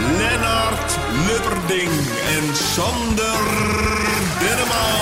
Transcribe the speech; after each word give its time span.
Lennart 0.00 0.98
Lubberding 1.26 1.90
en 2.36 2.56
Sander 2.56 3.40
Denneman. 4.40 5.00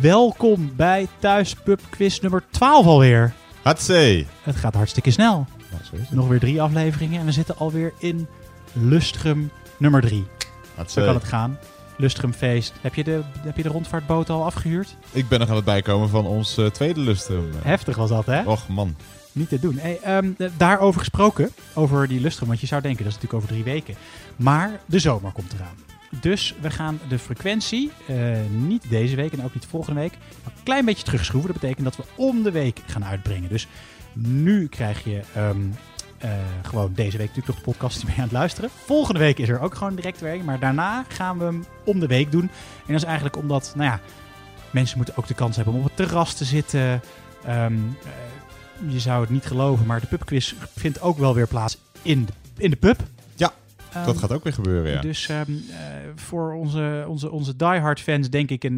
Welkom 0.00 0.72
bij 0.76 1.08
Thuis 1.18 1.54
Pub 1.54 1.80
Quiz 1.90 2.20
nummer 2.20 2.42
12 2.50 2.86
alweer. 2.86 3.32
Hatsé. 3.62 4.26
Het 4.42 4.56
gaat 4.56 4.74
hartstikke 4.74 5.10
snel. 5.10 5.46
Zo 5.70 5.94
is 5.94 6.00
het. 6.00 6.10
Nog 6.10 6.28
weer 6.28 6.40
drie 6.40 6.62
afleveringen 6.62 7.20
en 7.20 7.26
we 7.26 7.32
zitten 7.32 7.56
alweer 7.56 7.92
in 7.98 8.26
Lustrum 8.72 9.50
nummer 9.76 10.00
3. 10.00 10.26
Hatsé. 10.74 11.00
Zo 11.00 11.06
kan 11.06 11.14
het 11.14 11.24
gaan. 11.24 11.58
Lustrumfeest. 11.96 12.72
Heb 12.80 12.94
je 12.94 13.04
de, 13.04 13.20
heb 13.38 13.56
je 13.56 13.62
de 13.62 13.68
rondvaartboot 13.68 14.30
al 14.30 14.44
afgehuurd? 14.44 14.96
Ik 15.12 15.28
ben 15.28 15.38
nog 15.38 15.48
aan 15.48 15.56
het 15.56 15.64
bijkomen 15.64 16.08
van 16.08 16.26
ons 16.26 16.58
eh, 16.58 16.66
tweede 16.66 17.00
lustrum. 17.00 17.50
Heftig 17.62 17.96
was 17.96 18.08
dat, 18.08 18.26
hè? 18.26 18.42
Och 18.42 18.68
man. 18.68 18.96
Niet 19.32 19.48
te 19.48 19.58
doen. 19.58 19.78
Hey, 19.78 19.98
ehm, 20.02 20.30
eh, 20.38 20.48
daarover 20.56 21.00
gesproken, 21.00 21.50
over 21.74 22.08
die 22.08 22.20
Lustrum, 22.20 22.48
want 22.48 22.60
je 22.60 22.66
zou 22.66 22.82
denken 22.82 23.04
dat 23.04 23.12
is 23.12 23.20
natuurlijk 23.20 23.44
over 23.44 23.54
drie 23.54 23.74
weken. 23.74 23.94
Maar 24.36 24.80
de 24.86 24.98
zomer 24.98 25.32
komt 25.32 25.52
eraan. 25.52 25.74
Dus 26.20 26.54
we 26.60 26.70
gaan 26.70 27.00
de 27.08 27.18
frequentie, 27.18 27.90
eh, 28.06 28.16
niet 28.50 28.90
deze 28.90 29.16
week 29.16 29.32
en 29.32 29.44
ook 29.44 29.54
niet 29.54 29.66
volgende 29.66 30.00
week, 30.00 30.12
maar 30.44 30.52
een 30.56 30.62
klein 30.62 30.84
beetje 30.84 31.04
terugschroeven. 31.04 31.52
Dat 31.52 31.60
betekent 31.60 31.84
dat 31.84 31.96
we 31.96 32.22
om 32.22 32.42
de 32.42 32.50
week 32.50 32.80
gaan 32.86 33.04
uitbrengen. 33.04 33.48
Dus 33.48 33.68
nu 34.12 34.68
krijg 34.68 35.04
je 35.04 35.20
ehm, 35.34 35.60
eh, 36.18 36.30
gewoon 36.62 36.92
deze 36.94 37.18
week 37.18 37.26
natuurlijk 37.26 37.46
nog 37.46 37.56
de 37.56 37.70
podcast 37.70 37.96
die 37.96 38.04
ben 38.04 38.14
je 38.14 38.20
aan 38.20 38.28
het 38.28 38.36
luisteren. 38.36 38.70
Volgende 38.70 39.20
week 39.20 39.38
is 39.38 39.48
er 39.48 39.60
ook 39.60 39.74
gewoon 39.74 39.94
direct 39.94 40.20
werk, 40.20 40.44
maar 40.44 40.58
daarna 40.58 41.04
gaan 41.08 41.38
we 41.38 41.44
hem 41.44 41.64
om 41.84 42.00
de 42.00 42.06
week 42.06 42.30
doen. 42.30 42.42
En 42.42 42.92
dat 42.92 42.96
is 42.96 43.02
eigenlijk 43.02 43.36
omdat, 43.36 43.72
nou 43.76 43.90
ja, 43.90 44.00
mensen 44.70 44.96
moeten 44.96 45.16
ook 45.16 45.26
de 45.26 45.34
kans 45.34 45.56
hebben 45.56 45.74
om 45.74 45.80
op 45.80 45.86
het 45.86 45.96
terras 45.96 46.34
te 46.34 46.44
zitten. 46.44 47.00
Ehm, 47.44 47.74
eh, 47.74 48.92
je 48.92 49.00
zou 49.00 49.20
het 49.20 49.30
niet 49.30 49.46
geloven, 49.46 49.86
maar 49.86 50.00
de 50.00 50.06
pubquiz 50.06 50.54
vindt 50.76 51.00
ook 51.00 51.18
wel 51.18 51.34
weer 51.34 51.46
plaats 51.46 51.78
in 52.02 52.24
de, 52.24 52.32
in 52.56 52.70
de 52.70 52.76
pub. 52.76 53.00
Ja, 53.34 53.52
Ehm, 53.92 54.06
Dat 54.06 54.18
gaat 54.18 54.32
ook 54.32 54.44
weer 54.44 54.52
gebeuren, 54.52 54.92
ja. 54.92 55.00
Dus 55.00 55.28
ehm, 55.28 55.50
eh, 55.50 55.76
voor 56.14 56.52
onze, 56.52 57.04
onze, 57.08 57.30
onze 57.30 57.56
diehard 57.56 58.00
fans 58.00 58.30
denk 58.30 58.50
ik, 58.50 58.64
een, 58.64 58.76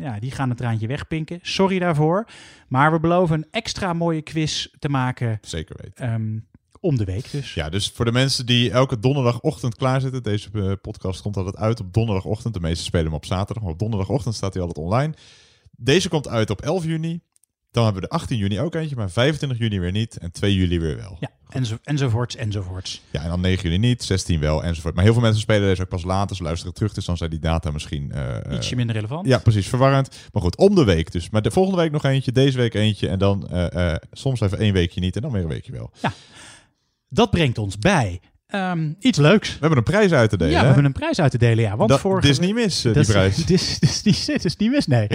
ja, 0.00 0.16
die 0.20 0.30
gaan 0.30 0.48
het 0.48 0.58
traantje 0.58 0.86
wegpinken. 0.86 1.38
Sorry 1.42 1.78
daarvoor. 1.78 2.26
Maar 2.68 2.92
we 2.92 3.00
beloven 3.00 3.36
een 3.36 3.46
extra 3.50 3.92
mooie 3.92 4.22
quiz 4.22 4.66
te 4.78 4.88
maken 4.88 5.38
Zeker 5.40 5.76
weten. 5.82 6.12
Om 6.80 6.96
de 6.96 7.04
week 7.04 7.30
dus. 7.30 7.54
Ja, 7.54 7.68
dus 7.68 7.90
voor 7.90 8.04
de 8.04 8.12
mensen 8.12 8.46
die 8.46 8.70
elke 8.70 8.98
donderdagochtend 8.98 9.74
klaarzitten. 9.74 10.22
Deze 10.22 10.48
eh, 10.52 10.72
podcast 10.82 11.22
komt 11.22 11.36
altijd 11.36 11.56
uit 11.56 11.80
op 11.80 11.92
donderdagochtend. 11.92 12.54
De 12.54 12.60
meeste 12.60 12.84
spelen 12.84 13.06
hem 13.06 13.14
op 13.14 13.24
zaterdag, 13.24 13.62
maar 13.62 13.72
op 13.72 13.78
donderdagochtend 13.78 14.34
staat 14.34 14.52
hij 14.54 14.62
altijd 14.62 14.86
online. 14.86 15.14
Deze 15.70 16.08
komt 16.08 16.28
uit 16.28 16.50
op 16.50 16.60
11 16.60 16.84
juni. 16.84 17.20
Dan 17.70 17.84
hebben 17.84 18.02
we 18.02 18.08
de 18.08 18.14
18 18.14 18.36
juni 18.36 18.60
ook 18.60 18.74
eentje, 18.74 18.96
maar 18.96 19.10
25 19.10 19.58
juni 19.58 19.80
weer 19.80 19.92
niet. 19.92 20.16
En 20.18 20.30
2 20.32 20.54
juli 20.54 20.80
weer 20.80 20.96
wel. 20.96 21.16
Ja, 21.20 21.30
enzo, 21.48 21.78
enzovoorts, 21.82 22.36
enzovoorts. 22.36 23.02
Ja, 23.10 23.22
en 23.22 23.28
dan 23.28 23.40
9 23.40 23.62
juli 23.62 23.78
niet, 23.78 24.02
16 24.02 24.40
wel, 24.40 24.64
enzovoort. 24.64 24.94
Maar 24.94 25.04
heel 25.04 25.12
veel 25.12 25.22
mensen 25.22 25.40
spelen 25.40 25.68
deze 25.68 25.82
ook 25.82 25.88
pas 25.88 26.04
later. 26.04 26.36
Ze 26.36 26.42
luisteren 26.42 26.74
terug, 26.74 26.92
dus 26.92 27.04
dan 27.04 27.16
zijn 27.16 27.30
die 27.30 27.38
data 27.38 27.70
misschien... 27.70 28.12
eh, 28.12 28.46
eh, 28.46 28.52
Ietsje 28.54 28.76
minder 28.76 28.94
relevant. 28.94 29.26
Ja, 29.26 29.38
precies, 29.38 29.68
verwarrend. 29.68 30.16
Maar 30.32 30.42
goed, 30.42 30.56
om 30.56 30.74
de 30.74 30.84
week 30.84 31.12
dus. 31.12 31.30
Maar 31.30 31.42
de 31.42 31.50
volgende 31.50 31.80
week 31.80 31.90
nog 31.90 32.04
eentje, 32.04 32.32
deze 32.32 32.56
week 32.56 32.74
eentje. 32.74 33.08
En 33.08 33.18
dan 33.18 33.48
soms 34.12 34.40
even 34.40 34.58
één 34.58 34.72
weekje 34.72 35.00
niet 35.00 35.16
en 35.16 35.22
dan 35.22 35.32
weer 35.32 35.42
een 35.42 35.48
weekje 35.48 35.72
wel. 35.72 35.90
Dat 37.08 37.30
brengt 37.30 37.58
ons 37.58 37.78
bij 37.78 38.20
ehm, 38.48 38.92
iets 38.98 39.18
leuks. 39.18 39.48
We 39.48 39.58
hebben 39.60 39.78
een 39.78 39.84
prijs 39.84 40.12
uit 40.12 40.30
te 40.30 40.36
delen. 40.36 40.52
ja, 40.52 40.58
we 40.58 40.66
hè? 40.66 40.72
hebben 40.72 40.84
een 40.84 40.98
prijs 41.00 41.20
uit 41.20 41.30
te 41.30 41.38
delen. 41.38 41.64
Ja, 41.64 41.76
want 41.76 41.90
Dat 41.90 42.00
vorige 42.00 42.28
is 42.28 42.38
niet 42.38 42.54
mis, 42.54 42.84
eh, 42.84 42.92
die 42.94 43.06
prijs. 43.06 43.36
Dit 43.46 43.50
is, 43.50 43.78
dit 43.78 43.90
is 43.90 44.02
niet, 44.02 44.26
dit 44.26 44.44
is 44.44 44.56
niet 44.56 44.70
mis, 44.70 44.86
nee. 44.86 45.08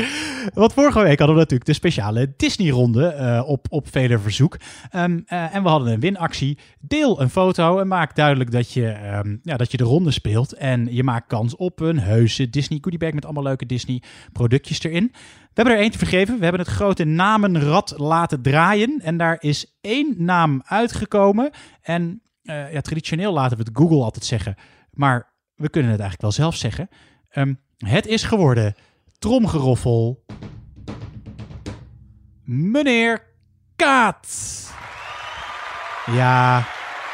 Want 0.53 0.73
vorige 0.73 1.01
week 1.03 1.17
hadden 1.17 1.35
we 1.35 1.41
natuurlijk 1.41 1.69
de 1.69 1.73
speciale 1.73 2.33
Disney-ronde 2.37 3.07
eh, 3.07 3.43
op, 3.45 3.65
op 3.69 3.87
vele 3.91 4.19
verzoek. 4.19 4.57
Ehm, 4.89 5.19
eh, 5.25 5.55
en 5.55 5.63
we 5.63 5.69
hadden 5.69 5.93
een 5.93 5.99
winactie. 5.99 6.57
Deel 6.79 7.21
een 7.21 7.29
foto 7.29 7.79
en 7.79 7.87
maak 7.87 8.15
duidelijk 8.15 8.51
dat 8.51 8.71
je, 8.71 8.87
ehm, 8.87 9.35
ja, 9.41 9.57
dat 9.57 9.71
je 9.71 9.77
de 9.77 9.83
ronde 9.83 10.11
speelt. 10.11 10.53
En 10.53 10.87
je 10.93 11.03
maakt 11.03 11.27
kans 11.27 11.55
op 11.55 11.79
een 11.79 11.99
heuse 11.99 12.49
Disney 12.49 12.79
goodiebag 12.81 13.11
met 13.11 13.25
allemaal 13.25 13.43
leuke 13.43 13.65
Disney-productjes 13.65 14.83
erin. 14.83 15.11
We 15.13 15.61
hebben 15.61 15.73
er 15.73 15.83
eentje 15.83 15.99
vergeven. 15.99 16.37
We 16.37 16.43
hebben 16.43 16.61
het 16.61 16.69
grote 16.69 17.03
namenrad 17.03 17.93
laten 17.97 18.41
draaien. 18.41 19.01
En 19.03 19.17
daar 19.17 19.37
is 19.39 19.77
één 19.81 20.15
naam 20.17 20.61
uitgekomen. 20.65 21.49
En 21.81 22.21
ja, 22.43 22.81
traditioneel 22.81 23.33
laten 23.33 23.57
we 23.57 23.63
het 23.63 23.77
Google 23.77 24.03
altijd 24.03 24.25
zeggen. 24.25 24.55
Maar 24.91 25.33
we 25.55 25.69
kunnen 25.69 25.91
het 25.91 25.99
eigenlijk 25.99 26.21
wel 26.21 26.31
zelf 26.31 26.55
zeggen. 26.55 26.89
Ehm, 27.29 27.53
het 27.77 28.07
is 28.07 28.23
geworden 28.23 28.75
tromgeroffel. 29.19 30.23
Meneer 32.43 33.23
Kaat. 33.75 34.61
Ja, 36.05 36.63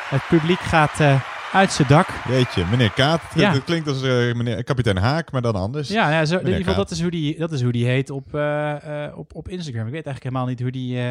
het 0.09 0.28
publiek 0.28 0.59
gaat 0.59 1.00
eh, 1.00 1.22
uit 1.53 1.72
zijn 1.72 1.88
dak. 1.88 2.07
Jeetje, 2.28 2.66
meneer 2.66 2.91
Kaat. 2.91 3.22
Ja. 3.35 3.53
Dat 3.53 3.63
klinkt 3.63 3.88
als 3.88 4.01
eh, 4.01 4.34
meneer, 4.34 4.63
kapitein 4.63 4.97
Haak, 4.97 5.31
maar 5.31 5.41
dan 5.41 5.56
anders. 5.56 5.90
Ja, 5.90 6.11
ja 6.11 6.25
zo, 6.25 6.38
in 6.38 6.46
ieder 6.46 6.57
geval, 6.57 6.75
dat 6.75 6.91
is 6.91 7.01
hoe 7.01 7.11
die, 7.11 7.38
dat 7.38 7.51
is 7.51 7.61
hoe 7.61 7.72
die 7.72 7.85
heet 7.85 8.09
op, 8.09 8.34
eh, 8.34 9.06
eh, 9.06 9.17
op, 9.17 9.35
op 9.35 9.47
Instagram. 9.50 9.85
Ik 9.85 9.94
weet 9.94 10.06
eigenlijk 10.06 10.23
helemaal 10.23 10.46
niet 10.46 10.61
hoe 10.61 10.72
die 10.72 11.00
eh, 11.00 11.09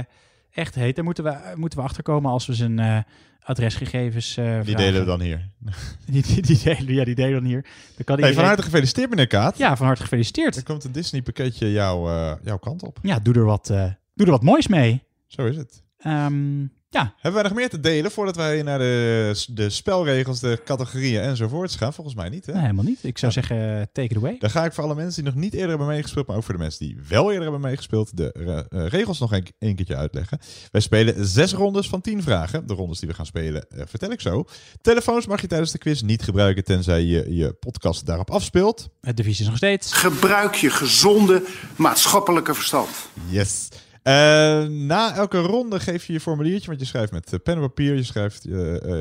echt 0.59 0.75
heet. 0.75 0.97
Daar 0.97 1.05
moeten 1.05 1.25
we, 1.25 1.37
moeten 1.55 1.79
we 1.79 1.85
achterkomen 1.85 2.31
als 2.31 2.47
we 2.47 2.55
zijn 2.55 2.79
eh, 2.79 2.99
adresgegevens 3.43 4.37
eh 4.37 4.45
Die 4.45 4.53
vragen. 4.53 4.77
delen 4.77 5.01
we 5.01 5.07
dan 5.07 5.21
hier. 5.21 5.49
Die, 6.07 6.23
die, 6.23 6.43
die 6.43 6.61
delen, 6.65 6.95
ja, 6.95 7.05
die 7.05 7.15
delen 7.15 7.33
dan 7.33 7.45
hier. 7.45 7.63
Dan 7.63 7.71
kan 7.71 8.05
Hey, 8.05 8.17
van 8.17 8.27
iedereen- 8.29 8.45
harte 8.49 8.63
gefeliciteerd, 8.63 9.11
meneer 9.11 9.27
Kaat. 9.27 9.59
Ja, 9.59 9.77
van 9.77 9.87
harte 9.87 10.03
gefeliciteerd. 10.03 10.57
Er 10.57 10.63
komt 10.63 10.85
een 10.85 10.93
Disney 10.93 11.23
pakketje 11.23 11.73
jouw, 11.73 12.09
eh, 12.09 12.33
jouw 12.43 12.59
kant 12.59 12.83
op. 12.83 12.99
Ja, 13.03 13.19
doe 13.19 13.35
er 13.35 13.45
wat, 13.45 13.67
doe 14.15 14.27
er 14.27 14.31
wat 14.31 14.43
moois 14.43 14.67
mee. 14.69 15.03
Zo 15.27 15.45
is 15.47 15.57
het. 15.57 15.83
Ehm, 15.99 16.61
ja, 16.91 17.15
Hebben 17.15 17.41
wij 17.41 17.43
nog 17.51 17.59
meer 17.59 17.69
te 17.69 17.81
delen 17.81 18.11
voordat 18.11 18.37
wij 18.37 18.63
naar 18.63 18.79
de, 18.79 19.45
de 19.51 19.71
spelregels, 19.71 20.41
de 20.41 20.61
categorieën 20.65 21.23
enzovoorts 21.23 21.77
gaan? 21.77 21.93
Volgens 21.93 22.17
mij 22.17 22.29
niet, 22.29 22.47
hè? 22.47 22.53
nee, 22.53 22.61
helemaal 22.61 22.85
niet. 22.85 23.05
Ik 23.05 23.19
zou 23.19 23.33
zeggen, 23.33 23.79
eh, 23.79 23.83
take 23.93 24.09
it 24.09 24.17
away. 24.17 24.37
Dan 24.39 24.51
ga 24.51 24.65
ik 24.65 24.73
voor 24.73 24.85
alle 24.85 24.95
mensen 24.95 25.23
die 25.23 25.33
nog 25.33 25.43
niet 25.43 25.53
eerder 25.53 25.69
hebben 25.69 25.87
meegespeeld, 25.87 26.27
maar 26.27 26.37
ook 26.37 26.43
voor 26.45 26.55
de 26.55 26.61
mensen 26.61 26.87
die 26.87 26.99
wel 27.09 27.27
eerder 27.27 27.43
hebben 27.43 27.61
meegespeeld, 27.61 28.17
de 28.17 28.33
eh, 28.33 28.59
eh, 28.59 28.89
regels 28.89 29.19
nog 29.19 29.33
een, 29.33 29.47
een 29.59 29.77
keertje 29.77 29.97
uitleggen. 29.97 30.39
Wij 30.71 30.81
spelen 30.81 31.27
zes 31.27 31.53
rondes 31.53 31.89
van 31.89 32.01
tien 32.01 32.23
vragen. 32.23 32.67
De 32.67 32.75
rondes 32.75 32.99
die 32.99 33.09
we 33.09 33.15
gaan 33.15 33.27
spelen 33.27 33.67
vertel 33.69 34.11
ik 34.11 34.21
zo. 34.21 34.45
Telefoons 34.81 35.27
mag 35.27 35.41
je 35.41 35.47
tijdens 35.47 35.73
de 35.73 35.79
quiz 35.79 36.01
niet 36.01 36.23
gebruiken, 36.23 36.65
tenzij 36.65 37.03
je 37.03 37.35
je 37.35 37.53
podcast 37.53 38.07
daarop 38.07 38.31
afspeelt. 38.31 38.89
Het 39.01 39.17
devies 39.17 39.41
is 39.41 39.47
nog 39.47 39.57
steeds. 39.57 39.93
Gebruik 39.93 40.55
je 40.55 40.71
gezonde 40.71 41.43
maatschappelijke 41.77 42.55
verstand. 42.55 42.89
Yes. 43.29 43.69
Eh, 44.09 44.65
na 44.69 45.15
elke 45.15 45.39
ronde 45.39 45.81
geef 45.81 46.07
je 46.07 46.13
je 46.13 46.21
formuliertje, 46.21 46.67
want 46.69 46.81
je 46.81 46.87
schrijft 46.87 47.13
met 47.13 47.33
eh, 47.33 47.39
pen 47.43 47.55
en 47.55 47.61
papier. 47.61 47.95
Je 47.95 48.03
schrijft 48.03 48.45
eh, 48.45 48.53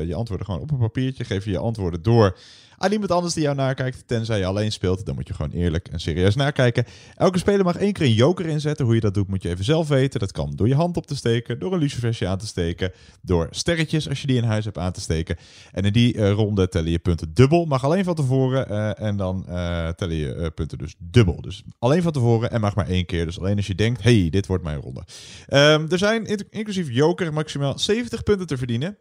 je 0.04 0.14
antwoorden 0.14 0.46
gewoon 0.46 0.60
op 0.60 0.70
een 0.70 0.78
papiertje. 0.78 1.24
Geef 1.24 1.44
je 1.44 1.50
je 1.50 1.58
antwoorden 1.58 2.02
door 2.02 2.38
aan 2.78 2.92
iemand 2.92 3.10
anders 3.10 3.34
die 3.34 3.42
jou 3.42 3.56
nakijkt. 3.56 4.02
Tenzij 4.06 4.38
je 4.38 4.46
alleen 4.46 4.72
speelt, 4.72 5.06
dan 5.06 5.14
moet 5.14 5.28
je 5.28 5.34
gewoon 5.34 5.50
eerlijk 5.50 5.88
en 5.88 6.00
serieus 6.00 6.34
nakijken. 6.34 6.84
Elke 7.14 7.38
speler 7.38 7.64
mag 7.64 7.76
één 7.76 7.92
keer 7.92 8.06
een 8.06 8.12
joker 8.12 8.46
inzetten. 8.46 8.84
Hoe 8.84 8.94
je 8.94 9.00
dat 9.00 9.14
doet, 9.14 9.28
moet 9.28 9.42
je 9.42 9.48
even 9.48 9.64
zelf 9.64 9.88
weten. 9.88 10.20
Dat 10.20 10.32
kan 10.32 10.52
door 10.56 10.68
je 10.68 10.74
hand 10.74 10.96
op 10.96 11.06
te 11.06 11.16
steken, 11.16 11.58
door 11.58 11.72
een 11.72 11.78
lucifersje 11.78 12.26
aan 12.26 12.38
te 12.38 12.46
steken, 12.46 12.92
door 13.22 13.46
sterretjes 13.50 14.08
als 14.08 14.20
je 14.20 14.26
die 14.26 14.36
in 14.36 14.44
huis 14.44 14.64
hebt 14.64 14.78
aan 14.78 14.92
te 14.92 15.00
steken. 15.00 15.36
En 15.72 15.84
in 15.84 15.92
die 15.92 16.14
eh, 16.14 16.30
ronde 16.32 16.68
tellen 16.68 16.90
je 16.90 16.98
punten 16.98 17.34
dubbel. 17.34 17.64
Mag 17.64 17.84
alleen 17.84 18.04
van 18.04 18.14
tevoren 18.14 18.68
eh, 18.68 19.06
en 19.06 19.16
dan 19.16 19.46
eh, 19.48 19.88
tellen 19.88 20.16
je 20.16 20.50
punten 20.54 20.78
dus 20.78 20.94
dubbel. 20.98 21.40
Dus 21.40 21.62
alleen 21.78 22.02
van 22.02 22.12
tevoren 22.12 22.50
en 22.50 22.60
mag 22.60 22.74
maar 22.74 22.88
één 22.88 23.06
keer. 23.06 23.24
Dus 23.24 23.38
alleen 23.38 23.56
als 23.56 23.66
je 23.66 23.74
denkt, 23.74 24.02
hey, 24.02 24.28
dit 24.30 24.46
wordt 24.46 24.64
mijn 24.64 24.80
ronde. 24.80 25.02
Ehm, 25.46 25.86
er 25.88 25.98
zijn 25.98 26.24
in- 26.26 26.46
inclusief 26.50 26.90
joker 26.90 27.32
maximaal 27.32 27.78
70 27.78 28.22
punten 28.22 28.46
te 28.46 28.56
verdienen. 28.56 28.98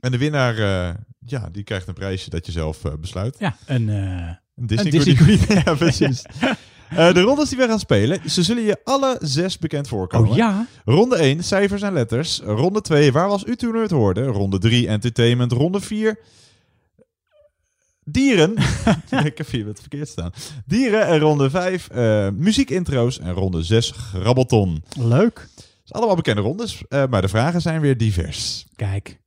En 0.00 0.10
de 0.10 0.18
winnaar, 0.18 0.58
eh, 0.58 0.94
ja, 1.26 1.48
die 1.52 1.62
krijgt 1.64 1.88
een 1.88 1.94
prijsje 1.94 2.30
dat 2.30 2.46
je 2.46 2.52
zelf 2.52 2.84
eh, 2.84 2.92
besluit. 3.00 3.36
Ja, 3.38 3.56
een, 3.66 3.88
eh, 3.88 3.96
Een 4.56 4.66
Disney, 4.66 4.92
Een 4.92 4.98
Disney 4.98 5.16
goodie. 5.16 5.54
ja, 5.64 5.74
precies. 5.74 6.22
De 6.94 7.20
rondes 7.20 7.48
die 7.48 7.58
we 7.58 7.66
gaan 7.66 7.78
spelen, 7.78 8.30
ze 8.30 8.42
zullen 8.42 8.62
je 8.62 8.80
alle 8.84 9.16
zes 9.20 9.58
bekend 9.58 9.88
voorkomen. 9.88 10.30
oh 10.30 10.36
ja. 10.36 10.66
Ronde 10.84 11.16
1, 11.16 11.44
cijfers 11.44 11.82
en 11.82 11.92
letters. 11.92 12.40
Ronde 12.44 12.80
2, 12.80 13.12
waar 13.12 13.28
was 13.28 13.44
u 13.44 13.56
toen 13.56 13.74
u 13.74 13.80
het 13.80 13.90
hoorde? 13.90 14.24
Ronde 14.24 14.58
3, 14.58 14.88
entertainment. 14.88 15.52
Ronde 15.52 15.80
4, 15.80 16.18
Dieren. 18.04 18.54
ik 19.24 19.38
heb 19.38 19.50
hier 19.50 19.66
wat 19.66 19.80
verkeerd 19.80 20.08
staan. 20.08 20.30
Dieren 20.66 21.06
en 21.06 21.18
ronde 21.18 21.50
5. 21.50 21.88
eh 21.88 22.28
muziekintro's 22.30 23.18
en 23.18 23.32
ronde 23.32 23.62
6 23.62 23.90
grabbelton. 23.90 24.84
Leuk. 24.98 25.38
Het 25.54 25.64
zijn 25.84 25.98
allemaal 25.98 26.16
bekende 26.16 26.40
rondes, 26.42 26.82
maar 27.10 27.22
de 27.22 27.28
vragen 27.28 27.60
zijn 27.60 27.80
weer 27.80 27.96
divers. 27.96 28.66
Kijk. 28.76 29.22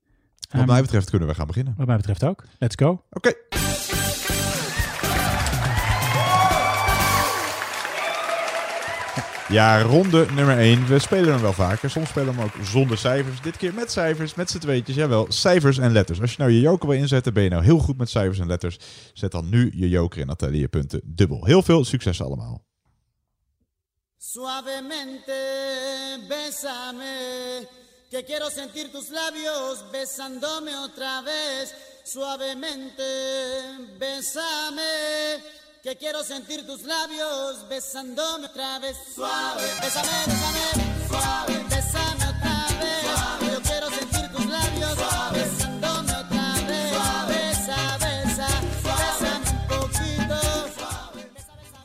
Wat 0.47 0.59
Ehm, 0.61 0.65
mij 0.65 0.81
betreft 0.81 1.09
kunnen 1.09 1.27
we 1.27 1.33
gaan 1.35 1.47
beginnen. 1.47 1.73
wat 1.77 1.87
mij 1.87 1.97
betreft 1.97 2.23
ook. 2.23 2.43
Let's 2.59 2.75
go. 2.75 3.03
Oké. 3.09 3.33
Ja, 9.49 9.81
ronde 9.81 10.25
nummer 10.35 10.57
1. 10.59 10.87
We 10.87 10.99
spelen 10.99 11.31
hem 11.33 11.41
wel 11.41 11.53
vaker. 11.53 11.89
Soms 11.89 12.09
spelen 12.09 12.33
we 12.35 12.41
hem 12.41 12.49
ook 12.55 12.65
zonder 12.65 12.97
cijfers. 12.97 13.41
Dit 13.41 13.57
keer 13.57 13.73
met 13.73 13.91
cijfers, 13.91 14.35
met 14.35 14.49
z'n 14.49 14.57
tweetjes. 14.57 14.95
Jawel, 14.95 15.25
cijfers 15.29 15.77
en 15.77 15.91
letters. 15.91 16.21
Als 16.21 16.31
je 16.31 16.37
nou 16.39 16.51
je 16.51 16.59
joker 16.59 16.87
wil 16.89 16.97
inzetten, 16.97 17.33
ben 17.33 17.43
je 17.43 17.49
nou 17.49 17.63
heel 17.63 17.79
goed 17.79 17.97
met 17.97 18.09
cijfers 18.09 18.39
en 18.39 18.47
letters. 18.47 18.77
Zet 19.13 19.31
dan 19.31 19.49
nu 19.49 19.71
je 19.75 19.89
joker 19.89 20.19
in 20.19 20.29
Atelier 20.29 20.67
punten 20.67 21.01
dubbel. 21.05 21.45
Heel 21.45 21.61
veel 21.61 21.85
succes 21.85 22.21
allemaal. 22.21 22.65
Suavemente, 24.17 25.35
bésame, 26.27 27.67
que 28.09 28.23
quiero 28.23 28.49
sentir 28.49 28.91
tus 28.91 29.09
labios 29.09 29.91
besándome 29.91 30.75
otra 30.77 31.21
vez. 31.21 31.73
Suavemente, 32.03 33.03
bésame, 33.97 35.43
que 35.83 35.97
quiero 35.97 36.23
sentir 36.23 36.65
tus 36.65 36.83
labios 36.83 37.67
besándome 37.67 38.47
otra 38.47 38.79
vez. 38.79 38.95
Suave, 39.13 39.63
bésame, 39.81 40.09
bésame, 40.25 41.07
suave, 41.09 41.76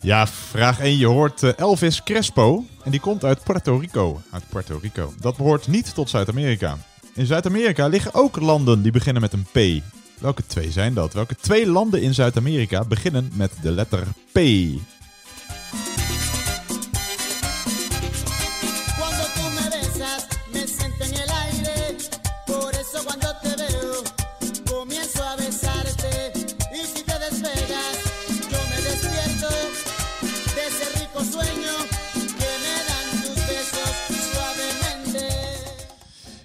Ja, 0.03 0.27
vraag 0.27 0.81
1. 0.81 0.97
Je 0.97 1.07
hoort 1.07 1.43
eh, 1.43 1.59
Elvis 1.59 2.03
Crespo. 2.03 2.65
En 2.85 2.91
die 2.91 3.01
komt 3.01 3.25
uit 3.25 3.45
Puerto 3.45 3.77
Rico. 3.77 4.21
Uit 4.31 4.43
Puerto 4.49 4.79
Rico. 4.83 5.13
Dat 5.21 5.37
behoort 5.37 5.69
niet 5.69 5.95
tot 5.95 6.11
Zuid-Amerika. 6.11 6.77
In 7.15 7.27
Zuid-Amerika 7.27 7.87
liggen 7.87 8.15
ook 8.15 8.41
landen 8.41 8.83
die 8.83 8.93
beginnen 8.93 9.23
met 9.23 9.33
een 9.33 9.47
P. 9.53 9.83
Welke 10.19 10.47
twee 10.47 10.71
zijn 10.71 10.95
dat? 10.95 11.13
Welke 11.13 11.37
twee 11.37 11.67
landen 11.67 12.03
in 12.03 12.15
Zuid-Amerika 12.15 12.85
beginnen 12.85 13.31
met 13.35 13.53
de 13.63 13.71
letter 13.71 14.07
P? 14.33 14.39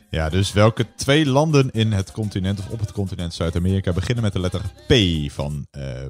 Ja, 0.09 0.29
dus 0.29 0.53
welke 0.53 0.95
twee 0.95 1.25
landen 1.25 1.71
in 1.71 1.91
het 1.91 2.11
continent 2.11 2.59
of 2.59 2.69
op 2.69 2.79
het 2.79 2.91
continent 2.91 3.33
Zuid-Amerika 3.33 3.93
beginnen 3.93 4.23
met 4.23 4.33
de 4.33 4.39
letter 4.39 4.61
P 4.87 4.93
van 5.31 5.67
eh, 5.71 6.07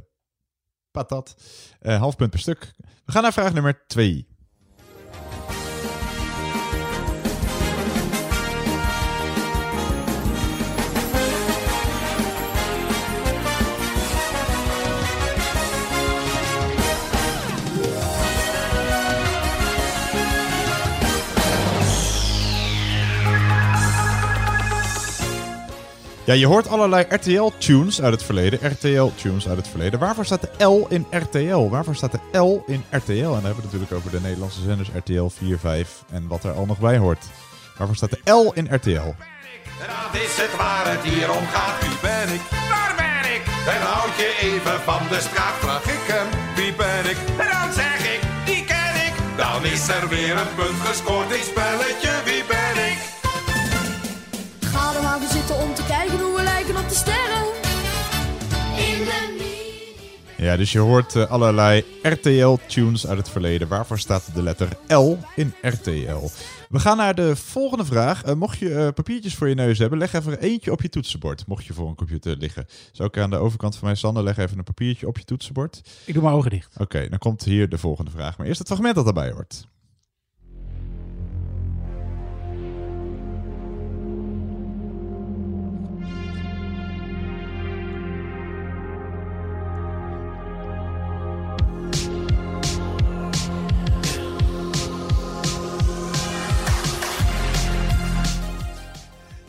patat? 0.91 1.35
Eh, 1.79 1.99
half 1.99 2.15
punt 2.15 2.29
per 2.29 2.39
stuk. 2.39 2.73
We 3.05 3.11
gaan 3.11 3.21
naar 3.21 3.33
vraag 3.33 3.53
nummer 3.53 3.83
2. 3.87 4.26
Ja, 26.27 26.33
je 26.33 26.47
hoort 26.47 26.67
allerlei 26.67 27.05
RTL-tunes 27.09 28.01
uit 28.01 28.13
het 28.13 28.23
verleden. 28.23 28.59
RTL-tunes 28.71 29.47
uit 29.47 29.57
het 29.57 29.67
verleden. 29.67 29.99
Waarvoor 29.99 30.25
staat 30.25 30.41
de 30.41 30.65
L 30.65 30.85
in 30.89 31.05
RTL? 31.09 31.69
Waarvoor 31.69 31.95
staat 31.95 32.11
de 32.11 32.39
L 32.39 32.63
in 32.65 32.83
RTL? 32.89 33.11
En 33.11 33.21
dan 33.21 33.33
hebben 33.33 33.41
we 33.41 33.47
het 33.47 33.63
natuurlijk 33.63 33.91
over 33.91 34.11
de 34.11 34.21
Nederlandse 34.21 34.61
zenders 34.61 34.89
RTL 34.95 35.27
4, 35.27 35.59
5 35.59 36.03
en 36.09 36.27
wat 36.27 36.43
er 36.43 36.51
al 36.51 36.65
nog 36.65 36.79
bij 36.79 36.97
hoort. 36.97 37.25
Waarvoor 37.77 37.95
staat 37.95 38.09
de 38.09 38.31
L 38.31 38.51
in 38.53 38.67
RTL? 38.71 39.09
Dat 39.91 40.21
is 40.25 40.33
het 40.41 40.55
waar 40.57 40.91
het 40.91 41.03
hier 41.11 41.31
om 41.31 41.45
gaat. 41.47 41.79
Wie 41.79 41.97
ben 42.01 42.27
ik? 42.37 42.41
Waar 42.73 42.93
ben 43.03 43.23
ik? 43.35 43.41
En 43.75 43.81
houd 43.91 44.15
je 44.17 44.29
even 44.41 44.79
van 44.89 45.03
de 45.09 45.19
straat, 45.19 45.57
vraag 45.59 45.83
ik 45.83 46.05
hem. 46.13 46.27
Wie 46.55 46.73
ben 46.73 47.03
ik? 47.11 47.17
En 47.43 47.49
dan 47.55 47.69
zeg 47.81 47.99
ik, 48.13 48.21
die 48.45 48.63
ken 48.71 48.95
ik. 49.07 49.13
Dan 49.37 49.65
is 49.65 49.87
er 49.97 50.05
weer 50.15 50.35
een 50.43 50.53
punt 50.55 50.79
gescoord 50.87 51.31
in 51.37 51.43
spelletje. 51.51 52.11
Wie 52.25 52.43
om 55.51 55.73
te 55.73 55.83
kijken 55.87 56.19
hoe 56.19 56.35
we 56.35 56.43
lijken 56.43 56.77
op 56.77 56.89
de 56.89 56.95
sterren. 56.95 57.43
In 58.77 59.03
de 59.03 59.27
Ja, 60.37 60.57
dus 60.57 60.71
je 60.71 60.79
hoort 60.79 61.15
eh, 61.15 61.31
allerlei 61.31 61.83
RTL-tunes 62.01 63.07
uit 63.07 63.17
het 63.17 63.29
verleden. 63.29 63.67
Waarvoor 63.67 63.99
staat 63.99 64.35
de 64.35 64.43
letter 64.43 64.69
L 64.87 65.17
in 65.35 65.53
RTL? 65.61 66.29
We 66.69 66.79
gaan 66.79 66.97
naar 66.97 67.15
de 67.15 67.35
volgende 67.35 67.85
vraag. 67.85 68.23
Eh, 68.23 68.35
mocht 68.35 68.57
je 68.57 68.73
eh, 68.73 68.87
papiertjes 68.93 69.35
voor 69.35 69.49
je 69.49 69.55
neus 69.55 69.77
hebben, 69.77 69.97
leg 69.97 70.13
even 70.13 70.39
eentje 70.39 70.71
op 70.71 70.81
je 70.81 70.89
toetsenbord. 70.89 71.47
Mocht 71.47 71.65
je 71.65 71.73
voor 71.73 71.87
een 71.87 71.95
computer 71.95 72.37
liggen. 72.37 72.65
Zou 72.91 73.09
ik 73.09 73.17
aan 73.17 73.29
de 73.29 73.37
overkant 73.37 73.75
van 73.75 73.87
mij, 73.87 73.97
Sander, 73.97 74.23
leg 74.23 74.37
even 74.37 74.57
een 74.57 74.63
papiertje 74.63 75.07
op 75.07 75.17
je 75.17 75.23
toetsenbord. 75.23 75.81
Ik 76.05 76.13
doe 76.13 76.23
mijn 76.23 76.35
ogen 76.35 76.51
dicht. 76.51 76.75
Oké, 76.77 77.09
dan 77.09 77.19
komt 77.19 77.43
hier 77.43 77.69
de 77.69 77.77
volgende 77.77 78.11
vraag. 78.11 78.37
Maar 78.37 78.47
eerst 78.47 78.59
het 78.59 78.67
fragment 78.67 78.95
dat 78.95 79.07
erbij 79.07 79.31
hoort. 79.31 79.67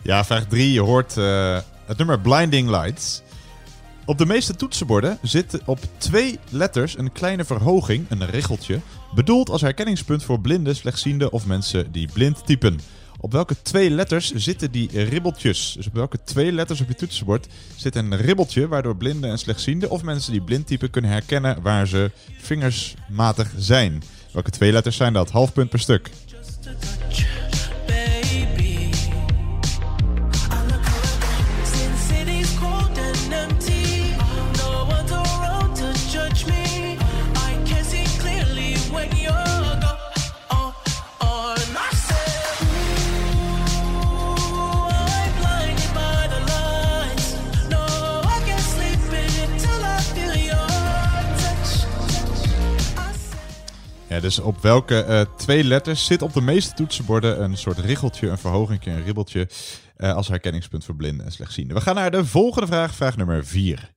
Ja, 0.09 0.25
vraag 0.25 0.47
3. 0.47 0.73
Je 0.73 0.81
hoort 0.81 1.17
eh, 1.17 1.59
het 1.87 1.99
nummer 1.99 2.21
Blinding 2.21 2.69
Lights. 2.69 3.23
Op 4.05 4.19
de 4.19 4.27
meeste 4.27 4.55
toetsenborden 4.55 5.19
zit 5.23 5.59
op 5.65 5.79
twee 5.99 6.39
letters 6.51 6.99
een 6.99 7.13
kleine 7.13 7.45
verhoging, 7.45 8.07
een 8.09 8.27
richeltje, 8.27 8.81
bedoeld 9.15 9.51
als 9.51 9.61
herkenningspunt 9.61 10.25
voor 10.25 10.41
blinden, 10.41 10.77
slechtzienden 10.77 11.33
of 11.33 11.47
mensen 11.47 11.93
die 11.93 12.09
blind 12.13 12.47
typen. 12.47 12.81
Op 13.21 13.33
welke 13.33 13.63
twee 13.63 13.91
letters 13.91 14.33
zitten 14.35 14.71
die 14.71 15.05
ribbeltjes? 15.05 15.73
Dus 15.77 15.87
op 15.87 15.95
welke 15.95 16.19
twee 16.25 16.53
letters 16.53 16.81
op 16.81 16.89
je 16.89 16.95
toetsenbord 16.95 17.47
zit 17.77 17.97
een 17.97 18.17
ribbeltje 18.17 18.69
waardoor 18.69 18.97
blinden 18.97 19.31
en 19.31 19.39
slechtzienden 19.39 19.91
of 19.91 20.03
mensen 20.03 20.33
die 20.33 20.43
blind 20.43 20.67
typen 20.67 20.91
kunnen 20.91 21.11
herkennen 21.11 21.63
waar 21.63 21.87
ze 21.87 22.11
vingersmatig 22.41 23.53
zijn? 23.57 24.03
Welke 24.33 24.51
twee 24.51 24.73
letters 24.73 24.97
zijn 24.97 25.13
dat? 25.13 25.31
Half 25.31 25.53
punt 25.53 25.71
per 25.71 25.81
stuk. 25.81 26.11
Ja, 54.09 54.21
dus 54.21 54.39
op 54.39 54.63
welke 54.63 55.03
eh, 55.03 55.21
twee 55.37 55.65
letters 55.65 56.05
zit 56.05 56.23
op 56.23 56.33
de 56.33 56.41
meeste 56.41 56.75
toetsenborden 56.75 57.43
een 57.43 57.57
soort 57.57 57.79
richeltje, 57.79 58.29
een 58.29 58.39
verhoging, 58.39 58.87
een 58.87 59.05
ribbeltje 59.05 59.49
eh, 59.97 60.15
als 60.15 60.29
herkenningspunt 60.29 60.85
voor 60.85 60.97
blinden 60.97 61.27
en 61.27 61.33
slechtzienden? 61.33 61.77
We 61.77 61.83
gaan 61.83 61.95
naar 61.95 62.11
de 62.11 62.25
volgende 62.25 62.67
vraag, 62.67 62.95
vraag 62.95 63.17
nummer 63.17 63.47
4. 63.47 63.97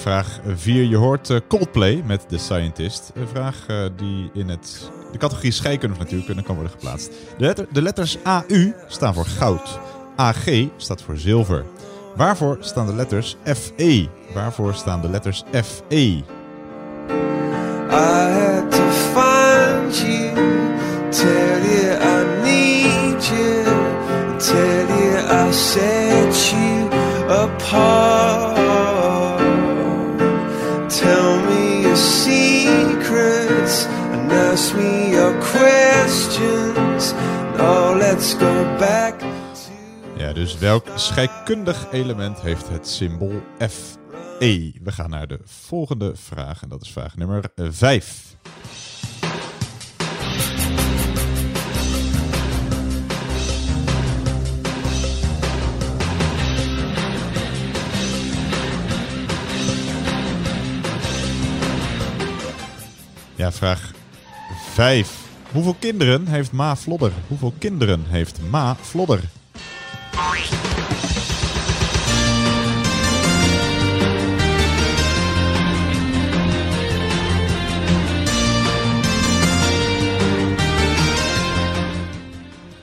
Vraag 0.00 0.40
4. 0.54 0.82
Je 0.84 0.96
hoort 0.96 1.30
eh, 1.30 1.36
Coldplay 1.48 2.02
met 2.06 2.28
The 2.28 2.38
Scientist. 2.38 3.10
Een 3.14 3.28
vraag 3.28 3.64
eh, 3.66 3.76
die 3.96 4.30
in 4.34 4.48
het 4.48 4.90
De 5.12 5.18
categorie 5.18 5.50
scheikundig 5.52 5.98
natuurkunde 5.98 6.42
kan 6.42 6.54
worden 6.54 6.72
geplaatst. 6.72 7.06
De, 7.38 7.44
letter- 7.44 7.66
de 7.72 7.82
letters 7.82 8.16
AU 8.22 8.74
staan 8.88 9.14
voor 9.14 9.26
goud. 9.26 9.78
AG 10.16 10.44
staat 10.76 11.02
voor 11.02 11.16
zilver. 11.16 11.64
Waarvoor 12.16 12.56
staan 12.60 12.86
de 12.86 12.94
letters 12.94 13.36
FE? 13.44 14.08
Waarvoor 14.34 14.74
staan 14.74 15.00
de 15.00 15.08
letters? 15.08 15.42
FE? 15.64 15.94
I 15.96 16.22
had 17.90 18.70
to 18.70 18.88
find 18.90 19.96
you, 19.98 20.34
tell 21.10 21.60
you 21.62 21.98
I 22.02 22.42
need 22.42 23.26
you, 23.26 23.64
tell 24.38 24.86
you 24.86 25.48
I 25.48 25.52
set 25.52 26.50
you 26.50 26.88
apart. 27.28 28.39
Ja, 40.16 40.32
dus 40.32 40.58
welk 40.58 40.86
scheikundig 40.94 41.86
element 41.92 42.40
heeft 42.40 42.68
het 42.68 42.88
symbool 42.88 43.42
FE? 43.58 44.72
We 44.82 44.92
gaan 44.92 45.10
naar 45.10 45.26
de 45.26 45.40
volgende 45.44 46.16
vraag 46.16 46.62
en 46.62 46.68
dat 46.68 46.82
is 46.82 46.92
vraag 46.92 47.16
nummer 47.16 47.44
5. 47.56 48.36
Ja, 63.36 63.52
vraag 63.52 63.92
5. 64.70 65.28
Hoeveel 65.52 65.76
kinderen 65.78 66.26
heeft 66.26 66.52
Ma 66.52 66.76
Flodder? 66.76 67.12
Hoeveel 67.28 67.52
kinderen 67.58 68.04
heeft 68.08 68.40
Ma 68.50 68.76
Flodder? 68.80 69.20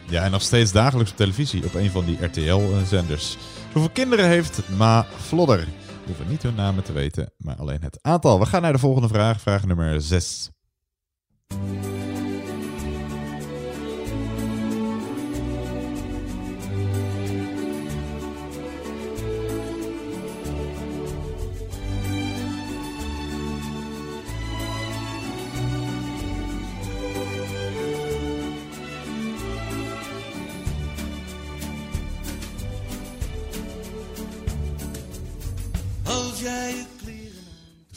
Ja, 0.09 0.23
en 0.23 0.31
nog 0.31 0.41
steeds 0.41 0.71
dagelijks 0.71 1.11
op 1.11 1.17
televisie 1.17 1.65
op 1.65 1.73
een 1.73 1.91
van 1.91 2.05
die 2.05 2.25
RTL-zenders. 2.25 3.37
Hoeveel 3.71 3.91
kinderen 3.91 4.27
heeft 4.27 4.69
Ma 4.77 5.05
Flodder? 5.17 5.59
We 5.59 5.65
hoeven 6.05 6.27
niet 6.27 6.43
hun 6.43 6.55
namen 6.55 6.83
te 6.83 6.93
weten, 6.93 7.31
maar 7.37 7.55
alleen 7.55 7.81
het 7.81 7.99
aantal. 8.01 8.39
We 8.39 8.45
gaan 8.45 8.61
naar 8.61 8.73
de 8.73 8.79
volgende 8.79 9.07
vraag, 9.07 9.41
vraag 9.41 9.65
nummer 9.65 10.01
6. 10.01 10.49
Als 11.49 12.16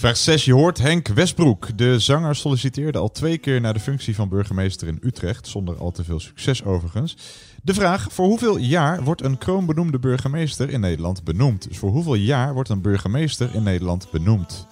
Vraag 0.00 0.16
6. 0.16 0.44
Je 0.44 0.52
hoort 0.52 0.78
Henk 0.78 1.08
Westbroek. 1.08 1.78
De 1.78 1.98
zanger 1.98 2.36
solliciteerde 2.36 2.98
al 2.98 3.10
twee 3.10 3.38
keer 3.38 3.60
naar 3.60 3.74
de 3.74 3.80
functie 3.80 4.14
van 4.14 4.28
burgemeester 4.28 4.88
in 4.88 4.98
Utrecht, 5.02 5.46
zonder 5.46 5.76
al 5.76 5.90
te 5.90 6.04
veel 6.04 6.20
succes 6.20 6.64
overigens. 6.64 7.16
De 7.62 7.74
vraag, 7.74 8.12
voor 8.12 8.26
hoeveel 8.26 8.56
jaar 8.56 9.02
wordt 9.02 9.22
een 9.22 9.38
kroonbenoemde 9.38 9.98
burgemeester 9.98 10.70
in 10.70 10.80
Nederland 10.80 11.24
benoemd? 11.24 11.68
Dus 11.68 11.78
voor 11.78 11.90
hoeveel 11.90 12.14
jaar 12.14 12.54
wordt 12.54 12.68
een 12.68 12.80
burgemeester 12.80 13.54
in 13.54 13.62
Nederland 13.62 14.10
benoemd? 14.10 14.66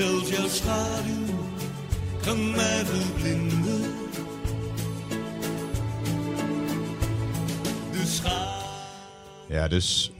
Jouw 0.00 0.48
schaduw 0.48 1.26
kan 2.22 2.50
mij 2.50 2.84
verblinden. 2.84 3.80
De 7.92 8.02
schaduw. 8.06 8.68
Ja, 9.48 9.68
dus 9.68 10.12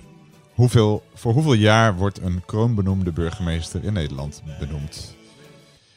hoeveel, 0.55 1.03
voor 1.15 1.33
hoeveel 1.33 1.53
jaar 1.53 1.97
wordt 1.97 2.21
een 2.21 2.43
kroonbenoemde 2.47 3.13
burgemeester 3.13 3.85
in 3.85 3.93
Nederland 3.93 4.43
benoemd? 4.59 5.15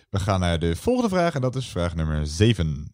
We 0.09 0.19
gaan 0.19 0.39
naar 0.39 0.59
de 0.59 0.75
volgende 0.75 1.09
vraag 1.09 1.35
en 1.35 1.41
dat 1.41 1.55
is 1.55 1.67
vraag 1.67 1.95
nummer 1.95 2.27
7. 2.27 2.92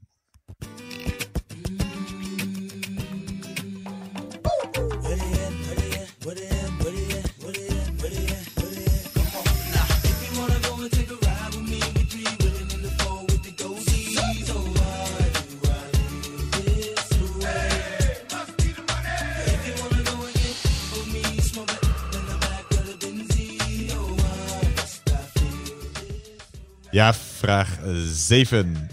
Ja, 26.99 27.13
vraag 27.13 27.79
7. 28.03 28.89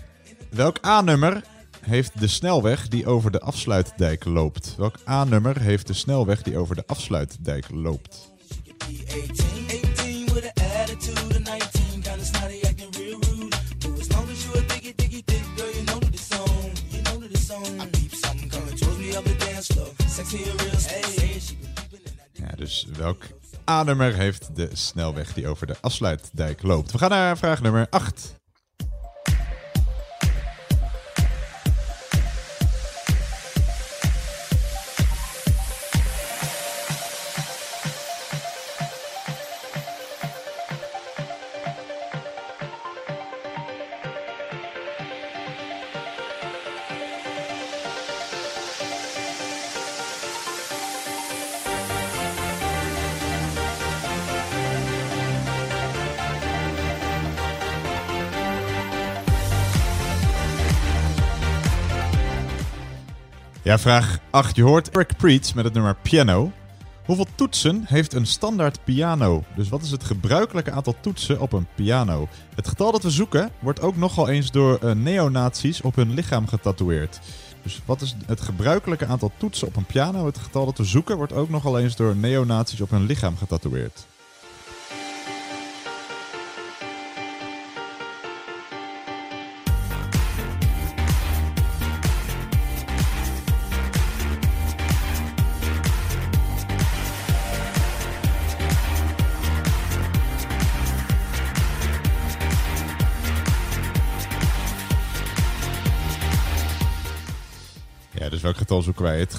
Welk 0.50 0.84
A-nummer 0.84 1.44
heeft 1.80 2.20
de 2.20 2.26
snelweg 2.26 2.88
die 2.88 3.06
over 3.06 3.30
de 3.30 3.40
afsluitdijk 3.40 4.24
loopt? 4.24 4.74
Welk 4.78 4.96
A-nummer 5.08 5.60
heeft 5.60 5.86
de 5.86 5.92
snelweg 5.92 6.42
die 6.42 6.58
over 6.58 6.76
de 6.76 6.82
afsluitdijk 6.86 7.64
loopt? 7.70 8.30
18 8.78 10.24
with 10.34 10.52
an 10.54 10.64
attitude 10.80 11.20
of 11.20 11.38
19, 11.38 12.02
kinda 12.02 12.24
snotty, 12.24 12.60
acting 12.66 12.96
real 12.96 13.18
rude. 13.20 13.56
But 13.78 14.00
as 14.00 14.08
long 14.08 14.30
as 14.30 14.44
you 14.44 14.54
a 14.54 14.60
diggy, 14.60 14.94
diggy, 14.94 15.22
dick, 15.24 15.42
girl, 15.56 15.70
you 15.74 15.84
know 15.84 15.98
the 15.98 16.18
song. 16.18 16.70
You 16.90 17.02
know 17.02 17.28
the 17.32 17.38
song. 17.38 17.80
I 17.80 17.86
peep 17.90 18.14
something 18.14 18.50
coming 18.50 18.76
towards 18.76 18.98
me 18.98 19.16
up 19.16 19.24
the 19.24 19.36
dance 19.44 19.66
floor. 19.66 19.88
Sexy 20.08 20.36
and 20.50 20.62
real, 20.62 20.70
hey, 20.70 21.40
she 21.40 21.56
been 21.56 21.72
peeping 21.74 22.06
in 22.06 22.12
that. 22.16 22.50
Ja, 22.50 22.56
dus 22.56 22.86
welk 22.96 23.24
A-nummer 23.70 24.14
heeft 24.14 24.56
de 24.56 24.68
snelweg 24.72 25.32
die 25.32 25.48
over 25.48 25.66
de 25.66 25.76
afsluitdijk 25.80 26.62
loopt? 26.62 26.92
We 26.92 26.98
gaan 26.98 27.10
naar 27.10 27.38
vraag 27.38 27.62
nummer 27.62 27.86
8. 27.90 28.40
Ja, 63.66 63.78
vraag 63.78 64.18
8. 64.30 64.56
Je 64.56 64.62
hoort 64.62 64.90
Eric 64.90 65.16
Preets 65.16 65.52
met 65.52 65.64
het 65.64 65.74
nummer 65.74 65.96
Piano. 66.02 66.52
Hoeveel 67.04 67.26
toetsen 67.34 67.84
heeft 67.86 68.12
een 68.12 68.26
standaard 68.26 68.84
piano? 68.84 69.44
Dus 69.56 69.68
wat 69.68 69.82
is 69.82 69.90
het 69.90 70.04
gebruikelijke 70.04 70.70
aantal 70.70 70.94
toetsen 71.00 71.40
op 71.40 71.52
een 71.52 71.66
piano? 71.74 72.28
Het 72.54 72.68
getal 72.68 72.92
dat 72.92 73.02
we 73.02 73.10
zoeken 73.10 73.50
wordt 73.58 73.80
ook 73.80 73.96
nogal 73.96 74.28
eens 74.28 74.50
door 74.50 74.96
neonazies 74.96 75.80
op 75.80 75.96
hun 75.96 76.14
lichaam 76.14 76.46
getatoeëerd. 76.46 77.20
Dus 77.62 77.80
wat 77.84 78.00
is 78.00 78.16
het 78.26 78.40
gebruikelijke 78.40 79.06
aantal 79.06 79.32
toetsen 79.36 79.68
op 79.68 79.76
een 79.76 79.86
piano? 79.86 80.26
Het 80.26 80.38
getal 80.38 80.64
dat 80.64 80.78
we 80.78 80.84
zoeken 80.84 81.16
wordt 81.16 81.32
ook 81.32 81.48
nogal 81.48 81.78
eens 81.78 81.96
door 81.96 82.16
neonazies 82.16 82.80
op 82.80 82.90
hun 82.90 83.06
lichaam 83.06 83.36
getatoeëerd. 83.36 84.06
Getal 108.54 108.82
zoeken 108.82 109.04
wij? 109.04 109.18
Het 109.18 109.34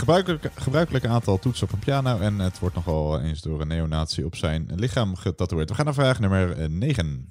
gebruikelijke, 0.55 1.07
aantal 1.07 1.39
toetsen 1.39 1.67
op 1.67 1.73
een 1.73 1.79
piano. 1.79 2.19
En 2.19 2.39
het 2.39 2.59
wordt 2.59 2.75
nogal 2.75 3.19
eens 3.21 3.41
door 3.41 3.61
een 3.61 3.67
neonazi 3.67 4.23
op 4.23 4.35
zijn 4.35 4.69
lichaam 4.75 5.15
getatoeëerd. 5.15 5.69
We 5.69 5.75
gaan 5.75 5.85
naar 5.85 5.93
vraag 5.93 6.19
nummer 6.19 6.57
eh, 6.57 6.67
9. 6.67 7.27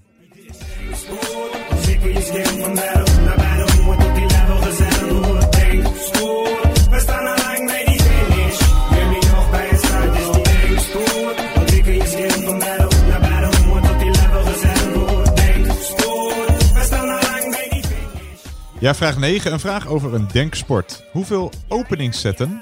Ja, 18.86 18.94
vraag 18.94 19.18
9. 19.18 19.52
Een 19.52 19.60
vraag 19.60 19.86
over 19.86 20.14
een 20.14 20.28
denksport. 20.32 21.04
Hoeveel 21.12 21.52
openingszetten, 21.68 22.60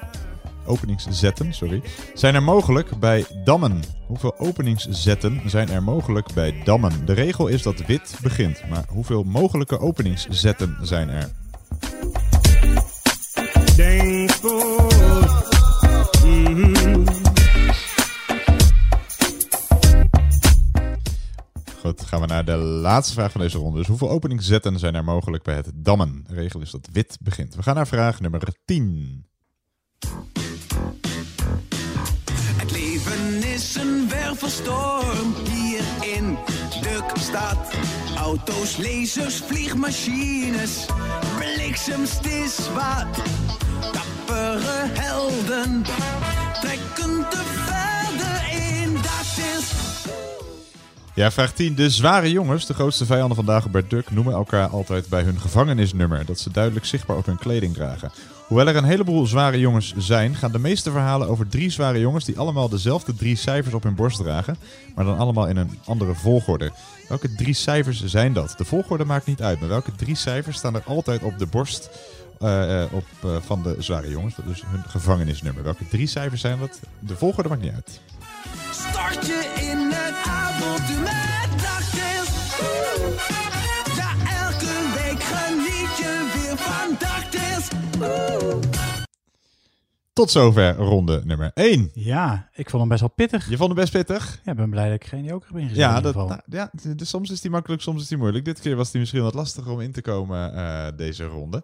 openingszetten 0.66 1.54
sorry, 1.54 1.82
zijn 2.14 2.34
er 2.34 2.42
mogelijk 2.42 2.98
bij 2.98 3.24
dammen? 3.44 3.82
Hoeveel 4.06 4.38
openingszetten 4.38 5.40
zijn 5.46 5.70
er 5.70 5.82
mogelijk 5.82 6.32
bij 6.34 6.62
dammen? 6.64 7.06
De 7.06 7.12
regel 7.12 7.46
is 7.46 7.62
dat 7.62 7.86
wit 7.86 8.18
begint. 8.22 8.68
Maar 8.68 8.84
hoeveel 8.88 9.22
mogelijke 9.22 9.78
openingszetten 9.78 10.76
zijn 10.82 11.08
er? 11.08 11.30
Goed, 21.86 22.04
gaan 22.04 22.20
we 22.20 22.26
naar 22.26 22.44
de 22.44 22.56
laatste 22.56 23.14
vraag 23.14 23.32
van 23.32 23.40
deze 23.40 23.58
ronde. 23.58 23.78
Dus 23.78 23.86
hoeveel 23.86 24.10
openingszetten 24.10 24.78
zijn 24.78 24.94
er 24.94 25.04
mogelijk 25.04 25.42
bij 25.42 25.54
het 25.54 25.70
dammen? 25.74 26.24
De 26.26 26.34
regel 26.34 26.60
is 26.60 26.70
dat 26.70 26.88
wit 26.92 27.16
begint. 27.20 27.54
We 27.54 27.62
gaan 27.62 27.74
naar 27.74 27.86
vraag 27.86 28.20
nummer 28.20 28.40
10. 28.64 29.26
Het 32.56 32.70
leven 32.70 33.52
is 33.52 33.74
een 33.74 34.08
wervelstorm 34.08 35.34
hier 35.50 35.84
in 36.16 36.38
de 36.82 37.02
stad. 37.14 37.74
Auto's, 38.16 38.76
lasers, 38.76 39.34
vliegmachines, 39.34 40.86
bliksems, 41.36 42.16
het 42.16 42.26
is 42.26 42.58
wat. 42.72 43.22
Dappere 43.92 44.88
helden 44.92 45.84
Ja, 51.14 51.30
vraag 51.30 51.52
10. 51.52 51.74
De 51.74 51.90
zware 51.90 52.30
jongens, 52.30 52.66
de 52.66 52.74
grootste 52.74 53.06
vijanden 53.06 53.36
van 53.36 53.46
Dagobert 53.46 53.90
Duck, 53.90 54.10
noemen 54.10 54.32
elkaar 54.32 54.68
altijd 54.68 55.08
bij 55.08 55.22
hun 55.22 55.40
gevangenisnummer, 55.40 56.24
dat 56.24 56.38
ze 56.38 56.50
duidelijk 56.50 56.86
zichtbaar 56.86 57.16
op 57.16 57.26
hun 57.26 57.38
kleding 57.38 57.74
dragen. 57.74 58.12
Hoewel 58.46 58.66
er 58.68 58.76
een 58.76 58.84
heleboel 58.84 59.26
zware 59.26 59.58
jongens 59.58 59.94
zijn, 59.96 60.34
gaan 60.34 60.52
de 60.52 60.58
meeste 60.58 60.90
verhalen 60.90 61.28
over 61.28 61.48
drie 61.48 61.70
zware 61.70 62.00
jongens 62.00 62.24
die 62.24 62.38
allemaal 62.38 62.68
dezelfde 62.68 63.14
drie 63.14 63.36
cijfers 63.36 63.74
op 63.74 63.82
hun 63.82 63.94
borst 63.94 64.16
dragen, 64.16 64.56
maar 64.94 65.04
dan 65.04 65.18
allemaal 65.18 65.48
in 65.48 65.56
een 65.56 65.78
andere 65.84 66.14
volgorde. 66.14 66.72
Welke 67.08 67.34
drie 67.34 67.54
cijfers 67.54 68.04
zijn 68.04 68.32
dat? 68.32 68.54
De 68.56 68.64
volgorde 68.64 69.04
maakt 69.04 69.26
niet 69.26 69.42
uit, 69.42 69.60
maar 69.60 69.68
welke 69.68 69.94
drie 69.94 70.16
cijfers 70.16 70.56
staan 70.56 70.74
er 70.74 70.82
altijd 70.84 71.22
op 71.22 71.38
de 71.38 71.46
borst 71.46 71.90
eh, 72.40 72.82
eh, 72.82 72.92
op, 72.92 73.06
eh, 73.22 73.36
van 73.40 73.62
de 73.62 73.76
zware 73.78 74.10
jongens? 74.10 74.34
Dat 74.36 74.44
is 74.50 74.62
hun 74.66 74.82
gevangenisnummer. 74.86 75.62
Welke 75.62 75.88
drie 75.88 76.06
cijfers 76.06 76.40
zijn 76.40 76.58
dat? 76.58 76.80
De 76.98 77.16
volgorde 77.16 77.48
maakt 77.48 77.62
niet 77.62 77.72
uit. 77.72 78.00
Start 78.70 79.26
je 79.26 79.52
in 79.56 79.90
het 79.92 80.43
met. 81.00 81.52
Ja, 83.96 84.10
elke 84.42 84.74
week 84.94 85.22
geniet 85.22 85.96
je 85.96 86.30
weer 86.34 86.56
van. 86.56 86.96
Tot 90.12 90.30
zover 90.30 90.76
ronde 90.76 91.20
nummer 91.24 91.50
1. 91.54 91.90
Ja, 91.94 92.48
ik 92.52 92.70
vond 92.70 92.80
hem 92.80 92.88
best 92.88 93.00
wel 93.00 93.10
pittig. 93.10 93.48
Je 93.48 93.56
vond 93.56 93.68
hem 93.68 93.78
best 93.78 93.92
pittig? 93.92 94.40
Ja, 94.44 94.50
ik 94.50 94.56
ben 94.56 94.70
blij 94.70 94.84
dat 94.84 94.94
ik 94.94 95.06
geen 95.06 95.24
joker 95.24 95.48
heb 95.48 95.58
ingezet. 95.58 95.76
Ja, 95.76 95.90
in 95.90 95.96
ieder 95.96 96.12
dat, 96.12 96.22
geval. 96.22 96.40
nou, 96.46 96.70
ja 96.96 97.04
soms 97.04 97.30
is 97.30 97.40
die 97.40 97.50
makkelijk, 97.50 97.82
soms 97.82 98.02
is 98.02 98.08
die 98.08 98.18
moeilijk. 98.18 98.44
Dit 98.44 98.60
keer 98.60 98.76
was 98.76 98.90
die 98.90 99.00
misschien 99.00 99.22
wat 99.22 99.34
lastiger 99.34 99.72
om 99.72 99.80
in 99.80 99.92
te 99.92 100.02
komen, 100.02 100.54
eh, 100.54 100.86
deze 100.96 101.24
ronde. 101.24 101.62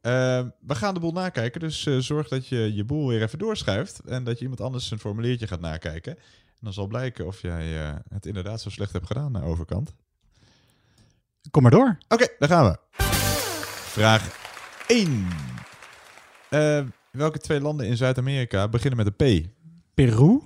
Eh, 0.00 0.12
we 0.60 0.74
gaan 0.74 0.94
de 0.94 1.00
boel 1.00 1.12
nakijken, 1.12 1.60
dus 1.60 1.86
eh, 1.86 1.98
zorg 1.98 2.28
dat 2.28 2.46
je 2.46 2.74
je 2.74 2.84
boel 2.84 3.08
weer 3.08 3.22
even 3.22 3.38
doorschuift. 3.38 4.00
En 4.06 4.24
dat 4.24 4.36
je 4.36 4.42
iemand 4.42 4.60
anders 4.60 4.90
een 4.90 4.98
formuliertje 4.98 5.46
gaat 5.46 5.60
nakijken. 5.60 6.18
En 6.58 6.64
dan 6.64 6.72
zal 6.72 6.86
blijken 6.86 7.26
of 7.26 7.40
jij 7.42 7.82
eh, 7.86 7.94
het 8.08 8.26
inderdaad 8.26 8.60
zo 8.60 8.70
slecht 8.70 8.92
hebt 8.92 9.06
gedaan 9.06 9.32
naar 9.32 9.42
overkant. 9.42 9.94
Kom 11.50 11.62
maar 11.62 11.70
door. 11.70 11.98
Oké, 12.08 12.26
daar 12.38 12.48
gaan 12.48 12.64
we. 12.70 13.02
Vraag 13.84 14.36
1. 14.86 15.26
Eh, 16.50 16.84
welke 17.12 17.38
twee 17.38 17.60
landen 17.60 17.86
in 17.86 17.96
Zuid-Amerika 17.96 18.68
beginnen 18.68 19.04
met 19.04 19.06
een 19.20 19.42
P? 19.42 19.48
Peru. 19.94 20.40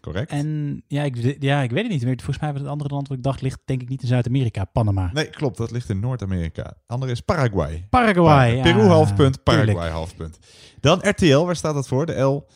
Correct. 0.00 0.30
En 0.30 0.82
ja 0.88 1.02
ik, 1.02 1.36
ja, 1.42 1.60
ik 1.62 1.70
weet 1.70 1.82
het 1.82 1.92
niet. 1.92 2.04
Maar 2.04 2.14
volgens 2.14 2.38
mij 2.38 2.52
was 2.52 2.60
het 2.60 2.70
andere 2.70 2.94
land 2.94 3.08
wat 3.08 3.16
ik 3.16 3.22
dacht 3.22 3.40
ligt 3.40 3.60
denk 3.64 3.82
ik 3.82 3.88
niet 3.88 4.02
in 4.02 4.08
Zuid-Amerika. 4.08 4.64
Panama. 4.64 5.10
Nee, 5.12 5.30
klopt. 5.30 5.56
Dat 5.56 5.70
ligt 5.70 5.88
in 5.88 6.00
Noord-Amerika. 6.00 6.76
Andere 6.86 7.12
is 7.12 7.20
Paraguay. 7.20 7.86
Paraguay, 7.90 8.56
ja, 8.56 8.62
Peru 8.62 8.80
half 8.86 9.14
punt, 9.14 9.42
Paraguay 9.42 9.66
tuurlijk. 9.74 9.92
half 9.92 10.16
punt. 10.16 10.38
Dan 10.80 10.98
RTL, 11.08 11.44
waar 11.44 11.56
staat 11.56 11.74
dat 11.74 11.88
voor? 11.88 12.06
De 12.06 12.20
L? 12.20 12.46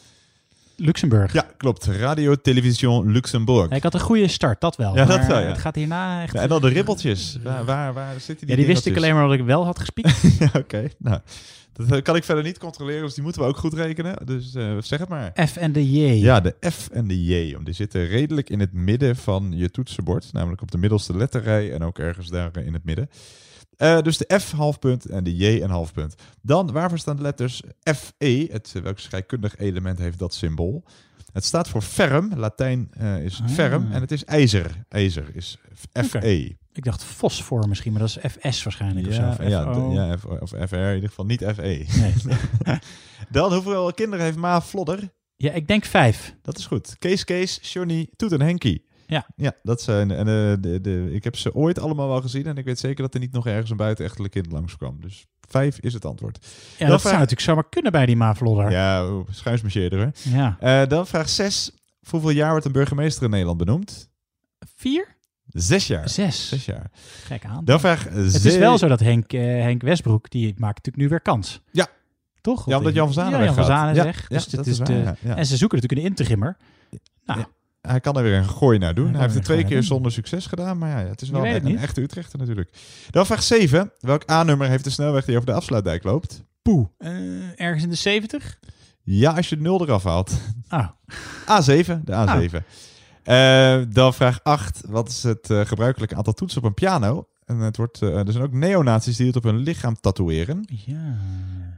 Luxemburg. 0.80 1.32
Ja, 1.32 1.46
klopt. 1.56 1.84
Radio 1.84 2.34
Television 2.34 3.12
Luxemburg. 3.12 3.70
Ja, 3.70 3.76
ik 3.76 3.82
had 3.82 3.94
een 3.94 4.00
goede 4.00 4.28
start, 4.28 4.60
dat 4.60 4.76
wel. 4.76 4.96
Ja, 4.96 5.04
dat 5.04 5.26
wel, 5.26 5.40
ja. 5.40 5.46
Het 5.46 5.58
gaat 5.58 5.74
hierna 5.74 6.22
echt... 6.22 6.32
Ja, 6.32 6.40
en 6.40 6.48
dan 6.48 6.60
de 6.60 6.68
ribbeltjes. 6.68 7.38
Waar, 7.42 7.64
waar, 7.64 7.92
waar 7.92 8.20
zitten 8.20 8.46
die 8.46 8.56
Ja, 8.56 8.62
die 8.62 8.66
wist 8.66 8.86
ik 8.86 8.96
alleen 8.96 9.14
maar 9.14 9.28
dat 9.28 9.38
ik 9.38 9.44
wel 9.44 9.64
had 9.64 9.78
gespiekt. 9.78 10.20
ja, 10.38 10.50
oké. 10.52 10.88
Nou, 10.98 11.20
dat 11.72 11.90
eh, 11.90 12.02
kan 12.02 12.16
ik 12.16 12.24
verder 12.24 12.44
niet 12.44 12.58
controleren, 12.58 13.02
dus 13.02 13.14
die 13.14 13.22
moeten 13.22 13.42
we 13.42 13.48
ook 13.48 13.56
goed 13.56 13.74
rekenen. 13.74 14.26
Dus 14.26 14.54
eh, 14.54 14.76
zeg 14.80 14.98
het 14.98 15.08
maar. 15.08 15.32
F 15.48 15.56
en 15.56 15.72
de 15.72 15.90
J. 15.90 16.22
Ja, 16.22 16.40
de 16.40 16.54
F 16.70 16.88
en 16.92 17.08
de 17.08 17.24
J. 17.24 17.52
Want 17.52 17.64
die 17.64 17.74
zitten 17.74 18.06
redelijk 18.06 18.50
in 18.50 18.60
het 18.60 18.72
midden 18.72 19.16
van 19.16 19.52
je 19.54 19.70
toetsenbord. 19.70 20.32
Namelijk 20.32 20.62
op 20.62 20.70
de 20.70 20.78
middelste 20.78 21.16
letterrij 21.16 21.72
en 21.72 21.82
ook 21.82 21.98
ergens 21.98 22.28
daar 22.28 22.56
in 22.64 22.72
het 22.72 22.84
midden. 22.84 23.08
Eh, 23.78 24.00
dus 24.02 24.16
de 24.16 24.38
F 24.40 24.50
half 24.50 24.78
punt 24.78 25.04
en 25.06 25.24
de 25.24 25.36
J 25.36 25.62
een 25.62 25.70
half 25.70 25.92
punt. 25.92 26.14
Dan, 26.42 26.72
waarvoor 26.72 26.98
staan 26.98 27.16
de 27.16 27.22
letters 27.22 27.62
FE? 27.96 28.48
Het, 28.52 28.72
eh, 28.76 28.82
welk 28.82 28.98
scheikundig 28.98 29.56
element 29.56 29.98
heeft 29.98 30.18
dat 30.18 30.34
symbool? 30.34 30.84
Het 31.32 31.44
staat 31.44 31.68
voor 31.68 31.82
ferm. 31.82 32.32
Latijn 32.36 32.88
eh, 32.92 33.24
is 33.24 33.40
Ah. 33.42 33.48
ferm. 33.48 33.92
En 33.92 34.00
het 34.00 34.12
is 34.12 34.24
ijzer. 34.24 34.84
IJzer 34.88 35.24
is 35.36 35.58
FE. 36.08 36.56
Ik 36.72 36.84
dacht 36.84 37.04
fosfor 37.04 37.68
misschien, 37.68 37.92
maar 37.92 38.00
dat 38.00 38.08
is 38.22 38.30
FS 38.32 38.62
waarschijnlijk. 38.62 39.06
of 39.06 39.14
Ja, 39.16 39.34
zo, 39.34 39.40
of 39.42 39.48
ja, 39.48 40.04
ja, 40.06 40.16
F- 40.18 40.24
of 40.24 40.50
FR 40.68 40.74
in 40.74 40.94
ieder 40.94 41.08
geval, 41.08 41.24
niet 41.24 41.44
FE. 41.54 41.86
Nee. 41.98 42.14
Dan, 43.30 43.52
hoeveel 43.52 43.92
kinderen 43.92 44.24
heeft 44.24 44.36
Ma 44.36 44.60
Flodder? 44.60 45.12
Ja, 45.36 45.52
ik 45.52 45.68
denk 45.68 45.84
vijf. 45.84 46.34
Dat 46.42 46.58
is 46.58 46.66
goed. 46.66 46.96
Kees, 46.98 47.24
Kees, 47.24 47.58
Johnny, 47.72 48.08
Toet 48.16 48.32
en 48.32 48.40
Henkie. 48.40 48.84
Ja. 49.10 49.26
Ja, 49.36 49.52
dat 49.62 49.82
zijn. 49.82 50.10
En 50.10 50.18
eh, 50.18 50.52
de, 50.60 50.78
de, 50.80 51.08
ik 51.12 51.24
heb 51.24 51.36
ze 51.36 51.54
ooit 51.54 51.78
allemaal 51.78 52.08
wel 52.08 52.20
gezien. 52.20 52.46
En 52.46 52.56
ik 52.56 52.64
weet 52.64 52.78
zeker 52.78 53.02
dat 53.02 53.14
er 53.14 53.20
niet 53.20 53.32
nog 53.32 53.46
ergens 53.46 53.70
een 53.70 53.76
buitenechtelijk 53.76 54.32
kind 54.32 54.52
langskwam. 54.52 55.00
Dus 55.00 55.26
vijf 55.48 55.78
is 55.80 55.92
het 55.92 56.04
antwoord. 56.04 56.38
Ja, 56.42 56.48
Dan 56.78 56.88
dat 56.88 56.88
vraag- 56.88 57.00
zou 57.00 57.12
natuurlijk 57.14 57.40
zomaar 57.48 57.68
kunnen 57.68 57.92
bij 57.92 58.06
die 58.06 58.16
Mavlodder. 58.16 58.70
Ja, 58.70 59.04
hoor. 59.04 60.10
Ja. 60.22 60.56
Eh, 60.60 60.88
dan 60.88 61.06
vraag 61.06 61.28
6. 61.28 61.70
Voor 62.02 62.20
hoeveel 62.20 62.36
jaar 62.38 62.50
wordt 62.50 62.64
een 62.66 62.72
burgemeester 62.72 63.22
in 63.24 63.30
Nederland 63.30 63.58
benoemd? 63.58 64.10
Vier? 64.74 65.16
Zes 65.46 65.86
jaar. 65.86 66.08
Zes. 66.08 66.48
Zes 66.48 66.64
jaar. 66.64 66.90
Gek 67.24 67.44
aan. 67.44 67.64
Dan 67.64 67.80
vraag 67.80 68.04
Het 68.04 68.44
is 68.44 68.56
wel 68.56 68.78
zo 68.78 68.88
dat 68.88 69.00
Henk, 69.00 69.32
eh, 69.32 69.40
Henk 69.40 69.82
Westbroek, 69.82 70.30
die 70.30 70.46
maakt 70.46 70.76
natuurlijk 70.76 70.96
nu 70.96 71.08
weer 71.08 71.20
kans. 71.20 71.60
Ja. 71.72 71.86
Toch? 72.40 72.66
Ja, 72.66 72.76
omdat 72.78 72.94
Jan 72.94 73.04
van 73.04 73.14
Zanen 73.14 73.38
Ja, 73.38 73.44
Jan 73.44 73.54
van 73.54 73.64
Ja, 73.66 73.92
weg. 74.04 74.20
ja, 74.20 74.26
Dus 74.28 74.46
dat 74.46 74.66
is 74.66 74.78
is 74.78 74.86
de... 74.86 75.14
En 75.22 75.46
ze 75.46 75.56
zoeken 75.56 75.78
natuurlijk 75.80 76.02
een 76.02 76.10
interimmer. 76.10 76.56
Nou, 77.24 77.44
Hij 77.80 78.00
kan 78.00 78.16
er 78.16 78.22
weer 78.22 78.36
een 78.36 78.48
gooi 78.48 78.78
naar 78.78 78.94
doen. 78.94 79.10
Hij 79.10 79.20
heeft 79.20 79.30
er 79.30 79.36
het 79.36 79.44
twee 79.44 79.64
keer 79.64 79.82
zonder 79.82 80.12
succes 80.12 80.46
gedaan. 80.46 80.78
Maar 80.78 80.88
ja, 80.88 81.08
het 81.08 81.20
is 81.20 81.30
wel 81.30 81.46
een, 81.46 81.66
een 81.66 81.78
echte 81.78 82.00
Utrechter 82.00 82.38
natuurlijk. 82.38 82.70
Dan 83.10 83.26
vraag 83.26 83.42
7. 83.42 83.92
Welk 84.00 84.30
A-nummer 84.30 84.68
heeft 84.68 84.84
de 84.84 84.90
snelweg 84.90 85.24
die 85.24 85.34
over 85.34 85.46
de 85.46 85.54
afsluitdijk 85.54 86.04
loopt? 86.04 86.46
poeh. 86.68 86.86
Eh, 86.98 87.60
ergens 87.60 87.82
in 87.82 87.88
de 87.88 87.94
70? 87.94 88.58
Ja, 89.02 89.32
als 89.32 89.48
je 89.48 89.56
de 89.56 89.62
0 89.62 89.82
eraf 89.82 90.04
haalt. 90.04 90.32
Ah. 90.68 90.88
A7, 91.60 92.00
de 92.04 92.12
A7. 92.12 92.64
Eh, 93.22 93.82
dan 93.88 94.14
vraag 94.14 94.40
8. 94.42 94.82
Wat 94.86 95.08
is 95.08 95.22
het 95.22 95.50
eh, 95.50 95.60
gebruikelijke 95.60 96.14
aantal 96.14 96.32
toetsen 96.32 96.58
op 96.58 96.66
een 96.66 96.74
piano? 96.74 97.28
En 97.44 97.58
het 97.58 97.76
wordt, 97.76 98.00
er 98.00 98.32
zijn 98.32 98.44
ook 98.44 98.52
neonazies 98.52 99.16
die 99.16 99.26
het 99.26 99.36
op 99.36 99.42
hun 99.42 99.56
lichaam 99.56 100.00
tatoeëren. 100.00 100.64
Ja. 100.66 101.16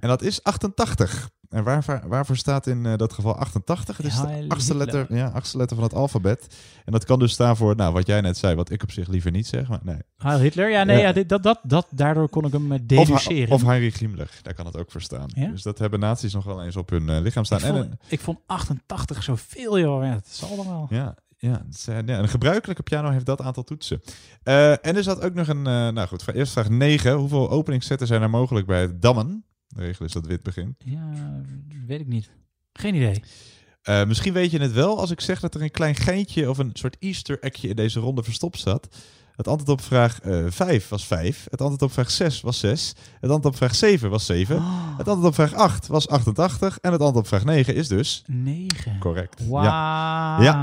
En 0.00 0.08
dat 0.08 0.22
is 0.22 0.42
88. 0.42 1.30
En 1.50 1.64
waar, 1.64 2.02
waarvoor 2.06 2.36
staat 2.36 2.66
in 2.66 2.86
eh, 2.86 2.96
dat 2.96 3.12
geval 3.12 3.36
88? 3.36 3.96
Het 3.96 4.06
is 4.06 4.20
de 4.20 4.44
achtste 4.48 4.76
letter, 4.76 5.06
ja, 5.14 5.26
achtste 5.28 5.56
letter 5.56 5.76
van 5.76 5.84
het 5.84 5.94
alfabet. 5.94 6.56
En 6.84 6.92
dat 6.92 7.04
kan 7.04 7.18
dus 7.18 7.32
staan 7.32 7.56
voor, 7.56 7.76
nou, 7.76 7.92
wat 7.92 8.06
jij 8.06 8.20
net 8.20 8.36
zei, 8.36 8.54
wat 8.54 8.70
ik 8.70 8.82
op 8.82 8.90
zich 8.90 9.08
liever 9.08 9.30
niet 9.30 9.46
zeg. 9.46 9.68
Maar 9.68 9.78
nee. 9.82 9.96
Heil 10.16 10.38
Hitler? 10.38 10.70
Ja, 10.70 10.84
nee, 10.84 10.96
Ja. 10.96 11.02
ja. 11.06 11.12
dit, 11.12 11.28
dat, 11.28 11.42
dat, 11.42 11.58
dat, 11.62 11.86
daardoor 11.90 12.28
kon 12.28 12.44
ik 12.44 12.52
hem 12.52 12.72
eh, 12.72 12.78
Of, 12.80 12.86
deduceren. 12.86 13.54
of 13.54 13.62
Heinrich 13.62 13.98
Himmler, 13.98 14.30
daar 14.42 14.54
kan 14.54 14.66
het 14.66 14.76
ook 14.76 14.90
voor 14.90 15.00
staan. 15.02 15.26
Ja? 15.34 15.48
Dus 15.50 15.62
dat 15.62 15.78
hebben 15.78 16.00
naties 16.00 16.32
nog 16.32 16.44
wel 16.44 16.64
eens 16.64 16.76
op 16.76 16.90
hun 16.90 17.08
eh, 17.08 17.20
lichaam 17.20 17.44
staan. 17.44 17.58
ik, 17.58 17.64
En 17.64 17.72
vond, 17.74 17.84
een- 17.90 17.98
ik 18.08 18.20
vond 18.20 18.38
88 18.46 19.22
zoveel, 19.22 19.78
joh. 19.78 20.04
Ja, 20.04 20.10
het 20.14 20.28
zal 20.28 20.56
dan 20.56 20.66
wel. 20.68 20.86
Ja, 20.90 21.14
ja, 21.38 21.62
is, 21.70 21.86
een 21.86 22.28
gebruikelijke 22.28 22.82
piano 22.82 23.10
heeft 23.10 23.26
dat 23.26 23.40
aantal 23.40 23.62
toetsen. 23.64 24.02
En 24.42 24.96
er 24.96 25.02
zat 25.02 25.24
ook 25.24 25.34
nog 25.34 25.48
een, 25.48 25.62
nou 25.62 26.06
goed, 26.06 26.28
eerst 26.34 26.52
vraag 26.52 26.68
9. 26.68 27.12
Hoeveel 27.12 27.50
openingszetten 27.50 28.06
zijn 28.06 28.22
er 28.22 28.30
mogelijk 28.30 28.66
bij 28.66 28.80
het 28.80 29.02
dammen? 29.02 29.44
De 29.74 29.80
regel 29.80 30.04
is 30.04 30.12
dat 30.12 30.26
wit 30.26 30.42
begint. 30.42 30.76
Ja, 30.84 31.10
weet 31.86 32.00
ik 32.00 32.06
niet. 32.06 32.30
Geen 32.72 32.94
idee. 32.94 33.22
Eh, 33.82 34.04
misschien 34.04 34.32
weet 34.32 34.50
je 34.50 34.58
het 34.58 34.72
wel 34.72 34.98
als 34.98 35.10
ik 35.10 35.20
zeg 35.20 35.40
dat 35.40 35.54
er 35.54 35.62
een 35.62 35.70
klein 35.70 35.94
geintje 35.94 36.50
of 36.50 36.58
een 36.58 36.70
soort 36.72 36.96
easter 36.98 37.38
eggje 37.40 37.68
in 37.68 37.76
deze 37.76 38.00
ronde 38.00 38.22
verstopt 38.22 38.58
zat. 38.58 38.88
Het 39.36 39.48
antwoord 39.48 39.80
op 39.80 39.86
vraag 39.86 40.20
eh 40.20 40.44
5 40.48 40.88
was 40.88 41.06
5. 41.06 41.46
Het 41.50 41.60
antwoord 41.60 41.82
op 41.82 41.92
vraag 41.92 42.10
6 42.10 42.40
was 42.40 42.58
6. 42.58 42.94
Het 43.20 43.30
antwoord 43.30 43.54
op 43.54 43.56
vraag 43.56 43.74
7 43.74 44.10
was 44.10 44.26
7. 44.26 44.56
Oh. 44.56 44.98
Het 44.98 45.08
antwoord 45.08 45.28
op 45.28 45.34
vraag 45.34 45.54
8 45.54 45.86
was 45.86 46.08
88. 46.08 46.78
En 46.80 46.92
het 46.92 47.00
antwoord 47.00 47.24
op 47.24 47.26
vraag 47.26 47.44
9 47.44 47.74
is 47.74 47.88
dus... 47.88 48.22
9. 48.26 48.98
Correct. 48.98 49.48
Wauw. 49.48 49.64
Ja. 49.64 50.42
ja. 50.42 50.54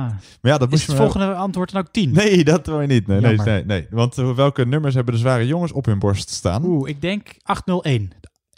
Maar 0.42 0.52
ja, 0.52 0.58
dat 0.58 0.62
Is 0.62 0.74
moest 0.74 0.88
het 0.88 0.96
volgende 0.96 1.34
antwoord 1.34 1.72
dan 1.72 1.82
ook 1.82 1.92
10? 1.92 2.12
Nee, 2.12 2.44
dat 2.44 2.66
wil 2.66 2.82
je 2.82 2.88
niet. 2.88 3.08
Nee, 3.08 3.20
nee, 3.20 3.66
nee. 3.66 3.88
Want 3.90 4.18
eh, 4.18 4.36
welke 4.36 4.66
nummers 4.66 4.96
hebben 4.96 5.14
de 5.14 5.20
zware 5.20 5.48
jongens 5.48 5.72
op 5.72 5.86
hun 5.86 6.00
borst 6.00 6.30
staan? 6.30 6.66
Oeh, 6.66 6.90
ik 6.90 7.02
denk 7.02 7.28
801. 7.44 8.12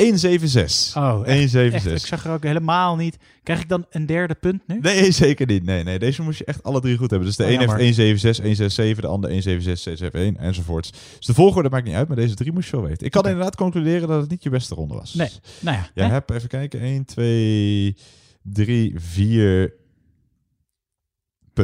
176. 0.04 0.98
Oh, 0.98 1.04
echt, 1.04 1.28
176. 1.28 1.92
echt, 1.92 2.02
ik 2.02 2.08
zag 2.08 2.26
er 2.26 2.32
ook 2.32 2.44
helemaal 2.44 2.96
niet. 2.96 3.18
Krijg 3.44 3.62
ik 3.62 3.70
dan 3.70 3.86
een 3.90 4.06
derde 4.06 4.36
punt 4.36 4.62
nu? 4.68 4.80
Nee, 4.82 5.12
zeker 5.26 5.48
niet. 5.48 5.64
Nee, 5.64 5.84
nee, 5.84 6.00
deze 6.00 6.22
moest 6.22 6.38
je 6.38 6.46
echt 6.46 6.64
alle 6.64 6.82
drie 6.82 6.98
goed 6.98 7.10
hebben. 7.10 7.28
Dus 7.28 7.38
de 7.38 7.44
Oh, 7.44 7.50
een 7.50 7.58
heeft 7.58 7.70
jammer. 7.70 7.86
176, 7.86 8.44
167, 8.44 9.04
de 9.04 9.10
ander 9.10 9.30
176, 9.30 9.84
671 9.84 10.44
enzovoorts. 10.48 10.92
Dus 11.18 11.26
de 11.26 11.34
volgorde 11.34 11.70
maakt 11.70 11.86
niet 11.86 11.96
uit, 11.96 12.08
maar 12.08 12.18
deze 12.18 12.36
drie 12.36 12.52
moest 12.52 12.70
je 12.70 12.76
wel 12.76 12.86
weten. 12.86 13.06
Ik 13.06 13.12
kan 13.12 13.24
inderdaad 13.26 13.56
concluderen 13.56 14.08
dat 14.08 14.22
het 14.22 14.30
niet 14.30 14.44
je 14.44 14.50
beste 14.50 14.76
ronde 14.76 14.94
was. 14.94 15.14
Nee, 15.14 15.30
nou 15.60 15.78
ja. 15.78 15.90
Jij 15.94 16.06
hè? 16.06 16.12
hebt, 16.12 16.32
even 16.32 16.50
kijken, 16.50 16.80
1, 16.80 17.06
2, 17.06 17.96
3, 18.42 18.94
4 18.96 19.74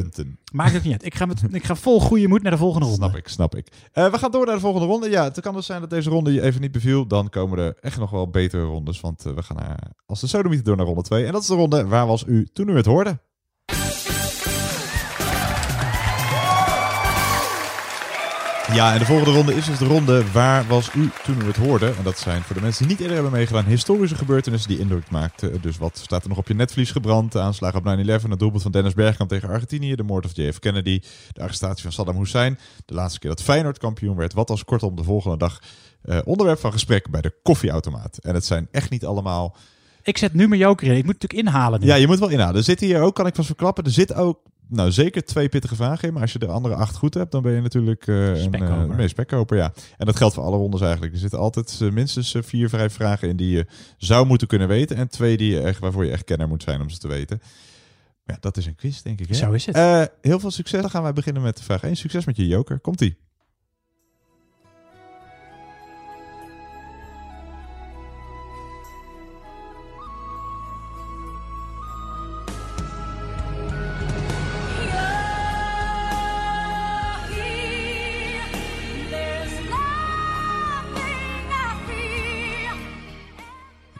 punten. 0.02 0.40
Maakt 0.52 0.76
ook 0.76 0.84
niet 0.84 0.92
uit. 0.92 1.06
Ik 1.06 1.16
ga, 1.16 1.26
met, 1.26 1.44
ik 1.52 1.64
ga 1.64 1.76
vol 1.76 2.00
goede 2.00 2.28
moed 2.28 2.42
naar 2.42 2.52
de 2.52 2.58
volgende 2.58 2.86
ronde. 2.86 3.04
Snap 3.04 3.16
ik, 3.16 3.28
snap 3.28 3.56
ik. 3.56 3.68
Eh, 3.92 4.12
we 4.12 4.18
gaan 4.18 4.32
door 4.32 4.46
naar 4.46 4.56
de 4.56 4.62
volgende 4.62 4.88
ronde. 4.88 5.10
Ja, 5.10 5.24
het 5.24 5.40
kan 5.40 5.54
dus 5.54 5.66
zijn 5.66 5.82
dat 5.82 5.90
deze 5.90 6.10
ronde 6.10 6.34
je 6.34 6.42
even 6.42 6.62
niet 6.62 6.72
beviel. 6.72 7.08
Dan 7.08 7.30
komen 7.30 7.60
er 7.60 7.76
echt 7.82 8.00
nog 8.00 8.10
wel 8.10 8.30
betere 8.30 8.64
rondes. 8.64 9.02
Want 9.02 9.26
eh, 9.26 9.34
we 9.34 9.44
gaan 9.44 9.58
naar, 9.58 9.92
als 10.06 10.22
de 10.22 10.28
sodomieter 10.28 10.66
door 10.66 10.78
naar 10.78 10.86
ronde 10.86 11.02
2. 11.02 11.26
En 11.26 11.32
dat 11.32 11.42
is 11.42 11.48
de 11.48 11.56
ronde 11.56 11.88
Waar 11.88 12.08
was 12.08 12.24
u 12.28 12.48
toen 12.54 12.70
u 12.70 12.76
het 12.76 12.86
hoorde? 12.86 13.20
Ja, 18.74 18.94
en 18.94 19.00
de 19.00 19.06
volgende 19.06 19.32
ronde 19.32 19.56
is 19.56 19.66
dus 19.66 19.78
de 19.78 19.86
ronde 19.86 20.32
Waar 20.32 20.68
was 20.68 20.94
u 20.94 21.10
toen 21.24 21.42
u 21.42 21.46
het 21.46 21.56
hoorde? 21.56 21.86
En 21.86 22.04
dat 22.04 22.18
zijn 22.18 22.42
voor 22.42 22.56
de 22.56 22.62
mensen 22.62 22.82
die 22.82 22.92
niet 22.92 23.00
eerder 23.00 23.16
hebben 23.16 23.34
meegedaan 23.34 23.66
historische 23.66 24.16
gebeurtenissen 24.16 24.70
die 24.70 24.80
indruk 24.80 25.10
maakten. 25.10 25.62
Dus 25.62 25.78
wat 25.78 25.98
staat 25.98 26.24
er 26.24 26.30
nog 26.30 26.38
op 26.38 26.48
je 26.48 26.54
netvlies 26.54 26.92
gebrand? 26.92 27.32
De 27.32 27.40
aanslag 27.40 27.76
op 27.76 27.84
9-11, 27.84 27.86
het 28.06 28.40
doelpunt 28.40 28.62
van 28.62 28.72
Dennis 28.72 28.94
Bergkamp 28.94 29.30
tegen 29.30 29.50
Argentinië, 29.50 29.96
de 29.96 30.04
moord 30.04 30.26
op 30.26 30.32
JF 30.34 30.60
Kennedy, 30.60 31.02
de 31.32 31.42
arrestatie 31.42 31.84
van 31.84 31.92
Saddam 31.92 32.18
Hussein, 32.18 32.60
de 32.86 32.94
laatste 32.94 33.20
keer 33.20 33.30
dat 33.30 33.42
Feyenoord 33.42 33.78
kampioen 33.78 34.16
werd. 34.16 34.34
Wat 34.34 34.50
als 34.50 34.66
kortom 34.66 34.96
de 34.96 35.04
volgende 35.04 35.38
dag 35.38 35.62
eh, 36.02 36.18
onderwerp 36.26 36.60
van 36.60 36.72
gesprek 36.72 37.10
bij 37.10 37.22
de 37.22 37.34
koffieautomaat. 37.44 38.18
En 38.18 38.34
het 38.34 38.46
zijn 38.46 38.68
echt 38.72 38.90
niet 38.90 39.06
allemaal... 39.06 39.56
Ik 40.04 40.18
zet 40.18 40.34
nu 40.34 40.48
mijn 40.48 40.62
joker 40.62 40.88
in. 40.88 40.98
Ik 40.98 41.06
moet 41.06 41.22
natuurlijk 41.22 41.48
inhalen 41.48 41.80
nu. 41.80 41.86
Ja, 41.86 41.96
je 41.96 42.08
moet 42.08 42.20
wel 42.20 42.30
inhalen. 42.30 42.56
Er 42.56 42.64
zitten 42.64 42.88
hier 42.88 43.02
ook, 43.02 43.16
kan 43.16 43.28
ik 43.28 43.36
vast 43.36 43.48
verklappen, 43.48 43.84
er 43.84 43.92
zit 43.92 44.14
ook 44.14 44.40
nou, 44.68 44.92
zeker 44.92 45.26
twee 45.26 45.50
pittige 45.50 45.76
vragen 45.76 46.08
in. 46.08 46.14
Maar 46.14 46.22
als 46.22 46.34
je 46.34 46.40
de 46.40 46.48
andere 46.48 46.76
acht 46.76 46.96
goed 46.96 47.14
hebt, 47.14 47.32
dan 47.32 47.42
ben 47.42 47.52
je 47.54 47.62
natuurlijk 47.62 48.08
eh 48.08 48.30
een 48.30 48.38
Spekkoper. 48.38 49.00
eh, 49.00 49.08
spekkoper. 49.08 49.58
Ja. 49.58 49.74
En 49.98 50.06
dat 50.06 50.16
geldt 50.16 50.34
voor 50.34 50.44
alle 50.44 50.58
rondes 50.58 50.82
eigenlijk. 50.82 51.14
Er 51.14 51.20
zitten 51.20 51.40
altijd 51.40 51.78
eh, 51.82 51.90
minstens 51.90 52.36
vier, 52.40 52.70
vijf 52.70 52.94
vragen 52.94 53.30
in 53.30 53.36
die 53.36 53.50
je 53.50 53.66
zou 53.98 54.26
moeten 54.26 54.48
kunnen 54.48 54.68
weten. 54.68 54.96
En 54.98 55.08
twee 55.08 55.38
die 55.38 55.52
je 55.52 55.62
echt, 55.62 55.80
waarvoor 55.80 56.06
je 56.06 56.12
echt 56.12 56.24
kenner 56.24 56.48
moet 56.48 56.64
zijn 56.64 56.82
om 56.82 56.90
ze 56.90 56.98
te 56.98 57.08
weten. 57.08 57.38
Maar 58.24 58.36
ja, 58.36 58.38
dat 58.42 58.58
is 58.58 58.66
een 58.66 58.76
quiz, 58.76 59.02
denk 59.02 59.20
ik. 59.20 59.28
Hè? 59.28 59.34
Zo 59.36 59.52
is 59.52 59.66
het. 59.66 59.76
Heel 60.22 60.40
veel 60.40 60.52
succes. 60.52 60.82
Dan 60.82 60.90
gaan 60.90 61.04
wij 61.04 61.14
beginnen 61.14 61.42
met 61.42 61.62
vraag 61.62 61.84
1. 61.84 61.96
Succes 61.96 62.26
met 62.26 62.38
je 62.38 62.48
joker. 62.48 62.80
Komt-ie. 62.80 63.18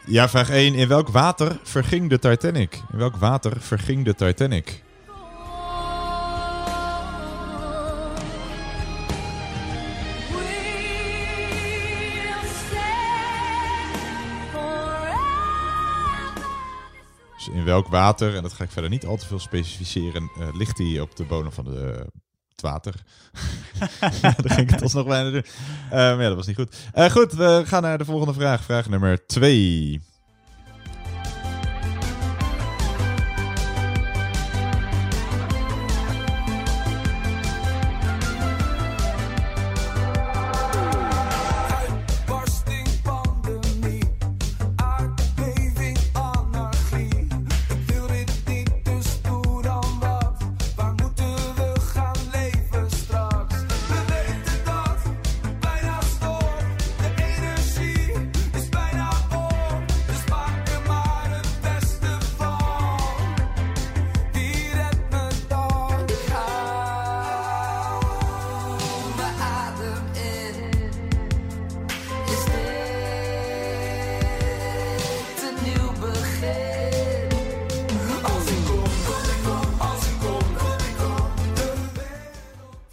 Ja, 0.08 0.28
vraag 0.28 0.50
1. 0.50 0.74
In 0.74 0.88
welk 0.88 1.08
water 1.08 1.58
verging 1.62 2.10
de 2.10 2.18
Titanic? 2.18 2.82
In 2.92 2.98
welk 2.98 3.16
water 3.16 3.60
verging 3.60 4.04
de 4.04 4.14
Titanic? 4.14 4.82
Dus 17.36 17.48
in 17.48 17.64
welk 17.64 17.88
water, 17.88 18.36
en 18.36 18.42
dat 18.42 18.52
ga 18.52 18.64
ik 18.64 18.70
verder 18.70 18.90
niet 18.90 19.06
al 19.06 19.16
te 19.16 19.26
veel 19.26 19.38
specificeren, 19.38 20.30
eh, 20.38 20.48
ligt 20.54 20.78
hij 20.78 21.00
op 21.00 21.16
de 21.16 21.24
bodem 21.24 21.52
van 21.52 21.64
de, 21.64 22.06
het 22.56 22.70
water? 22.70 22.94
ja, 24.22 24.34
daar 24.36 24.52
ging 24.52 24.68
ik 24.68 24.70
het 24.70 24.82
alsnog 24.82 25.06
bijna 25.06 25.30
doen. 25.30 25.44
Maar 25.90 26.22
ja, 26.22 26.28
dat 26.28 26.36
was 26.36 26.46
niet 26.46 26.56
goed. 26.56 26.76
Eh, 26.92 27.10
goed, 27.10 27.32
we 27.32 27.62
gaan 27.66 27.82
naar 27.82 27.98
de 27.98 28.04
volgende 28.04 28.34
vraag. 28.34 28.62
Vraag 28.64 28.88
nummer 28.88 29.26
2. 29.26 30.00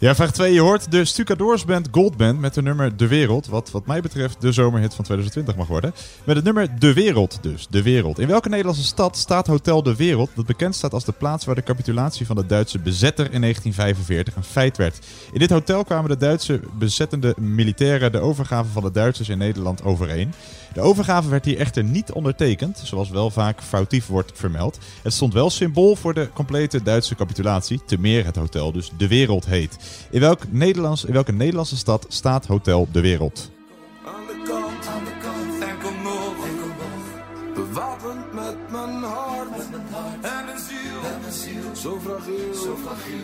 Ja, 0.04 0.14
vraag 0.14 0.32
2. 0.32 0.52
Je 0.52 0.60
hoort 0.60 0.90
de 0.90 1.04
Stucadoors-band 1.04 1.88
Goldband 1.90 2.40
met 2.40 2.54
de 2.54 2.62
nummer 2.62 2.96
De 2.96 3.06
Wereld. 3.06 3.46
Wat 3.46 3.70
wat 3.70 3.86
mij 3.86 4.00
betreft 4.00 4.40
de 4.40 4.52
zomerhit 4.52 4.94
van 4.94 5.04
2020 5.04 5.56
mag 5.56 5.66
worden. 5.66 5.94
Met 6.24 6.36
het 6.36 6.44
nummer 6.44 6.78
De 6.78 6.92
Wereld 6.92 7.38
dus. 7.42 7.66
De 7.70 7.82
Wereld. 7.82 8.18
In 8.18 8.28
welke 8.28 8.48
Nederlandse 8.48 8.84
stad 8.84 9.16
staat 9.16 9.46
Hotel 9.46 9.82
De 9.82 9.96
Wereld? 9.96 10.30
Dat 10.34 10.46
bekend 10.46 10.74
staat 10.74 10.92
als 10.92 11.04
de 11.04 11.12
plaats 11.12 11.44
waar 11.44 11.54
de 11.54 11.62
capitulatie 11.62 12.26
van 12.26 12.36
de 12.36 12.46
Duitse 12.46 12.78
bezetter 12.78 13.32
in 13.32 13.40
1945 13.40 14.36
een 14.36 14.44
feit 14.44 14.76
werd. 14.76 14.98
In 15.32 15.38
dit 15.38 15.50
hotel 15.50 15.84
kwamen 15.84 16.10
de 16.10 16.16
Duitse 16.16 16.60
bezettende 16.78 17.34
militairen 17.38 18.12
de 18.12 18.20
overgave 18.20 18.70
van 18.72 18.82
de 18.82 18.90
Duitsers 18.90 19.28
in 19.28 19.38
Nederland 19.38 19.84
overeen. 19.84 20.32
De 20.74 20.80
overgave 20.80 21.28
werd 21.28 21.44
hier 21.44 21.58
echter 21.58 21.84
niet 21.84 22.12
ondertekend, 22.12 22.80
zoals 22.84 23.10
wel 23.10 23.30
vaak 23.30 23.62
foutief 23.62 24.06
wordt 24.06 24.32
vermeld. 24.34 24.78
Het 25.02 25.12
stond 25.12 25.32
wel 25.32 25.50
symbool 25.50 25.96
voor 25.96 26.14
de 26.14 26.28
complete 26.32 26.82
Duitse 26.82 27.14
capitulatie, 27.14 27.80
te 27.86 27.98
meer 27.98 28.24
het 28.24 28.36
hotel 28.36 28.72
dus 28.72 28.90
De 28.96 29.08
Wereld 29.08 29.46
heet. 29.46 29.76
In, 30.10 30.20
welk 30.20 30.40
Nederlands, 30.48 31.04
in 31.04 31.12
welke 31.12 31.32
Nederlandse 31.32 31.76
stad 31.76 32.06
staat 32.08 32.46
Hotel 32.46 32.88
De 32.92 33.00
Wereld? 33.00 33.50
Aan 34.06 34.26
de 34.26 34.42
kant, 34.48 34.86
aan 34.86 35.04
de 35.04 35.16
kant, 35.22 35.70
enkel 35.70 35.92
nog, 36.02 36.46
enkel 36.46 36.66
nog. 36.66 37.54
Bewapend 37.54 38.32
met 38.32 38.70
mijn 38.70 39.02
hart, 39.02 39.50
met 39.50 39.70
mijn 39.70 39.86
hart. 39.90 40.24
En 40.24 40.54
een 40.54 40.60
ziel, 40.68 41.10
en 41.14 41.24
een 41.26 41.32
ziel. 41.32 41.76
Zo 41.76 42.00
fragiel, 42.00 42.54
zo 42.54 42.76
fragiel. 42.82 43.23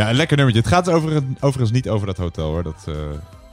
Ja, 0.00 0.08
een 0.08 0.14
lekker 0.14 0.36
nummertje. 0.36 0.62
Het 0.62 0.72
gaat 0.72 0.88
over, 0.88 1.22
overigens 1.40 1.70
niet 1.70 1.88
over 1.88 2.06
dat 2.06 2.16
hotel 2.16 2.46
hoor. 2.46 2.62
Dat 2.62 2.84
eh, 2.86 2.94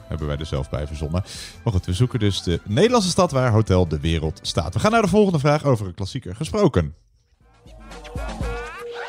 hebben 0.08 0.28
wij 0.28 0.38
er 0.38 0.46
zelf 0.46 0.70
bij 0.70 0.88
verzonnen. 0.88 1.24
Maar 1.64 1.74
goed, 1.74 1.86
we 1.86 1.94
zoeken 1.94 2.20
dus 2.20 2.44
de 2.44 2.60
Nederlandse 2.64 3.10
stad 3.10 3.32
waar 3.32 3.52
Hotel 3.52 3.88
De 3.88 4.00
Wereld 4.00 4.40
staat. 4.42 4.74
We 4.74 4.80
gaan 4.80 4.92
naar 4.92 5.02
de 5.02 5.08
volgende 5.08 5.40
vraag 5.40 5.64
over 5.64 5.88
een 5.88 5.94
klassieker 5.94 6.36
gesproken. 6.36 6.96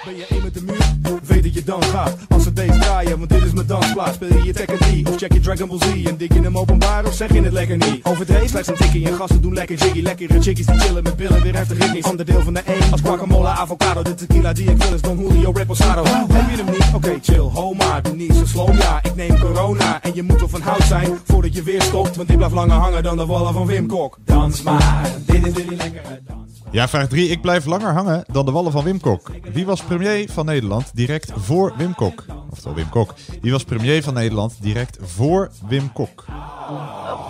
Ben 0.05 0.17
je 0.17 0.27
één 0.29 0.43
met 0.43 0.55
de 0.55 0.63
muur? 0.63 1.53
Je 1.53 1.65
dan. 1.65 1.83
Als 2.29 2.45
het 2.45 2.57
draaien, 2.99 3.19
want 3.19 3.31
dit 3.31 3.45
is 3.45 3.53
mijn 3.53 3.67
dansplaats. 3.67 4.15
Speel 4.15 4.29
je 4.29 4.45
je 4.45 4.53
Tekken 4.53 4.79
3 4.79 5.09
of 5.09 5.17
check 5.17 5.33
je 5.33 5.41
Dragon 5.41 5.69
Ball 5.69 5.79
Z? 5.79 6.05
En 6.05 6.17
dik 6.17 6.33
je 6.33 6.41
hem 6.41 6.59
openbaar 6.59 7.07
of 7.07 7.15
zeg 7.15 7.33
je 7.33 7.43
het 7.43 7.53
lekker 7.53 7.77
niet? 7.77 8.05
Overdreven, 8.05 8.49
slechts 8.49 8.69
een 8.69 8.75
tikkie 8.75 9.07
en 9.07 9.15
gasten 9.15 9.41
doen 9.41 9.55
lekker 9.55 9.77
jiggy. 9.77 10.03
Lekkere 10.03 10.41
chickies 10.43 10.67
die 10.67 10.79
chillen 10.79 11.03
met 11.03 11.17
billen, 11.17 11.43
weer 11.43 11.55
heftig 11.55 11.79
ritmisch. 11.79 12.05
Onderdeel 12.05 12.41
van 12.41 12.55
de 12.55 12.61
één 12.61 12.91
als 12.93 13.01
guacamole, 13.01 13.49
avocado. 13.49 14.03
De 14.03 14.15
tequila 14.15 14.53
die 14.53 14.71
ik 14.71 14.83
wil 14.83 14.95
is 14.95 15.01
Don 15.01 15.19
Julio 15.19 15.51
Reposado. 15.51 16.05
Heb 16.05 16.51
je 16.51 16.57
hem 16.57 16.71
niet? 16.71 16.87
Oké, 16.95 17.19
chill, 17.23 17.51
ho 17.53 17.75
maar. 17.75 18.03
Doe 18.03 18.15
niet 18.15 18.35
zo 18.35 18.47
slow, 18.47 18.77
ja. 18.79 18.99
Ik 19.03 19.15
neem 19.15 19.39
corona 19.39 20.03
en 20.03 20.15
je 20.15 20.23
moet 20.23 20.39
wel 20.39 20.49
van 20.49 20.61
hout 20.61 20.83
zijn 20.83 21.19
voordat 21.25 21.55
je 21.55 21.63
weer 21.63 21.83
stopt. 21.83 22.17
Want 22.17 22.29
die 22.29 22.37
blijft 22.37 22.55
langer 22.55 22.77
hangen 22.77 23.03
dan 23.03 23.17
de 23.17 23.27
wallen 23.27 23.53
van 23.53 23.67
Wim 23.67 23.87
Kok. 23.87 24.19
Dans 24.25 24.63
maar, 24.63 25.11
dit 25.27 25.47
is 25.47 25.53
jullie 25.55 25.77
lekkere 25.77 26.21
dans. 26.27 26.39
Ja, 26.71 26.89
vraag 26.89 27.09
3. 27.09 27.29
Ik 27.29 27.41
blijf 27.41 27.65
langer 27.65 27.93
hangen 27.93 28.25
dan 28.33 28.45
de 28.45 28.51
wallen 28.51 28.73
van 28.73 28.85
Wim 28.85 29.01
Kok. 29.01 29.31
Wie 29.53 29.67
was 29.67 29.83
premier 29.83 30.29
van 30.31 30.45
Nederland 30.45 30.91
direct 30.95 31.33
voor 31.37 31.73
Wim 31.77 31.95
Kok? 31.95 32.25
Oftewel 32.51 32.75
Wim 32.75 32.89
Kok. 32.89 33.15
Wie 33.41 33.53
was 33.53 33.65
premier 33.65 34.03
van 34.03 34.15
Nederland 34.15 34.57
direct 34.61 34.99
voor 35.01 35.51
Wim 35.69 35.93
Kok? 35.93 36.25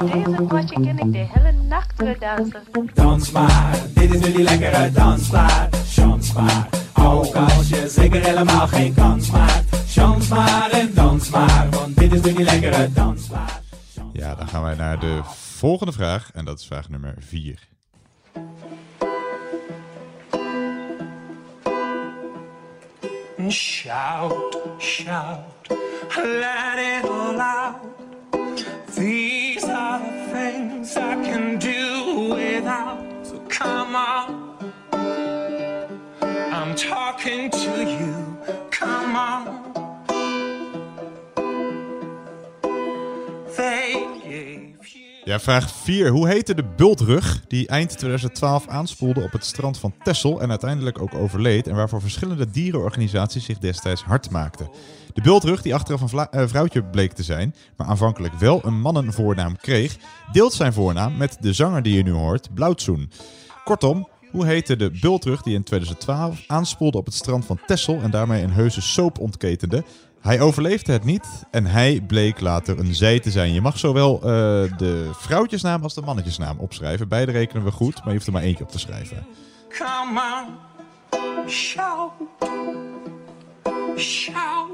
Op 0.00 0.12
deze 0.12 0.42
potje 0.42 0.80
ken 0.80 0.98
ik 0.98 1.12
de 1.12 1.26
hele 1.32 1.52
nacht 1.52 1.92
weer 1.96 2.18
dansen. 2.18 2.62
Dans 2.94 3.30
maar, 3.30 3.78
dit 3.94 4.14
is 4.14 4.20
jullie 4.20 4.42
lekkere 4.42 4.92
dansplaat. 4.92 5.76
Chans 5.88 6.32
maar, 6.32 6.68
ook 6.94 7.34
als 7.34 7.68
je 7.68 7.88
zeker 7.88 8.24
helemaal 8.24 8.66
geen 8.66 8.94
kans 8.94 9.30
maakt. 9.30 9.76
Chans 9.86 10.28
maar 10.28 10.70
en 10.70 10.94
dans 10.94 11.30
maar, 11.30 11.66
want 11.70 11.96
dit 11.96 12.12
is 12.12 12.20
jullie 12.20 12.44
lekkere 12.44 12.92
dansplaat. 12.92 13.62
Ja, 14.12 14.34
dan 14.34 14.48
gaan 14.48 14.62
wij 14.62 14.74
naar 14.74 15.00
de 15.00 15.20
volgende 15.34 15.92
vraag. 15.92 16.30
En 16.32 16.44
dat 16.44 16.58
is 16.58 16.66
vraag 16.66 16.88
nummer 16.88 17.14
4. 17.18 17.68
And 23.38 23.54
shout, 23.54 24.80
shout, 24.80 25.44
let 26.16 26.78
it 26.78 27.04
all 27.04 27.40
out. 27.40 27.80
These 28.96 29.62
are 29.62 30.00
the 30.00 30.32
things 30.32 30.96
I 30.96 31.14
can 31.22 31.56
do 31.60 32.34
without. 32.34 32.98
So 33.24 33.38
come 33.48 33.94
on, 33.94 34.72
I'm 36.52 36.74
talking 36.74 37.48
to 37.48 37.84
you. 37.84 38.36
Come 38.70 39.14
on. 39.14 39.57
Ja, 45.28 45.40
vraag 45.40 45.70
4. 45.70 46.08
Hoe 46.08 46.28
heette 46.28 46.54
de 46.54 46.64
bultrug 46.76 47.40
die 47.48 47.66
eind 47.66 47.98
2012 47.98 48.68
aanspoelde 48.68 49.20
op 49.20 49.32
het 49.32 49.44
strand 49.44 49.78
van 49.78 49.94
Texel 50.02 50.40
en 50.40 50.50
uiteindelijk 50.50 51.00
ook 51.00 51.14
overleed 51.14 51.66
en 51.66 51.74
waarvoor 51.74 52.00
verschillende 52.00 52.50
dierenorganisaties 52.50 53.44
zich 53.44 53.58
destijds 53.58 54.02
hard 54.02 54.30
maakten? 54.30 54.70
De 55.14 55.20
bultrug, 55.20 55.62
die 55.62 55.74
achteraf 55.74 56.12
een 56.12 56.26
eh, 56.30 56.48
vrouwtje 56.48 56.84
bleek 56.84 57.12
te 57.12 57.22
zijn, 57.22 57.54
maar 57.76 57.86
aanvankelijk 57.86 58.34
wel 58.34 58.60
een 58.64 58.80
mannenvoornaam 58.80 59.56
kreeg, 59.56 59.96
deelt 60.32 60.52
zijn 60.52 60.72
voornaam 60.72 61.16
met 61.16 61.36
de 61.40 61.52
zanger 61.52 61.82
die 61.82 61.96
je 61.96 62.02
nu 62.02 62.12
hoort, 62.12 62.54
Blauwtsoen. 62.54 63.10
Kortom, 63.64 64.08
hoe 64.30 64.46
heette 64.46 64.76
de 64.76 64.90
bultrug 65.00 65.42
die 65.42 65.54
in 65.54 65.62
2012 65.62 66.44
aanspoelde 66.46 66.98
op 66.98 67.06
het 67.06 67.14
strand 67.14 67.44
van 67.44 67.60
Texel 67.66 68.00
en 68.00 68.10
daarmee 68.10 68.42
een 68.42 68.52
heuse 68.52 68.82
soap 68.82 69.18
ontketende? 69.18 69.84
Hij 70.20 70.40
overleefde 70.40 70.92
het 70.92 71.04
niet 71.04 71.26
en 71.50 71.66
hij 71.66 72.00
bleek 72.06 72.40
later 72.40 72.78
een 72.78 72.94
zij 72.94 73.20
te 73.20 73.30
zijn. 73.30 73.52
Je 73.52 73.60
mag 73.60 73.78
zowel 73.78 74.14
eh, 74.16 74.22
de 74.76 75.10
vrouwtjesnaam 75.12 75.82
als 75.82 75.94
de 75.94 76.00
mannetjesnaam 76.00 76.58
opschrijven. 76.58 77.08
Beide 77.08 77.32
rekenen 77.32 77.64
we 77.64 77.70
goed, 77.70 77.94
maar 77.94 78.06
je 78.06 78.12
hoeft 78.12 78.26
er 78.26 78.32
maar 78.32 78.42
eentje 78.42 78.64
op 78.64 78.70
te 78.70 78.78
schrijven. 78.78 79.26
Come 79.78 80.20
on, 80.20 81.48
shout, 81.48 82.12
shout. 83.96 84.70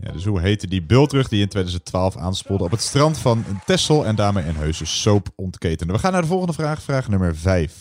Ja, 0.00 0.12
dus 0.12 0.24
hoe 0.24 0.40
heette 0.40 0.66
die 0.66 0.82
bultrug 0.82 1.28
die 1.28 1.40
in 1.40 1.48
2012 1.48 2.16
aanspoelde 2.16 2.64
op 2.64 2.70
het 2.70 2.80
strand 2.80 3.18
van 3.18 3.44
Texel 3.66 4.06
en 4.06 4.14
daarmee 4.14 4.44
een 4.44 4.56
heuse 4.56 4.86
soap 4.86 5.28
ontketende? 5.36 5.92
We 5.92 5.98
gaan 5.98 6.12
naar 6.12 6.22
de 6.22 6.28
volgende 6.28 6.52
vraag, 6.52 6.82
vraag 6.82 7.08
nummer 7.08 7.36
5. 7.36 7.72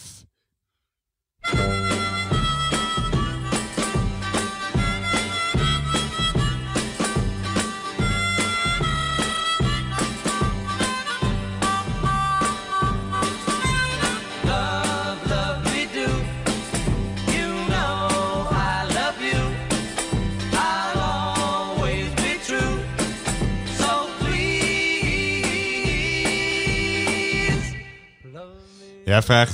Ja, 29.08 29.22
vraag 29.22 29.50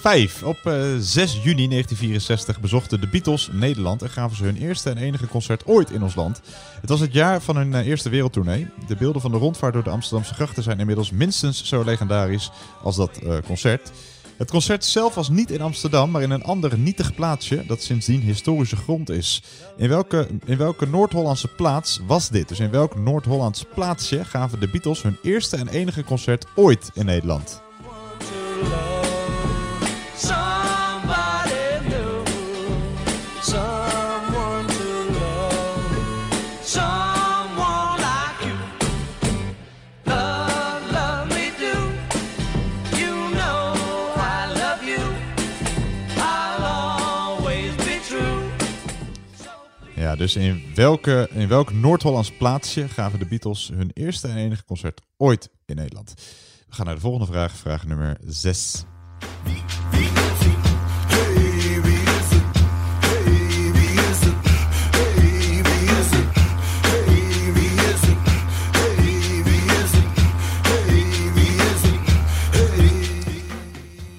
5. 0.00 0.42
Op 0.42 0.58
eh, 0.64 0.74
6 0.98 1.32
juni 1.32 1.68
1964 1.68 2.60
bezochten 2.60 3.00
de 3.00 3.08
Beatles 3.08 3.48
Nederland 3.52 4.02
en 4.02 4.10
gaven 4.10 4.36
ze 4.36 4.44
hun 4.44 4.56
eerste 4.56 4.90
en 4.90 4.96
enige 4.96 5.26
concert 5.26 5.66
ooit 5.66 5.90
in 5.90 6.02
ons 6.02 6.14
land. 6.14 6.40
Het 6.80 6.90
was 6.90 7.00
het 7.00 7.12
jaar 7.12 7.40
van 7.40 7.56
hun 7.56 7.74
eh, 7.74 7.86
eerste 7.86 8.08
wereldtournee. 8.08 8.66
De 8.86 8.96
beelden 8.96 9.20
van 9.20 9.30
de 9.30 9.36
rondvaart 9.36 9.72
door 9.72 9.82
de 9.82 9.90
Amsterdamse 9.90 10.34
grachten 10.34 10.62
zijn 10.62 10.78
inmiddels 10.78 11.10
minstens 11.10 11.64
zo 11.64 11.84
legendarisch 11.84 12.50
als 12.82 12.96
dat 12.96 13.16
eh, 13.16 13.36
concert. 13.46 13.90
Het 14.36 14.50
concert 14.50 14.84
zelf 14.84 15.14
was 15.14 15.28
niet 15.28 15.50
in 15.50 15.60
Amsterdam, 15.60 16.10
maar 16.10 16.22
in 16.22 16.30
een 16.30 16.44
ander 16.44 16.78
nietig 16.78 17.14
plaatsje 17.14 17.64
dat 17.66 17.82
sindsdien 17.82 18.20
historische 18.20 18.76
grond 18.76 19.10
is. 19.10 19.42
In 19.76 19.88
welke, 19.88 20.28
in 20.44 20.56
welke 20.56 20.86
Noord-Hollandse 20.86 21.48
plaats 21.48 22.00
was 22.06 22.28
dit? 22.28 22.48
Dus 22.48 22.60
in 22.60 22.70
welk 22.70 22.96
Noord-Hollands 22.96 23.64
plaatsje 23.74 24.24
gaven 24.24 24.60
de 24.60 24.68
Beatles 24.68 25.02
hun 25.02 25.18
eerste 25.22 25.56
en 25.56 25.68
enige 25.68 26.04
concert 26.04 26.46
ooit 26.54 26.90
in 26.94 27.04
Nederland? 27.04 27.61
Ja, 50.12 50.18
dus 50.18 50.36
in, 50.36 50.62
welke, 50.74 51.28
in 51.32 51.48
welk 51.48 51.72
Noord-Hollands 51.72 52.32
plaatsje 52.32 52.88
gaven 52.88 53.18
de 53.18 53.26
Beatles 53.26 53.70
hun 53.74 53.90
eerste 53.94 54.28
en 54.28 54.36
enige 54.36 54.64
concert 54.64 55.00
ooit 55.16 55.50
in 55.66 55.76
Nederland? 55.76 56.14
Gaan 56.74 56.86
naar 56.86 56.94
de 56.94 57.00
volgende 57.00 57.26
vraag, 57.26 57.52
vraag 57.52 57.86
nummer 57.86 58.16
6. 58.26 58.84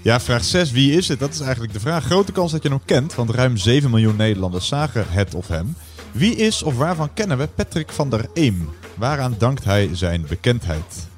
Ja, 0.01 0.19
vraag 0.19 0.43
6. 0.43 0.71
Wie 0.71 0.91
is 0.91 1.07
het? 1.07 1.19
Dat 1.19 1.33
is 1.33 1.39
eigenlijk 1.39 1.73
de 1.73 1.79
vraag. 1.79 2.03
Grote 2.03 2.31
kans 2.31 2.51
dat 2.51 2.63
je 2.63 2.69
hem 2.69 2.85
kent, 2.85 3.15
want 3.15 3.29
ruim 3.29 3.57
7 3.57 3.89
miljoen 3.89 4.15
Nederlanders 4.15 4.67
zagen 4.67 5.05
het 5.09 5.33
of 5.33 5.47
hem. 5.47 5.75
Wie 6.11 6.35
is 6.35 6.63
of 6.63 6.77
waarvan 6.77 7.13
kennen 7.13 7.37
we 7.37 7.47
Patrick 7.47 7.89
van 7.91 8.09
der 8.09 8.25
Eem? 8.33 8.69
Waaraan 8.95 9.35
dankt 9.37 9.63
hij 9.63 9.89
zijn 9.93 10.25
bekendheid? 10.27 11.11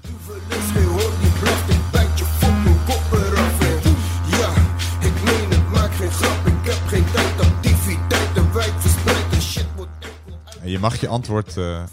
En 10.65 10.71
je 10.71 10.79
mag 10.79 10.99
je 11.01 11.07
antwoord 11.07 11.57
eh, 11.57 11.83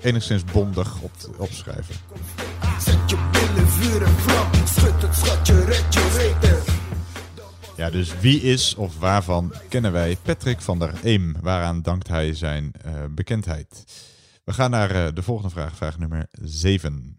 enigszins 0.00 0.44
bondig 0.44 1.00
op, 1.00 1.10
opschrijven. 1.36 1.94
Zet 2.78 3.10
je 3.10 3.16
billen, 3.32 3.68
vuur 3.68 4.02
en 4.02 4.12
vlam. 4.12 4.66
Schud 4.66 5.02
het 5.02 5.14
schatje, 5.14 5.64
red 5.64 5.94
je 5.94 6.14
weten. 6.16 6.62
Ja, 7.76 7.90
dus 7.90 8.20
wie 8.20 8.40
is 8.40 8.74
of 8.74 8.98
waarvan 8.98 9.52
kennen 9.68 9.92
wij 9.92 10.16
Patrick 10.22 10.60
van 10.60 10.78
der 10.78 10.94
Eem? 11.02 11.36
Waaraan 11.40 11.82
dankt 11.82 12.08
hij 12.08 12.34
zijn 12.34 12.72
eh, 12.82 12.92
bekendheid? 13.10 13.84
We 14.44 14.52
gaan 14.52 14.70
naar 14.70 14.90
eh, 14.90 15.12
de 15.14 15.22
volgende 15.22 15.50
vraag, 15.50 15.76
vraag 15.76 15.98
nummer 15.98 16.26
7. 16.32 17.18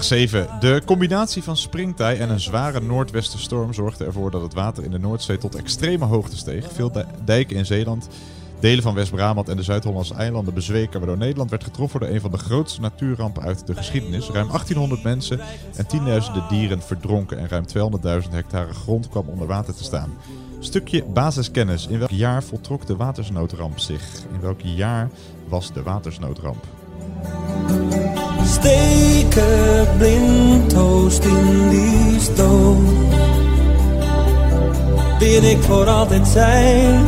Vraag 0.00 0.18
7. 0.18 0.48
De 0.60 0.82
combinatie 0.84 1.42
van 1.42 1.56
springtij 1.56 2.18
en 2.18 2.30
een 2.30 2.40
zware 2.40 2.80
noordwestenstorm 2.80 3.74
zorgde 3.74 4.04
ervoor 4.04 4.30
dat 4.30 4.42
het 4.42 4.54
water 4.54 4.84
in 4.84 4.90
de 4.90 4.98
Noordzee 4.98 5.38
tot 5.38 5.54
extreme 5.54 6.04
hoogte 6.04 6.36
steeg. 6.36 6.72
Veel 6.72 6.92
di- 6.92 7.04
dijken 7.24 7.56
in 7.56 7.66
Zeeland, 7.66 8.08
delen 8.60 8.82
van 8.82 8.94
West-Brabant 8.94 9.48
en 9.48 9.56
de 9.56 9.62
Zuid-Hollandse 9.62 10.14
eilanden 10.14 10.54
bezweken, 10.54 10.98
waardoor 10.98 11.18
Nederland 11.18 11.50
werd 11.50 11.64
getroffen 11.64 12.00
door 12.00 12.08
een 12.08 12.20
van 12.20 12.30
de 12.30 12.38
grootste 12.38 12.80
natuurrampen 12.80 13.42
uit 13.42 13.66
de 13.66 13.74
geschiedenis. 13.74 14.28
Ruim 14.28 14.46
1800 14.46 15.02
mensen 15.02 15.40
en 15.76 15.86
tienduizenden 15.86 16.44
dieren 16.48 16.82
verdronken 16.82 17.38
en 17.38 17.48
ruim 17.48 17.64
200.000 18.24 18.30
hectare 18.30 18.72
grond 18.72 19.08
kwam 19.08 19.28
onder 19.28 19.46
water 19.46 19.74
te 19.74 19.84
staan. 19.84 20.12
Stukje 20.58 21.04
basiskennis. 21.04 21.86
In 21.86 21.98
welk 21.98 22.10
jaar 22.10 22.42
voltrok 22.42 22.86
de 22.86 22.96
watersnoodramp 22.96 23.78
zich? 23.78 24.02
In 24.32 24.40
welk 24.40 24.60
jaar 24.60 25.10
was 25.48 25.72
de 25.72 25.82
watersnoodramp? 25.82 26.64
Steken 28.50 29.88
blindtoast 29.98 31.24
in 31.24 31.68
die 31.68 32.20
stoom. 32.20 32.86
Wil 35.18 35.42
ik 35.42 35.62
voor 35.62 35.86
altijd 35.86 36.28
zijn. 36.28 37.04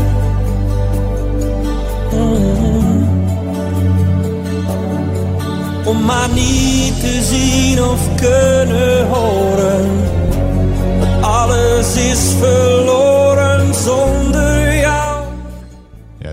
Mm. 2.13 3.09
Om 5.85 6.05
maar 6.05 6.29
niet 6.35 7.01
te 7.01 7.23
zien 7.23 7.83
of 7.83 8.15
kunnen 8.15 9.09
horen. 9.09 9.91
Alles 11.21 11.97
is 11.97 12.21
verloren 12.41 13.75
zonder. 13.75 14.52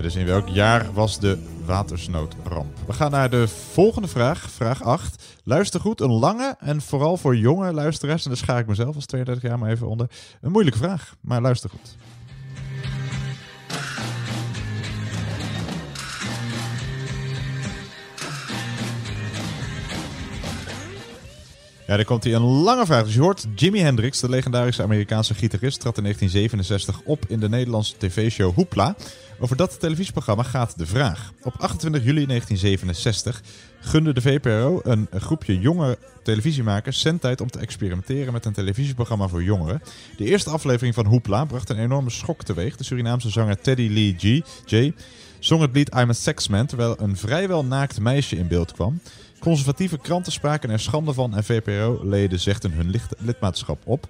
Ja, 0.00 0.06
dus 0.06 0.16
in 0.16 0.26
welk 0.26 0.48
jaar 0.48 0.92
was 0.92 1.18
de 1.18 1.38
watersnoodramp? 1.64 2.78
We 2.86 2.92
gaan 2.92 3.10
naar 3.10 3.30
de 3.30 3.48
volgende 3.48 4.08
vraag, 4.08 4.50
vraag 4.50 4.82
8. 4.82 5.24
Luister 5.44 5.80
goed, 5.80 6.00
een 6.00 6.12
lange 6.12 6.56
en 6.58 6.80
vooral 6.80 7.16
voor 7.16 7.36
jonge 7.36 7.72
luisteraars, 7.72 8.22
en 8.22 8.30
daar 8.30 8.38
schaar 8.38 8.58
ik 8.58 8.66
mezelf 8.66 8.94
als 8.94 9.06
32 9.06 9.48
jaar 9.48 9.58
maar 9.58 9.70
even 9.70 9.88
onder, 9.88 10.10
een 10.40 10.50
moeilijke 10.50 10.78
vraag, 10.78 11.14
maar 11.20 11.40
luister 11.40 11.70
goed. 11.70 11.96
Ja, 21.86 21.96
dan 21.96 22.04
komt 22.04 22.24
hier 22.24 22.34
een 22.34 22.42
lange 22.42 22.86
vraag. 22.86 23.04
Dus 23.04 23.14
je 23.14 23.20
hoort 23.20 23.46
Jimi 23.54 23.80
Hendrix, 23.80 24.20
de 24.20 24.28
legendarische 24.28 24.82
Amerikaanse 24.82 25.34
gitarist, 25.34 25.80
trad 25.80 25.96
in 25.96 26.02
1967 26.02 27.00
op 27.04 27.24
in 27.28 27.40
de 27.40 27.48
Nederlandse 27.48 27.94
tv-show 27.98 28.54
Hoepla. 28.54 28.96
Over 29.42 29.56
dat 29.56 29.80
televisieprogramma 29.80 30.42
gaat 30.42 30.78
de 30.78 30.86
vraag. 30.86 31.32
Op 31.42 31.54
28 31.58 32.04
juli 32.04 32.26
1967 32.26 33.42
gunde 33.80 34.12
de 34.12 34.20
VPRO 34.20 34.80
een, 34.82 35.08
groepje 35.12 35.58
jonge 35.58 35.98
televisiemakers 36.22 37.00
zendtijd 37.00 37.40
om 37.40 37.50
te 37.50 37.58
experimenteren 37.58 38.32
met 38.32 38.44
een 38.44 38.52
televisieprogramma 38.52 39.28
voor 39.28 39.42
jongeren. 39.42 39.82
De 40.16 40.24
eerste 40.24 40.50
aflevering 40.50 40.94
van 40.94 41.06
Hoepla 41.06 41.44
bracht 41.44 41.68
een 41.68 41.78
enorme 41.78 42.10
schok 42.10 42.42
teweeg. 42.42 42.76
De 42.76 42.84
Surinaamse 42.84 43.30
zanger 43.30 43.60
Teddy 43.60 43.88
Lee 43.88 44.14
G. 44.18 44.44
J. 44.70 44.92
zong 45.38 45.60
het 45.60 45.74
lied 45.74 45.94
I'm 45.94 46.10
a 46.10 46.12
Sex 46.12 46.48
Man, 46.48 46.66
terwijl 46.66 47.00
een 47.00 47.16
vrijwel 47.16 47.64
naakt 47.64 48.00
meisje 48.00 48.36
in 48.36 48.48
beeld 48.48 48.72
kwam. 48.72 49.00
Conservatieve 49.38 49.98
kranten 49.98 50.32
spraken 50.32 50.70
er 50.70 50.80
schande 50.80 51.12
van 51.12 51.34
en 51.34 51.44
VPRO-leden 51.44 52.40
zegden 52.40 52.72
hun 52.72 52.94
lidmaatschap 53.18 53.82
op. 53.84 54.08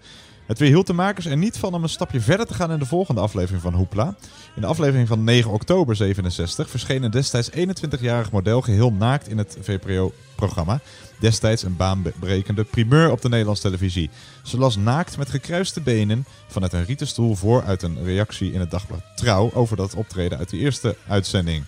Het 0.51 0.59
weerhield 0.59 0.87
de 0.87 0.93
makers 0.93 1.27
er 1.27 1.37
niet 1.37 1.59
van 1.59 1.75
om 1.75 1.83
een 1.83 1.89
stapje 1.89 2.21
verder 2.21 2.47
te 2.47 2.55
gaan 2.55 2.73
in 2.73 2.79
de 2.79 2.87
volgende 2.87 3.21
aflevering 3.21 3.63
van 3.63 3.75
Hoepla. 3.75 4.15
In 4.55 4.61
de 4.61 4.67
aflevering 4.67 5.09
van 5.09 5.25
9 5.25 5.51
oktober 5.51 5.97
67 5.97 6.71
verscheen 6.71 7.03
een 7.03 7.11
destijds 7.11 7.51
21-jarig 7.51 8.31
model 8.31 8.61
geheel 8.61 8.93
naakt 8.93 9.29
in 9.29 9.39
het 9.39 9.59
VPRO-programma. 9.61 10.81
Destijds 11.21 11.63
een 11.63 11.77
baanbrekende 11.77 12.65
primeur 12.65 13.11
op 13.11 13.21
de 13.21 13.29
Nederlandse 13.29 13.63
televisie. 13.63 14.11
Ze 14.43 14.59
las 14.59 14.77
naakt 14.77 15.17
met 15.17 15.31
gekruiste 15.31 15.81
benen 15.81 16.25
vanuit 16.49 16.73
een 16.73 16.85
rieten 16.85 17.07
stoel 17.07 17.35
voor 17.35 17.65
uit 17.65 17.83
een 17.83 18.05
reactie 18.05 18.53
in 18.53 18.61
het 18.61 18.71
dagblad 18.71 19.03
Trouw 19.17 19.51
over 19.55 19.77
dat 19.77 19.95
optreden 19.95 20.39
uit 20.39 20.51
de 20.51 20.59
eerste 20.59 20.97
uitzending. 21.07 21.65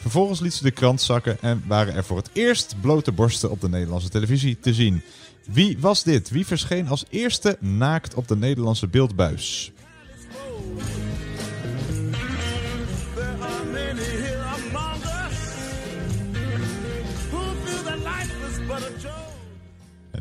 Vervolgens 0.00 0.40
liet 0.40 0.54
ze 0.54 0.62
de 0.62 0.70
krant 0.70 1.02
zakken 1.02 1.36
en 1.40 1.62
waren 1.66 1.94
er 1.94 2.04
voor 2.04 2.16
het 2.16 2.30
eerst 2.32 2.74
blote 2.80 3.12
borsten 3.12 3.50
op 3.50 3.60
de 3.60 3.68
Nederlandse 3.68 4.08
televisie 4.08 4.58
te 4.60 4.74
zien. 4.74 5.02
Wie 5.46 5.78
was 5.78 6.02
dit? 6.02 6.30
Wie 6.30 6.46
verscheen 6.46 6.88
als 6.88 7.04
eerste 7.10 7.56
naakt 7.60 8.14
op 8.14 8.28
de 8.28 8.36
Nederlandse 8.36 8.88
beeldbuis? 8.88 9.72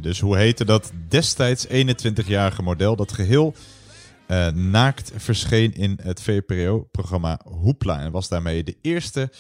Dus 0.02 0.20
hoe 0.20 0.38
heette 0.38 0.66
dat 0.66 0.92
destijds 1.08 1.68
21-jarige 1.68 2.62
model 2.62 2.96
dat 2.96 3.12
geheel 3.12 3.56
eh, 4.28 4.48
naakt 4.48 5.12
verscheen 5.16 5.74
in 5.74 6.00
het 6.02 6.22
VPRO-programma 6.22 7.40
Hoepla. 7.44 8.00
En 8.00 8.12
was 8.12 8.30
daarmee 8.30 8.64
de 8.64 8.76
eerste 8.82 9.32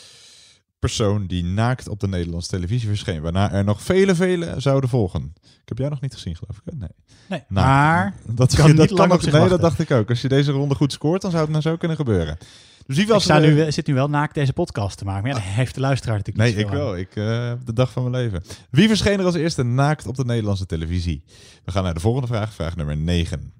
persoon 0.79 1.27
die 1.27 1.43
naakt 1.43 1.87
op 1.87 1.99
de 1.99 2.07
Nederlandse 2.07 2.49
televisie 2.49 2.87
verscheen. 2.87 3.21
Waarna 3.21 3.51
er 3.51 3.63
nog 3.63 3.81
vele, 3.81 4.15
vele 4.15 4.53
zouden 4.57 4.89
volgen. 4.89 5.33
Ik 5.43 5.69
heb 5.69 5.77
jij 5.77 5.89
nog 5.89 6.01
niet 6.01 6.13
gezien, 6.13 6.35
geloof 6.35 6.57
ik. 6.57 6.63
hè? 6.65 6.77
Nee. 6.77 6.89
Nee, 7.29 7.43
maar 7.47 8.13
dat 8.25 8.55
kan 8.55 8.67
dat 8.75 8.77
niet 8.77 8.87
kan 8.87 8.97
lang 9.07 9.21
nog, 9.21 9.31
Nee, 9.31 9.49
dat 9.49 9.61
dacht 9.61 9.79
ik 9.79 9.91
ook. 9.91 10.09
Als 10.09 10.21
je 10.21 10.27
deze 10.27 10.51
ronde 10.51 10.75
goed 10.75 10.91
scoort, 10.91 11.21
dan 11.21 11.31
zou 11.31 11.43
het 11.43 11.51
nou 11.51 11.61
zo 11.63 11.77
kunnen 11.77 11.97
gebeuren. 11.97 12.37
Dus 12.85 12.97
ik 12.97 13.07
was 13.07 13.23
sta 13.23 13.39
de- 13.39 13.47
nu, 13.47 13.71
zit 13.71 13.87
nu 13.87 13.93
wel 13.93 14.09
naakt 14.09 14.33
deze 14.33 14.53
podcast 14.53 14.97
te 14.97 15.05
maken. 15.05 15.21
Maar 15.23 15.31
ja, 15.31 15.37
daar 15.37 15.53
heeft 15.55 15.75
de 15.75 15.81
luisteraar 15.81 16.17
natuurlijk 16.17 16.45
Nee, 16.45 16.55
niet 16.55 16.63
ik 16.65 16.69
zoveel 16.71 16.85
aan. 16.87 16.91
wel. 16.91 16.97
Ik 16.97 17.15
eh, 17.15 17.47
heb 17.47 17.65
de 17.65 17.73
dag 17.73 17.91
van 17.91 18.11
mijn 18.11 18.23
leven. 18.23 18.43
Wie 18.69 18.87
verscheen 18.87 19.19
er 19.19 19.25
als 19.25 19.35
eerste 19.35 19.63
naakt 19.63 20.07
op 20.07 20.15
de 20.15 20.25
Nederlandse 20.25 20.65
televisie? 20.65 21.23
We 21.65 21.71
gaan 21.71 21.83
naar 21.83 21.93
de 21.93 21.99
volgende 21.99 22.27
vraag, 22.27 22.53
vraag 22.53 22.75
nummer 22.75 22.97
9. 22.97 23.53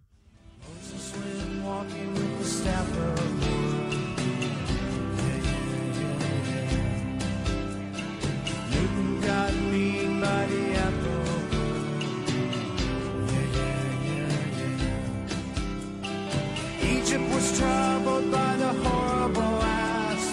Troubled 17.60 18.32
by 18.32 18.52
the 18.58 18.72
horrible. 18.84 19.58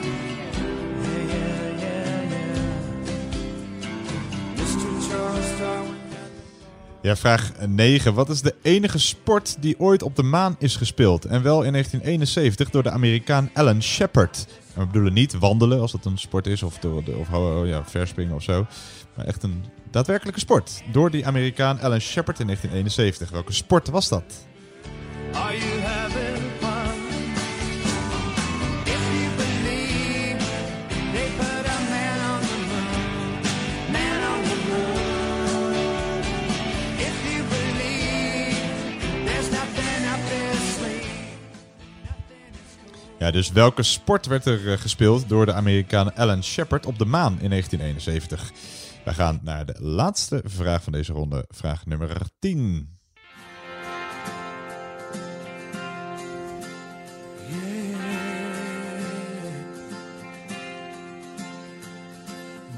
Yeah, 0.02 1.28
yeah, 1.28 1.80
yeah, 1.80 2.30
yeah. 2.30 2.66
Mr. 4.56 4.88
Charles 5.08 5.58
Darwin. 5.58 5.94
Ja, 7.00 7.16
vraag 7.16 7.52
9. 7.66 8.14
Wat 8.14 8.28
is 8.28 8.42
de 8.42 8.54
enige 8.62 8.98
sport 8.98 9.56
die 9.60 9.80
ooit 9.80 10.02
op 10.02 10.16
de 10.16 10.22
maan 10.22 10.56
is 10.58 10.76
gespeeld? 10.76 11.24
En 11.24 11.42
wel 11.42 11.62
in 11.62 11.72
1971 11.72 12.70
door 12.70 12.82
de 12.82 12.90
Amerikaan 12.90 13.50
Alan 13.52 13.82
Shepard. 13.82 14.46
En 14.74 14.80
we 14.80 14.86
bedoelen 14.86 15.12
niet 15.12 15.38
wandelen, 15.38 15.80
als 15.80 15.92
dat 15.92 16.04
een 16.04 16.18
sport 16.18 16.46
is, 16.46 16.62
of, 16.62 16.78
door 16.78 17.04
de, 17.04 17.16
of 17.16 17.32
oh, 17.32 17.66
ja, 17.66 17.84
verspringen 17.84 18.34
of 18.34 18.42
zo. 18.42 18.66
Maar 19.14 19.26
echt 19.26 19.42
een 19.42 19.64
daadwerkelijke 19.90 20.40
sport. 20.40 20.82
Door 20.92 21.10
die 21.10 21.26
Amerikaan 21.26 21.80
Alan 21.80 22.00
Shepard 22.00 22.40
in 22.40 22.46
1971. 22.46 23.30
Welke 23.30 23.52
sport 23.52 23.88
was 23.88 24.08
dat? 24.08 24.24
Are 25.32 25.58
you 25.58 26.25
Ja, 43.18 43.30
dus 43.30 43.52
welke 43.52 43.82
sport 43.82 44.26
werd 44.26 44.44
er 44.44 44.72
eh, 44.72 44.78
gespeeld 44.78 45.28
door 45.28 45.46
de 45.46 45.52
Amerikaan 45.52 46.14
Alan 46.14 46.44
Shepard 46.44 46.86
op 46.86 46.98
de 46.98 47.04
maan 47.04 47.38
in 47.40 47.50
1971? 47.50 48.52
Wij 49.04 49.14
gaan 49.14 49.40
naar 49.42 49.66
de 49.66 49.76
laatste 49.78 50.40
vraag 50.44 50.82
van 50.82 50.92
deze 50.92 51.12
ronde. 51.12 51.44
Vraag 51.48 51.86
nummer 51.86 52.20
10. 52.38 52.98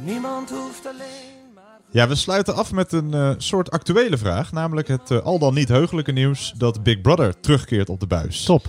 Niemand 0.05 0.51
hoeft 0.51 0.87
alleen 0.87 1.53
maar. 1.55 1.81
Ja, 1.91 2.09
we 2.09 2.15
sluiten 2.15 2.55
af 2.55 2.73
met 2.73 2.93
een 2.93 3.15
eh, 3.15 3.35
soort 3.39 3.71
actuele 3.71 4.19
vraag. 4.19 4.53
Namelijk 4.53 4.89
het 4.89 5.11
eh, 5.11 5.19
al 5.19 5.39
dan 5.39 5.55
niet 5.55 5.69
heugelijke 5.69 6.13
nieuws 6.13 6.53
dat 6.57 6.83
Big 6.83 7.01
Brother 7.01 7.41
terugkeert 7.41 7.89
op 7.89 8.01
de 8.01 8.07
buis. 8.07 8.45
Top. 8.45 8.67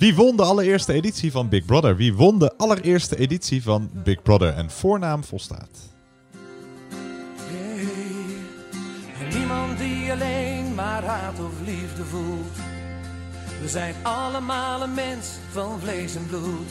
Wie 0.00 0.14
won 0.14 0.36
de 0.36 0.42
allereerste 0.42 0.92
editie 0.92 1.30
van 1.30 1.48
Big 1.48 1.64
Brother? 1.64 1.96
Wie 1.96 2.14
won 2.14 2.38
de 2.38 2.56
allereerste 2.56 3.16
editie 3.16 3.62
van 3.62 3.90
Big 3.92 4.22
Brother? 4.22 4.54
En 4.54 4.70
voornaam 4.70 5.24
volstaat. 5.24 5.78
En 9.20 9.38
niemand 9.38 9.78
die 9.78 10.12
alleen 10.12 10.74
maar 10.74 11.04
haat 11.04 11.38
of 11.38 11.52
liefde 11.64 12.04
voelt. 12.04 12.56
We 13.62 13.68
zijn 13.68 13.94
allemaal 14.02 14.82
een 14.82 14.94
mens 14.94 15.28
van 15.50 15.80
vlees 15.80 16.14
en 16.14 16.26
bloed. 16.26 16.70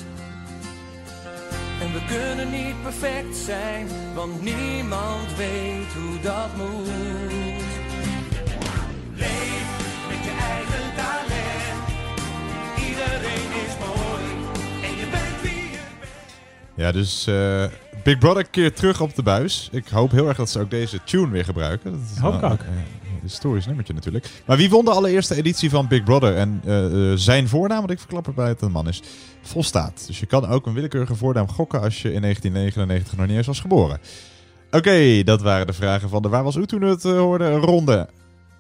En 1.81 1.93
we 1.93 2.05
kunnen 2.07 2.51
niet 2.51 2.81
perfect 2.81 3.35
zijn, 3.35 3.87
want 4.15 4.41
niemand 4.41 5.35
weet 5.37 5.93
hoe 5.93 6.19
dat 6.21 6.55
moet. 6.57 6.87
Leef 9.15 9.68
Ja, 16.75 16.91
dus 16.91 17.27
eh, 17.27 17.63
Big 18.03 18.17
Brother 18.17 18.45
keert 18.49 18.75
terug 18.75 19.01
op 19.01 19.15
de 19.15 19.23
buis. 19.23 19.69
Ik 19.71 19.87
hoop 19.87 20.11
heel 20.11 20.27
erg 20.27 20.37
dat 20.37 20.49
ze 20.49 20.59
ook 20.59 20.69
deze 20.69 20.99
tune 21.03 21.29
weer 21.29 21.43
gebruiken. 21.45 21.91
Dat 21.91 21.99
is 22.15 22.19
Hoop 22.21 22.33
ik 22.33 22.39
wel, 22.39 22.51
ook. 22.51 22.59
eh, 22.59 22.67
een 22.67 23.19
historisch 23.21 23.65
nummertje 23.65 23.93
natuurlijk. 23.93 24.29
Maar 24.45 24.57
wie 24.57 24.69
won 24.69 24.85
de 24.85 24.91
allereerste 24.91 25.35
editie 25.35 25.69
van 25.69 25.87
Big 25.87 26.03
Brother? 26.03 26.35
En 26.35 26.61
eh, 26.65 27.11
eh, 27.11 27.17
zijn 27.17 27.47
voornaam, 27.47 27.77
want 27.79 27.91
ik 27.91 27.99
verklap 27.99 28.27
erbij 28.27 28.45
dat 28.45 28.53
het 28.53 28.63
een 28.63 28.71
man 28.71 28.87
is, 28.87 29.01
volstaat. 29.41 30.03
Dus 30.07 30.19
je 30.19 30.25
kan 30.25 30.47
ook 30.47 30.65
een 30.65 30.73
willekeurige 30.73 31.15
voornaam 31.15 31.49
gokken 31.49 31.81
als 31.81 32.01
je 32.01 32.13
in 32.13 32.21
1999 32.21 33.17
nog 33.17 33.27
niet 33.27 33.37
eens 33.37 33.47
was 33.47 33.59
geboren. 33.59 33.99
Oké, 34.71 35.23
dat 35.23 35.41
waren 35.41 35.67
de 35.67 35.73
vragen 35.73 36.09
van 36.09 36.21
de 36.21 36.29
Waar 36.29 36.43
was 36.43 36.55
u 36.55 36.65
toen 36.65 36.81
het 36.81 37.03
hoorde 37.03 37.51
ronde. 37.55 38.09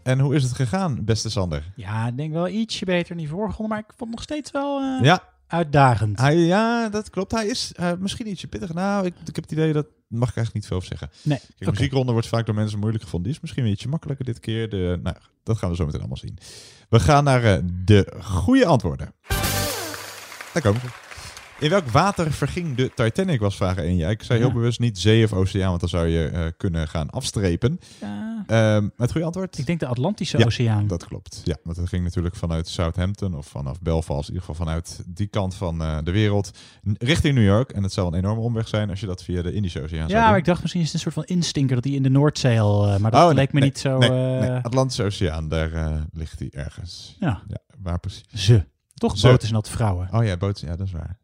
En 0.03 0.19
hoe 0.19 0.35
is 0.35 0.43
het 0.43 0.53
gegaan, 0.53 1.03
beste 1.05 1.29
Sander? 1.29 1.63
Ja, 1.75 2.07
ik 2.07 2.17
denk 2.17 2.33
wel 2.33 2.47
ietsje 2.47 2.85
beter 2.85 3.07
dan 3.07 3.17
die 3.17 3.29
vorige 3.29 3.55
ronde, 3.55 3.71
maar 3.73 3.79
ik 3.79 3.93
vond 3.97 3.99
het 3.99 4.09
nog 4.09 4.21
steeds 4.21 4.51
wel 4.51 4.79
eh, 4.81 5.03
Ja. 5.05 5.23
uitdagend. 5.47 6.19
Hij, 6.19 6.37
ja, 6.37 6.89
dat 6.89 7.09
klopt. 7.09 7.31
Hij 7.31 7.47
is 7.47 7.71
eh, 7.75 7.91
misschien 7.99 8.27
ietsje 8.27 8.47
pittig. 8.47 8.73
Nou, 8.73 9.05
ik, 9.05 9.13
ik 9.25 9.35
heb 9.35 9.43
het 9.43 9.51
idee 9.53 9.73
dat... 9.73 9.85
mag 10.07 10.29
ik 10.29 10.35
eigenlijk 10.35 10.53
niet 10.53 10.65
veel 10.67 10.77
over 10.77 10.89
zeggen. 10.89 11.09
Nee, 11.21 11.39
Kijk, 11.57 11.71
muziekronde 11.71 12.11
wordt 12.11 12.27
vaak 12.27 12.45
door 12.45 12.55
mensen 12.55 12.79
moeilijk 12.79 13.03
gevonden. 13.03 13.27
Die 13.27 13.37
is 13.37 13.41
misschien 13.43 13.63
een 13.63 13.69
beetje 13.69 13.89
makkelijker 13.89 14.25
dit 14.25 14.39
keer. 14.39 14.69
De, 14.69 14.99
nou, 15.03 15.15
dat 15.43 15.57
gaan 15.57 15.69
we 15.69 15.75
zo 15.75 15.85
meteen 15.85 15.99
allemaal 15.99 16.17
zien. 16.17 16.37
We 16.89 16.99
gaan 16.99 17.23
naar 17.23 17.43
eh, 17.43 17.63
de 17.85 18.13
goede 18.21 18.65
antwoorden. 18.65 19.13
Daar 20.53 20.61
komen 20.63 20.81
ze. 20.81 20.87
In 21.59 21.69
welk 21.69 21.87
water 21.89 22.31
verging 22.33 22.75
de 22.75 22.91
Titanic, 22.95 23.39
was 23.39 23.55
vraag 23.55 23.77
1. 23.77 23.95
Ja, 23.95 24.09
ik 24.09 24.23
zei 24.23 24.39
heel 24.39 24.47
Ja. 24.47 24.53
bewust 24.53 24.79
niet 24.79 24.99
zee 24.99 25.23
of 25.23 25.33
oceaan, 25.33 25.67
want 25.69 25.79
dan 25.79 25.89
zou 25.89 26.07
je 26.07 26.25
eh, 26.27 26.45
kunnen 26.57 26.87
gaan 26.87 27.09
afstrepen. 27.09 27.79
Ja. 28.01 28.43
Ehm, 28.47 28.89
het 28.97 29.11
goede 29.11 29.25
antwoord? 29.25 29.57
Ik 29.57 29.65
denk 29.65 29.79
de 29.79 29.85
Atlantische 29.87 30.37
Ja, 30.37 30.45
Oceaan. 30.45 30.87
dat 30.87 31.05
klopt. 31.05 31.41
Ja, 31.43 31.55
want 31.63 31.77
het 31.77 31.87
ging 31.89 32.03
natuurlijk 32.03 32.35
vanuit 32.35 32.67
Southampton 32.67 33.33
of 33.35 33.47
vanaf 33.47 33.81
Belfast, 33.81 34.29
in 34.29 34.33
ieder 34.33 34.47
geval 34.49 34.65
vanuit 34.65 35.03
die 35.07 35.27
kant 35.27 35.55
van 35.55 35.81
eh, 35.81 35.97
de 36.03 36.11
wereld, 36.11 36.51
richting 36.97 37.35
New 37.35 37.45
York. 37.45 37.71
En 37.71 37.83
het 37.83 37.93
zou 37.93 38.07
een 38.07 38.13
enorme 38.13 38.41
omweg 38.41 38.67
zijn 38.67 38.89
als 38.89 38.99
je 38.99 39.05
dat 39.05 39.23
via 39.23 39.41
de 39.41 39.53
Indische 39.53 39.81
Oceaan 39.81 39.99
zou 39.99 40.11
Ja, 40.11 40.19
doen. 40.19 40.29
maar 40.29 40.37
ik 40.37 40.45
dacht 40.45 40.61
misschien 40.61 40.81
is 40.81 40.87
het 40.91 40.95
een 41.05 41.11
soort 41.11 41.25
van 41.27 41.35
instinker 41.35 41.75
dat 41.75 41.83
hij 41.83 41.93
in 41.93 42.03
de 42.03 42.09
Noordzee 42.09 42.61
al... 42.61 42.87
eh, 42.87 42.97
maar 42.97 43.11
dat 43.11 43.19
Oh, 43.21 43.25
nee, 43.27 43.35
leek 43.35 43.53
me 43.53 43.59
nee, 43.59 43.69
niet 43.69 43.79
zo... 43.79 43.97
Nee, 43.97 44.09
eh, 44.09 44.39
nee, 44.49 44.59
Atlantische 44.61 45.03
Oceaan, 45.03 45.47
daar 45.47 45.73
eh, 45.73 46.01
ligt 46.11 46.39
hij 46.39 46.49
ergens. 46.51 47.15
Ja. 47.19 47.41
Waar 47.81 47.99
precies? 47.99 48.23
Ze. 48.33 48.65
Toch 48.93 49.17
Ze. 49.17 49.27
boten 49.27 49.41
zijn 49.47 49.53
dat 49.61 49.69
vrouwen. 49.69 50.07
Oh 50.11 50.23
ja, 50.25 50.37
boten, 50.37 50.67
ja, 50.67 50.75
dat 50.75 50.85
is 50.87 50.91
waar. 50.93 51.17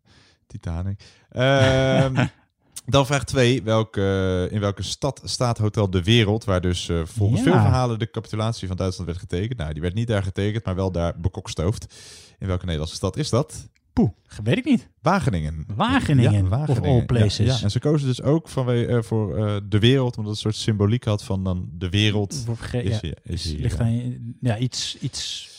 Titanic. 0.60 1.04
Ehm, 1.30 2.26
dan 2.86 3.06
vraag 3.06 3.24
2. 3.24 3.64
Welke, 3.64 4.48
in 4.52 4.60
welke 4.60 4.84
stad 4.84 5.22
staat 5.24 5.58
Hotel 5.58 5.90
De 5.90 6.04
Wereld, 6.04 6.44
waar 6.44 6.62
dus 6.62 6.90
eh, 6.90 7.02
volgens 7.06 7.40
Ja. 7.44 7.46
veel 7.52 7.62
verhalen 7.62 8.00
de 8.00 8.10
capitulatie 8.12 8.68
van 8.68 8.78
Duitsland 8.78 9.08
werd 9.10 9.22
getekend? 9.22 9.60
Nou, 9.60 9.74
die 9.74 9.82
werd 9.82 9.94
niet 9.94 10.08
daar 10.08 10.24
getekend, 10.24 10.66
maar 10.66 10.76
wel 10.76 10.92
daar 10.92 11.20
bekokstoofd. 11.20 11.94
In 12.40 12.48
welke 12.48 12.64
Nederlandse 12.64 12.96
stad 12.96 13.18
is 13.18 13.30
dat? 13.30 13.70
Poeh, 13.94 14.10
weet 14.44 14.58
ik 14.58 14.66
niet. 14.66 14.90
Wageningen. 15.02 15.66
Wageningen, 15.76 16.50
Ja, 16.50 16.64
of 16.68 16.82
all 16.82 17.06
places. 17.06 17.38
Ja, 17.48 17.54
ja. 17.54 17.62
En 17.64 17.72
ze 17.72 17.80
kozen 17.80 18.08
dus 18.08 18.22
ook 18.22 18.50
vanwege, 18.50 18.88
eh, 18.96 19.02
voor 19.02 19.38
eh, 19.38 19.56
de 19.64 19.80
wereld, 19.80 20.18
omdat 20.18 20.36
het 20.36 20.46
een 20.46 20.52
soort 20.52 20.64
symboliek 20.64 21.04
had 21.04 21.24
van 21.24 21.44
dan 21.44 21.70
de 21.72 21.90
wereld. 21.90 22.34
Is 22.34 22.72
ja, 22.72 22.98
hier- 23.02 23.18
is 23.24 23.44
hier, 23.44 23.60
ligt 23.60 23.78
ja. 23.78 23.84
aan 23.84 24.36
ja, 24.42 24.58
iets, 24.58 24.98
iets... 25.00 25.54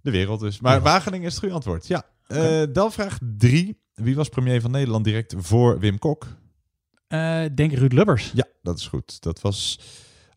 De 0.00 0.10
wereld 0.10 0.40
dus. 0.40 0.60
Maar. 0.60 0.82
Wageningen 0.82 1.26
is 1.26 1.30
het 1.32 1.38
goede 1.40 1.54
antwoord. 1.54 1.86
Ja. 1.86 2.04
Dan 2.66 2.92
vraag 2.92 3.18
3. 3.38 3.80
Wie 3.98 4.14
was 4.14 4.28
premier 4.28 4.60
van 4.60 4.70
Nederland 4.70 5.04
direct 5.04 5.34
voor 5.38 5.78
Wim 5.78 5.98
Kok? 5.98 6.26
eh 7.08 7.44
denk 7.54 7.72
Ruud 7.72 7.92
Lubbers. 7.92 8.30
Ja, 8.34 8.44
dat 8.62 8.78
is 8.78 8.86
goed. 8.86 9.22
Dat 9.22 9.40
was 9.40 9.78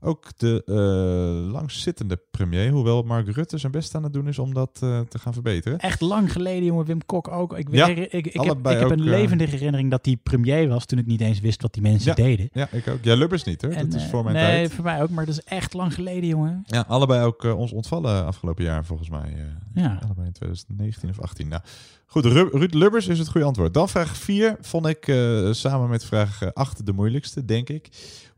ook 0.04 0.28
de 0.38 0.64
eh, 0.66 1.52
langzittende 1.52 2.20
premier. 2.32 2.72
Hoewel 2.72 3.04
Mark 3.04 3.28
Rutte 3.30 3.58
zijn 3.58 3.72
best 3.72 3.96
aan 3.96 4.04
het 4.04 4.14
doen 4.14 4.28
is 4.28 4.40
om 4.40 4.54
dat 4.54 4.80
eh, 4.84 5.00
te 5.00 5.20
gaan 5.20 5.34
verbeteren. 5.34 5.80
Echt 5.80 6.02
lang 6.02 6.32
geleden, 6.32 6.64
jongen. 6.64 6.86
Wim 6.86 7.06
Kok 7.06 7.28
ook. 7.28 7.58
Ik, 7.58 7.68
Ja, 7.72 7.88
ik, 7.88 7.98
ik, 7.98 8.28
ik 8.28 8.42
heb, 8.42 8.66
een 8.66 8.90
eh, 8.90 8.98
levendige 8.98 9.52
herinnering 9.56 9.92
dat 9.92 10.06
hij 10.06 10.18
premier 10.24 10.68
was 10.68 10.86
toen 10.86 11.00
ik 11.00 11.06
niet 11.06 11.22
eens 11.22 11.40
wist 11.40 11.62
wat 11.62 11.74
die 11.74 11.82
mensen 11.82 12.10
Ja, 12.10 12.24
deden. 12.24 12.50
Ja, 12.54 12.68
ik 12.72 12.88
ook. 12.88 12.98
Ja, 13.04 13.16
Lubbers 13.16 13.44
niet 13.44 13.62
hoor. 13.62 13.72
En, 13.72 13.90
dat 13.90 14.00
is 14.00 14.08
voor 14.08 14.24
mijn 14.24 14.36
nee, 14.36 14.46
tijd. 14.46 14.74
voor 14.74 14.84
mij 14.84 15.02
ook, 15.02 15.10
maar 15.10 15.26
dat 15.26 15.36
is 15.36 15.44
echt 15.44 15.74
lang 15.74 15.94
geleden, 15.94 16.30
jongen. 16.30 16.64
Ja, 16.66 16.86
allebei 16.88 17.26
ook 17.26 17.44
ons 17.44 17.72
ontvallen 17.72 18.26
afgelopen 18.26 18.64
jaar 18.64 18.86
volgens 18.86 19.10
mij. 19.10 19.36
Ja. 19.74 20.00
Allebei 20.04 20.28
in 20.28 20.34
2019 20.34 21.10
of 21.10 21.20
18. 21.20 21.48
Nou, 21.48 21.62
goed, 22.06 22.26
Ru- 22.26 22.50
Ruud 22.52 22.74
Lubbers 22.74 23.08
is 23.08 23.20
het 23.20 23.30
goede 23.30 23.48
antwoord. 23.48 23.74
Dan 23.74 23.90
vraag 23.90 24.18
4 24.18 24.58
vond 24.62 24.86
ik 24.88 25.04
samen 25.52 25.90
met 25.90 26.06
vraag 26.06 26.54
8 26.54 26.86
de 26.86 26.94
moeilijkste, 26.94 27.46
denk 27.46 27.70
ik. 27.70 27.90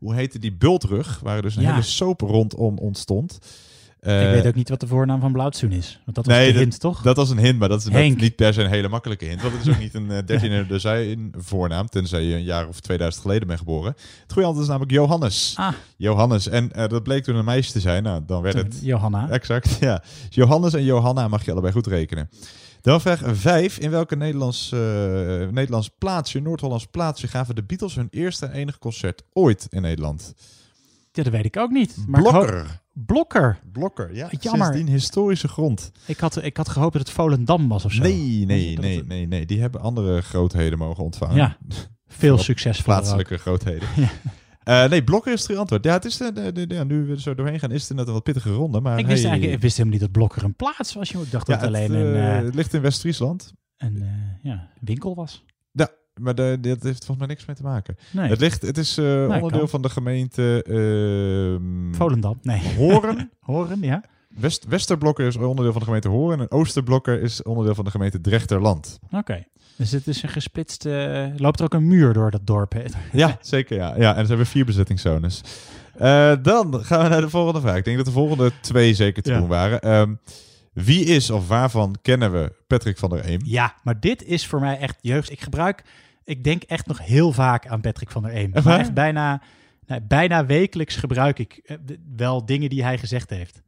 Hoe 0.04 0.14
heette 0.14 0.38
die 0.38 0.52
bultrug, 0.52 1.20
waar 1.22 1.42
dus 1.42 1.56
een 1.56 1.62
Ja. 1.62 1.70
hele 1.70 1.82
soap 1.82 2.20
rondom 2.20 2.78
ontstond. 2.78 3.38
ik 4.00 4.10
Eh, 4.10 4.30
weet 4.30 4.46
ook 4.46 4.54
niet 4.54 4.68
wat 4.68 4.80
de 4.80 4.86
voornaam 4.86 5.20
van 5.20 5.32
Blauwtsoen 5.32 5.72
is. 5.72 6.00
Want 6.04 6.16
dat 6.16 6.26
was 6.26 6.34
nee, 6.36 6.52
dat- 6.52 6.60
hint, 6.62 6.80
toch? 6.80 7.02
Dat 7.02 7.16
was 7.16 7.30
een 7.30 7.38
hint, 7.38 7.58
maar 7.58 7.68
dat 7.68 7.86
is 7.86 8.14
niet 8.16 8.36
per 8.36 8.54
se 8.54 8.62
een 8.62 8.70
hele 8.70 8.88
makkelijke 8.88 9.24
hint. 9.24 9.42
Want 9.42 9.54
het 9.54 9.66
is 9.66 9.72
ook 9.72 9.78
niet 9.78 9.94
een 9.94 10.10
uh, 10.10 10.18
13 10.26 10.66
dozijn 10.68 11.32
voornaam, 11.36 11.86
tenzij 11.88 12.22
je 12.22 12.34
een 12.34 12.42
jaar 12.42 12.68
of 12.68 12.80
2000 12.80 13.22
geleden 13.24 13.46
bent 13.46 13.58
geboren. 13.58 13.94
Het 14.22 14.32
goede 14.32 14.46
antwoord 14.46 14.64
is 14.66 14.70
namelijk 14.72 14.92
Johannes. 14.92 15.54
Ah. 15.58 15.72
Johannes. 15.96 16.48
En 16.48 16.72
eh, 16.72 16.88
dat 16.88 17.02
bleek 17.02 17.24
toen 17.24 17.36
een 17.36 17.44
meisje 17.44 17.72
te 17.72 17.80
zijn. 17.80 18.02
Nou, 18.02 18.22
dan 18.26 18.42
werd 18.42 18.56
Toen 18.56 18.64
het... 18.64 18.78
Johanna. 18.82 19.28
Exact, 19.30 19.76
ja. 19.80 19.98
Dus 20.26 20.34
Johannes 20.34 20.74
en 20.74 20.84
Johanna 20.84 21.28
mag 21.28 21.44
je 21.44 21.50
allebei 21.52 21.72
goed 21.72 21.86
rekenen. 21.86 22.30
Dan 22.84 23.00
vraag 23.00 23.20
5. 23.24 23.78
In 23.78 23.90
welke 23.90 24.16
Nederlands, 24.16 24.72
eh, 24.72 24.78
Nederlands 25.50 25.90
plaatsje, 25.98 26.40
Noord-Hollands 26.40 26.86
plaatsje, 26.86 27.28
gaven 27.28 27.54
de 27.54 27.62
Beatles 27.62 27.94
hun 27.94 28.08
eerste 28.10 28.46
en 28.46 28.52
enige 28.52 28.78
concert 28.78 29.22
ooit 29.32 29.66
in 29.70 29.82
Nederland? 29.82 30.34
Ja, 31.12 31.22
dat 31.22 31.32
weet 31.32 31.44
ik 31.44 31.56
ook 31.56 31.70
niet. 31.70 31.96
Maar 32.06 32.20
Blokker. 32.22 32.82
Blokker. 32.92 33.58
Blokker, 33.72 34.14
ja. 34.14 34.28
Jammer. 34.40 34.64
Sindsdien 34.66 34.94
historische 34.94 35.48
grond. 35.48 35.90
Ik 36.06 36.18
had, 36.18 36.42
ik 36.44 36.56
had 36.56 36.68
gehoopt 36.68 36.92
dat 36.92 37.02
het 37.02 37.10
Volendam 37.10 37.68
was 37.68 37.84
of 37.84 37.92
zo. 37.92 38.02
Nee, 38.02 38.44
nee, 38.46 38.78
nee, 38.78 38.96
het- 38.96 39.06
nee, 39.06 39.26
nee. 39.26 39.46
Die 39.46 39.60
hebben 39.60 39.80
andere 39.80 40.20
grootheden 40.22 40.78
mogen 40.78 41.04
ontvangen. 41.04 41.36
Ja, 41.36 41.56
veel 41.68 41.86
Vooral 42.06 42.38
succesvoller 42.38 43.00
Plaatselijke 43.00 43.38
grootheden. 43.38 43.88
Eh, 44.64 44.88
nee, 44.88 45.04
Blokker 45.04 45.32
is 45.32 45.46
het 45.46 45.56
antwoord. 45.56 45.84
Ja, 45.84 45.92
het 45.92 46.04
is 46.04 46.16
de, 46.16 46.52
de, 46.66 46.84
nu 46.84 47.04
we 47.06 47.12
er 47.12 47.20
zo 47.20 47.34
doorheen 47.34 47.58
gaan, 47.58 47.70
is 47.70 47.88
het 47.88 47.96
net 47.96 48.06
een 48.06 48.12
wat 48.12 48.22
pittige 48.22 48.50
ronde. 48.52 48.80
Maar 48.80 48.98
Ik 48.98 49.06
wist, 49.06 49.20
hey. 49.22 49.30
eigenlijk, 49.30 49.56
ik 49.56 49.62
wist 49.62 49.76
helemaal 49.76 49.98
niet 49.98 50.06
dat 50.06 50.18
Blokker 50.18 50.44
een 50.44 50.54
plaats 50.54 50.94
was. 50.94 51.10
Ik 51.10 51.30
dacht 51.30 51.32
Ja, 51.32 51.38
dat 51.38 51.48
het 51.48 51.62
alleen 51.62 51.94
een, 51.94 52.14
eh, 52.14 52.38
eh, 52.38 52.44
het 52.44 52.54
ligt 52.54 52.74
in 52.74 52.80
West-Friesland. 52.80 53.52
een 53.76 54.02
eh, 54.02 54.08
ja, 54.42 54.68
winkel 54.80 55.14
was. 55.14 55.44
Ja, 55.72 55.88
maar 56.20 56.34
dat 56.34 56.64
heeft 56.64 56.82
volgens 56.82 57.16
mij 57.18 57.26
niks 57.26 57.46
mee 57.46 57.56
te 57.56 57.62
maken. 57.62 57.96
Nee. 58.12 58.28
Het, 58.28 58.40
ligt, 58.40 58.62
het 58.62 58.78
is 58.78 58.98
eh, 58.98 59.04
onderdeel 59.04 59.58
kan. 59.58 59.68
van 59.68 59.82
de 59.82 59.88
gemeente 59.88 60.62
ehm, 60.62 61.94
Volendam, 61.94 62.38
nee. 62.42 62.74
Horen. 62.76 63.30
Horen, 63.40 63.82
ja. 63.82 64.04
West, 64.28 64.64
Westerblokker 64.64 65.26
is 65.26 65.36
onderdeel 65.36 65.72
van 65.72 65.80
de 65.80 65.86
gemeente 65.86 66.08
Horen 66.08 66.40
en 66.40 66.50
Oosterblokker 66.50 67.22
is 67.22 67.42
onderdeel 67.42 67.74
van 67.74 67.84
de 67.84 67.90
gemeente 67.90 68.20
Drechterland. 68.20 68.98
Oké. 69.10 69.44
Dus 69.76 69.90
het 69.90 70.06
is 70.06 70.22
een 70.22 70.28
gesplitste... 70.28 71.32
loopt 71.36 71.58
er 71.58 71.64
ook 71.64 71.74
een 71.74 71.86
muur 71.86 72.12
door 72.12 72.30
dat 72.30 72.46
dorp? 72.46 72.72
hè? 72.72 72.82
Ja, 73.12 73.38
zeker 73.40 73.76
ja. 73.76 73.94
ja. 73.96 74.14
En 74.16 74.22
ze 74.22 74.28
hebben 74.28 74.46
vier 74.46 74.64
bezettingszones. 74.64 75.40
Eh, 75.98 76.32
dan 76.42 76.84
gaan 76.84 77.02
we 77.02 77.08
naar 77.08 77.20
de 77.20 77.30
volgende 77.30 77.60
vraag. 77.60 77.76
Ik 77.76 77.84
denk 77.84 77.96
dat 77.96 78.06
de 78.06 78.12
volgende 78.12 78.50
twee 78.60 78.94
zeker 78.94 79.22
te 79.22 79.30
Ja. 79.30 79.38
doen 79.38 79.48
waren. 79.48 79.80
Ehm, 79.80 80.14
wie 80.72 81.04
is 81.04 81.30
of 81.30 81.48
waarvan 81.48 81.96
kennen 82.02 82.32
we 82.32 82.52
Patrick 82.66 82.98
van 82.98 83.10
der 83.10 83.28
Eem? 83.28 83.40
Ja, 83.44 83.74
maar 83.82 84.00
dit 84.00 84.24
is 84.24 84.46
voor 84.46 84.60
mij 84.60 84.78
echt 84.78 84.96
jeugd. 85.00 85.30
Ik 85.30 85.40
gebruik... 85.40 85.82
Ik 86.24 86.44
denk 86.44 86.62
echt 86.62 86.86
nog 86.86 86.98
heel 87.06 87.32
vaak 87.32 87.66
aan 87.66 87.80
Patrick 87.80 88.10
van 88.10 88.22
der 88.22 88.34
Eem. 88.36 88.50
Maar 88.64 88.78
echt 88.78 88.94
bijna, 88.94 89.42
nou, 89.86 90.00
bijna 90.08 90.46
wekelijks 90.46 90.96
gebruik 90.96 91.38
ik 91.38 91.60
eh, 91.64 91.76
wel 92.16 92.46
dingen 92.46 92.68
die 92.70 92.82
hij 92.82 92.98
gezegd 92.98 93.30
heeft. 93.30 93.62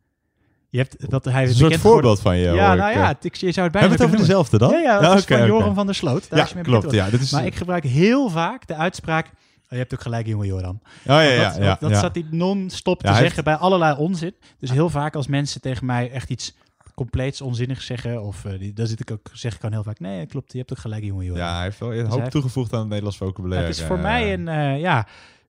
Je 0.69 0.79
hebt 0.79 1.11
dat 1.11 1.25
hij 1.25 1.43
Een 1.43 1.49
is 1.49 1.57
soort 1.57 1.63
bekend 1.71 1.81
voorbeeld 1.89 2.21
van 2.21 2.37
je, 2.37 2.51
Ja, 2.51 2.75
nou 2.75 2.93
ja, 2.93 3.09
eh. 3.11 3.15
ik, 3.21 3.35
je 3.35 3.53
zou 3.53 3.67
het 3.67 3.73
bijna 3.73 3.89
Hebben 3.89 3.89
we 3.89 3.93
het 3.93 3.93
over 3.93 4.07
noemen. 4.09 4.27
dezelfde 4.27 4.59
dan? 4.59 4.71
Ja, 4.71 4.79
ja, 4.79 5.01
dat 5.01 5.11
Ja, 5.13 5.17
is 5.35 5.39
van. 5.39 5.47
Joram 5.47 5.75
van 5.75 5.87
der 5.87 5.95
Sloot. 5.95 6.29
Daar 6.31 6.39
Ja, 6.39 6.45
is 6.45 6.55
mee 6.55 6.63
klopt, 6.63 6.93
ja, 6.93 7.11
dit 7.11 7.21
is- 7.21 7.31
Maar 7.33 7.47
ik 7.47 7.55
gebruik 7.55 7.85
heel 7.85 8.29
vaak 8.29 8.67
de 8.67 8.75
uitspraak... 8.75 9.27
"Oh, 9.27 9.33
je 9.69 9.77
hebt 9.77 9.95
ook 9.95 10.01
gelijk, 10.01 10.27
jonge 10.27 10.47
Joram. 10.47 10.81
ja, 11.05 11.15
Want 11.15 11.29
ja, 11.29 11.43
dat, 11.49 11.57
ja, 11.57 11.65
dat, 11.69 11.81
dat 11.81 11.91
ja. 11.91 12.01
zat 12.01 12.15
hij 12.15 12.25
non-stop 12.31 13.03
Ja, 13.03 13.13
te 13.13 13.19
zeggen 13.19 13.45
bij 13.45 13.55
allerlei 13.55 13.97
onzin. 13.97 14.35
Dus 14.59 14.71
heel 14.71 14.91
vaak 14.91 15.15
als 15.17 15.27
mensen 15.27 15.61
tegen 15.61 15.87
mij 15.87 16.11
echt 16.11 16.31
iets 16.31 16.57
compleets 16.95 17.41
onzinnigs 17.41 17.87
zeggen... 17.87 18.23
of 18.23 18.45
eh, 18.45 18.59
die, 18.59 18.73
dan 18.73 18.87
zit 18.87 19.01
ik 19.01 19.11
ook, 19.11 19.29
zeg 19.33 19.55
ik 19.55 19.61
dan 19.61 19.73
heel 19.73 19.83
vaak... 19.83 20.01
nee, 20.01 20.27
klopt, 20.27 20.53
je 20.53 20.59
hebt 20.59 20.73
ook 20.73 20.79
gelijk, 20.79 21.05
jonge 21.05 21.25
Joram. 21.25 21.41
Ja, 21.41 21.55
hij 21.55 21.63
heeft 21.65 21.79
wel 21.79 21.95
een 21.95 22.05
Dus 22.05 22.15
hoop 22.15 22.25
toegevoegd 22.31 22.73
aan 22.73 22.79
het 22.79 22.89
Nederlands 22.89 23.17
vocabulaire. 23.19 23.67
het 23.69 23.77
is 23.77 23.83
voor 23.85 23.99
mij 23.99 24.33
een, 24.33 24.49
eh, 24.49 24.81
ja, 24.81 25.07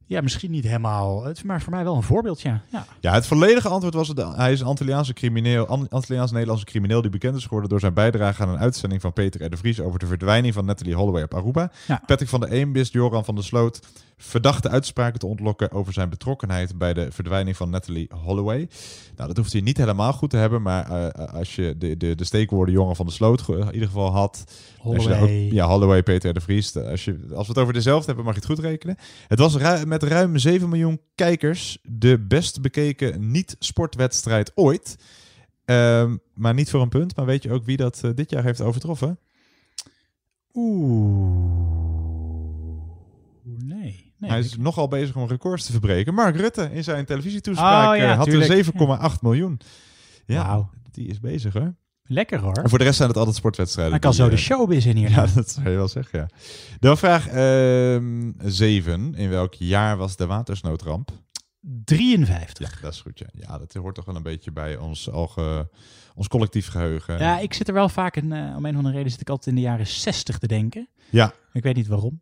Ja, 0.09 0.21
misschien 0.21 0.51
niet 0.51 0.63
helemaal, 0.63 1.23
het- 1.23 1.43
maar 1.43 1.61
voor 1.61 1.73
mij 1.73 1.83
wel 1.83 1.95
een 1.95 2.03
voorbeeld, 2.03 2.41
ja. 2.41 2.61
ja. 2.71 2.85
Ja, 2.99 3.13
het 3.13 3.27
volledige 3.27 3.67
antwoord 3.67 3.93
was: 3.93 4.07
dat 4.07 4.35
hij 4.35 4.51
is 4.51 4.59
een 4.59 4.65
Antilliaanse 4.67 5.13
crimineel, 5.13 5.67
An- 5.67 5.89
Antilliaans-Nederlandse 5.89 6.65
crimineel 6.65 7.01
die 7.01 7.11
bekend 7.11 7.35
is 7.35 7.43
geworden 7.43 7.69
door 7.69 7.79
zijn 7.79 7.93
bijdrage 7.93 8.41
aan 8.43 8.49
een 8.49 8.57
uitzending 8.59 9.01
van 9.01 9.13
Peter 9.13 9.45
R. 9.45 9.49
de 9.49 9.57
Vries 9.57 9.79
over 9.79 9.99
de 9.99 10.05
verdwijning 10.05 10.53
van 10.53 10.65
Natalie 10.65 10.95
Holloway 10.95 11.23
op 11.23 11.33
Aruba. 11.33 11.71
Ja. 11.87 12.01
Patrick 12.05 12.29
van 12.29 12.39
der 12.39 12.51
Eem 12.51 12.73
wist 12.73 12.93
Joran 12.93 13.25
van 13.25 13.35
der 13.35 13.43
Sloot 13.43 13.79
verdachte 14.19 14.69
uitspraken 14.69 15.19
te 15.19 15.25
ontlokken 15.27 15.71
over 15.71 15.93
zijn 15.93 16.09
betrokkenheid 16.09 16.77
bij 16.77 16.93
de 16.93 17.11
verdwijning 17.11 17.57
van 17.57 17.69
Natalie 17.69 18.09
Holloway. 18.23 18.69
Nou, 19.15 19.27
dat 19.27 19.37
hoeft 19.37 19.51
hij 19.51 19.61
niet 19.61 19.77
helemaal 19.77 20.13
goed 20.13 20.29
te 20.29 20.37
hebben, 20.37 20.61
maar 20.61 21.11
eh, 21.11 21.33
als 21.33 21.55
je 21.55 21.75
de, 21.77 21.97
de, 21.97 22.15
de 22.15 22.23
steekwoorden 22.23 22.73
Joran 22.73 22.95
van 22.95 23.05
der 23.05 23.15
Sloot 23.15 23.47
in 23.47 23.71
ieder 23.73 23.87
geval 23.87 24.11
had. 24.11 24.43
Holloway. 24.77 25.21
ook- 25.45 25.51
ja, 25.51 25.67
Holloway, 25.67 26.03
Peter 26.03 26.33
de 26.33 26.41
Vries. 26.41 26.71
de- 26.71 26.89
Als, 26.89 27.05
je, 27.05 27.19
als 27.33 27.47
we 27.47 27.53
het 27.53 27.61
over 27.61 27.73
dezelfde 27.73 28.05
hebben, 28.05 28.25
mag 28.25 28.33
je 28.33 28.39
het 28.39 28.49
goed 28.49 28.59
rekenen. 28.59 28.95
Het 29.27 29.39
was 29.39 29.85
met 29.85 30.03
ruim 30.03 30.37
7 30.37 30.69
miljoen 30.69 31.01
kijkers 31.15 31.77
de 31.83 32.19
best 32.19 32.61
bekeken 32.61 33.31
niet-sportwedstrijd 33.31 34.51
ooit. 34.55 34.95
Ehm, 35.65 36.15
maar 36.33 36.53
niet 36.53 36.69
voor 36.69 36.81
een 36.81 36.89
punt. 36.89 37.15
Maar 37.15 37.25
weet 37.25 37.43
je 37.43 37.51
ook 37.51 37.65
wie 37.65 37.77
dat 37.77 37.99
eh, 38.03 38.11
dit 38.15 38.29
jaar 38.29 38.43
heeft 38.43 38.61
overtroffen? 38.61 39.19
Oeh, 40.53 41.76
nee. 44.17 44.29
Hij 44.29 44.39
ik- 44.39 44.45
is 44.45 44.57
nogal 44.57 44.87
bezig 44.87 45.15
om 45.15 45.27
records 45.27 45.65
te 45.65 45.71
verbreken. 45.71 46.13
Mark 46.13 46.35
Rutte 46.35 46.69
in 46.73 46.83
zijn 46.83 47.05
televisietoespraak 47.05 47.91
Oh, 47.91 47.97
ja, 47.97 48.11
eh, 48.11 48.17
had 48.17 48.25
tuurlijk. 48.25 48.49
er 48.51 48.55
7,8 48.55 49.21
miljoen. 49.21 49.59
Ja, 50.25 50.69
die 50.91 51.07
is 51.07 51.19
bezig 51.19 51.53
hoor. 51.53 51.75
Lekker 52.09 52.39
hoor. 52.39 52.53
En 52.53 52.69
voor 52.69 52.77
de 52.77 52.83
rest 52.83 52.97
zijn 52.97 53.09
het 53.09 53.17
altijd 53.17 53.35
sportwedstrijden. 53.35 53.91
Hij 53.93 54.01
kan 54.01 54.13
zo 54.13 54.25
de 54.29 54.35
eh, 54.35 54.41
showbiz 54.41 54.85
in 54.85 54.95
hier. 54.95 55.09
Ja, 55.17 55.25
dat 55.35 55.49
zou 55.49 55.69
je 55.69 55.75
wel 55.75 55.87
zeggen, 55.87 56.19
ja. 56.19 56.27
Dan 56.79 56.97
vraag 56.97 57.23
7. 58.51 59.15
In 59.15 59.29
welk 59.29 59.53
jaar 59.53 59.97
was 59.97 60.15
de 60.15 60.25
watersnoodramp? 60.25 61.11
53. 61.83 62.73
Ja, 62.75 62.81
dat 62.81 62.93
is 62.93 63.01
goed, 63.01 63.19
ja. 63.19 63.25
Ja, 63.31 63.57
dat 63.57 63.73
hoort 63.73 63.95
toch 63.95 64.05
wel 64.05 64.15
een 64.15 64.23
beetje 64.23 64.51
bij 64.51 64.77
ons, 64.77 65.09
alge, 65.11 65.69
ons 66.15 66.27
collectief 66.27 66.67
geheugen. 66.67 67.19
Ja, 67.19 67.39
ik 67.39 67.53
zit 67.53 67.67
er 67.67 67.73
wel 67.73 67.89
vaak 67.89 68.15
in, 68.15 68.31
eh, 68.31 68.39
om 68.57 68.65
een 68.65 68.71
of 68.71 68.77
andere 68.77 68.95
reden 68.95 69.11
zit 69.11 69.21
ik 69.21 69.29
altijd 69.29 69.55
in 69.55 69.61
de 69.61 69.67
jaren 69.67 69.87
60 69.87 70.37
te 70.37 70.47
denken. 70.47 70.89
Ja. 71.09 71.33
Ik 71.53 71.63
weet 71.63 71.75
niet 71.75 71.87
waarom. 71.87 72.21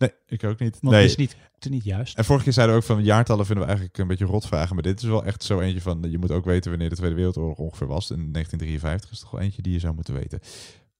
Nee, 0.00 0.12
ik 0.26 0.44
ook 0.44 0.58
niet. 0.58 0.78
Want 0.80 0.94
nee. 0.94 1.02
het 1.02 1.10
is 1.10 1.16
niet, 1.16 1.36
het 1.54 1.64
is 1.64 1.70
niet 1.70 1.84
juist. 1.84 2.18
En 2.18 2.24
vorige 2.24 2.44
keer 2.44 2.52
zeiden 2.52 2.76
we 2.76 2.82
ook 2.82 2.86
van 2.86 3.04
jaartallen 3.04 3.46
vinden 3.46 3.64
we 3.64 3.70
eigenlijk 3.70 4.00
een 4.00 4.06
beetje 4.06 4.24
rotvragen. 4.24 4.74
Maar 4.74 4.82
dit 4.82 5.02
is 5.02 5.08
wel 5.08 5.24
echt 5.24 5.42
zo 5.42 5.60
eentje 5.60 5.80
van, 5.80 6.06
je 6.10 6.18
moet 6.18 6.30
ook 6.30 6.44
weten 6.44 6.70
wanneer 6.70 6.88
de 6.88 6.96
Tweede 6.96 7.14
Wereldoorlog 7.14 7.58
ongeveer 7.58 7.86
was. 7.86 8.10
In 8.10 8.32
1953 8.32 9.10
is 9.10 9.20
toch 9.20 9.30
wel 9.30 9.40
eentje 9.40 9.62
die 9.62 9.72
je 9.72 9.78
zou 9.78 9.94
moeten 9.94 10.14
weten. 10.14 10.40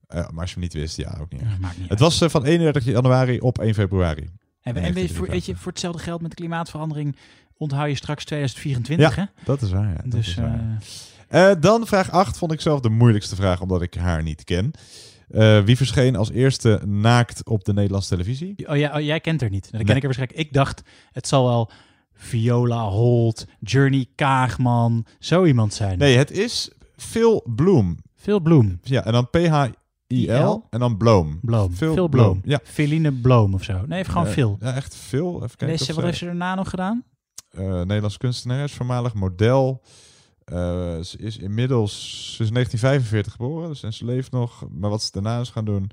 Eh, 0.07 0.29
maar 0.29 0.41
als 0.41 0.49
je 0.49 0.55
hem 0.55 0.63
niet 0.63 0.73
wist, 0.73 0.97
ja, 0.97 1.19
ook 1.21 1.33
niet. 1.33 1.43
het 1.89 1.99
was 1.99 2.21
eh, 2.21 2.29
van 2.29 2.45
31 2.45 2.85
januari 2.85 3.41
op 3.41 3.59
1 3.59 3.75
februari. 3.75 4.31
En, 4.61 4.77
en 4.77 4.95
weet, 4.95 5.09
je, 5.09 5.15
voor, 5.15 5.29
weet 5.29 5.45
je, 5.45 5.57
voor 5.57 5.73
hetzelfde 5.73 6.03
geld 6.03 6.21
met 6.21 6.31
de 6.31 6.37
klimaatverandering 6.37 7.17
onthoud 7.57 7.89
je 7.89 7.95
straks 7.95 8.25
2024, 8.25 9.15
hè? 9.15 9.23
Ja, 9.23 9.31
dat 9.45 9.63
is 9.63 9.71
waar. 9.71 9.89
Ja, 9.89 10.03
dat 10.03 10.11
Dus, 10.11 10.29
is 10.29 10.35
waar. 10.35 10.79
Eh, 11.29 11.51
dan 11.61 11.87
vraag 11.87 12.11
8 12.11 12.39
vond 12.39 12.53
ik 12.53 12.61
zelf 12.61 12.81
de 12.81 12.89
moeilijkste 12.89 13.35
vraag, 13.37 13.61
omdat 13.61 13.83
ik 13.83 13.95
haar 13.95 14.23
niet 14.23 14.45
ken. 14.45 14.73
Eh, 15.31 15.61
wie 15.61 15.77
verscheen 15.77 16.17
als 16.17 16.31
eerste 16.31 16.81
naakt 16.87 17.49
op 17.49 17.65
de 17.65 17.73
Nederlandse 17.73 18.09
televisie? 18.09 18.69
Oh, 18.69 18.77
ja, 18.77 18.95
oh, 18.97 19.01
jij 19.05 19.21
kent 19.21 19.43
er 19.43 19.51
niet. 19.51 19.71
Dan 19.73 19.85
ken 19.85 19.97
ik 19.97 20.03
er 20.03 20.05
waarschijnlijk. 20.09 20.41
Ik 20.41 20.53
dacht, 20.53 20.83
het 21.13 21.29
zal 21.29 21.45
wel 21.47 21.71
Viola 22.13 22.89
Holt, 22.89 23.47
Journey 23.61 24.07
Kaagman, 24.15 25.07
zo 25.19 25.45
iemand 25.45 25.75
zijn. 25.75 25.99
Nee, 25.99 26.17
het 26.17 26.31
is 26.31 26.71
Phil 26.97 27.43
Bloom. 27.55 27.99
Phil 28.17 28.41
Bloom. 28.41 28.79
Ja, 28.83 29.05
en 29.05 29.13
dan 29.13 29.31
P-H-I-L 29.31 30.67
en 30.71 30.81
dan 30.81 30.97
Bloom. 30.97 31.39
Bloom. 31.43 31.73
Phil, 31.73 31.93
Phil 31.93 32.09
Bloom. 32.09 32.41
Ja. 32.45 32.61
Feline 32.65 33.13
Bloom 33.13 33.55
of 33.55 33.63
zo. 33.65 33.85
Nee, 33.87 33.99
even 34.01 34.13
gewoon 34.13 34.27
Phil. 34.27 34.57
Ja, 34.61 34.75
echt 34.75 34.97
Phil. 34.97 35.35
Even 35.37 35.57
kijken. 35.57 35.67
Deze, 35.79 35.87
wat 35.87 35.95
ze- 36.01 36.05
heeft 36.07 36.19
ze 36.19 36.25
daarna 36.25 36.55
nog 36.55 36.71
gedaan? 36.71 37.05
eh, 37.51 37.65
Nederlands 37.73 38.17
kunstenares, 38.17 38.73
voormalig 38.73 39.15
model. 39.15 39.83
Eh, 40.51 41.01
ze 41.01 41.19
is 41.19 41.39
inmiddels 41.39 41.93
is 42.39 42.51
1945 42.51 43.33
geboren, 43.33 43.69
dus 43.69 43.83
en 43.83 43.93
ze 43.93 44.05
leeft 44.05 44.31
nog. 44.31 44.65
Maar 44.71 44.91
wat 44.91 45.03
ze 45.03 45.13
daarna 45.13 45.41
is 45.41 45.51
gaan 45.51 45.65
doen, 45.65 45.91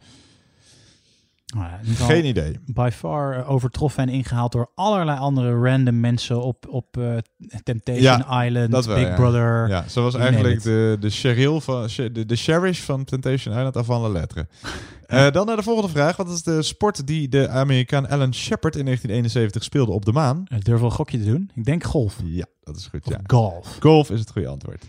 Nou 1.55 1.65
ja, 1.65 1.79
geen 2.05 2.25
idee. 2.25 2.59
By 2.65 2.89
far 2.93 3.37
eh, 3.37 3.49
overtroffen 3.49 4.03
en 4.03 4.09
ingehaald 4.09 4.51
door 4.51 4.71
allerlei 4.75 5.19
andere 5.19 5.59
random 5.59 5.99
mensen 5.99 6.41
op, 6.41 6.67
op 6.69 6.97
eh, 6.97 7.17
Temptation 7.63 8.43
Island, 8.43 8.85
wel, 8.85 8.95
Big 8.95 9.07
ja. 9.07 9.15
Brother. 9.15 9.69
Ja, 9.69 9.87
ze 9.87 9.99
was 9.99 10.15
eigenlijk 10.15 10.63
de, 10.63 10.97
de 10.99 11.09
Cheryl 11.09 11.61
van 11.61 11.89
de, 11.95 12.25
de 12.25 12.35
Cherish 12.35 12.79
van 12.79 13.03
Temptation 13.03 13.55
Island 13.55 13.77
avant 13.77 14.01
la 14.01 14.09
lettre. 14.09 14.47
Eh, 15.07 15.31
dan 15.31 15.45
naar 15.45 15.55
de 15.55 15.63
volgende 15.63 15.89
vraag. 15.89 16.15
Wat 16.15 16.29
is 16.29 16.43
de 16.43 16.61
sport 16.61 17.07
die 17.07 17.29
de 17.29 17.49
Amerikaan 17.49 18.09
Alan 18.09 18.33
Shepard 18.33 18.75
in 18.75 18.85
1971 18.85 19.63
speelde 19.63 19.91
op 19.91 20.05
de 20.05 20.11
maan? 20.11 20.43
Ik 20.47 20.65
durf 20.65 20.79
wel 20.79 20.89
een 20.89 20.95
gokje 20.95 21.17
te 21.17 21.25
doen. 21.25 21.51
Ik 21.55 21.65
denk 21.65 21.83
golf. 21.83 22.15
Ja, 22.23 22.45
dat 22.63 22.75
is 22.75 22.85
goed. 22.85 23.05
Of 23.05 23.11
ja. 23.11 23.19
golf. 23.27 23.77
Golf 23.79 24.09
is 24.09 24.19
het 24.19 24.31
goede 24.31 24.47
antwoord. 24.47 24.85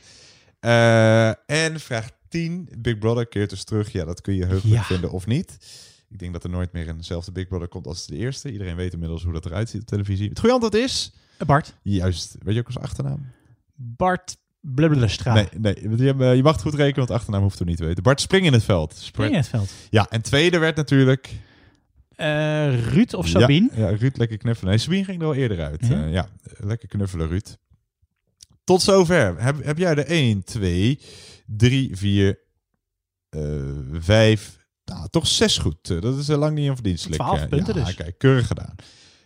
En 1.47 1.81
vraag 1.81 2.11
10. 2.29 2.69
Big 2.79 2.99
Brother 2.99 3.27
keert 3.27 3.51
dus 3.51 3.65
terug. 3.65 3.93
Ja, 3.93 4.05
dat 4.05 4.21
kun 4.21 4.35
je 4.35 4.47
heugelijk 4.47 4.83
vinden 4.83 5.11
of 5.11 5.27
niet. 5.27 5.59
Ik 6.11 6.19
denk 6.19 6.33
dat 6.33 6.45
er 6.45 6.51
nooit 6.51 6.73
meer 6.73 6.89
eenzelfde 6.89 7.33
Big 7.33 7.49
Brother 7.49 7.69
komt 7.69 7.87
als 7.87 8.07
de 8.07 8.17
eerste. 8.17 8.53
Iedereen 8.53 8.77
weet 8.77 8.93
inmiddels 8.93 9.23
hoe 9.25 9.33
dat 9.33 9.47
eruit 9.47 9.69
ziet 9.69 9.81
op 9.81 9.87
televisie. 9.87 10.29
Het 10.29 10.39
goede 10.39 10.55
antwoord 10.55 10.75
is... 10.75 11.13
Bart. 11.47 11.75
Juist. 11.83 12.37
Weet 12.39 12.55
je 12.55 12.61
ook 12.61 12.73
zijn 12.73 12.85
achternaam? 12.85 13.27
Bart 13.75 14.37
Blubbelustra. 14.61 15.35
Nee, 15.35 15.49
nee 15.57 16.05
je, 16.05 16.15
eh, 16.19 16.37
je 16.37 16.43
mag 16.43 16.53
het 16.53 16.63
goed 16.63 16.75
rekenen, 16.75 16.97
want 16.97 17.09
de 17.09 17.15
achternaam 17.15 17.43
hoeft 17.43 17.61
er 17.61 17.67
niet 17.67 17.77
te 17.77 17.85
weten. 17.85 18.03
Bart 18.03 18.21
Spring 18.21 18.47
in 18.47 18.53
het 18.53 18.65
veld. 18.65 18.97
Spring 18.97 19.31
in 19.31 19.37
het 19.37 19.49
veld. 19.49 19.71
Ja, 19.91 20.07
en 20.11 20.23
tweede 20.23 20.59
werd 20.59 20.77
natuurlijk... 20.77 21.31
Eh, 22.15 22.89
Ruud 22.93 23.15
of 23.15 23.29
Sabine? 23.29 23.69
Ja, 23.75 23.89
ja, 23.89 23.97
Ruud 23.97 24.17
lekker 24.17 24.37
knuffelen. 24.37 24.71
Nee, 24.71 24.79
Sabine 24.79 25.05
ging 25.05 25.21
er 25.21 25.27
al 25.27 25.35
eerder 25.35 25.61
uit. 25.61 25.87
Ja? 25.87 25.99
Ja, 25.99 26.07
ja 26.07 26.29
lekker 26.57 26.89
knuffelen, 26.89 27.29
Ruud. 27.29 27.57
Tot 28.65 28.83
zover. 28.83 29.43
Heb, 29.43 29.65
heb 29.65 29.79
jij 29.79 29.91
er 29.91 30.07
1, 30.07 30.45
2, 30.45 31.01
3, 31.47 31.97
4, 31.97 32.39
5, 33.93 34.59
nou, 34.89 35.09
toch 35.11 35.27
6 35.27 35.59
goed. 35.59 35.91
Eh, 35.91 36.01
Dat 36.01 36.19
is 36.19 36.29
eh, 36.29 36.39
lang 36.39 36.55
niet 36.55 36.69
een 36.69 36.75
verdienstelijk. 36.75 37.23
12 37.23 37.41
eh, 37.41 37.49
punten 37.49 37.75
ja, 37.79 37.85
dus. 37.85 37.95
kijk, 37.95 38.19
keurig 38.19 38.47
gedaan. 38.47 38.75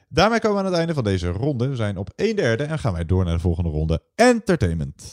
Daarmee 0.08 0.40
komen 0.40 0.56
we 0.56 0.62
aan 0.62 0.70
het 0.70 0.78
einde 0.78 0.94
van 0.94 1.04
deze 1.04 1.28
ronde. 1.28 1.68
We 1.68 1.76
zijn 1.76 1.96
op 1.96 2.10
1 2.16 2.36
derde 2.36 2.64
en 2.64 2.78
gaan 2.78 2.92
wij 2.92 3.06
door 3.06 3.24
naar 3.24 3.34
de 3.34 3.40
volgende 3.40 3.70
ronde. 3.70 4.02
Entertainment. 4.14 5.08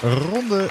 Ronde 0.00 0.70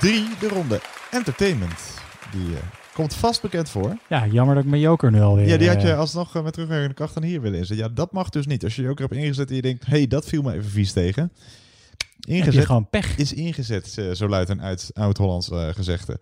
3, 0.00 0.24
de 0.40 0.48
ronde 0.48 0.80
Entertainment. 1.10 1.94
Die 2.32 2.56
eh, 2.56 2.62
komt 2.94 3.14
vast 3.14 3.42
bekend 3.42 3.70
voor. 3.70 3.96
Ja, 4.08 4.26
jammer 4.26 4.54
dat 4.54 4.64
ik 4.64 4.70
mijn 4.70 4.82
joker 4.82 5.10
nu 5.10 5.20
alweer... 5.20 5.48
Ja, 5.48 5.56
die 5.56 5.68
had 5.68 5.82
je 5.82 5.94
alsnog 5.94 6.42
met 6.42 6.52
terugwerkende 6.52 6.94
kracht 6.94 7.14
dan 7.14 7.22
hier 7.22 7.40
willen 7.40 7.58
inzetten. 7.58 7.86
Ja, 7.86 7.92
dat 7.94 8.12
mag 8.12 8.28
dus 8.28 8.46
niet. 8.46 8.64
Als 8.64 8.74
je 8.76 8.82
je 8.82 8.88
joker 8.88 9.04
hebt 9.08 9.20
ingezet 9.20 9.48
en 9.48 9.54
je 9.56 9.62
denkt, 9.62 9.86
hé, 9.86 9.96
hey, 9.96 10.06
dat 10.06 10.24
viel 10.24 10.42
me 10.42 10.52
even 10.52 10.70
vies 10.70 10.92
tegen. 10.92 11.32
Ingezet 12.28 12.64
gewoon 12.64 12.88
pech. 12.90 13.16
is 13.16 13.32
ingezet, 13.32 13.94
eh, 13.98 14.10
zo 14.10 14.28
luidt 14.28 14.50
een 14.50 14.60
oud-Hollands 14.94 15.50
eh, 15.50 15.68
gezegde. 15.68 16.18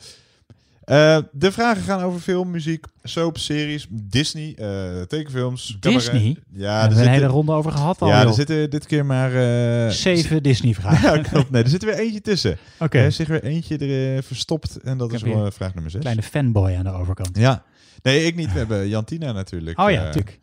Eh, 0.85 1.19
de 1.33 1.53
vragen 1.53 1.83
gaan 1.83 2.03
over 2.03 2.21
film, 2.21 2.51
muziek, 2.51 2.87
soap, 3.03 3.39
series, 3.39 3.87
Disney, 3.91 4.55
tekenfilms, 5.07 5.77
cabaret. 5.81 6.11
Disney? 6.11 6.37
Ja, 6.53 6.67
Daar 6.67 6.81
hebben 6.81 6.99
er 6.99 7.05
een 7.05 7.13
hele 7.13 7.27
ronde 7.27 7.53
over 7.53 7.73
gehad 7.73 8.01
al, 8.03 8.09
Ja, 8.09 8.19
joh. 8.21 8.29
er 8.29 8.35
zitten 8.35 8.71
dit 8.71 8.87
keer 8.87 9.07
maar... 9.07 9.31
Zeven 9.93 10.43
Disney-vragen. 10.43 11.17
Ja, 11.17 11.23
klopt. 11.23 11.51
Nee, 11.51 11.63
er 11.63 11.69
zit 11.69 11.83
er 11.83 11.89
weer 11.89 11.99
eentje 11.99 12.21
tussen. 12.21 12.59
Oké. 12.79 12.99
Er 12.99 13.07
is 13.07 13.17
zich 13.17 13.29
weer 13.29 13.43
eentje 13.45 13.79
er, 13.79 14.23
verstopt 14.23 14.77
en 14.77 14.99
dat 14.99 15.09
Ik 15.09 15.15
is 15.15 15.23
wel 15.23 15.51
vraag 15.51 15.75
nummer 15.75 15.91
6. 15.91 16.01
Kleine 16.01 16.23
fanboy 16.23 16.75
aan 16.75 16.85
de 16.85 16.91
overkant. 16.93 17.39
Ja. 17.39 17.65
Nee, 18.03 18.25
ik 18.25 18.35
niet. 18.37 18.53
We 18.53 18.59
hebben 18.59 18.89
Jantina 18.89 19.33
natuurlijk. 19.33 19.81
Oh 19.81 19.91
ja, 19.91 20.03
natuurlijk. 20.03 20.39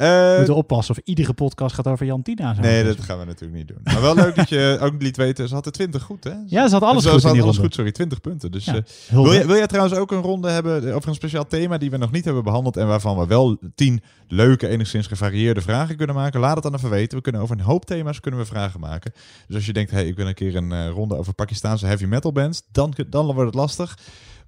Eh, 0.00 0.08
We 0.30 0.34
moeten 0.36 0.54
oppassen 0.54 0.96
of 0.96 1.00
iedere 1.04 1.32
podcast 1.32 1.74
gaat 1.74 1.86
over 1.86 2.06
Jantina. 2.06 2.54
Nee, 2.60 2.84
dat 2.84 3.00
gaan 3.00 3.18
we 3.18 3.24
natuurlijk 3.24 3.58
niet 3.58 3.68
doen. 3.68 3.78
Maar 3.82 4.00
wel 4.00 4.14
leuk 4.14 4.34
dat 4.34 4.48
je 4.48 4.78
ook 4.80 5.02
liet 5.02 5.16
weten, 5.16 5.48
ze 5.48 5.54
hadden 5.54 5.72
20 5.72 6.02
goed, 6.02 6.24
hè? 6.24 6.34
Ja, 6.46 6.68
ze 6.68 6.74
had 6.74 6.82
alles 6.82 7.06
goed 7.06 7.20
ze 7.20 7.32
die 7.32 7.42
alles 7.42 7.44
ronde. 7.44 7.60
goed, 7.60 7.74
sorry, 7.74 7.92
20 7.92 8.20
punten. 8.20 8.50
Dus 8.50 8.64
Ja, 8.64 8.74
eh, 8.74 8.82
wil, 9.08 9.32
jij, 9.32 9.46
wil 9.46 9.56
jij 9.56 9.66
trouwens 9.66 9.96
ook 9.98 10.12
een 10.12 10.20
ronde 10.20 10.50
hebben 10.50 10.94
over 10.94 11.08
een 11.08 11.14
speciaal 11.14 11.46
thema 11.46 11.78
die 11.78 11.90
we 11.90 11.96
nog 11.96 12.10
niet 12.10 12.24
hebben 12.24 12.44
behandeld 12.44 12.76
en 12.76 12.86
waarvan 12.86 13.18
we 13.18 13.26
wel 13.26 13.58
10 13.74 14.02
leuke, 14.28 14.68
enigszins 14.68 15.06
gevarieerde 15.06 15.60
vragen 15.60 15.96
kunnen 15.96 16.16
maken? 16.16 16.40
Laat 16.40 16.54
het 16.54 16.62
dan 16.62 16.74
even 16.74 16.90
weten. 16.90 17.16
We 17.16 17.22
kunnen 17.22 17.40
over 17.40 17.58
een 17.58 17.64
hoop 17.64 17.84
thema's 17.84 18.20
kunnen 18.20 18.40
we 18.40 18.46
vragen 18.46 18.80
maken. 18.80 19.12
Dus 19.46 19.56
als 19.56 19.66
je 19.66 19.72
denkt, 19.72 19.90
hey, 19.90 20.06
ik 20.06 20.16
wil 20.16 20.26
een 20.26 20.34
keer 20.34 20.56
een 20.56 20.72
eh, 20.72 20.88
ronde 20.88 21.16
over 21.16 21.34
Pakistaanse 21.34 21.86
heavy 21.86 22.04
metal 22.04 22.32
bands, 22.32 22.62
dan, 22.72 22.94
dan 23.08 23.24
wordt 23.24 23.40
het 23.40 23.54
lastig. 23.54 23.98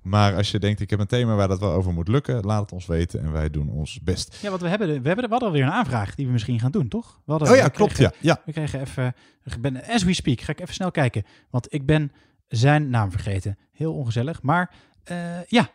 Maar 0.02 0.34
als 0.36 0.50
je 0.50 0.58
denkt, 0.58 0.80
ik 0.80 0.90
heb 0.90 1.00
een 1.00 1.06
thema 1.06 1.34
waar 1.34 1.48
dat 1.48 1.60
wel 1.60 1.72
over 1.72 1.92
moet 1.92 2.08
lukken, 2.08 2.40
laat 2.44 2.60
het 2.60 2.72
ons 2.72 2.86
weten 2.86 3.20
en 3.22 3.32
wij 3.32 3.50
doen 3.50 3.68
ons 3.68 4.00
best. 4.00 4.38
Ja, 4.42 4.48
want 4.50 4.62
we 4.62 4.68
hebben, 4.68 4.86
de, 4.88 5.00
we 5.00 5.06
hebben 5.06 5.16
de, 5.16 5.22
we 5.22 5.30
hadden 5.30 5.48
alweer 5.48 5.64
een 5.64 5.72
aanvraag 5.72 6.14
die 6.14 6.26
we 6.26 6.32
misschien 6.32 6.60
gaan 6.60 6.70
doen, 6.70 6.88
toch? 6.88 7.20
We 7.24 7.30
hadden, 7.30 7.50
Oh 7.50 7.56
ja, 7.56 7.64
we 7.64 7.70
klopt, 7.70 7.92
kregen- 7.92 8.14
ja, 8.20 8.32
ja. 8.34 8.42
We 8.46 8.52
kregen 8.52 8.80
even, 8.80 9.14
ik 9.44 9.60
ben, 9.60 9.84
as 9.86 10.02
we 10.02 10.12
speak, 10.14 10.40
ga 10.40 10.52
ik 10.52 10.60
even 10.60 10.74
snel 10.74 10.90
kijken. 10.90 11.24
Want 11.50 11.72
ik 11.74 11.86
ben 11.86 12.12
zijn 12.48 12.90
naam 12.90 13.10
vergeten. 13.10 13.58
Heel 13.72 13.94
ongezellig. 13.94 14.42
Maar 14.42 14.70
eh, 15.04 15.42
ja, 15.46 15.70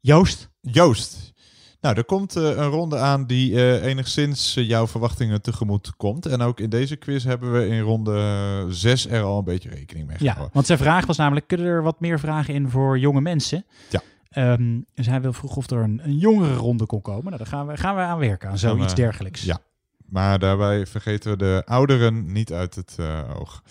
Joost. 0.00 0.48
Joost. 0.60 1.32
Nou, 1.80 1.96
er 1.96 2.04
komt 2.04 2.36
eh, 2.36 2.42
een 2.42 2.68
ronde 2.68 2.98
aan 2.98 3.26
die 3.26 3.54
eh, 3.54 3.84
enigszins 3.86 4.56
eh, 4.56 4.68
jouw 4.68 4.86
verwachtingen 4.86 5.42
tegemoet 5.42 5.96
komt. 5.96 6.26
En 6.26 6.40
ook 6.40 6.60
in 6.60 6.70
deze 6.70 6.96
quiz 6.96 7.24
hebben 7.24 7.52
we 7.52 7.66
in 7.66 7.80
ronde 7.80 8.66
6 8.68 9.06
er 9.08 9.22
al 9.22 9.38
een 9.38 9.44
beetje 9.44 9.68
rekening 9.68 10.06
mee 10.06 10.16
Ja, 10.18 10.24
gehouden. 10.24 10.50
want 10.54 10.66
zijn 10.66 10.78
vraag 10.78 11.06
was 11.06 11.16
namelijk, 11.16 11.46
kunnen 11.46 11.66
er 11.66 11.82
wat 11.82 12.00
meer 12.00 12.20
vragen 12.20 12.54
in 12.54 12.68
voor 12.68 12.98
jonge 12.98 13.20
mensen? 13.20 13.64
Ja. 13.90 14.00
Ehm, 14.28 14.80
dus 14.94 15.06
hij 15.06 15.20
wil 15.20 15.32
vroeg 15.32 15.56
of 15.56 15.70
er 15.70 15.82
een, 15.82 16.00
een 16.04 16.18
jongere 16.18 16.54
ronde 16.54 16.86
kon 16.86 17.02
komen. 17.02 17.24
Nou, 17.24 17.36
daar 17.36 17.46
gaan 17.46 17.66
we, 17.66 17.76
gaan 17.76 17.94
we 17.94 18.00
aan 18.00 18.18
werken, 18.18 18.48
aan 18.48 18.58
zoiets 18.58 18.94
dergelijks. 18.94 19.42
Ja, 19.42 19.58
maar 20.06 20.38
daarbij 20.38 20.86
vergeten 20.86 21.30
we 21.30 21.36
de 21.36 21.62
ouderen 21.64 22.32
niet 22.32 22.52
uit 22.52 22.74
het 22.74 22.96
oog. 23.38 23.62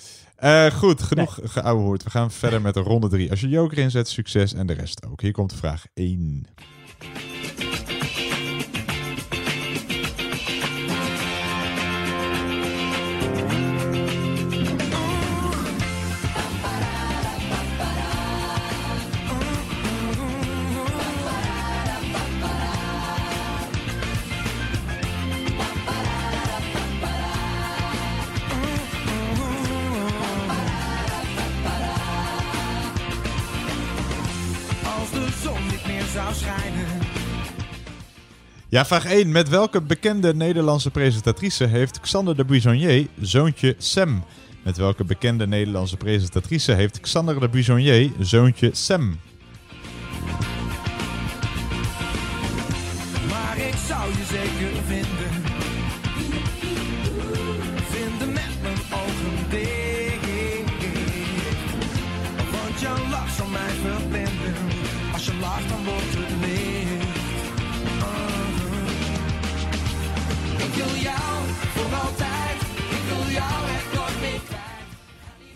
Goed, 0.74 1.02
genoeg 1.02 1.40
geouwehoerd. 1.44 2.04
We 2.04 2.10
gaan 2.10 2.32
verder 2.32 2.62
met 2.62 2.74
de 2.74 2.80
ronde 2.80 3.08
3. 3.08 3.30
Als 3.30 3.42
je 3.42 3.48
joker 3.48 3.78
inzet, 3.78 4.08
succes 4.10 4.54
en 4.54 4.68
de 4.68 4.74
rest 4.74 5.06
ook. 5.06 5.22
Hier 5.22 5.32
komt 5.32 5.54
vraag 5.54 5.86
1. 5.94 6.48
Ja, 38.72 38.86
vraag 38.86 39.06
1. 39.06 39.32
Met 39.32 39.50
welke 39.50 39.82
bekende 39.82 40.36
Nederlandse 40.36 40.92
presentatrice 40.92 41.66
heeft 41.66 42.00
Xander 42.00 42.36
de 42.36 42.46
Buissonnier 42.46 43.08
zoontje 43.22 43.76
Sam? 43.78 44.24
Met 44.64 44.78
welke 44.78 45.04
bekende 45.04 45.48
Nederlandse 45.48 45.98
presentatrice 45.98 46.74
heeft 46.74 47.00
Xander 47.00 47.40
de 47.40 47.50
Buissonnier 47.50 48.12
zoontje 48.20 48.70
Sam? 48.74 49.20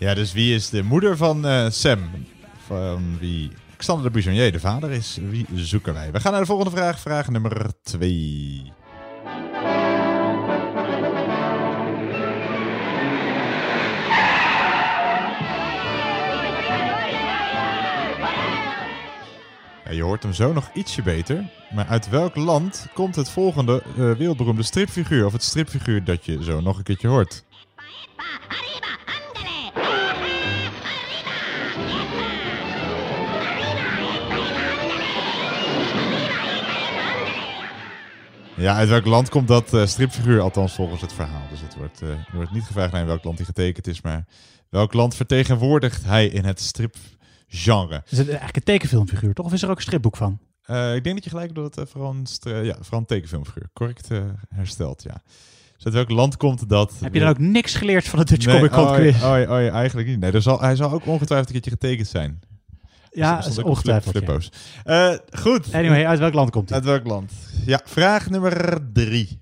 Ja, 0.04 0.14
dus 0.14 0.34
wie 0.34 0.56
is 0.56 0.70
de 0.70 0.84
moeder 0.84 1.18
van 1.18 1.46
eh, 1.46 1.70
Sam? 1.70 2.00
Van 2.66 3.18
wie 3.20 3.52
Xander 3.78 4.06
de 4.06 4.12
Buissonnier 4.12 4.52
de 4.52 4.60
vader 4.60 4.92
is? 4.92 5.18
Wie 5.30 5.46
zoeken 5.54 5.94
wij? 5.94 6.12
We 6.12 6.20
gaan 6.20 6.32
naar 6.32 6.42
de 6.42 6.48
volgende 6.48 6.72
vraag. 6.72 7.00
Vraag 7.00 7.30
nummer 7.30 7.72
2. 7.84 8.72
Ja, 19.86 19.92
je 19.92 20.04
hoort 20.04 20.24
hem 20.24 20.34
zo 20.34 20.54
nog 20.54 20.70
ietsje 20.74 21.02
beter. 21.02 21.50
Maar 21.74 21.88
uit 21.88 22.10
welk 22.10 22.36
land 22.36 22.88
komt 22.94 23.16
het 23.16 23.30
volgende 23.30 23.84
eh, 23.84 24.12
wereldberoemde 24.12 24.64
stripfiguur? 24.64 25.26
Of 25.26 25.34
het 25.34 25.44
stripfiguur 25.44 26.04
dat 26.04 26.26
je 26.26 26.44
zo 26.44 26.62
nog 26.62 26.78
een 26.78 26.84
keertje 26.84 27.08
hoort? 27.08 27.44
Ja, 38.58 38.76
uit 38.76 38.90
welk 38.90 39.06
land 39.06 39.30
komt 39.30 39.48
dat 39.48 39.74
eh, 39.74 39.86
stripfiguur? 39.86 40.42
Althans, 40.42 40.74
volgens 40.74 41.02
het 41.02 41.14
verhaal. 41.14 41.48
Dus 41.50 41.62
het 41.62 41.76
wordt, 41.76 42.02
eh, 42.02 42.10
er 42.10 42.26
wordt 42.34 42.52
niet 42.52 42.64
gevraagd 42.64 42.92
naar 42.92 43.02
in 43.02 43.08
welk 43.08 43.24
land 43.24 43.38
hij 43.38 43.46
getekend 43.46 43.88
is, 43.88 44.02
maar 44.02 44.26
welk 44.70 44.94
land 44.94 45.16
vertegenwoordigt 45.16 46.04
hij 46.06 46.28
in 46.28 46.46
het 46.46 46.62
stripgenre? 46.62 48.04
Is 48.10 48.18
het 48.18 48.28
eigenlijk 48.28 48.56
een 48.56 48.64
tekenfilmfiguur, 48.64 49.34
toch? 49.34 49.46
Of 49.46 49.54
is 49.54 49.64
er 49.64 49.70
ook 49.70 49.76
een 49.76 49.82
stripboek 49.82 50.18
van? 50.18 50.40
Eh, 50.64 50.96
ik 50.96 51.04
denk 51.04 51.16
dat 51.16 51.24
je 51.24 51.30
gelijk 51.30 51.56
doet 51.56 51.64
dat 51.64 51.76
het 51.76 51.90
vooral 51.90 52.16
een, 52.16 52.66
ja, 52.66 52.76
vooral 52.80 53.00
een 53.00 53.06
tekenfilmfiguur. 53.06 53.70
Correct 53.74 54.08
hersteld, 54.50 55.04
ja. 55.04 55.22
Dus 55.76 55.86
uit 55.86 55.94
welk 55.94 56.10
land 56.10 56.38
komt 56.38 56.70
dat? 56.70 56.94
Heb 57.00 57.14
je 57.14 57.20
dan 57.20 57.30
ook 57.30 57.40
niks 57.40 57.76
geleerd 57.76 58.08
van 58.08 58.20
de 58.20 58.26
Dutch 58.26 58.46
Nee, 58.46 58.56
Comic 58.56 58.72
Con 58.72 58.94
quiz? 58.94 59.16
Oh, 59.16 59.30
oh, 59.30 59.74
eigenlijk 59.74 60.08
niet. 60.08 60.20
Nee, 60.20 60.32
er 60.32 60.42
zal, 60.42 60.62
hij 60.62 60.76
zal 60.76 60.92
ook 60.92 61.06
ongetwijfeld 61.06 61.48
een 61.48 61.62
keertje 61.62 61.72
getekend 61.72 62.08
zijn. 62.08 62.40
Ja, 63.14 63.36
Er 63.38 63.42
stond 63.44 63.58
is 63.58 63.64
ongetwijfeld, 63.64 64.12
Flip, 64.18 64.28
ja. 64.28 64.40
flippo's. 64.40 64.52
Eh, 64.84 65.40
goed. 65.42 65.74
Anyway, 65.74 66.06
uit 66.06 66.20
welk 66.20 66.34
land 66.34 66.50
komt 66.50 66.70
hij? 66.70 66.78
Uit 66.78 66.88
welk 66.88 67.06
land? 67.08 67.32
Ja, 67.66 67.82
vraag 67.86 68.30
nummer 68.30 68.80
drie. 68.94 69.40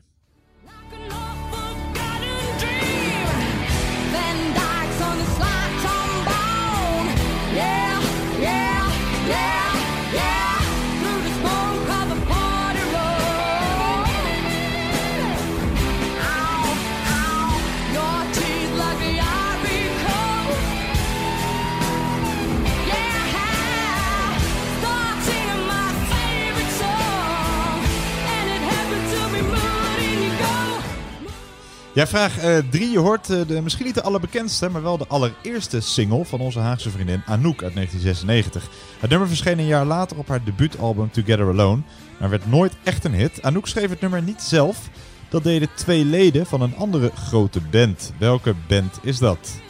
Ja, 31.94 32.08
vraag 32.08 32.34
3. 32.70 32.92
je 32.92 33.00
hoort 33.00 33.30
eh, 33.30 33.48
de, 33.48 33.62
misschien 33.62 33.86
niet 33.86 33.96
de 33.96 34.02
allerbekendste, 34.02 34.70
maar 34.70 34.82
wel 34.82 34.98
de 34.98 35.08
allereerste 35.08 35.80
single 35.80 36.26
van 36.26 36.39
onze 36.39 36.60
Haagse 36.60 36.89
vriendin 36.89 37.24
Anouk 37.26 37.64
uit 37.64 37.74
1996. 37.74 38.70
Het 39.00 39.10
nummer 39.10 39.28
verscheen 39.28 39.60
een 39.60 39.66
jaar 39.66 39.86
later 39.86 40.18
op 40.18 40.28
haar 40.28 40.44
debuutalbum 40.44 41.12
Together 41.12 41.48
Alone, 41.48 41.82
maar 42.20 42.30
werd 42.30 42.50
nooit 42.50 42.74
echt 42.84 43.06
een 43.06 43.14
hit. 43.14 43.42
Anouk 43.42 43.68
schreef 43.68 43.89
het 43.89 44.02
nummer 44.02 44.22
niet 44.22 44.42
zelf. 44.42 44.89
Dat 45.30 45.44
deden 45.44 45.68
twee 45.76 46.06
leden 46.06 46.46
van 46.46 46.62
een 46.62 46.76
andere 46.76 47.12
grote 47.16 47.62
band. 47.72 48.14
Welke 48.18 48.56
band 48.68 49.00
is 49.02 49.18
dat? 49.18 49.62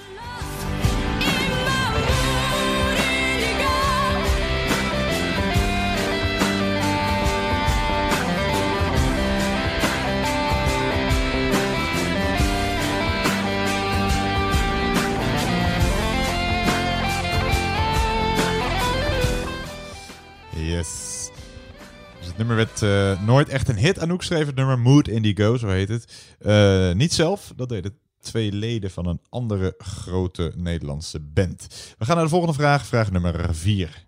Dus 22.22 22.30
het 22.30 22.38
nummer 22.38 22.56
werd 22.56 22.82
eh, 22.82 23.26
nooit 23.26 23.50
echt 23.50 23.68
een 23.68 23.78
hit. 23.78 24.00
Anouk 24.00 24.24
schreef 24.24 24.46
het 24.46 24.56
nummer 24.56 24.80
Mood 24.80 25.08
Indigo, 25.08 25.58
zo 25.58 25.68
heet 25.68 25.90
het. 25.90 26.36
Eh, 26.40 26.92
niet 26.92 27.14
zelf, 27.14 27.54
dat 27.56 27.70
deden 27.70 27.98
twee 28.20 28.52
leden 28.52 28.92
van 28.92 29.06
een 29.08 29.22
andere 29.30 29.76
grote 29.78 30.54
Nederlandse 30.56 31.20
band. 31.20 31.68
We 31.98 32.06
gaan 32.06 32.16
naar 32.16 32.24
de 32.24 32.32
volgende 32.32 32.56
vraag, 32.56 32.86
vraag 32.86 33.12
nummer 33.12 33.56
4. 33.56 34.06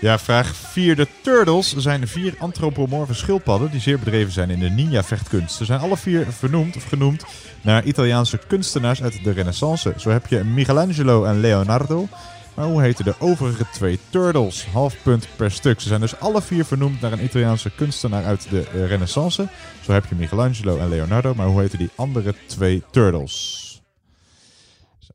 Ja, 0.00 0.18
vraag 0.18 0.56
4. 0.56 0.96
De 0.96 1.06
Turtles 1.22 1.76
zijn 1.76 2.08
vier 2.08 2.34
antropomorfe 2.38 3.14
schildpadden 3.14 3.70
die 3.70 3.80
zeer 3.80 3.98
bedreven 3.98 4.32
zijn 4.32 4.50
in 4.50 4.58
de 4.58 4.70
ninja-vechtkunst. 4.70 5.56
Ze 5.56 5.64
zijn 5.64 5.80
alle 5.80 5.96
vier 5.96 6.26
vernoemd 6.26 6.76
of 6.76 6.84
genoemd 6.84 7.24
naar 7.62 7.84
Italiaanse 7.84 8.38
kunstenaars 8.46 9.02
uit 9.02 9.24
de 9.24 9.32
Renaissance. 9.32 9.92
Zo 9.96 10.10
heb 10.10 10.26
je 10.26 10.44
Michelangelo 10.44 11.24
en 11.24 11.40
Leonardo. 11.40 12.08
Maar 12.54 12.66
hoe 12.66 12.82
heten 12.82 13.04
de 13.04 13.14
overige 13.18 13.64
twee 13.72 13.98
Turtles? 14.10 14.66
Half 14.66 15.02
punt 15.02 15.28
per 15.36 15.50
stuk. 15.50 15.80
Ze 15.80 15.88
zijn 15.88 16.00
dus 16.00 16.20
alle 16.20 16.42
vier 16.42 16.64
vernoemd 16.64 17.00
naar 17.00 17.12
een 17.12 17.24
Italiaanse 17.24 17.70
kunstenaar 17.70 18.24
uit 18.24 18.50
de 18.50 18.60
eh, 18.62 18.86
Renaissance. 18.86 19.48
Zo 19.82 19.92
heb 19.92 20.04
je 20.06 20.14
Michelangelo 20.14 20.78
en 20.78 20.88
Leonardo. 20.88 21.34
Maar 21.34 21.46
hoe 21.46 21.60
heten 21.60 21.78
die 21.78 21.90
andere 21.94 22.34
twee 22.46 22.82
Turtles? 22.90 23.66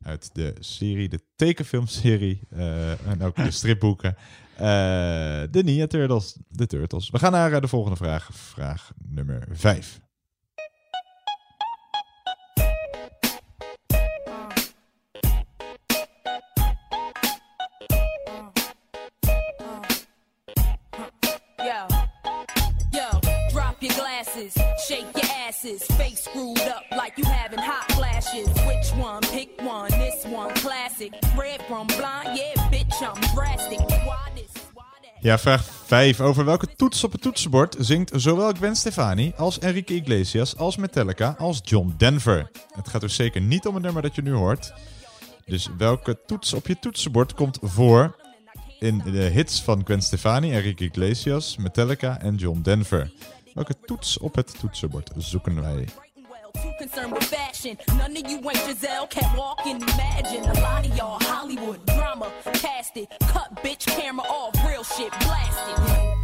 Uit 0.02 0.30
de 0.32 0.54
serie, 0.60 1.08
de 1.08 1.20
tekenfilmserie 1.36 2.40
eh, 2.50 2.90
en 2.90 3.22
ook 3.22 3.36
de 3.36 3.50
stripboeken. 3.50 4.16
Eh, 4.56 5.42
de 5.50 5.62
Ninja 5.64 5.86
Turtles. 5.86 6.36
De 6.48 6.66
Turtles. 6.66 7.10
We 7.10 7.18
gaan 7.18 7.32
naar 7.32 7.52
eh, 7.52 7.60
de 7.60 7.68
volgende 7.68 7.96
vraag. 7.96 8.28
Vraag 8.32 8.92
nummer 9.08 9.46
5. 9.50 10.02
Yeah. 21.56 21.94
glasses. 23.88 24.54
Shake 24.86 25.06
your 25.14 25.32
asses. 25.48 25.84
Face 25.96 26.22
screwed 26.24 26.73
Ja, 35.24 35.38
vraag 35.38 35.64
5. 35.64 36.20
Over 36.20 36.44
welke 36.44 36.74
toets 36.76 37.04
op 37.04 37.12
het 37.12 37.22
toetsenbord 37.22 37.76
zingt 37.78 38.10
zowel 38.14 38.52
Gwen 38.52 38.76
Stefani 38.76 39.32
als 39.36 39.58
Enrique 39.58 39.94
Iglesias 39.94 40.56
als 40.56 40.76
Metallica 40.76 41.34
als 41.38 41.60
John 41.62 41.94
Denver? 41.96 42.50
Het 42.74 42.88
gaat 42.88 43.00
dus 43.00 43.14
zeker 43.14 43.40
niet 43.40 43.66
om 43.66 43.74
het 43.74 43.82
nummer 43.82 44.02
dat 44.02 44.14
je 44.14 44.22
nu 44.22 44.32
hoort. 44.32 44.72
Dus 45.44 45.68
welke 45.78 46.18
toets 46.26 46.52
op 46.52 46.66
je 46.66 46.78
toetsenbord 46.78 47.34
komt 47.34 47.58
voor 47.62 48.16
in 48.78 48.98
de 48.98 49.18
hits 49.18 49.62
van 49.62 49.84
Gwen 49.84 50.02
Stefani, 50.02 50.52
Enrique 50.52 50.84
Iglesias, 50.84 51.56
Metallica 51.56 52.20
en 52.20 52.34
John 52.34 52.60
Denver? 52.62 53.12
Welke 53.54 53.74
toets 53.84 54.18
op 54.18 54.34
het 54.34 54.58
toetsenbord 54.58 55.10
zoeken 55.16 55.60
wij? 55.60 55.88
Too 56.62 56.72
concerned 56.78 57.12
with 57.12 57.24
fashion. 57.24 57.76
None 57.96 58.16
of 58.16 58.30
you 58.30 58.38
ain't 58.38 58.56
Giselle, 58.66 59.06
can't 59.06 59.36
walk 59.36 59.60
and 59.66 59.82
imagine. 59.82 60.44
A 60.44 60.60
lot 60.60 60.86
of 60.86 60.96
y'all 60.96 61.18
Hollywood 61.20 61.84
drama, 61.86 62.30
cast 62.54 62.96
it, 62.96 63.08
cut 63.28 63.54
bitch 63.56 63.86
camera 63.86 64.24
off, 64.26 64.54
real 64.66 64.84
shit 64.84 65.10
blasted. 65.20 65.76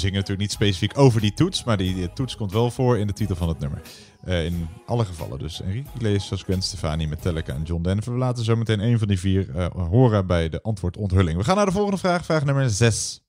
zingen 0.00 0.14
natuurlijk 0.14 0.40
niet 0.40 0.52
specifiek 0.52 0.98
over 0.98 1.20
die 1.20 1.32
toets, 1.32 1.64
maar 1.64 1.76
die, 1.76 2.12
toets 2.12 2.36
komt 2.36 2.52
wel 2.52 2.70
voor 2.70 2.98
in 2.98 3.06
de 3.06 3.12
titel 3.12 3.36
van 3.36 3.48
het 3.48 3.58
nummer. 3.58 3.82
Eh, 4.24 4.44
in 4.44 4.68
alle 4.86 5.04
gevallen 5.04 5.38
dus. 5.38 5.62
Enrique 5.62 5.90
Iglesias, 5.94 6.42
Gwen 6.42 6.62
Stefani, 6.62 7.06
Metallica 7.06 7.54
en 7.54 7.62
John 7.62 7.82
Denver. 7.82 8.12
We 8.12 8.18
laten 8.18 8.44
zo 8.44 8.56
meteen 8.56 8.80
een 8.80 8.98
van 8.98 9.08
die 9.08 9.18
vier 9.18 9.56
eh, 9.56 9.66
horen 9.70 10.26
bij 10.26 10.48
de 10.48 10.62
antwoordonthulling. 10.62 11.38
We 11.38 11.44
gaan 11.44 11.56
naar 11.56 11.66
de 11.66 11.72
volgende 11.72 11.98
vraag, 11.98 12.24
vraag 12.24 12.44
nummer 12.44 12.70
6. 12.70 13.20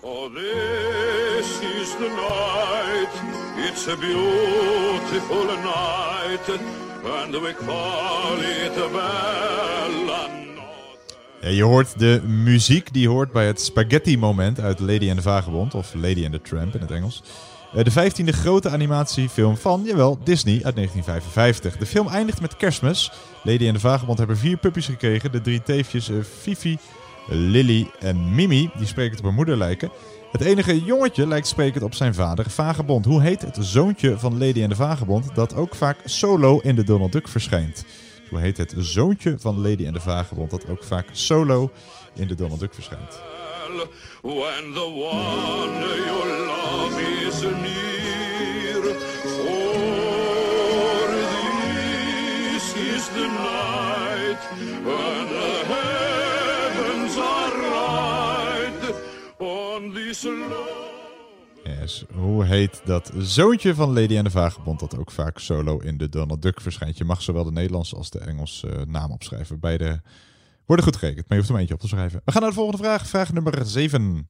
Oh, 0.00 0.34
this 0.34 1.46
is 1.80 1.90
the 1.90 2.08
night. 2.16 3.22
It's 3.68 3.88
a 3.88 3.96
beautiful 3.96 5.44
night. 5.44 6.48
And 7.04 7.32
we 7.32 7.52
call 7.52 8.40
it 8.40 8.76
a 8.78 10.43
Je 11.50 11.62
hoort 11.62 11.98
de 11.98 12.22
muziek, 12.26 12.92
die 12.92 13.08
hoort 13.08 13.32
bij 13.32 13.46
het 13.46 13.60
spaghetti-moment 13.60 14.60
uit 14.60 14.80
Lady 14.80 15.08
and 15.08 15.16
the 15.16 15.22
Vagebond, 15.22 15.74
of 15.74 15.94
Lady 15.94 16.24
and 16.24 16.32
the 16.32 16.40
Tramp 16.40 16.74
in 16.74 16.80
het 16.80 16.90
Engels. 16.90 17.22
Eh, 17.74 17.84
De 17.84 17.90
vijftiende 17.90 18.32
grote 18.32 18.70
animatiefilm 18.70 19.56
van, 19.56 19.82
jawel, 19.84 20.18
Disney 20.24 20.60
uit 20.64 20.74
1955. 20.74 21.76
De 21.76 21.86
film 21.86 22.08
eindigt 22.08 22.40
met 22.40 22.56
kerstmis. 22.56 23.12
Lady 23.42 23.66
and 23.66 23.74
the 23.74 23.80
Vagebond 23.80 24.18
hebben 24.18 24.36
vier 24.36 24.56
puppies 24.56 24.86
gekregen. 24.86 25.32
De 25.32 25.40
drie 25.40 25.62
teefjes 25.62 26.08
eh, 26.08 26.16
Fifi, 26.40 26.78
Lily 27.28 27.90
en 28.00 28.34
Mimi, 28.34 28.70
die 28.76 28.86
sprekend 28.86 29.18
op 29.18 29.24
haar 29.24 29.34
moeder 29.34 29.56
lijken. 29.56 29.90
Het 30.32 30.40
enige 30.40 30.84
jongetje 30.84 31.26
lijkt 31.26 31.46
sprekend 31.46 31.84
op 31.84 31.94
zijn 31.94 32.14
vader, 32.14 32.50
Vagebond. 32.50 33.04
Hoe 33.04 33.22
heet 33.22 33.42
het 33.42 33.56
zoontje 33.60 34.18
van 34.18 34.38
Lady 34.38 34.62
and 34.62 34.70
the 34.70 34.76
Vagebond, 34.76 35.34
dat 35.34 35.54
ook 35.54 35.74
vaak 35.74 35.96
solo 36.04 36.58
in 36.62 36.74
de 36.74 36.84
Donald 36.84 37.12
Duck 37.12 37.28
verschijnt? 37.28 37.84
Hoe 38.34 38.42
heet 38.42 38.56
het 38.56 38.74
zoontje 38.78 39.38
van 39.38 39.60
Lady 39.60 39.86
and 39.86 39.94
the 39.94 40.00
Vagebond, 40.00 40.50
dat 40.50 40.68
ook 40.68 40.84
vaak 40.84 41.08
solo 41.12 41.70
in 42.14 42.26
de 42.26 42.34
Donald 42.34 42.60
Duck 42.60 42.74
verschijnt? 42.74 43.20
when 44.22 44.72
the 44.72 44.88
one 44.88 45.80
you 46.06 46.46
love 46.46 47.00
is 47.26 47.42
near. 47.42 48.82
For 49.22 51.06
this 51.62 52.76
is 52.76 53.08
the 53.08 53.26
night 53.26 54.42
when 54.84 55.28
the 55.28 55.64
heavens 55.74 57.16
are 57.18 57.56
right 57.76 58.94
on 59.38 59.94
this 59.94 60.24
love. 60.24 60.73
Hoe 62.14 62.44
heet 62.44 62.80
dat 62.84 63.12
zoontje 63.18 63.74
van 63.74 63.92
Lady 63.92 64.16
and 64.16 64.24
the 64.24 64.30
Vagebond, 64.30 64.80
dat 64.80 64.98
ook 64.98 65.10
vaak 65.10 65.38
solo 65.38 65.78
in 65.78 65.96
de 65.96 66.08
Donald 66.08 66.42
Duck 66.42 66.60
verschijnt? 66.60 66.98
Je 66.98 67.04
mag 67.04 67.22
zowel 67.22 67.44
de 67.44 67.52
Nederlandse 67.52 67.96
als 67.96 68.10
de 68.10 68.18
Engelse 68.18 68.68
eh, 68.68 68.86
naam 68.86 69.10
opschrijven. 69.10 69.60
Beide 69.60 70.02
worden 70.66 70.84
goed 70.84 70.96
gerekend, 70.96 71.28
maar 71.28 71.38
je 71.38 71.44
hoeft 71.44 71.46
er 71.46 71.52
maar 71.52 71.60
eentje 71.60 71.74
op 71.74 71.80
te 71.80 71.88
schrijven. 71.88 72.20
We 72.24 72.32
gaan 72.32 72.40
naar 72.40 72.50
de 72.50 72.56
volgende 72.56 72.82
vraag, 72.82 73.06
vraag 73.06 73.32
nummer 73.32 73.66
7. 73.66 74.28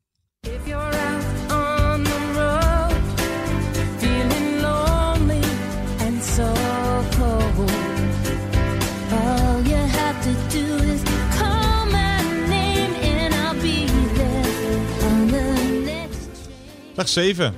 Vraag 17.04 17.24
7. 17.24 17.54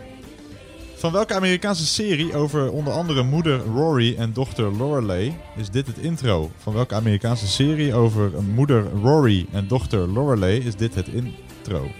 Van 0.95 1.13
welke 1.13 1.35
Amerikaanse 1.35 1.87
serie 1.87 2.35
over 2.35 2.71
onder 2.71 2.93
andere 2.93 3.23
moeder 3.23 3.59
Rory 3.59 4.15
en 4.17 4.33
dochter 4.33 4.77
Lorelei 4.77 5.37
is 5.57 5.71
dit 5.71 5.87
het 5.87 5.99
intro? 5.99 6.51
Van 6.59 6.73
welke 6.73 6.95
Amerikaanse 6.95 7.47
serie 7.47 7.95
over 7.95 8.43
moeder 8.43 8.85
Rory 9.03 9.47
en 9.53 9.69
dochter 9.69 10.09
Lorelei 10.09 10.59
is 10.59 10.77
dit 10.77 10.95
het 10.95 11.09
intro? 11.09 11.91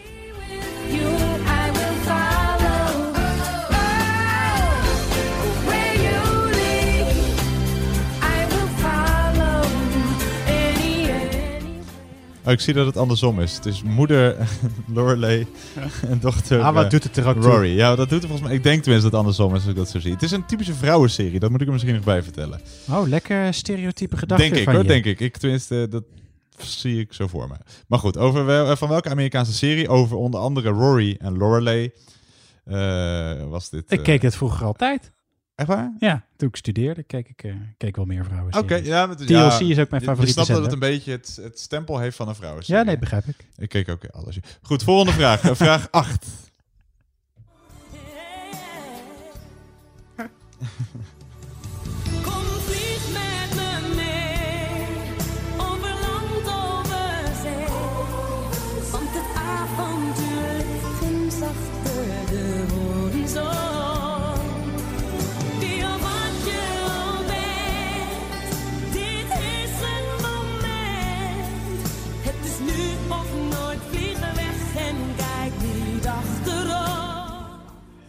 Oh, 12.47 12.53
ik 12.53 12.61
zie 12.61 12.75
dat 12.75 12.87
het 12.87 12.97
andersom 12.97 13.41
is. 13.41 13.55
Het 13.55 13.67
is 13.67 13.83
moeder 13.83 14.37
Lorelei 14.95 15.47
en 16.03 16.19
dochter 16.21 16.61
Ah, 16.63 16.75
wat 16.75 16.85
eh, 16.85 16.91
doet 16.91 17.03
het 17.03 17.17
er 17.17 17.27
ook 17.27 17.41
toe? 17.41 17.51
Rory. 17.51 17.77
Ja, 17.77 17.95
dat 17.97 18.09
doet 18.09 18.23
er 18.23 18.29
volgens 18.29 18.49
mij. 18.49 18.57
Ik 18.57 18.63
denk 18.63 18.83
tenminste 18.83 19.11
dat 19.11 19.21
het 19.21 19.21
andersom 19.21 19.55
is 19.55 19.61
als 19.61 19.71
ik 19.71 19.77
dat 19.77 19.89
zo 19.89 19.99
zie. 20.01 20.13
Het 20.13 20.23
is 20.23 20.31
een 20.31 20.47
typische 20.47 20.75
vrouwenserie, 20.75 21.39
dat 21.39 21.51
moet 21.51 21.61
ik 21.61 21.67
er 21.67 21.73
misschien 21.73 21.95
nog 21.95 22.05
bij 22.05 22.23
vertellen. 22.23 22.61
Oh, 22.91 23.09
lekker 23.09 23.55
stereotype 23.55 24.17
gedachte 24.17 24.45
Denk 24.45 24.57
ik 24.57 24.65
van 24.65 24.73
hoor, 24.75 24.83
je. 24.83 24.89
denk 24.89 25.05
ik. 25.05 25.21
ik. 25.21 25.37
Tenminste, 25.37 25.87
dat 25.91 26.05
zie 26.59 27.01
ik 27.01 27.13
zo 27.13 27.27
voor 27.27 27.49
me. 27.49 27.55
Maar 27.89 27.99
goed, 27.99 28.17
over 28.17 28.45
wel, 28.45 28.71
eh, 28.71 28.77
van 28.77 28.89
welke 28.89 29.09
Amerikaanse 29.11 29.53
serie 29.53 29.89
over 29.89 30.17
onder 30.17 30.41
andere 30.41 30.71
Rory 30.71 31.17
en 31.19 31.37
Lorelei 31.39 31.91
eh, 32.65 33.45
was 33.49 33.71
dit? 33.71 33.93
Ik 33.93 34.03
keek 34.03 34.23
het 34.23 34.37
vroeger 34.37 34.67
altijd. 34.67 35.13
Echt 35.57 35.69
waar? 35.69 35.93
Ja, 35.99 36.25
toen 36.37 36.49
ik 36.49 36.57
studeerde 36.57 37.03
keek 37.03 37.29
ik 37.29 37.43
eh, 37.43 37.55
keek 37.77 37.97
wel 37.97 38.05
meer 38.05 38.25
vrouwen. 38.25 38.55
Oké, 38.59 38.75
ja, 38.75 39.07
maar 39.07 39.17
het- 39.17 39.27
TLC 39.27 39.29
ja, 39.29 39.59
is 39.61 39.79
ook 39.79 39.91
mijn 39.91 40.03
favoriete 40.03 40.23
Je 40.41 40.45
snapt 40.45 40.49
dat 40.49 40.63
het 40.63 40.73
een 40.73 40.79
beetje 40.79 41.11
het, 41.13 41.39
het 41.43 41.61
stempel 41.61 41.99
heeft 41.99 42.17
van 42.17 42.29
een 42.29 42.35
vrouw. 42.35 42.57
Ja, 42.61 42.83
nee, 42.83 42.99
begrijp 42.99 43.25
ik. 43.27 43.37
Ik 43.57 43.69
keek 43.69 43.89
ook 43.89 44.07
alles. 44.07 44.39
Goed, 44.63 44.83
volgende 44.83 45.13
vraag. 45.13 45.43
Eh, 45.43 45.55
vraag 45.55 45.91
8. 46.03 46.27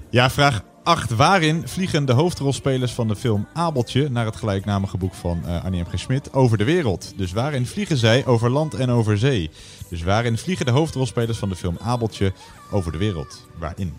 Ja, 0.10 0.30
vraag 0.30 0.62
8. 0.84 1.16
Waarin 1.16 1.68
vliegen 1.68 2.06
de 2.06 2.14
hoofdrolspelers 2.14 2.92
van 2.92 3.08
de 3.08 3.16
film 3.16 3.48
Abeltje 3.54 4.10
naar 4.10 4.26
het 4.26 4.36
gelijknamige 4.36 4.98
boek 4.98 5.14
van 5.14 5.46
eh 5.46 5.64
Annie 5.64 5.82
M. 5.82 5.86
G. 5.86 6.00
Schmid 6.00 6.34
over 6.34 6.58
de 6.58 6.64
wereld? 6.64 7.14
Dus 7.18 7.32
waarin 7.32 7.66
vliegen 7.66 7.98
zij 7.98 8.26
over 8.26 8.50
land 8.50 8.74
en 8.74 8.90
over 8.90 9.18
zee? 9.18 9.50
Dus 9.90 10.04
waarin 10.04 10.38
vliegen 10.38 10.66
de 10.66 10.72
hoofdrolspelers 10.72 11.38
van 11.38 11.50
de 11.50 11.56
film 11.56 11.78
Abeltje 11.82 12.34
over 12.72 12.92
de 12.92 12.98
wereld? 12.98 13.48
Waarin? 13.58 13.94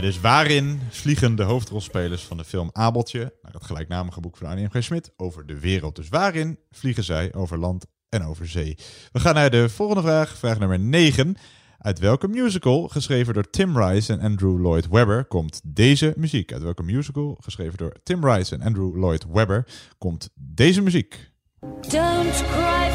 Dus 0.00 0.20
waarin 0.20 0.80
vliegen 0.90 1.36
de 1.36 1.42
hoofdrolspelers 1.42 2.22
van 2.22 2.36
de 2.36 2.44
film 2.44 2.70
Abeltje, 2.72 3.32
naar 3.42 3.52
het 3.52 3.64
gelijknamige 3.64 4.20
boek 4.20 4.36
van 4.36 4.46
Arnie 4.46 4.64
M. 4.64 4.70
G. 4.70 4.84
Smit, 4.84 5.12
over 5.16 5.46
de 5.46 5.60
wereld? 5.60 5.96
Dus 5.96 6.08
waarin 6.08 6.58
vliegen 6.70 7.04
zij 7.04 7.34
over 7.34 7.58
land 7.58 7.86
en 8.08 8.24
over 8.24 8.48
zee? 8.48 8.78
We 9.12 9.20
gaan 9.20 9.34
naar 9.34 9.50
de 9.50 9.68
volgende 9.68 10.02
vraag, 10.02 10.38
vraag 10.38 10.58
nummer 10.58 10.78
9. 10.78 11.36
Uit 11.78 11.98
welke 11.98 12.28
musical, 12.28 12.88
geschreven 12.88 13.34
door 13.34 13.50
Tim 13.50 13.78
Rice 13.78 14.12
en 14.12 14.20
Andrew 14.20 14.58
Lloyd 14.58 14.88
Webber, 14.88 15.24
komt 15.24 15.60
deze 15.64 16.14
muziek? 16.16 16.52
Uit 16.52 16.62
welke 16.62 16.82
musical, 16.82 17.38
geschreven 17.40 17.78
door 17.78 17.94
Tim 18.02 18.24
Rice 18.26 18.54
en 18.54 18.62
Andrew 18.62 18.96
Lloyd 18.96 19.24
Webber, 19.32 19.66
komt 19.98 20.30
deze 20.34 20.82
muziek? 20.82 21.30
Don't 21.88 22.44
cry 22.52 22.85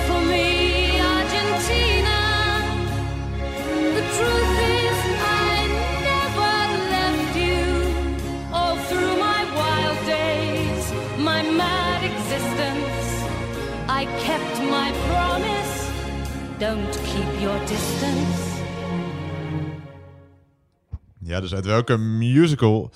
Ja, 21.31 21.39
dus 21.39 21.53
uit 21.53 21.65
welke 21.65 21.97
musical 21.97 22.91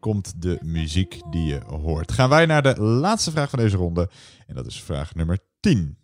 komt 0.00 0.42
de 0.42 0.58
muziek 0.62 1.20
die 1.30 1.44
je 1.44 1.60
hoort? 1.66 2.12
Gaan 2.12 2.28
wij 2.28 2.46
naar 2.46 2.62
de 2.62 2.80
laatste 2.80 3.30
vraag 3.30 3.50
van 3.50 3.58
deze 3.58 3.76
ronde. 3.76 4.10
En 4.46 4.54
dat 4.54 4.66
is 4.66 4.82
vraag 4.82 5.14
nummer 5.14 5.38
10. 5.60 5.98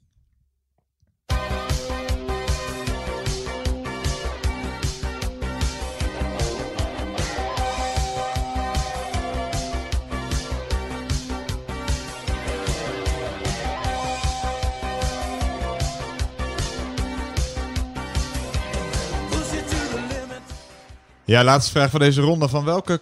Ja, 21.26 21.44
laatste 21.44 21.70
vraag 21.70 21.90
van 21.90 22.00
deze 22.00 22.20
ronde. 22.20 22.48
Van 22.48 22.64
welke 22.64 23.00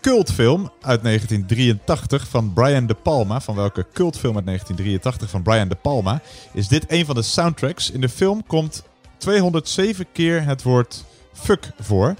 cultfilm 0.00 0.72
uit 0.80 1.02
1983 1.02 2.28
van 2.28 2.52
Brian 2.52 2.86
De 2.86 2.94
Palma, 2.94 3.40
van 3.40 3.54
welke 3.54 3.86
cultfilm 3.92 4.36
uit 4.36 4.46
1983 4.46 5.30
van 5.30 5.42
Brian 5.42 5.68
De 5.68 5.74
Palma, 5.74 6.20
is 6.52 6.68
dit 6.68 6.84
een 6.88 7.06
van 7.06 7.14
de 7.14 7.22
soundtracks? 7.22 7.90
In 7.90 8.00
de 8.00 8.08
film 8.08 8.46
komt 8.46 8.82
207 9.18 10.06
keer 10.12 10.44
het 10.44 10.62
woord 10.62 11.04
fuck 11.32 11.70
voor. 11.80 12.14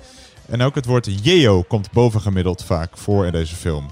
En 0.49 0.63
ook 0.63 0.75
het 0.75 0.87
woord 0.87 1.25
yeo 1.25 1.63
komt 1.63 1.93
bovengemiddeld 1.93 2.65
vaak 2.65 2.97
voor 2.97 3.27
in 3.27 3.33
deze 3.33 3.57
film. 3.57 3.91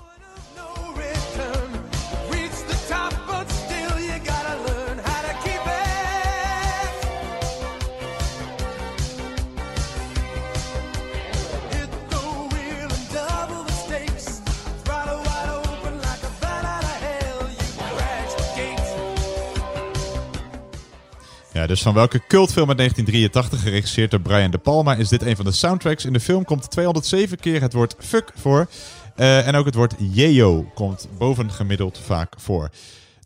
Dus 21.67 21.83
van 21.83 21.95
welke 21.95 22.27
cultfilm 22.29 22.69
uit 22.69 22.79
1983, 22.79 23.63
geregisseerd 23.63 24.11
door 24.11 24.21
Brian 24.21 24.51
De 24.51 24.59
Palma, 24.59 24.95
is 24.95 25.09
dit 25.09 25.23
een 25.23 25.37
van 25.37 25.45
de 25.45 25.53
soundtracks? 25.53 26.05
In 26.05 26.13
de 26.13 26.21
film 26.21 26.45
komt 26.45 26.71
207 26.71 27.39
keer 27.39 27.61
het 27.61 27.73
woord 27.73 27.97
fuck 27.99 28.33
voor. 28.35 28.69
Eh, 29.17 29.47
en 29.47 29.55
ook 29.55 29.65
het 29.67 29.75
woord 29.75 29.95
yeo 29.99 30.71
komt 30.75 31.09
bovengemiddeld 31.19 31.99
vaak 31.99 32.33
voor. 32.37 32.71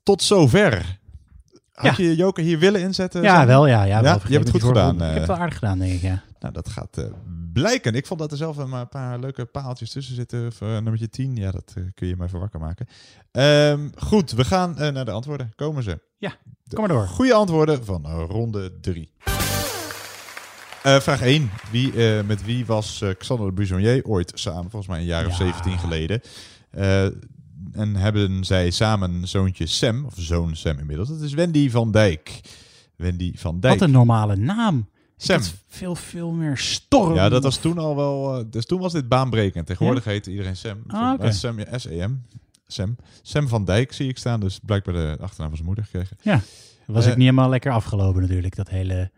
Tot 0.03 0.22
zover. 0.22 0.99
Had 1.78 1.96
je 1.96 2.16
Joker 2.16 2.44
hier 2.44 2.58
willen 2.58 2.80
inzetten? 2.80 3.22
Ja, 3.22 3.46
wel, 3.46 3.66
ja. 3.66 3.84
ja, 3.84 4.02
wel 4.02 4.20
je 4.26 4.32
hebt 4.32 4.44
het 4.44 4.50
goed 4.50 4.62
gedaan. 4.62 4.94
Ik 4.94 5.00
heb 5.00 5.12
het 5.12 5.20
eh. 5.22 5.26
wel 5.28 5.36
aardig 5.36 5.58
gedaan, 5.58 5.78
denk 5.78 5.92
ik, 5.92 6.00
ja. 6.00 6.22
Nou, 6.40 6.52
dat 6.52 6.68
gaat 6.68 6.98
eh, 6.98 7.04
blijken. 7.52 7.94
Ik 7.94 8.06
vond 8.06 8.20
dat 8.20 8.30
er 8.30 8.36
zelf 8.36 8.56
een 8.56 8.72
een 8.72 8.88
paar 8.88 9.18
leuke 9.18 9.44
paaltjes 9.44 9.90
tussen 9.90 10.14
zitten. 10.14 10.52
Voor, 10.52 10.66
eh, 10.66 10.72
nummertje 10.72 11.08
10, 11.08 11.36
ja, 11.36 11.50
dat 11.50 11.72
eh, 11.76 11.82
kun 11.94 12.06
je 12.06 12.16
me 12.16 12.24
even 12.24 12.38
wakker 12.40 12.60
maken. 12.60 12.86
Ehm, 13.32 13.88
goed, 13.96 14.30
we 14.30 14.44
gaan 14.44 14.78
eh, 14.78 14.92
naar 14.92 15.04
de 15.04 15.10
antwoorden. 15.10 15.52
Komen 15.56 15.82
ze? 15.82 16.00
Ja, 16.18 16.32
De 16.64 16.76
kom 16.76 16.86
maar 16.86 16.96
door. 16.96 17.06
Goede 17.06 17.34
antwoorden 17.34 17.84
van 17.84 18.04
eh, 18.04 18.24
ronde 18.28 18.80
3. 18.80 19.12
vraag 20.82 21.22
1. 21.22 21.50
Wie, 21.70 22.16
eh, 22.18 22.24
met 22.24 22.44
wie 22.44 22.66
was 22.66 23.00
eh, 23.00 23.10
Xander 23.18 23.46
de 23.46 23.52
Buissonnier 23.52 24.04
ooit 24.04 24.32
samen? 24.34 24.70
Volgens 24.70 24.86
mij 24.86 24.98
een 25.00 25.06
jaar 25.06 25.26
of 25.26 25.34
17 25.34 25.78
geleden. 25.78 26.20
En 27.78 27.96
hebben 27.96 28.44
zij 28.44 28.70
samen 28.70 29.28
zoontje 29.28 29.66
Sam, 29.66 30.04
of 30.04 30.14
zoon 30.16 30.56
Sam 30.56 30.78
inmiddels. 30.78 31.08
Dat 31.08 31.20
is 31.20 31.32
Wendy 31.34 31.70
van 31.70 31.90
Dijk. 31.92 32.40
Wendy 32.96 33.32
van 33.36 33.60
Dijk. 33.60 33.78
Wat 33.78 33.88
een 33.88 33.94
normale 33.94 34.36
naam. 34.36 34.88
Sam. 35.16 35.40
Veel, 35.68 35.94
veel 35.94 36.30
meer 36.30 36.56
storm. 36.56 37.14
Ja, 37.14 37.28
dat 37.28 37.42
was 37.42 37.56
toen 37.56 37.78
al 37.78 37.96
wel. 37.96 38.38
eh, 38.38 38.44
dus 38.50 38.66
toen 38.66 38.80
was 38.80 38.92
dit 38.92 39.08
baanbrekend. 39.08 39.66
Tegenwoordig 39.66 40.04
Ja? 40.04 40.10
heet 40.10 40.26
iedereen 40.26 40.56
Sam. 40.56 40.78
Ah, 40.86 41.12
oké. 41.12 41.24
Eh, 41.24 41.30
Sam, 41.32 41.58
ja, 41.58 41.78
S-E-M. 41.78 42.12
Sam. 42.66 42.96
Sam 43.22 43.48
van 43.48 43.64
Dijk 43.64 43.92
zie 43.92 44.08
ik 44.08 44.18
staan. 44.18 44.40
Dus 44.40 44.58
blijkbaar 44.64 44.94
de 44.94 45.16
achternaam 45.20 45.48
van 45.48 45.56
zijn 45.56 45.64
moeder 45.66 45.84
gekregen. 45.84 46.16
Ja, 46.22 46.40
was 46.86 47.04
Eh, 47.04 47.10
ik 47.10 47.16
niet 47.16 47.26
helemaal 47.28 47.48
lekker 47.48 47.72
afgelopen 47.72 48.20
natuurlijk. 48.22 48.56
Dat 48.56 48.68
hele 48.68 49.10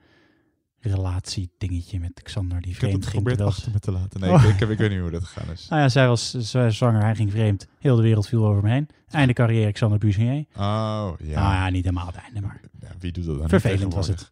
relatiedingetje 0.80 2.00
met 2.00 2.22
Xander 2.22 2.60
die 2.60 2.72
Ik 2.74 2.80
heb 2.80 2.88
vreemd 2.90 3.04
het 3.04 3.12
ging. 3.12 3.28
geprobeerd 3.28 3.36
terwijl 3.36 3.56
achter 3.56 3.72
me 3.72 3.78
te 3.78 3.90
laten. 3.92 4.20
Nee, 4.20 4.30
Oh. 4.30 4.44
ik, 4.60 4.68
ik, 4.70 4.78
weet 4.78 4.90
niet 4.90 5.00
hoe 5.00 5.10
dat 5.10 5.24
gegaan 5.24 5.52
is. 5.52 5.66
Nou 5.70 5.82
ja, 5.82 5.88
zij 5.88 6.06
was, 6.08 6.30
zij 6.30 6.64
was 6.64 6.76
zwanger, 6.76 7.02
hij 7.02 7.14
ging 7.14 7.30
vreemd. 7.30 7.66
Heel 7.78 7.96
de 7.96 8.02
wereld 8.02 8.26
viel 8.28 8.46
over 8.46 8.62
me 8.62 8.70
heen. 8.70 8.88
Einde 9.10 9.32
carrière 9.32 9.72
Xander 9.72 9.98
Buissonnier. 9.98 10.44
Oh, 10.56 11.10
ja. 11.18 11.40
Nou 11.40 11.52
ja, 11.54 11.68
niet 11.70 11.84
helemaal 11.84 12.06
het 12.06 12.16
einde, 12.16 12.40
maar 12.40 12.60
Ja, 12.80 12.88
wie 12.98 13.12
doet 13.12 13.24
dat 13.26 13.38
dan? 13.38 13.48
vervelend 13.48 13.94
was 13.94 14.08
het. 14.08 14.30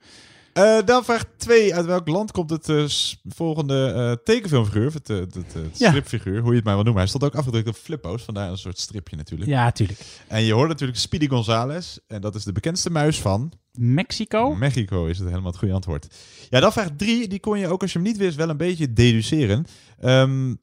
Eh, 0.52 0.78
dan 0.84 1.04
vraag 1.04 1.24
2. 1.36 1.74
Uit 1.74 1.86
welk 1.86 2.08
land 2.08 2.30
komt 2.30 2.50
het 2.50 2.68
eh, 2.68 2.84
volgende 3.28 3.92
eh, 3.92 4.12
tekenfilmfiguur? 4.24 4.92
Het, 4.92 5.10
eh, 5.10 5.16
het, 5.18 5.34
het, 5.34 5.52
het 5.54 5.78
Ja. 5.78 5.88
stripfiguur, 5.88 6.40
hoe 6.40 6.50
je 6.50 6.56
het 6.56 6.64
maar 6.64 6.74
wil 6.74 6.82
noemen. 6.84 7.02
Hij 7.02 7.08
stond 7.10 7.24
ook 7.24 7.34
afgedrukt 7.34 7.68
op 7.68 7.74
flippo's, 7.74 8.22
vandaar 8.22 8.50
een 8.50 8.58
soort 8.58 8.78
stripje 8.78 9.16
natuurlijk. 9.16 9.50
Ja, 9.50 9.70
tuurlijk. 9.72 10.00
En 10.28 10.42
je 10.42 10.52
hoort 10.52 10.68
natuurlijk 10.68 10.98
Speedy 10.98 11.28
Gonzales. 11.28 11.98
En 12.06 12.20
dat 12.20 12.34
is 12.34 12.44
de 12.44 12.52
bekendste 12.52 12.90
muis 12.90 13.20
van... 13.20 13.52
Mexico? 13.72 14.54
Mexico 14.54 15.06
is 15.06 15.18
het 15.18 15.28
helemaal 15.28 15.50
het 15.50 15.58
goede 15.58 15.74
antwoord. 15.74 16.06
Ja, 16.50 16.60
dan 16.60 16.72
vraag 16.72 16.88
3. 16.96 17.28
Die 17.28 17.40
kon 17.40 17.58
je 17.58 17.68
ook 17.68 17.82
als 17.82 17.92
je 17.92 17.98
hem 17.98 18.06
niet 18.08 18.16
wist 18.16 18.36
wel 18.36 18.48
een 18.48 18.56
beetje 18.56 18.92
deduceren. 18.92 19.66
Ehm, 20.00 20.54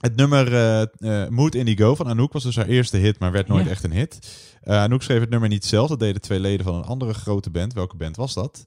het 0.00 0.16
nummer 0.16 0.54
eh 0.54 0.82
eh, 1.22 1.28
Mood 1.30 1.54
Indigo 1.54 1.94
van 1.94 2.06
Anouk 2.08 2.32
was 2.32 2.42
dus 2.42 2.56
haar 2.56 2.66
eerste 2.66 2.96
hit, 2.96 3.18
maar 3.18 3.32
werd 3.32 3.48
nooit 3.48 3.64
Ja. 3.64 3.70
echt 3.70 3.84
een 3.84 3.92
hit. 3.92 4.18
Anouk 4.64 5.02
schreef 5.02 5.20
het 5.20 5.30
nummer 5.30 5.48
niet 5.48 5.64
zelf. 5.64 5.88
Dat 5.88 5.98
deden 5.98 6.20
twee 6.20 6.40
leden 6.40 6.64
van 6.66 6.74
een 6.74 6.84
andere 6.84 7.14
grote 7.14 7.50
band. 7.50 7.72
Welke 7.72 7.96
band 7.96 8.16
was 8.16 8.34
dat? 8.34 8.64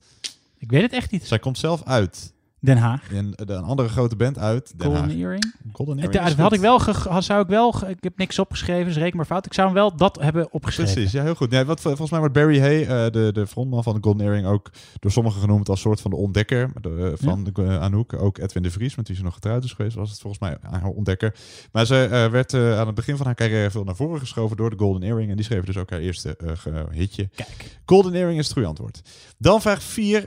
Ik 0.60 0.72
weet 0.72 0.82
het 0.82 0.94
echt 0.94 1.12
niet. 1.12 1.28
Zij 1.28 1.40
komt 1.40 1.58
zelf 1.58 1.84
uit. 1.84 2.34
Den 2.62 2.78
Haag. 2.78 3.12
En 3.14 3.32
de, 3.36 3.54
een 3.54 3.64
andere 3.64 3.90
grote 3.90 4.16
band 4.16 4.38
uit 4.38 4.74
Den 4.78 4.86
Golden 4.86 5.04
Haag. 5.04 5.12
Earring? 5.18 5.54
Golden 5.72 5.98
Earring 5.98 6.22
dat 6.22 6.32
is 6.32 6.36
had 6.36 6.54
ik 6.54 6.60
wel, 6.60 6.82
had- 6.82 7.24
zou 7.24 7.42
ik 7.42 7.48
wel, 7.48 7.76
ik 7.88 7.98
heb 8.04 8.18
niks 8.18 8.40
opgeschreven, 8.40 8.86
dus 8.86 8.96
reken 8.98 9.18
maar 9.18 9.26
fout. 9.26 9.46
Ik 9.46 9.54
zou 9.54 9.68
hem 9.68 9.76
wel 9.76 9.96
dat 9.96 10.18
hebben 10.22 10.54
opgeschreven. 10.54 10.94
Precies, 10.94 11.12
ja, 11.12 11.24
heel 11.24 11.36
goed. 11.36 11.52
Ja, 11.52 11.66
wat, 11.66 11.82
volgens 11.82 12.10
mij 12.10 12.20
wordt 12.20 12.34
Barry 12.34 12.60
Hay, 12.60 12.82
eh, 12.82 13.12
de, 13.12 13.30
de 13.34 13.48
frontman 13.48 13.84
van 13.84 13.94
de 13.96 14.00
Golden 14.02 14.26
Earring, 14.26 14.48
ook 14.48 14.72
door 15.00 15.12
sommigen 15.12 15.42
genoemd 15.42 15.70
als 15.70 15.82
soort 15.82 16.02
van 16.02 16.12
de 16.12 16.18
ontdekker 16.18 16.72
de, 16.82 17.16
eh, 17.20 17.26
van 17.28 17.44
de, 17.44 17.52
eh, 17.64 17.82
Anouk. 17.82 18.14
Ook 18.14 18.38
Edwin 18.38 18.64
de 18.64 18.72
Vries, 18.72 18.96
met 18.96 19.08
wie 19.08 19.18
ze 19.18 19.24
nog 19.24 19.34
getrouwd 19.34 19.64
is 19.64 19.74
geweest, 19.74 19.96
was 19.96 20.10
het 20.10 20.20
volgens 20.20 20.42
mij 20.42 20.58
haar 20.62 20.84
ontdekker. 20.90 21.36
Maar 21.72 21.86
ze 21.86 22.04
eh, 22.04 22.28
werd 22.32 22.54
eh, 22.54 22.80
aan 22.80 22.86
het 22.86 22.96
begin 22.96 23.18
van 23.18 23.26
haar 23.26 23.36
carrière 23.36 23.72
veel 23.72 23.84
naar 23.84 23.96
voren 23.96 24.20
geschoven 24.20 24.58
door 24.58 24.70
de 24.70 24.78
Golden 24.78 25.04
Earring. 25.04 25.30
En 25.30 25.36
die 25.36 25.46
schreef 25.46 25.64
dus 25.64 25.78
ook 25.78 25.90
haar 25.90 26.00
eerste 26.00 26.36
eh, 26.38 26.84
hitje. 26.92 27.30
Kijk. 27.36 27.80
Golden 27.86 28.14
Earring 28.14 28.38
is 28.40 28.44
het 28.44 28.54
goede 28.54 28.68
antwoord. 28.68 29.02
Dan 29.42 29.62
vraag 29.62 29.84
4. 29.84 30.26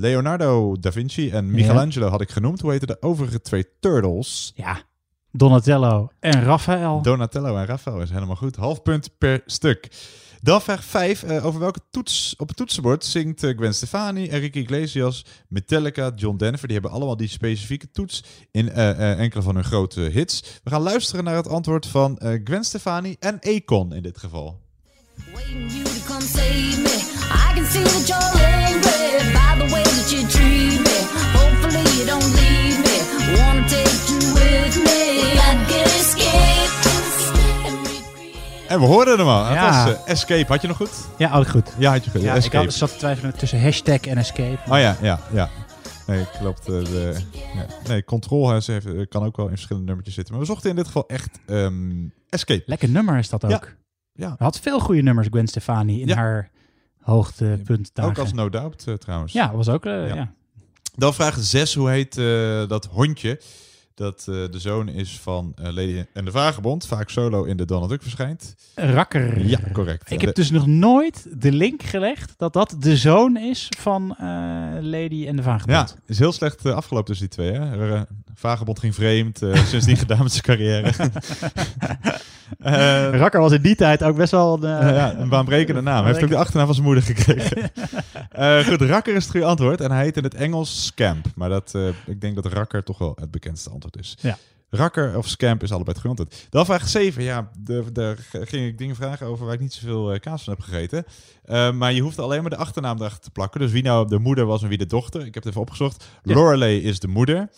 Leonardo 0.00 0.76
da 0.80 0.92
Vinci 0.92 1.30
en 1.30 1.50
Michelangelo 1.50 2.08
had 2.08 2.20
ik 2.20 2.30
genoemd. 2.30 2.60
Hoe 2.60 2.70
heten 2.70 2.86
de 2.86 3.02
overige 3.02 3.40
twee 3.40 3.66
turtles? 3.80 4.52
Ja, 4.54 4.82
Donatello 5.30 6.10
en 6.20 6.44
Raphaël. 6.44 7.02
Donatello 7.02 7.56
en 7.56 7.66
Rafael 7.66 8.00
is 8.00 8.10
helemaal 8.10 8.36
goed. 8.36 8.56
Half 8.56 8.82
punt 8.82 9.18
per 9.18 9.42
stuk. 9.46 9.88
Dan 10.40 10.62
vraag 10.62 10.84
5. 10.84 11.24
over 11.24 11.60
welke 11.60 11.80
toets 11.90 12.34
op 12.36 12.48
het 12.48 12.56
toetsenbord 12.56 13.04
zingt 13.04 13.44
eh, 13.44 13.56
Gwen 13.56 13.74
Stefani, 13.74 14.28
Enrique 14.28 14.60
Iglesias, 14.60 15.24
Metallica, 15.48 16.12
John 16.16 16.36
Denver. 16.36 16.66
Die 16.66 16.76
hebben 16.76 16.96
allemaal 16.96 17.16
die 17.16 17.28
specifieke 17.28 17.90
toets 17.90 18.24
in 18.50 18.70
eh, 18.70 18.90
eh, 18.90 19.18
enkele 19.18 19.42
van 19.42 19.54
hun 19.54 19.64
grote 19.64 20.00
hits. 20.00 20.60
We 20.64 20.70
gaan 20.70 20.82
luisteren 20.82 21.24
naar 21.24 21.36
het 21.36 21.48
antwoord 21.48 21.86
van 21.86 22.18
eh, 22.18 22.40
Gwen 22.44 22.64
Stefani 22.64 23.16
en 23.18 23.38
Akon 23.40 23.92
in 23.92 24.02
dit 24.02 24.18
geval. 24.18 24.61
En 38.68 38.80
we 38.80 38.86
hoorden 38.86 39.18
hem 39.18 39.28
al. 39.28 39.52
Ja. 39.52 39.84
Het 39.84 39.94
was 39.94 40.04
eh, 40.04 40.12
Escape. 40.12 40.44
Had 40.52 40.62
je 40.62 40.68
nog 40.68 40.76
goed? 40.76 40.90
Ja, 41.18 41.28
had 41.28 41.42
ik 41.42 41.48
goed. 41.48 41.72
Ja, 41.78 41.90
had 41.90 42.04
je 42.04 42.10
goed. 42.10 42.22
Ja, 42.22 42.30
ik 42.30 42.36
Escape. 42.36 42.64
had, 42.64 42.74
zat 42.74 42.90
te 42.90 42.96
twijfelen 42.96 43.36
tussen 43.36 43.62
hashtag 43.62 44.00
en 44.00 44.18
escape. 44.18 44.58
Oh 44.68 44.78
ja, 44.78 44.96
ja, 45.00 45.20
ja. 45.32 45.48
Nee, 46.06 46.26
klopt. 46.38 46.60
eh, 46.60 46.84
de, 46.84 47.14
ja. 47.54 47.66
Nee, 47.88 48.04
Control 48.04 48.52
heeft, 48.52 49.08
kan 49.08 49.24
ook 49.24 49.36
wel 49.36 49.46
in 49.46 49.52
verschillende 49.52 49.86
nummertjes 49.86 50.14
zitten. 50.14 50.34
Maar 50.34 50.42
we 50.42 50.48
zochten 50.48 50.70
in 50.70 50.76
dit 50.76 50.86
geval 50.86 51.08
echt 51.08 51.38
ehm, 51.46 52.06
Escape. 52.28 52.62
Lekker 52.66 52.88
nummer 52.88 53.18
is 53.18 53.28
dat 53.28 53.44
ook. 53.44 53.50
Ja. 53.50 53.60
Ja. 54.14 54.34
Had 54.38 54.58
veel 54.60 54.80
goede 54.80 55.02
nummers, 55.02 55.26
Gwen 55.30 55.46
Stefani, 55.46 56.00
in 56.00 56.06
Ja. 56.08 56.14
haar 56.16 56.50
hoogtepunt 57.00 57.90
Ook 58.00 58.18
als 58.18 58.32
No 58.32 58.48
Doubt 58.48 58.86
eh, 58.86 58.94
trouwens. 58.94 59.32
Ja, 59.32 59.54
was 59.56 59.68
ook... 59.68 59.86
eh, 59.86 60.08
Ja. 60.08 60.14
ja. 60.14 60.32
Dan 60.96 61.14
vraag 61.14 61.36
6, 61.40 61.74
hoe 61.74 61.90
heet 61.90 62.16
eh, 62.16 62.68
dat 62.68 62.86
hondje? 62.86 63.40
Dat 63.94 64.18
eh, 64.18 64.34
de 64.50 64.58
zoon 64.58 64.88
is 64.88 65.18
van 65.20 65.52
eh, 65.56 65.64
Lady 65.64 66.04
en 66.12 66.24
de 66.24 66.30
Vagebond. 66.30 66.86
Vaak 66.86 67.08
solo 67.10 67.44
in 67.44 67.56
de 67.56 67.64
Donald 67.64 67.90
Duck 67.90 68.02
verschijnt. 68.02 68.54
Rakker. 68.74 69.46
Ja, 69.46 69.58
correct. 69.72 70.10
Ik 70.10 70.20
heb 70.20 70.34
dus 70.34 70.50
nog 70.50 70.66
nooit 70.66 71.26
de 71.40 71.52
link 71.52 71.82
gelegd 71.82 72.34
dat 72.36 72.52
dat 72.52 72.76
de 72.78 72.96
zoon 72.96 73.36
is 73.36 73.68
van 73.78 74.14
eh, 74.18 74.26
Lady 74.80 75.26
en 75.26 75.36
de 75.36 75.42
Vagebond. 75.42 75.94
Ja, 75.96 76.02
is 76.06 76.18
heel 76.18 76.32
slecht 76.32 76.66
afgelopen 76.66 77.06
tussen 77.14 77.28
die 77.28 77.36
twee. 77.36 77.52
Hè? 77.52 78.02
Vagebond 78.34 78.78
ging 78.78 78.94
vreemd. 78.94 79.42
eh 79.42 79.64
sindsdien 79.64 79.96
gedaan 79.96 80.22
met 80.22 80.32
zijn 80.32 80.42
carrière. 80.44 80.92
Eh, 82.58 83.10
Rakker 83.18 83.40
was 83.40 83.52
in 83.52 83.62
die 83.62 83.74
tijd 83.76 84.02
ook 84.02 84.16
best 84.16 84.30
wel 84.30 84.62
een... 84.64 84.80
eh, 84.80 84.96
ja, 84.96 85.14
een 85.18 85.28
baanbrekende 85.28 85.80
naam. 85.80 86.04
Hij 86.04 86.12
heeft 86.12 86.24
ook 86.24 86.30
de 86.30 86.36
achternaam 86.36 86.64
van 86.66 86.74
zijn 86.74 86.86
moeder 86.86 87.04
gekregen. 87.04 87.70
Eh, 88.32 88.58
goed, 88.66 88.80
Rakker 88.80 89.14
is 89.14 89.22
het 89.22 89.30
goede 89.30 89.46
antwoord. 89.46 89.80
En 89.80 89.90
hij 89.90 90.02
heet 90.04 90.16
in 90.16 90.22
het 90.24 90.34
Engels 90.34 90.84
Scamp. 90.84 91.26
Maar 91.34 91.48
dat, 91.48 91.72
eh, 91.74 91.88
ik 92.06 92.20
denk 92.20 92.34
dat 92.34 92.46
Rakker 92.46 92.82
toch 92.82 92.98
wel 92.98 93.16
het 93.20 93.30
bekendste 93.30 93.70
antwoord 93.70 93.81
is. 93.90 94.16
Ja. 94.20 94.38
Rakker 94.74 95.16
of 95.16 95.28
Scamp 95.28 95.62
is 95.62 95.72
allebei 95.72 95.96
het 95.96 96.06
goede 96.06 96.20
antwoord. 96.20 96.46
Dan 96.50 96.64
vraag 96.64 96.88
7. 96.88 97.22
Ja, 97.22 97.50
daar 97.92 98.16
ging 98.30 98.66
ik 98.66 98.78
dingen 98.78 98.96
vragen 98.96 99.26
over 99.26 99.44
waar 99.44 99.54
ik 99.54 99.60
niet 99.60 99.72
zoveel 99.72 100.12
eh, 100.12 100.20
kaas 100.20 100.44
van 100.44 100.52
heb 100.52 100.62
gegeten. 100.62 101.04
Eh, 101.44 101.72
maar 101.72 101.92
je 101.92 102.00
hoeft 102.00 102.18
alleen 102.18 102.40
maar 102.40 102.50
de 102.50 102.56
achternaam 102.56 102.96
erachter 102.96 103.20
te 103.20 103.30
plakken. 103.30 103.60
Dus 103.60 103.72
wie 103.72 103.82
nou 103.82 104.08
de 104.08 104.18
moeder 104.18 104.46
was 104.46 104.62
en 104.62 104.68
wie 104.68 104.78
de 104.78 104.86
dochter. 104.86 105.20
Ik 105.20 105.34
heb 105.34 105.42
het 105.42 105.46
even 105.46 105.60
opgezocht. 105.60 106.04
Ja. 106.22 106.34
Lorelei 106.34 106.82
is 106.82 107.00
de 107.00 107.08
moeder. 107.08 107.48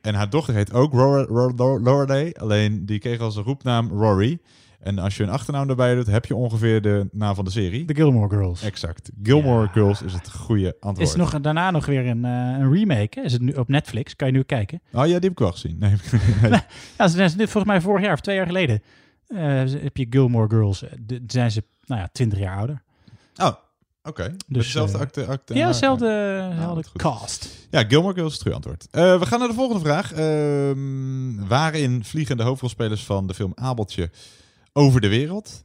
En 0.00 0.14
haar 0.14 0.30
dochter 0.30 0.54
heet 0.54 0.72
ook 0.72 0.92
Lorelei. 0.92 2.32
Alleen 2.32 2.86
die 2.86 2.98
kreeg 2.98 3.20
als 3.20 3.36
een 3.36 3.42
roepnaam 3.42 3.88
Rory. 3.88 4.38
En 4.84 4.98
als 4.98 5.16
je 5.16 5.22
een 5.22 5.28
achternaam 5.28 5.68
erbij 5.68 5.94
doet, 5.94 6.06
heb 6.06 6.24
je 6.24 6.34
ongeveer 6.34 6.82
de 6.82 7.08
naam 7.12 7.34
van 7.34 7.44
de 7.44 7.50
serie. 7.50 7.84
De 7.84 7.94
Gilmore 7.94 8.28
Girls. 8.28 8.62
Exact. 8.62 9.10
Gilmore 9.22 9.68
Girls 9.68 10.02
is 10.02 10.12
het 10.12 10.30
goede 10.32 10.76
antwoord. 10.80 11.08
Is 11.08 11.14
nog, 11.16 11.40
daarna 11.40 11.70
nog 11.70 11.86
weer 11.86 12.06
een, 12.06 12.24
eh, 12.24 12.30
een 12.58 12.72
remake. 12.72 13.18
Hè? 13.20 13.24
Is 13.24 13.32
het 13.32 13.42
nu 13.42 13.52
op 13.52 13.68
Netflix? 13.68 14.16
Kan 14.16 14.26
je 14.28 14.32
nu 14.34 14.42
kijken? 14.42 14.80
Oh 14.92 15.00
ja, 15.00 15.04
die 15.04 15.12
heb 15.14 15.30
ik 15.30 15.38
wel 15.38 15.50
gezien. 15.52 15.76
Nee, 15.78 15.94
nee. 16.42 16.60
Ja, 16.98 17.08
ze 17.08 17.16
zijn 17.16 17.28
dit 17.36 17.50
volgens 17.50 17.72
mij 17.72 17.80
vorig 17.80 18.04
jaar 18.04 18.12
of 18.12 18.20
twee 18.20 18.36
jaar 18.36 18.46
geleden. 18.46 18.82
eh, 19.26 19.38
heb 19.82 19.96
je 19.96 20.06
Gilmore 20.10 20.48
Girls. 20.48 20.82
Eh, 20.82 20.90
de- 21.00 21.22
zijn 21.26 21.50
ze, 21.50 21.64
nou 21.84 22.00
ja, 22.00 22.08
twintig 22.12 22.38
jaar 22.38 22.56
ouder. 22.56 22.82
Oh, 23.36 23.52
oké. 24.02 24.22
Met 24.22 24.44
Dus, 24.48 24.64
dezelfde 24.64 24.98
acte, 24.98 25.26
acte 25.26 25.54
ja, 25.54 25.66
dezelfde, 25.66 26.06
Ah, 26.60 26.78
cast. 26.96 27.48
Ja, 27.70 27.84
Gilmore 27.88 28.14
Girls 28.14 28.28
is 28.28 28.32
het 28.34 28.42
goede 28.42 28.56
antwoord. 28.56 28.86
Eh, 28.90 29.18
we 29.18 29.26
gaan 29.26 29.38
naar 29.38 29.48
de 29.48 29.54
volgende 29.54 29.82
vraag. 29.84 30.12
Ehm, 30.12 31.46
waarin 31.48 32.04
vliegen 32.04 32.36
de 32.36 32.42
hoofdrolspelers 32.42 33.04
van 33.04 33.26
de 33.26 33.34
film 33.34 33.52
Abeltje 33.54 34.10
over 34.76 35.00
de 35.00 35.08
wereld? 35.08 35.64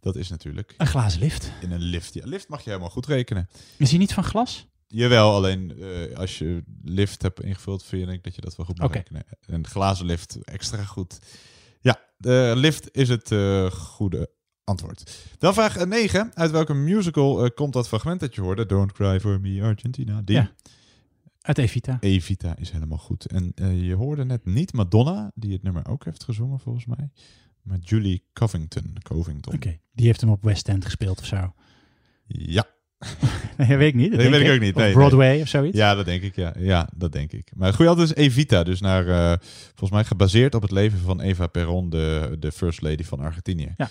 Dat 0.00 0.16
is 0.16 0.28
natuurlijk... 0.28 0.74
Een 0.76 0.86
glazen 0.86 1.20
lift. 1.20 1.52
In 1.60 1.72
een 1.72 1.80
lift. 1.80 2.14
Ja, 2.14 2.26
lift 2.26 2.48
mag 2.48 2.62
je 2.62 2.68
helemaal 2.68 2.90
goed 2.90 3.06
rekenen. 3.06 3.48
Is 3.76 3.90
hij 3.90 3.98
niet 3.98 4.12
van 4.12 4.24
glas? 4.24 4.66
Jawel, 4.86 5.34
alleen 5.34 5.78
eh, 5.78 6.16
als 6.16 6.38
je 6.38 6.64
lift 6.82 7.22
hebt 7.22 7.42
ingevuld, 7.42 7.84
vind 7.84 8.08
ik 8.08 8.24
dat 8.24 8.34
je 8.34 8.40
dat 8.40 8.56
wel 8.56 8.66
goed 8.66 8.78
mag 8.78 8.92
rekenen. 8.92 9.24
Een 9.46 9.66
glazen 9.66 10.06
lift, 10.06 10.38
extra 10.44 10.84
goed. 10.84 11.18
Ja, 11.80 12.00
de 12.16 12.52
lift 12.56 12.96
is 12.96 13.08
het 13.08 13.32
eh, 13.32 13.70
goede 13.70 14.30
antwoord. 14.64 15.26
Dan 15.38 15.54
vraag 15.54 15.86
9. 15.86 16.30
Uit 16.34 16.50
welke 16.50 16.74
musical 16.74 17.44
eh, 17.44 17.50
komt 17.54 17.72
dat 17.72 17.88
fragment 17.88 18.20
dat 18.20 18.34
je 18.34 18.40
hoorde? 18.40 18.66
Don't 18.66 18.92
Cry 18.92 19.20
For 19.20 19.40
Me 19.40 19.62
Argentina. 19.62 20.22
Die? 20.24 20.36
Ja. 20.36 20.50
Uit 21.40 21.58
Evita. 21.58 21.96
Evita 22.00 22.56
is 22.56 22.70
helemaal 22.70 22.98
goed. 22.98 23.26
En 23.26 23.52
je 23.84 23.94
hoorde 23.94 24.24
net 24.24 24.44
niet 24.44 24.72
Madonna, 24.72 25.30
die 25.34 25.52
het 25.52 25.62
nummer 25.62 25.88
ook 25.88 26.04
heeft 26.04 26.24
gezongen 26.24 26.60
volgens 26.60 26.86
mij. 26.86 27.10
Maar 27.62 27.78
Julie 27.78 28.24
Covington. 28.32 28.96
Covington. 29.02 29.54
Oké, 29.54 29.78
die 29.92 30.06
heeft 30.06 30.20
hem 30.20 30.30
op 30.30 30.42
West 30.42 30.68
End 30.68 30.84
gespeeld 30.84 31.18
of 31.18 31.26
zo. 31.26 31.52
Ja. 32.26 32.64
Nee, 33.56 33.76
weet 33.76 33.88
ik 33.88 33.94
niet. 33.94 34.10
Dat 34.10 34.20
Nee, 34.20 34.30
weet 34.30 34.40
ik 34.40 34.52
ook 34.52 34.60
niet. 34.60 34.74
Of 34.74 34.82
Nee, 34.82 34.92
Broadway 34.92 35.28
nee. 35.28 35.42
of 35.42 35.48
zoiets. 35.48 35.76
Ja, 35.76 35.94
dat 35.94 36.04
denk 36.04 36.22
ik. 36.22 36.36
Ja, 36.36 36.54
ja 36.58 36.88
dat 36.96 37.12
denk 37.12 37.32
ik. 37.32 37.50
Maar 37.54 37.66
het 37.66 37.76
goede 37.76 37.90
antwoord 37.90 38.10
is 38.10 38.24
Evita. 38.24 38.62
Dus 38.62 38.80
naar, 38.80 39.08
eh, 39.08 39.38
volgens 39.68 39.90
mij 39.90 40.04
gebaseerd 40.04 40.54
op 40.54 40.62
het 40.62 40.70
leven 40.70 40.98
van 40.98 41.20
Eva 41.20 41.46
Perón, 41.46 41.88
de, 41.88 42.36
de 42.38 42.52
first 42.52 42.82
lady 42.82 43.04
van 43.04 43.20
Argentinië. 43.20 43.74
Ja. 43.76 43.90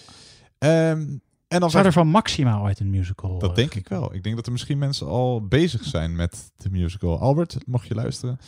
Ehm, 0.57 1.17
en 1.47 1.59
dan 1.59 1.71
Zou 1.71 1.85
er 1.85 1.91
van 1.91 2.07
Maxima 2.07 2.59
ooit 2.59 2.79
een 2.79 2.89
musical? 2.89 3.39
Dat 3.39 3.49
eh, 3.49 3.55
denk 3.55 3.75
ik 3.75 3.87
wel. 3.87 4.13
Ik 4.13 4.23
denk 4.23 4.35
dat 4.35 4.45
er 4.45 4.51
misschien 4.51 4.77
mensen 4.77 5.07
al 5.07 5.47
bezig 5.47 5.83
zijn 5.83 6.15
met 6.15 6.51
de 6.55 6.69
musical. 6.69 7.19
Albert, 7.19 7.57
mocht 7.65 7.87
je 7.87 7.95
luisteren. 7.95 8.39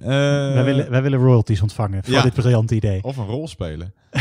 Eh, 0.00 0.06
wij, 0.54 0.64
willen, 0.64 0.90
wij 0.90 1.02
willen 1.02 1.18
royalties 1.18 1.60
ontvangen 1.62 2.04
voor 2.04 2.12
ja. 2.12 2.22
dit 2.22 2.34
briljante 2.34 2.74
idee. 2.74 3.02
Of 3.02 3.16
een 3.16 3.26
rol 3.26 3.48
spelen. 3.48 3.94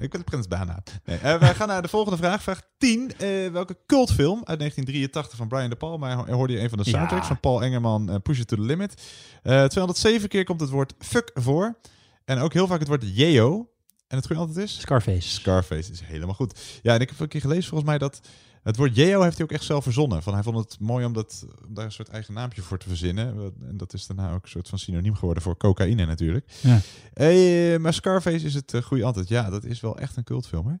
ik 0.00 0.10
ben 0.10 0.20
de 0.20 0.24
prins 0.24 0.48
Dana. 0.48 0.82
Nee, 1.04 1.16
eh, 1.16 1.38
wij 1.38 1.54
gaan 1.54 1.68
naar 1.68 1.82
de 1.82 1.88
volgende 1.88 2.18
vraag. 2.18 2.42
Vraag 2.42 2.60
10. 2.78 3.12
Eh, 3.18 3.28
welke 3.52 3.76
cultfilm 3.86 4.36
uit 4.44 4.58
1983 4.58 5.36
van 5.38 5.48
Brian 5.48 5.70
De 5.70 5.76
Palma 5.76 6.14
ho- 6.16 6.32
hoorde 6.32 6.52
je 6.52 6.60
een 6.60 6.68
van 6.68 6.78
de 6.78 6.90
Ja. 6.90 6.96
soundtracks 6.96 7.26
van 7.26 7.40
Paul 7.40 7.62
Engerman, 7.62 8.20
Push 8.22 8.38
It 8.38 8.48
To 8.48 8.56
The 8.56 8.62
Limit. 8.62 9.02
Eh 9.42 9.64
207 9.64 10.28
keer 10.28 10.44
komt 10.44 10.60
het 10.60 10.70
woord 10.70 10.94
fuck 10.98 11.30
voor. 11.34 11.78
En 12.24 12.38
ook 12.38 12.52
heel 12.52 12.66
vaak 12.66 12.78
het 12.78 12.88
woord 12.88 13.16
yeo. 13.16 13.68
En 14.08 14.16
het 14.16 14.26
goede 14.26 14.42
antwoord 14.42 14.64
is? 14.66 14.80
Scarface. 14.80 15.28
Scarface 15.28 15.92
is 15.92 16.00
helemaal 16.04 16.34
goed. 16.34 16.60
Ja, 16.82 16.94
en 16.94 17.00
ik 17.00 17.08
heb 17.08 17.20
een 17.20 17.28
keer 17.28 17.40
gelezen 17.40 17.64
volgens 17.68 17.90
mij 17.90 17.98
dat... 17.98 18.20
Het 18.64 18.76
woord 18.76 18.96
Yeo 18.96 19.22
heeft 19.22 19.36
hij 19.36 19.44
ook 19.46 19.52
echt 19.52 19.64
zelf 19.64 19.82
verzonnen. 19.84 20.22
Van 20.22 20.34
hij 20.34 20.42
vond 20.42 20.56
het 20.56 20.76
mooi 20.80 21.04
om, 21.04 21.12
dat, 21.12 21.46
om 21.68 21.74
daar 21.74 21.84
een 21.84 21.92
soort 21.92 22.08
eigen 22.08 22.34
naampje 22.34 22.62
voor 22.62 22.78
te 22.78 22.88
verzinnen. 22.88 23.52
En 23.68 23.76
dat 23.76 23.92
is 23.92 24.06
daarna 24.06 24.32
ook 24.32 24.42
een 24.42 24.48
soort 24.48 24.68
van 24.68 24.78
synoniem 24.78 25.14
geworden 25.14 25.42
voor 25.42 25.56
cocaïne 25.56 26.06
natuurlijk. 26.06 26.44
Ja. 26.60 26.80
Eh, 27.12 27.78
maar 27.78 27.94
Scarface 27.94 28.44
is 28.46 28.54
het 28.54 28.74
eh, 28.74 28.82
goede 28.82 29.04
antwoord. 29.04 29.28
Ja, 29.28 29.50
dat 29.50 29.64
is 29.64 29.80
wel 29.80 29.98
echt 29.98 30.16
een 30.16 30.24
cultfilm. 30.24 30.66
Hè? 30.66 30.74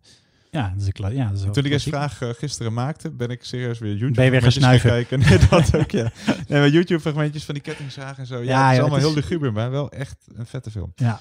Ja, 0.50 0.68
dat 0.68 0.80
is 0.80 0.86
een 0.86 0.92
kla- 0.92 1.08
ja, 1.08 1.28
dat 1.28 1.34
is 1.38 1.40
Toen 1.52 1.64
ik 1.64 1.70
deze 1.70 1.88
vraag 1.88 2.20
eh, 2.22 2.28
gisteren 2.28 2.72
maakte, 2.72 3.10
ben 3.10 3.28
ik 3.28 3.44
serieus 3.44 3.78
weer 3.78 3.90
YouTube 3.92 4.12
Ben 4.12 4.24
je 4.24 4.30
weer 4.30 4.52
gaan 4.52 4.78
kijken. 4.78 5.18
Nee, 5.18 5.38
dat 5.50 5.76
ook, 5.76 5.90
ja. 5.90 6.12
Nee, 6.48 6.60
maar 6.60 6.68
YouTube 6.68 7.00
fragmentjes 7.00 7.44
van 7.44 7.54
die 7.54 7.62
kettingzagen 7.62 8.16
en 8.18 8.26
zo. 8.26 8.34
Ja, 8.38 8.42
Ja, 8.42 8.62
het 8.62 8.70
is 8.70 8.76
ja, 8.76 8.80
allemaal 8.82 8.98
heel 8.98 9.14
luguber, 9.14 9.52
maar 9.52 9.70
wel 9.70 9.90
echt 9.90 10.16
een 10.34 10.46
vette 10.46 10.70
film. 10.70 10.92
Ja. 10.96 11.20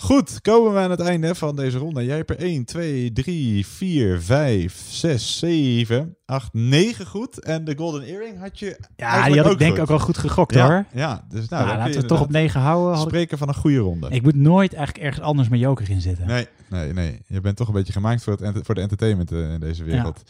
Goed, 0.00 0.40
komen 0.40 0.72
we 0.72 0.78
aan 0.78 0.90
het 0.90 1.00
einde 1.00 1.34
van 1.34 1.56
deze 1.56 1.78
ronde. 1.78 2.04
Jij 2.04 2.16
hebt 2.16 2.30
er 2.30 2.38
1, 2.38 2.64
2, 2.64 3.12
3, 3.12 3.66
4, 3.66 4.20
5, 4.20 4.84
6, 4.88 5.38
7, 5.38 6.16
8, 6.26 6.52
9 6.52 7.06
goed. 7.06 7.40
En 7.40 7.64
de 7.64 7.76
Golden 7.76 8.02
Earring 8.02 8.38
had 8.40 8.58
je 8.58 8.78
Ja, 8.96 9.24
die 9.24 9.36
had 9.36 9.46
ik 9.46 9.52
ook 9.52 9.58
denk 9.58 9.74
ik 9.74 9.80
ook 9.80 9.88
wel 9.88 9.98
goed 9.98 10.18
gegokt 10.18 10.54
ja, 10.54 10.66
hoor. 10.66 10.84
Ja, 10.92 11.24
dus 11.28 11.48
nou, 11.48 11.64
Nou, 11.66 11.76
laten 11.76 11.92
we 11.92 11.98
het 11.98 12.08
toch 12.08 12.20
op 12.20 12.26
inderdaad 12.26 12.52
9 12.52 12.60
houden. 12.60 12.92
Had 12.94 13.02
ik- 13.02 13.08
Spreken 13.08 13.38
van 13.38 13.48
een 13.48 13.54
goede 13.54 13.78
ronde. 13.78 14.08
Ik 14.10 14.22
moet 14.22 14.36
nooit 14.36 14.74
eigenlijk 14.74 15.06
ergens 15.06 15.24
anders 15.26 15.48
mijn 15.48 15.60
joker 15.60 15.90
in 15.90 16.00
zitten. 16.00 16.26
Nee, 16.26 16.46
nee, 16.70 16.92
nee. 16.92 17.22
Je 17.26 17.40
bent 17.40 17.56
toch 17.56 17.68
een 17.68 17.74
beetje 17.74 17.92
gemaakt 17.92 18.22
voor, 18.22 18.36
het 18.40 18.58
voor 18.62 18.74
de 18.74 18.80
entertainment 18.80 19.32
eh, 19.32 19.52
in 19.52 19.60
deze 19.60 19.84
wereld. 19.84 20.22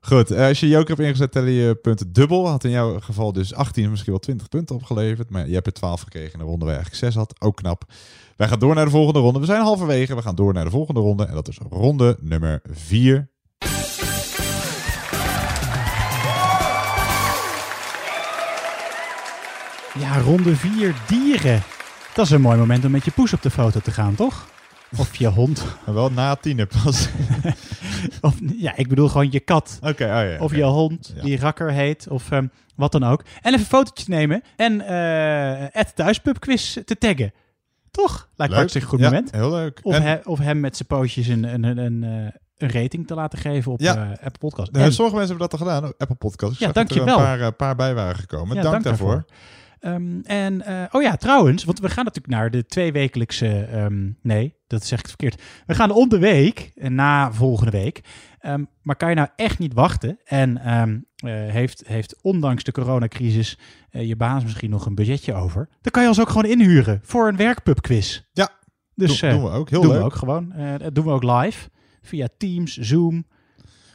Goed, 0.00 0.30
eh, 0.30 0.46
als 0.46 0.60
je 0.60 0.68
joker 0.68 0.88
hebt 0.88 1.00
ingezet, 1.00 1.32
tel 1.32 1.44
je 1.44 1.74
punten 1.74 2.12
dubbel. 2.12 2.48
Had 2.48 2.64
in 2.64 2.70
jouw 2.70 3.00
geval 3.00 3.32
dus 3.32 3.54
18, 3.54 3.90
misschien 3.90 4.12
wel 4.12 4.20
20 4.20 4.48
punten 4.48 4.74
opgeleverd. 4.76 5.30
Maar 5.30 5.48
je 5.48 5.54
hebt 5.54 5.66
er 5.66 5.72
12 5.72 6.00
gekregen 6.00 6.32
in 6.32 6.40
een 6.40 6.46
ronde 6.46 6.64
waar 6.64 6.74
je 6.74 6.80
eigenlijk 6.80 7.12
6 7.12 7.14
had. 7.14 7.40
Ook 7.40 7.56
knap. 7.56 7.84
Wij 8.36 8.48
gaan 8.48 8.58
door 8.58 8.74
naar 8.74 8.84
de 8.84 8.90
volgende 8.90 9.20
ronde. 9.20 9.40
We 9.40 9.46
zijn 9.46 9.62
halverwege. 9.62 10.14
We 10.14 10.22
gaan 10.22 10.34
door 10.34 10.52
naar 10.52 10.64
de 10.64 10.70
volgende 10.70 11.00
ronde. 11.00 11.26
En 11.26 11.34
dat 11.34 11.48
is 11.48 11.58
ronde 11.70 12.16
nummer 12.20 12.62
4. 12.70 13.30
Ja, 19.98 20.20
ronde 20.20 20.56
4 20.56 20.94
dieren. 21.06 21.62
Dat 22.14 22.24
is 22.24 22.32
een 22.32 22.40
mooi 22.40 22.58
moment 22.58 22.84
om 22.84 22.90
met 22.90 23.04
je 23.04 23.10
poes 23.10 23.32
op 23.32 23.42
de 23.42 23.50
foto 23.50 23.80
te 23.80 23.90
gaan, 23.90 24.14
toch? 24.14 24.46
Of 24.96 25.16
je 25.16 25.26
hond. 25.26 25.64
Maar 25.86 25.94
wel 25.94 26.10
na 26.10 26.34
tien 26.34 26.66
pas. 26.82 27.08
of, 28.20 28.34
ja, 28.56 28.76
ik 28.76 28.88
bedoel 28.88 29.08
gewoon 29.08 29.28
je 29.30 29.40
kat. 29.40 29.78
Oké, 29.82 30.02
oh 30.04 30.08
ja, 30.08 30.36
Of 30.38 30.54
je 30.54 30.62
hond 30.64 31.12
Ja. 31.16 31.22
die 31.22 31.38
rakker 31.38 31.72
heet. 31.72 32.08
Of 32.08 32.30
ehm, 32.30 32.46
wat 32.76 32.92
dan 32.92 33.04
ook. 33.04 33.24
En 33.42 33.54
even 33.54 33.66
fotootjes 33.66 34.06
nemen. 34.06 34.42
En 34.56 34.80
eh 34.80 35.66
het 35.70 35.96
thuispubquiz 35.96 36.76
te 36.84 36.98
taggen. 36.98 37.32
Toch? 37.90 38.28
Lijkt 38.36 38.52
me 38.52 38.58
hartstikke 38.58 38.88
goed 38.88 38.98
Ja, 39.00 39.04
moment. 39.04 39.30
heel 39.30 39.50
leuk. 39.50 39.80
Of, 39.82 39.94
En- 39.94 40.02
he- 40.02 40.18
of 40.24 40.38
hem 40.38 40.60
met 40.60 40.76
zijn 40.76 40.88
pootjes 40.88 41.26
een, 41.26 41.44
een, 41.44 41.62
een, 41.64 41.78
een, 41.78 42.04
eh, 42.04 42.32
een 42.56 42.70
rating 42.82 43.06
te 43.06 43.14
laten 43.14 43.38
geven 43.38 43.72
op 43.72 43.80
Ja. 43.80 43.94
eh, 43.96 44.10
Apple 44.10 44.38
Podcast. 44.38 44.70
En- 44.72 44.92
sommige 44.92 45.16
mensen 45.16 45.36
hebben 45.36 45.48
dat 45.58 45.60
al 45.60 45.66
gedaan. 45.66 45.92
Apple 45.98 46.16
Podcast. 46.16 46.52
Ik 46.52 46.58
Ja, 46.58 46.66
dat 46.66 46.76
er 46.76 46.84
dankjewel. 46.88 47.18
een 47.18 47.24
paar, 47.24 47.40
eh, 47.40 47.48
paar 47.56 47.76
bij 47.76 47.94
waren 47.94 48.16
gekomen. 48.16 48.56
Ja, 48.56 48.62
dank, 48.62 48.82
daarvoor. 48.84 49.24
Ehm, 49.80 50.20
en, 50.20 50.62
oh 50.92 51.02
ja, 51.02 51.16
trouwens, 51.16 51.64
want 51.64 51.80
we 51.80 51.88
gaan 51.88 52.04
natuurlijk 52.04 52.34
naar 52.34 52.50
de 52.50 52.66
tweewekelijkse... 52.66 53.60
ehm, 53.64 54.10
nee, 54.22 54.54
dat 54.68 54.84
zeg 54.84 54.98
ik 54.98 55.08
verkeerd. 55.08 55.42
We 55.66 55.74
gaan 55.74 55.90
om 55.90 56.08
de 56.08 56.18
week, 56.18 56.72
na 56.74 57.32
volgende 57.32 57.70
week. 57.70 58.00
Ehm, 58.38 58.64
maar 58.82 58.96
kan 58.96 59.08
je 59.08 59.14
nou 59.14 59.28
echt 59.36 59.58
niet 59.58 59.74
wachten? 59.74 60.18
En 60.24 60.58
ehm, 60.58 60.98
eh, 61.16 61.52
heeft, 61.52 61.82
heeft 61.86 62.16
ondanks 62.22 62.64
de 62.64 62.72
coronacrisis 62.72 63.58
eh, 63.90 64.08
je 64.08 64.16
baas 64.16 64.42
misschien 64.42 64.70
nog 64.70 64.86
een 64.86 64.94
budgetje 64.94 65.34
over? 65.34 65.68
Dan 65.80 65.92
kan 65.92 66.02
je 66.02 66.08
ons 66.08 66.20
ook 66.20 66.28
gewoon 66.28 66.50
inhuren 66.50 67.00
voor 67.02 67.28
een 67.28 67.36
werkpubquiz. 67.36 68.22
Ja, 68.32 68.48
dus, 68.94 69.20
doen- 69.20 69.30
eh, 69.30 69.36
doen 69.36 69.50
we 69.50 69.56
ook. 69.56 69.70
Heel 69.70 69.80
doen 69.80 69.90
leuk. 69.90 69.98
we 70.00 70.04
ook 70.04 70.14
gewoon. 70.14 70.52
Dat 70.78 70.94
doen 70.94 71.04
we 71.04 71.10
ook 71.10 71.22
live. 71.22 71.68
Via 72.02 72.28
Teams, 72.38 72.76
Zoom. 72.76 73.24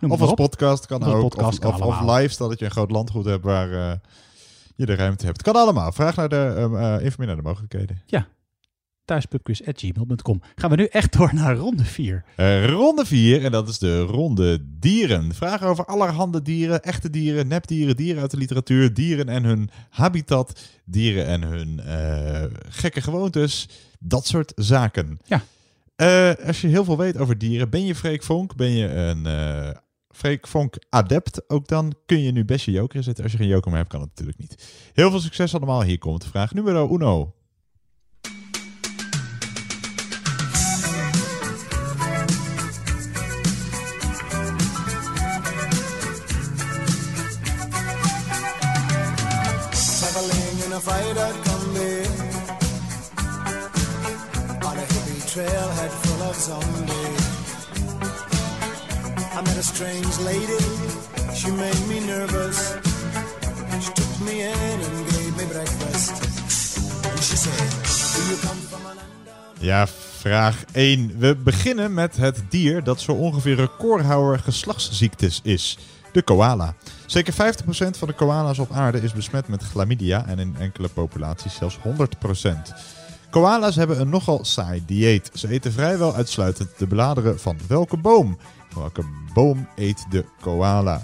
Of 0.01 0.21
als 0.21 0.33
podcast 0.33 0.85
kan 0.85 1.01
Of 1.01 1.13
ook. 1.13 1.21
podcast 1.21 1.53
of, 1.53 1.59
kan 1.59 1.73
of, 1.73 1.81
of 1.87 1.95
allemaal. 1.97 2.15
live, 2.15 2.33
stel 2.33 2.49
dat 2.49 2.59
je 2.59 2.65
een 2.65 2.71
groot 2.71 2.91
landgoed 2.91 3.25
hebt 3.25 3.43
waar... 3.43 3.99
je 4.75 4.85
de 4.85 4.95
ruimte 4.95 5.25
hebt. 5.25 5.41
Kan 5.41 5.53
allemaal. 5.55 5.91
Vraag 5.91 6.15
naar 6.15 6.29
de, 6.29 6.53
ehm, 6.57 6.75
eh, 6.75 7.03
informeer 7.03 7.27
naar 7.27 7.35
de 7.35 7.49
mogelijkheden. 7.49 8.01
Ja. 8.05 8.27
Thuispubquiz.gmail.com. 9.05 10.41
Gaan 10.55 10.69
we 10.69 10.75
nu 10.75 10.85
echt 10.85 11.17
door 11.17 11.33
naar 11.33 11.55
ronde 11.55 11.85
4. 11.85 12.23
Eh, 12.35 12.65
ronde 12.65 13.05
4, 13.05 13.43
en 13.43 13.51
dat 13.51 13.67
is 13.67 13.77
de 13.79 14.01
ronde 14.01 14.59
dieren. 14.79 15.33
Vragen 15.33 15.67
over 15.67 15.85
allerhande 15.85 16.41
dieren, 16.41 16.83
echte 16.83 17.09
dieren, 17.09 17.47
nepdieren, 17.47 17.95
dieren 17.95 18.21
uit 18.21 18.31
de 18.31 18.37
literatuur, 18.37 18.93
dieren 18.93 19.29
en 19.29 19.43
hun 19.43 19.69
habitat, 19.89 20.61
dieren 20.85 21.25
en 21.25 21.41
hun 21.41 21.79
eh, 21.79 22.43
gekke 22.69 23.01
gewoontes, 23.01 23.69
dat 23.99 24.25
soort 24.25 24.51
zaken. 24.55 25.19
Ja. 25.25 25.43
Eh, 25.95 26.47
als 26.47 26.61
je 26.61 26.67
heel 26.67 26.83
veel 26.83 26.97
weet 26.97 27.17
over 27.17 27.37
dieren, 27.37 27.69
ben 27.69 27.85
je 27.85 27.95
Freek 27.95 28.23
Vonk, 28.23 28.55
ben 28.55 28.71
je 28.71 28.87
een 28.87 29.25
Freek 30.09 30.47
Vonk 30.47 30.75
adept, 30.89 31.49
ook 31.49 31.67
dan 31.67 31.93
kun 32.05 32.21
je 32.21 32.31
nu 32.31 32.45
best 32.45 32.65
je 32.65 32.71
joker 32.71 32.95
inzetten. 32.95 33.23
Als 33.23 33.33
je 33.33 33.37
geen 33.37 33.47
joker 33.47 33.69
meer 33.69 33.79
hebt, 33.79 33.91
kan 33.91 34.01
het 34.01 34.09
natuurlijk 34.09 34.39
niet. 34.39 34.89
Heel 34.93 35.09
veel 35.09 35.19
succes 35.19 35.55
allemaal. 35.55 35.83
Hier 35.83 35.97
komt 35.97 36.25
vraag 36.25 36.53
nummer 36.53 36.91
uno. 36.91 37.33
Strange 59.63 60.19
lady 60.23 60.63
She 61.33 61.51
made 61.51 61.87
me 61.87 61.99
nervous 62.05 62.73
She 63.81 63.91
took 63.93 64.19
me 64.25 64.41
in 64.41 64.79
and 64.87 65.07
gave 65.09 65.35
me 65.37 65.45
breakfast 65.45 66.11
And 67.11 67.19
she 67.23 67.35
said 67.35 67.69
Do 68.15 68.21
you 68.29 68.37
come 68.41 68.59
from 68.59 68.81
Ja, 69.59 69.87
vraag 70.19 70.63
1. 70.71 71.17
We 71.17 71.35
beginnen 71.35 71.93
met 71.93 72.17
het 72.17 72.43
dier 72.49 72.83
dat 72.83 73.01
zo 73.01 73.11
ongeveer 73.11 73.55
recordhouder 73.55 74.39
geslachtsziektes 74.39 75.39
is. 75.43 75.77
De 76.11 76.21
koala. 76.21 76.75
Zeker 77.05 77.33
50% 77.33 77.35
van 77.97 78.07
de 78.07 78.13
koala's 78.13 78.59
op 78.59 78.71
aarde 78.71 79.01
is 79.01 79.13
besmet 79.13 79.47
met 79.47 79.63
chlamydia 79.63 80.25
en 80.25 80.39
in 80.39 80.55
enkele 80.59 80.87
populaties 80.87 81.55
zelfs 81.55 81.77
100%. 81.77 81.81
Koala's 83.29 83.75
hebben 83.75 83.99
een 83.99 84.09
nogal 84.09 84.45
saai 84.45 84.83
dieet. 84.85 85.29
Ze 85.33 85.49
eten 85.49 85.71
vrijwel 85.71 86.15
uitsluitend 86.15 86.69
de 86.77 86.87
bladeren 86.87 87.39
van 87.39 87.57
welke 87.67 87.97
boom? 87.97 88.37
Welke 88.75 89.03
boom 89.33 89.67
eet 89.75 90.05
de 90.09 90.25
koala? 90.41 91.01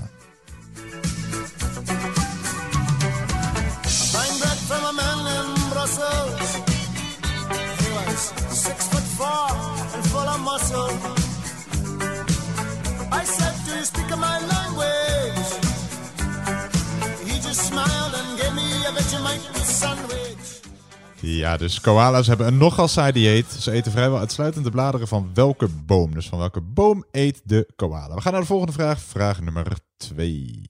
Ja, 21.37 21.57
dus 21.57 21.81
koala's 21.81 22.27
hebben 22.27 22.47
een 22.47 22.57
nogal 22.57 22.87
saai 22.87 23.11
dieet. 23.11 23.51
Ze 23.51 23.71
eten 23.71 23.91
vrijwel 23.91 24.19
uitsluitend 24.19 24.65
de 24.65 24.71
bladeren 24.71 25.07
van 25.07 25.29
welke 25.33 25.67
boom? 25.85 26.13
Dus 26.13 26.29
van 26.29 26.39
welke 26.39 26.61
boom 26.61 27.05
eet 27.11 27.41
de 27.43 27.67
koala? 27.75 28.15
We 28.15 28.21
gaan 28.21 28.31
naar 28.31 28.41
de 28.41 28.47
volgende 28.47 28.73
vraag. 28.73 29.01
Vraag 29.01 29.41
nummer 29.41 29.77
2. 29.97 30.67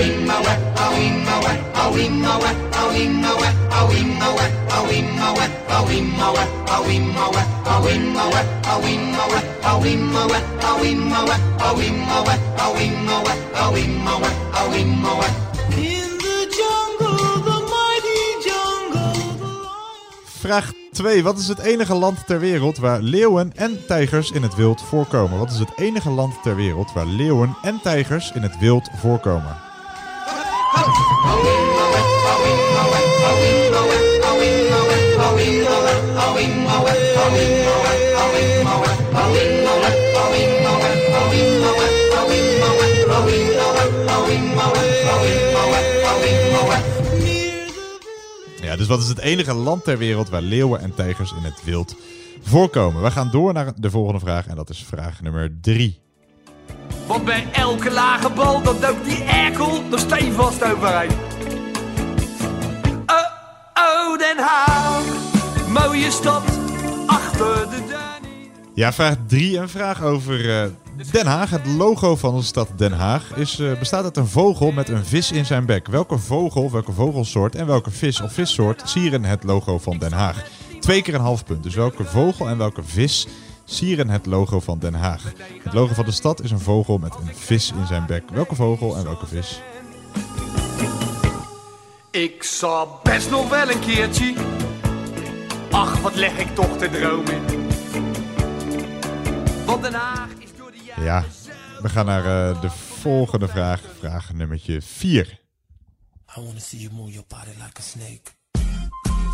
In 0.00 0.26
the 0.26 0.69
Vraag 20.50 20.72
2. 20.92 21.22
Wat 21.22 21.38
is 21.38 21.48
het 21.48 21.58
enige 21.58 21.94
land 21.94 22.26
ter 22.26 22.40
wereld 22.40 22.78
waar 22.78 23.00
leeuwen 23.00 23.52
en 23.56 23.86
tijgers 23.86 24.30
in 24.30 24.42
het 24.42 24.54
wild 24.54 24.82
voorkomen? 24.82 25.38
Wat 25.38 25.50
is 25.50 25.58
het 25.58 25.72
enige 25.76 26.10
land 26.10 26.42
ter 26.42 26.56
wereld 26.56 26.92
waar 26.92 27.06
leeuwen 27.06 27.56
en 27.62 27.80
tijgers 27.82 28.32
in 28.32 28.42
het 28.42 28.58
wild 28.58 28.88
voorkomen? 29.00 29.56
Ja, 48.70 48.76
dus 48.76 48.86
wat 48.86 49.00
is 49.00 49.08
het 49.08 49.18
enige 49.18 49.54
land 49.54 49.84
ter 49.84 49.98
wereld 49.98 50.28
waar 50.28 50.42
leeuwen 50.42 50.80
en 50.80 50.94
tijgers 50.94 51.32
in 51.32 51.42
het 51.42 51.64
wild 51.64 51.96
voorkomen? 52.42 53.02
We 53.02 53.10
gaan 53.10 53.30
door 53.30 53.52
naar 53.52 53.72
de 53.76 53.90
volgende 53.90 54.20
vraag 54.20 54.46
en 54.46 54.56
dat 54.56 54.70
is 54.70 54.84
vraag 54.88 55.22
nummer 55.22 55.52
3. 55.60 56.00
Want 57.06 57.24
bij 57.24 57.46
elke 57.52 57.90
lage 57.90 58.30
bal, 58.30 58.62
dan 58.62 58.80
duikt 58.80 59.04
die 59.04 59.22
erkel 59.22 59.82
er 59.92 59.98
steenvast 59.98 60.64
overheen. 60.64 61.10
Oh, 63.06 63.16
oh, 63.74 64.18
Den 64.18 64.38
Haag, 64.38 65.04
mooie 65.68 66.10
stad, 66.10 66.42
achter 67.10 67.70
de. 67.70 67.80
Ja, 68.74 68.92
vraag 68.92 69.16
3. 69.26 69.58
Een 69.58 69.68
vraag 69.68 70.02
over 70.02 70.62
eh, 70.62 70.70
Den 71.12 71.26
Haag. 71.26 71.50
Het 71.50 71.66
logo 71.66 72.16
van 72.16 72.36
de 72.36 72.42
stad 72.42 72.68
Den 72.76 72.92
Haag 72.92 73.36
is, 73.36 73.58
eh, 73.58 73.78
bestaat 73.78 74.04
uit 74.04 74.16
een 74.16 74.26
vogel 74.26 74.72
met 74.72 74.88
een 74.88 75.04
vis 75.04 75.32
in 75.32 75.46
zijn 75.46 75.66
bek. 75.66 75.86
Welke 75.86 76.18
vogel, 76.18 76.70
welke 76.70 76.92
vogelsoort 76.92 77.54
en 77.54 77.66
welke 77.66 77.90
vis 77.90 78.20
of 78.20 78.32
vissoort 78.32 78.82
sieren 78.84 79.24
het 79.24 79.44
logo 79.44 79.78
van 79.78 79.98
Den 79.98 80.12
Haag? 80.12 80.42
Twee 80.80 81.02
keer 81.02 81.14
een 81.14 81.20
half 81.20 81.44
punt. 81.44 81.62
Dus 81.62 81.74
welke 81.74 82.04
vogel 82.04 82.48
en 82.48 82.58
welke 82.58 82.82
vis 82.82 83.26
sieren 83.64 84.08
het 84.08 84.26
logo 84.26 84.60
van 84.60 84.78
Den 84.78 84.94
Haag? 84.94 85.22
Het 85.62 85.72
logo 85.72 85.94
van 85.94 86.04
de 86.04 86.10
stad 86.10 86.42
is 86.42 86.50
een 86.50 86.60
vogel 86.60 86.98
met 86.98 87.14
een 87.14 87.34
vis 87.34 87.72
in 87.80 87.86
zijn 87.86 88.06
bek. 88.06 88.22
Welke 88.32 88.54
vogel 88.54 88.96
en 88.96 89.04
welke 89.04 89.26
vis? 89.26 89.60
Ik 92.10 92.42
zou 92.42 92.88
best 93.02 93.30
nog 93.30 93.48
wel 93.48 93.70
een 93.70 93.80
keertje. 93.80 94.34
Ach, 95.70 96.00
wat 96.00 96.14
leg 96.14 96.38
ik 96.38 96.54
toch 96.54 96.76
te 96.76 96.90
dromen. 96.90 97.44
Want 99.66 99.82
Den 99.82 99.94
Haag 99.94 100.28
is 100.38 100.56
door 100.56 100.70
de 100.70 100.78
jaren... 100.84 101.04
Ja, 101.04 101.24
we 101.82 101.88
gaan 101.88 102.06
naar 102.06 102.50
eh, 102.50 102.60
de 102.60 102.70
volgende 102.70 103.48
vraag. 103.48 103.80
Vraag 103.98 104.32
nummertje 104.32 104.82
4. 104.82 105.38
I 106.36 106.40
wanna 106.40 106.58
see 106.58 106.80
you 106.80 106.92
move 106.92 107.10
your 107.10 107.26
body 107.28 107.50
like 107.64 107.78
a 107.78 107.82
snake. 107.82 108.34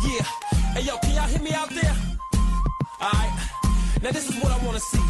Yeah. 0.01 0.27
Hey 0.73 0.83
yo, 0.83 0.97
can 0.97 1.13
y'all 1.13 1.27
hear 1.27 1.41
me 1.41 1.53
out 1.55 1.69
there? 1.69 1.95
Alright. 2.99 3.33
Now 4.01 4.11
this 4.11 4.29
is 4.29 4.35
what 4.41 4.51
I 4.51 4.65
wanna 4.65 4.79
see. 4.79 5.03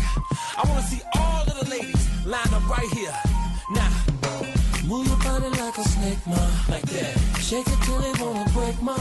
I 0.57 0.67
wanna 0.67 0.81
see 0.81 1.01
all 1.13 1.41
of 1.41 1.59
the 1.59 1.69
ladies 1.69 2.07
lined 2.25 2.53
up 2.53 2.69
right 2.69 2.91
here. 2.93 3.15
Now. 3.73 4.07
Move 4.87 5.05
your 5.07 5.17
body 5.17 5.49
like 5.49 5.77
a 5.77 5.83
snake, 5.83 6.25
ma. 6.25 6.39
Like 6.69 6.85
that. 6.85 7.17
Shake 7.41 7.67
it 7.67 7.79
till 7.83 7.99
it 7.99 8.19
wanna 8.21 8.49
break, 8.53 8.81
ma. 8.81 8.95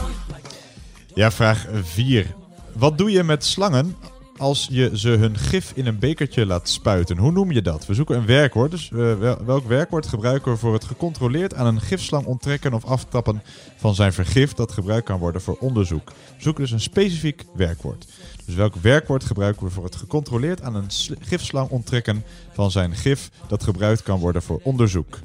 Ja, 1.17 1.31
vraag 1.31 1.67
4. 1.83 2.35
Wat 2.73 2.97
doe 2.97 3.11
je 3.11 3.23
met 3.23 3.45
slangen 3.45 3.95
als 4.37 4.67
je 4.71 4.91
ze 4.93 5.09
hun 5.09 5.37
gif 5.37 5.71
in 5.75 5.85
een 5.87 5.99
bekertje 5.99 6.45
laat 6.45 6.69
spuiten? 6.69 7.17
Hoe 7.17 7.31
noem 7.31 7.51
je 7.51 7.61
dat? 7.61 7.85
We 7.85 7.93
zoeken 7.93 8.17
een 8.17 8.25
werkwoord. 8.25 8.71
Dus 8.71 8.91
eh, 8.91 8.97
wel- 9.19 9.45
welk 9.45 9.67
werkwoord 9.67 10.07
gebruiken 10.07 10.51
we 10.51 10.57
voor 10.57 10.73
het 10.73 10.83
gecontroleerd 10.83 11.53
aan 11.53 11.65
een 11.65 11.81
gifslang 11.81 12.25
onttrekken 12.25 12.73
of 12.73 12.85
aftappen 12.85 13.41
van 13.77 13.95
zijn 13.95 14.13
vergif 14.13 14.53
dat 14.53 14.71
gebruikt 14.71 15.05
kan 15.05 15.19
worden 15.19 15.41
voor 15.41 15.57
onderzoek? 15.59 16.09
We 16.09 16.43
zoeken 16.43 16.63
dus 16.63 16.71
een 16.71 16.79
specifiek 16.79 17.43
werkwoord. 17.55 18.05
Dus 18.45 18.55
welk 18.55 18.75
werkwoord 18.75 19.23
gebruiken 19.23 19.65
we 19.65 19.71
voor 19.71 19.83
het 19.83 19.95
gecontroleerd 19.95 20.61
aan 20.61 20.75
een 20.75 20.89
sl- 20.91 21.13
gifslang 21.19 21.69
onttrekken 21.69 22.23
van 22.53 22.71
zijn 22.71 22.95
gif 22.95 23.29
dat 23.47 23.63
gebruikt 23.63 24.03
kan 24.03 24.19
worden 24.19 24.41
voor 24.41 24.59
onderzoek? 24.63 25.19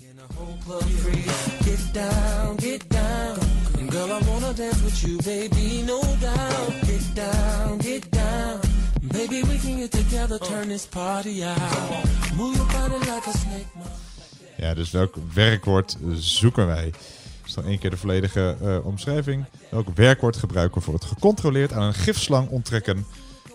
You, 4.53 5.17
baby, 5.25 5.83
no 5.87 6.01
doubt. 6.21 6.73
Get 6.85 7.15
down, 7.15 7.81
get 7.81 8.13
down. 8.13 8.61
Baby, 9.01 9.43
we 9.45 9.59
can 9.59 9.79
get 9.79 9.91
together, 9.91 10.39
turn 10.39 10.69
this 10.69 10.87
party 10.87 11.43
out. 11.43 11.57
Move 12.37 12.57
your 12.57 12.67
body 12.67 12.99
like 12.99 13.29
a 13.29 13.33
snake. 13.33 13.67
Ja, 14.57 14.75
dus 14.75 14.91
welk 14.91 15.15
werkwoord 15.35 15.97
zoeken 16.13 16.67
wij? 16.67 16.93
is 17.47 17.55
dan 17.55 17.65
één 17.65 17.79
keer 17.79 17.91
de 17.91 17.97
volledige 17.97 18.57
eh, 18.61 18.87
omschrijving. 18.87 19.45
Welk 19.71 19.89
werkwoord 19.95 20.37
gebruiken 20.37 20.79
we 20.79 20.85
voor 20.85 20.95
het 20.95 21.05
gecontroleerd 21.05 21.73
aan 21.73 21.83
een 21.83 21.95
gifslang 21.95 22.49
onttrekken 22.49 23.07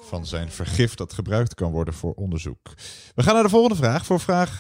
van 0.02 0.26
zijn 0.26 0.52
vergif 0.52 0.96
dat 0.96 1.14
gebruikt 1.14 1.54
kan 1.54 1.72
worden 1.72 1.94
voor 1.94 2.14
onderzoek? 2.14 2.74
We 3.16 3.24
gaan 3.24 3.34
naar 3.34 3.44
de 3.44 3.50
volgende 3.50 3.76
vraag. 3.76 4.06
Voor 4.06 4.20
vraag 4.20 4.56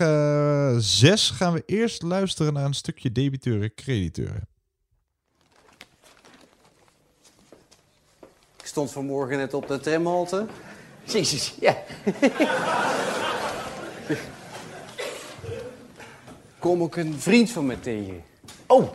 6 0.81 1.29
gaan 1.29 1.53
we 1.53 1.63
eerst 1.65 2.01
luisteren 2.01 2.53
naar 2.53 2.65
een 2.65 2.73
stukje 2.73 3.11
debiteuren-crediteuren. 3.11 4.47
Stond 8.77 8.91
vanmorgen 8.91 9.37
net 9.37 9.53
op 9.53 9.67
de 9.67 9.79
tramhalte. 9.79 10.45
Jezus, 11.03 11.53
ja. 11.59 11.77
Kom 16.59 16.81
ik 16.81 16.95
een 16.95 17.15
vriend 17.19 17.51
van 17.51 17.65
me 17.65 17.79
tegen. 17.79 18.23
Oh, 18.67 18.93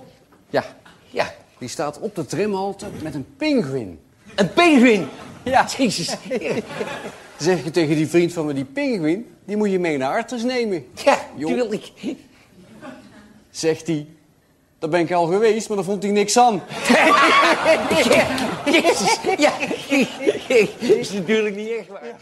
ja, 0.50 0.64
ja. 1.10 1.34
Die 1.59 1.68
staat 1.68 1.98
op 1.98 2.14
de 2.14 2.26
tramhalte 2.26 2.86
met 3.02 3.14
een 3.14 3.26
pinguïn. 3.36 4.00
Een 4.34 4.52
pinguïn? 4.52 5.09
Ja. 5.42 5.66
Jezus. 5.76 6.16
zeg 7.38 7.64
je 7.64 7.70
tegen 7.70 7.96
die 7.96 8.09
vriend 8.09 8.32
van 8.32 8.46
me, 8.46 8.52
die 8.52 8.64
pinguïn, 8.64 9.34
die 9.44 9.56
moet 9.56 9.70
je 9.70 9.78
mee 9.78 9.96
naar 9.96 10.10
Artes 10.10 10.42
nemen. 10.42 10.86
Ja, 11.04 11.18
tuurlijk. 11.38 11.92
Zegt 13.50 13.86
hij, 13.86 14.06
daar 14.82 14.90
ben 14.90 15.00
ik 15.00 15.12
al 15.12 15.26
geweest, 15.26 15.68
maar 15.68 15.76
daar 15.76 15.86
vond 15.86 16.02
hij 16.02 16.12
niks 16.12 16.38
aan. 16.38 16.54
Jezus, 18.72 19.18
ja. 19.38 19.52
is 20.78 21.12
natuurlijk 21.12 21.56
niet 21.56 21.70
echt 21.78 21.88
waar. 21.88 22.16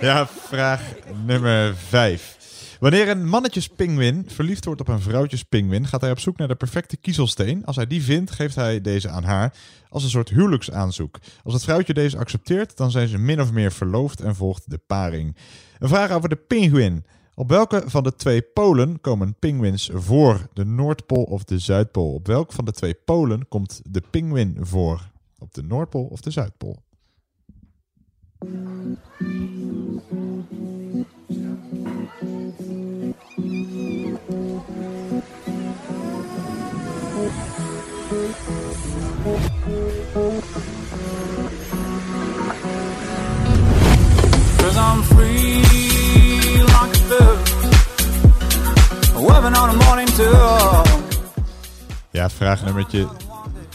Ja, 0.00 0.26
vraag 0.26 0.82
nummer 1.24 1.74
5. 1.76 2.36
Wanneer 2.80 3.08
een 3.08 3.28
mannetjespinguïn 3.28 4.24
verliefd 4.26 4.64
wordt 4.64 4.80
op 4.80 4.88
een 4.88 5.00
vrouwtjespinguïn, 5.00 5.86
gaat 5.86 6.00
hij 6.00 6.10
op 6.10 6.20
zoek 6.20 6.36
naar 6.36 6.48
de 6.48 6.54
perfecte 6.54 6.96
kiezelsteen. 6.96 7.64
Als 7.64 7.76
hij 7.76 7.86
die 7.86 8.02
vindt, 8.02 8.30
geeft 8.30 8.54
hij 8.54 8.80
deze 8.80 9.08
aan 9.08 9.24
haar 9.24 9.54
als 9.88 10.02
een 10.02 10.10
soort 10.10 10.28
huwelijksaanzoek. 10.28 11.18
Als 11.44 11.54
het 11.54 11.64
vrouwtje 11.64 11.94
deze 11.94 12.18
accepteert, 12.18 12.76
dan 12.76 12.90
zijn 12.90 13.08
ze 13.08 13.18
min 13.18 13.40
of 13.40 13.52
meer 13.52 13.72
verloofd 13.72 14.20
en 14.20 14.34
volgt 14.34 14.70
de 14.70 14.78
paring. 14.86 15.36
Een 15.78 15.88
vraag 15.88 16.10
over 16.10 16.28
de 16.28 16.36
pinguïn. 16.36 17.04
Op 17.38 17.48
welke 17.48 17.82
van 17.86 18.02
de 18.02 18.14
twee 18.14 18.42
polen 18.42 19.00
komen 19.00 19.34
pinguïns 19.38 19.90
voor? 19.94 20.46
De 20.52 20.64
Noordpool 20.64 21.22
of 21.22 21.44
de 21.44 21.58
Zuidpool? 21.58 22.14
Op 22.14 22.26
welke 22.26 22.54
van 22.54 22.64
de 22.64 22.72
twee 22.72 22.94
polen 22.94 23.48
komt 23.48 23.80
de 23.84 24.02
pinguïn 24.10 24.56
voor? 24.60 25.10
Op 25.38 25.54
de 25.54 25.62
Noordpool 25.62 26.04
of 26.04 26.20
de 26.20 26.30
Zuidpool? 26.30 26.76
Ja, 52.10 52.30
vraag 52.30 52.64
nummertje 52.64 53.08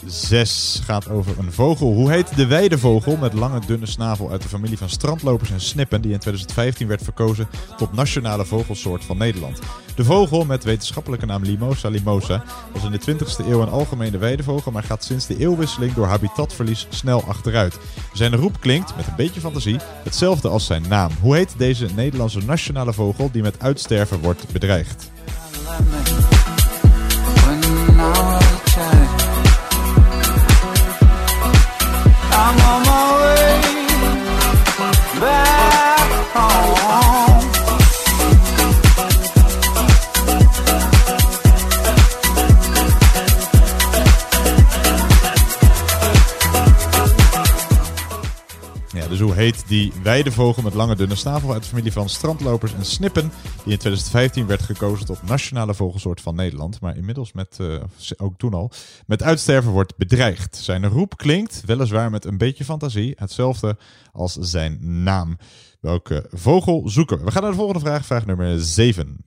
6 0.06 0.82
gaat 0.84 1.10
over 1.10 1.40
een 1.40 1.52
vogel. 1.54 1.94
Hoe 1.94 2.12
heet 2.12 2.36
de 2.36 2.48
weidevogel 2.48 3.18
met 3.18 3.34
lange 3.34 3.60
dunne 3.66 3.86
snavel 3.86 4.32
uit 4.32 4.42
de 4.42 4.48
familie 4.48 4.78
van 4.78 4.90
strandlopers 4.90 5.52
en 5.52 5.62
snippen 5.62 6.02
die 6.02 6.12
in 6.12 6.20
2015 6.20 6.88
werd 6.88 7.04
verkozen 7.04 7.48
tot 7.78 7.94
nationale 7.94 8.46
vogelsoort 8.46 9.06
van 9.06 9.18
Nederland? 9.18 9.60
De 9.96 10.04
vogel 10.04 10.46
met 10.46 10.64
wetenschappelijke 10.64 11.26
naam 11.26 11.44
Limosa 11.44 11.90
limosa 11.90 12.44
was 12.72 12.84
in 12.84 12.92
de 12.92 13.00
20e 13.00 13.48
eeuw 13.48 13.62
een 13.62 13.70
algemene 13.70 14.18
weidevogel, 14.18 14.72
maar 14.72 14.84
gaat 14.84 15.04
sinds 15.04 15.28
de 15.28 15.38
eeuwwisseling 15.38 15.94
door 15.94 16.06
habitatverlies 16.06 16.88
snel 16.90 17.24
achteruit. 17.24 17.80
Zijn 18.14 18.36
roep 18.36 18.60
klinkt, 18.60 18.96
met 18.96 19.08
een 19.08 19.16
beetje 19.16 19.40
fantasie, 19.40 19.80
hetzelfde 20.04 20.48
als 20.50 20.66
zijn 20.66 20.86
naam. 20.88 21.12
Hoe 21.22 21.36
heet 21.36 21.54
deze 21.58 21.88
Nederlandse 21.96 22.40
nationale 22.46 22.94
vogel 22.94 23.32
die 23.32 23.42
met 23.42 23.60
uitsterven 23.60 24.20
wordt 24.20 24.52
bedreigd? 24.52 25.12
I'm 25.66 25.80
on 32.60 32.80
my 32.86 33.04
way 33.22 33.62
back 35.22 36.10
home. 36.34 37.13
Hoe 49.24 49.34
heet 49.34 49.68
die 49.68 49.92
weidevogel 50.04 50.64
met 50.64 50.74
lange 50.74 50.96
dunne 50.96 51.16
snavel 51.16 51.54
uit 51.54 51.62
de 51.62 51.70
familie 51.70 51.92
van 51.92 52.10
strandlopers 52.10 52.74
en 52.74 52.86
snippen, 52.86 53.32
die 53.64 53.72
in 53.72 53.78
2015 53.78 54.48
werd 54.48 54.62
gekozen 54.62 55.06
tot 55.06 55.24
nationale 55.24 55.74
vogelsoort 55.74 56.22
van 56.22 56.36
Nederland, 56.36 56.82
maar 56.82 56.98
inmiddels 56.98 57.32
met, 57.32 57.58
eh, 57.60 57.76
ook 58.18 58.38
toen 58.38 58.54
al, 58.54 58.72
met 59.06 59.24
uitsterven 59.24 59.72
wordt 59.72 59.98
bedreigd. 59.98 60.56
Zijn 60.56 60.88
roep 60.88 61.18
klinkt, 61.18 61.64
weliswaar 61.66 62.10
met 62.10 62.26
een 62.26 62.38
beetje 62.38 62.66
fantasie, 62.66 63.14
hetzelfde 63.16 63.78
als 64.12 64.34
zijn 64.34 65.04
naam. 65.04 65.38
Welke 65.80 66.26
vogel 66.32 66.90
zoeken 66.90 67.18
we? 67.18 67.24
We 67.24 67.32
gaan 67.32 67.42
naar 67.42 67.52
de 67.52 67.58
volgende 67.58 67.86
vraag, 67.86 68.06
vraag 68.06 68.26
nummer 68.26 68.60
7. 68.60 69.26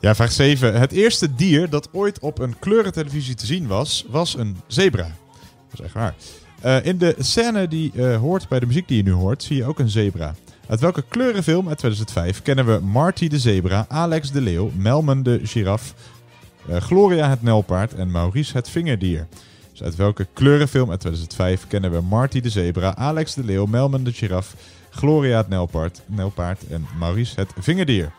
Ja, 0.00 0.14
vraag 0.14 0.32
7. 0.32 0.80
Het 0.80 0.92
eerste 0.92 1.34
dier 1.34 1.70
dat 1.70 1.88
ooit 1.92 2.18
op 2.18 2.38
een 2.38 2.58
kleurentelevisie 2.58 3.34
te 3.34 3.46
zien 3.46 3.66
was, 3.66 4.04
was 4.08 4.36
een 4.36 4.56
zebra. 4.66 5.02
Dat 5.02 5.78
is 5.78 5.80
echt 5.80 5.94
waar. 5.94 6.14
Eh, 6.60 6.84
in 6.84 6.98
de 6.98 7.14
scène 7.18 7.68
die 7.68 7.92
eh, 7.94 8.16
hoort 8.16 8.48
bij 8.48 8.60
de 8.60 8.66
muziek 8.66 8.88
die 8.88 8.96
je 8.96 9.02
nu 9.02 9.12
hoort, 9.12 9.42
zie 9.42 9.56
je 9.56 9.64
ook 9.64 9.78
een 9.78 9.88
zebra. 9.88 10.34
Uit 10.68 10.80
welke 10.80 11.04
kleurenfilm 11.08 11.68
uit 11.68 11.78
2005 11.78 12.42
kennen 12.42 12.66
we 12.66 12.80
Marty 12.84 13.28
de 13.28 13.38
zebra, 13.38 13.84
Alex 13.88 14.30
de 14.30 14.40
leeuw, 14.40 14.70
Melman 14.76 15.22
de 15.22 15.40
giraf, 15.42 15.94
eh, 16.68 16.76
Gloria 16.76 17.28
het 17.28 17.42
nelpaard 17.42 17.94
en 17.94 18.10
Maurice 18.10 18.56
het 18.56 18.68
vingerdier? 18.68 19.26
Dus 19.70 19.82
uit 19.82 19.96
welke 19.96 20.26
kleurenfilm 20.32 20.90
uit 20.90 21.00
2005 21.00 21.66
kennen 21.66 21.90
we 21.90 22.00
Marty 22.00 22.40
de 22.40 22.50
zebra, 22.50 22.96
Alex 22.96 23.34
de 23.34 23.44
leeuw, 23.44 23.66
Melman 23.66 24.04
de 24.04 24.12
giraf, 24.12 24.54
Gloria 24.90 25.36
het 25.36 25.48
nelpaard, 25.48 26.02
nelpaard 26.06 26.66
en 26.66 26.86
Maurice 26.98 27.40
het 27.40 27.52
vingerdier? 27.58 28.12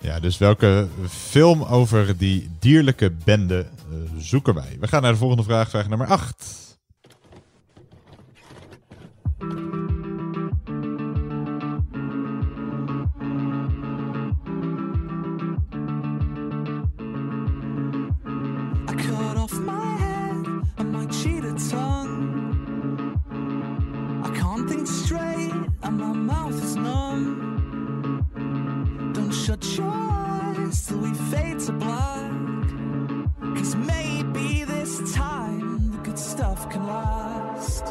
Ja, 0.00 0.20
dus 0.20 0.38
welke 0.38 0.88
film 1.08 1.62
over 1.62 2.18
die 2.18 2.50
dierlijke 2.58 3.12
bende 3.24 3.66
eh, 3.90 3.96
zoeken 4.18 4.54
wij? 4.54 4.76
We 4.80 4.88
gaan 4.88 5.02
naar 5.02 5.12
de 5.12 5.18
volgende 5.18 5.42
vraag, 5.42 5.68
vraag 5.70 5.88
nummer 5.88 6.06
8. 6.06 6.67
We 29.78 29.84
maybe 33.86 34.64
this 34.64 35.12
time 35.12 35.90
the 35.90 35.98
good 36.02 36.18
stuff 36.18 36.68
can 36.68 36.86
last. 36.86 37.82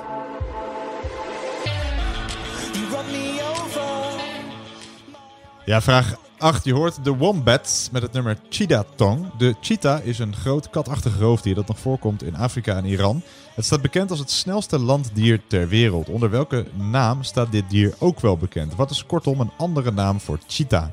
You 2.73 2.89
run 2.91 3.05
me 3.11 3.39
over. 3.49 4.22
Ja, 5.65 5.81
vraag 5.81 6.15
8. 6.38 6.64
Je 6.64 6.73
hoort 6.73 7.03
de 7.03 7.15
Wombats 7.15 7.89
met 7.91 8.01
het 8.01 8.11
nummer 8.11 8.38
Cheetah 8.49 8.84
Tong. 8.95 9.35
De 9.38 9.55
cheetah 9.61 10.05
is 10.05 10.19
een 10.19 10.35
groot 10.35 10.69
katachtig 10.69 11.19
roofdier 11.19 11.55
dat 11.55 11.68
nog 11.68 11.80
voorkomt 11.80 12.23
in 12.23 12.35
Afrika 12.35 12.76
en 12.76 12.85
Iran. 12.85 13.22
Het 13.55 13.65
staat 13.65 13.81
bekend 13.81 14.09
als 14.09 14.19
het 14.19 14.31
snelste 14.31 14.80
landdier 14.80 15.41
ter 15.47 15.68
wereld. 15.68 16.09
Onder 16.09 16.30
welke 16.30 16.65
naam 16.73 17.23
staat 17.23 17.51
dit 17.51 17.69
dier 17.69 17.93
ook 17.99 18.19
wel 18.19 18.38
bekend? 18.38 18.76
Wat 18.76 18.91
is 18.91 19.05
kortom 19.05 19.39
een 19.39 19.51
andere 19.57 19.91
naam 19.91 20.19
voor 20.19 20.39
cheetah? 20.47 20.88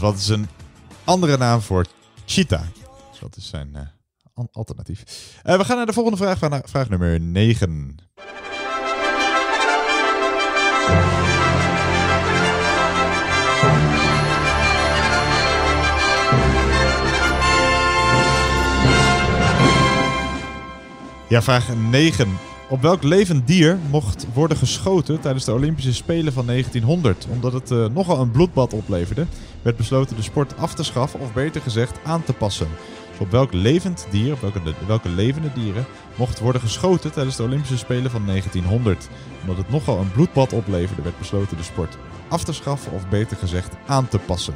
Dus 0.00 0.10
wat 0.10 0.18
is 0.18 0.28
een 0.28 0.48
andere 1.04 1.36
naam 1.36 1.60
voor 1.60 1.86
cheetah? 2.24 2.62
Dus 3.10 3.20
wat 3.20 3.36
is 3.36 3.48
zijn 3.48 3.74
eh, 3.74 4.44
alternatief? 4.52 5.02
Eh, 5.42 5.56
we 5.56 5.64
gaan 5.64 5.76
naar 5.76 5.86
de 5.86 5.92
volgende 5.92 6.18
vraag, 6.18 6.38
vraag, 6.38 6.60
vraag 6.64 6.88
nummer 6.88 7.20
9. 7.20 7.96
Ja, 21.28 21.42
vraag 21.42 21.74
9. 21.76 22.38
Op 22.70 22.82
welk 22.82 23.02
levend 23.02 23.46
dier 23.46 23.78
mocht 23.90 24.26
worden 24.34 24.56
geschoten 24.56 25.20
tijdens 25.20 25.44
de 25.44 25.52
Olympische 25.52 25.94
Spelen 25.94 26.32
van 26.32 26.46
1900? 26.46 27.26
Omdat 27.30 27.52
het 27.52 27.70
eh, 27.70 27.86
nogal 27.86 28.20
een 28.20 28.30
bloedbad 28.30 28.72
opleverde, 28.72 29.26
werd 29.62 29.76
besloten 29.76 30.16
de 30.16 30.22
sport 30.22 30.56
af 30.56 30.74
te 30.74 30.82
schaffen 30.82 31.20
of 31.20 31.32
beter 31.32 31.60
gezegd 31.60 31.98
aan 32.04 32.24
te 32.24 32.32
passen. 32.32 32.68
Dus 33.10 33.18
op 33.18 33.30
welk 33.30 33.52
levend 33.52 34.06
dier, 34.10 34.32
op 34.32 34.40
welke, 34.40 34.60
welke 34.86 35.08
levende 35.08 35.52
dieren, 35.54 35.86
mocht 36.16 36.38
worden 36.38 36.60
geschoten 36.60 37.12
tijdens 37.12 37.36
de 37.36 37.42
Olympische 37.42 37.78
Spelen 37.78 38.10
van 38.10 38.26
1900? 38.26 39.08
Omdat 39.40 39.56
het 39.56 39.70
nogal 39.70 39.98
een 39.98 40.12
bloedbad 40.12 40.52
opleverde, 40.52 41.02
werd 41.02 41.18
besloten 41.18 41.56
de 41.56 41.62
sport 41.62 41.96
af 42.28 42.44
te 42.44 42.52
schaffen 42.52 42.92
of 42.92 43.08
beter 43.08 43.36
gezegd 43.36 43.74
aan 43.86 44.08
te 44.08 44.18
passen. 44.18 44.54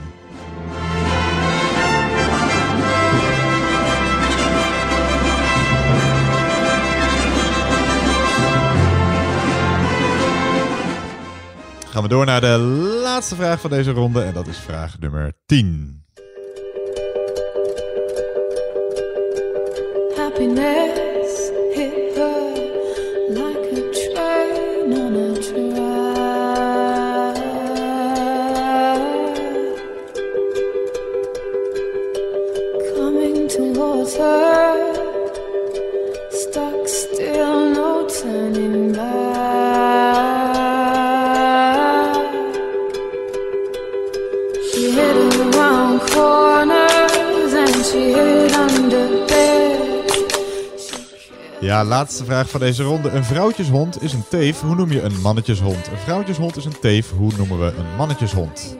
Gaan 11.92 12.02
we 12.02 12.08
door 12.08 12.24
naar 12.24 12.40
de 12.40 12.58
laatste 13.02 13.34
vraag 13.34 13.60
van 13.60 13.70
deze 13.70 13.90
ronde 13.90 14.22
en 14.22 14.34
dat 14.34 14.46
is 14.46 14.58
vraag 14.58 14.98
nummer 14.98 15.32
10. 15.46 16.04
Happiness 20.16 21.11
Ja, 51.72 51.84
laatste 51.84 52.24
vraag 52.24 52.50
van 52.50 52.60
deze 52.60 52.82
ronde. 52.82 53.10
Een 53.10 53.24
vrouwtjeshond 53.24 54.02
is 54.02 54.12
een 54.12 54.24
teef. 54.28 54.60
Hoe 54.60 54.74
noem 54.74 54.92
je 54.92 55.02
een 55.02 55.20
mannetjeshond? 55.20 55.86
Een 55.86 55.98
vrouwtjeshond 55.98 56.56
is 56.56 56.64
een 56.64 56.78
teef. 56.80 57.10
Hoe 57.10 57.32
noemen 57.36 57.60
we 57.60 57.66
een 57.66 57.96
mannetjeshond? 57.96 58.76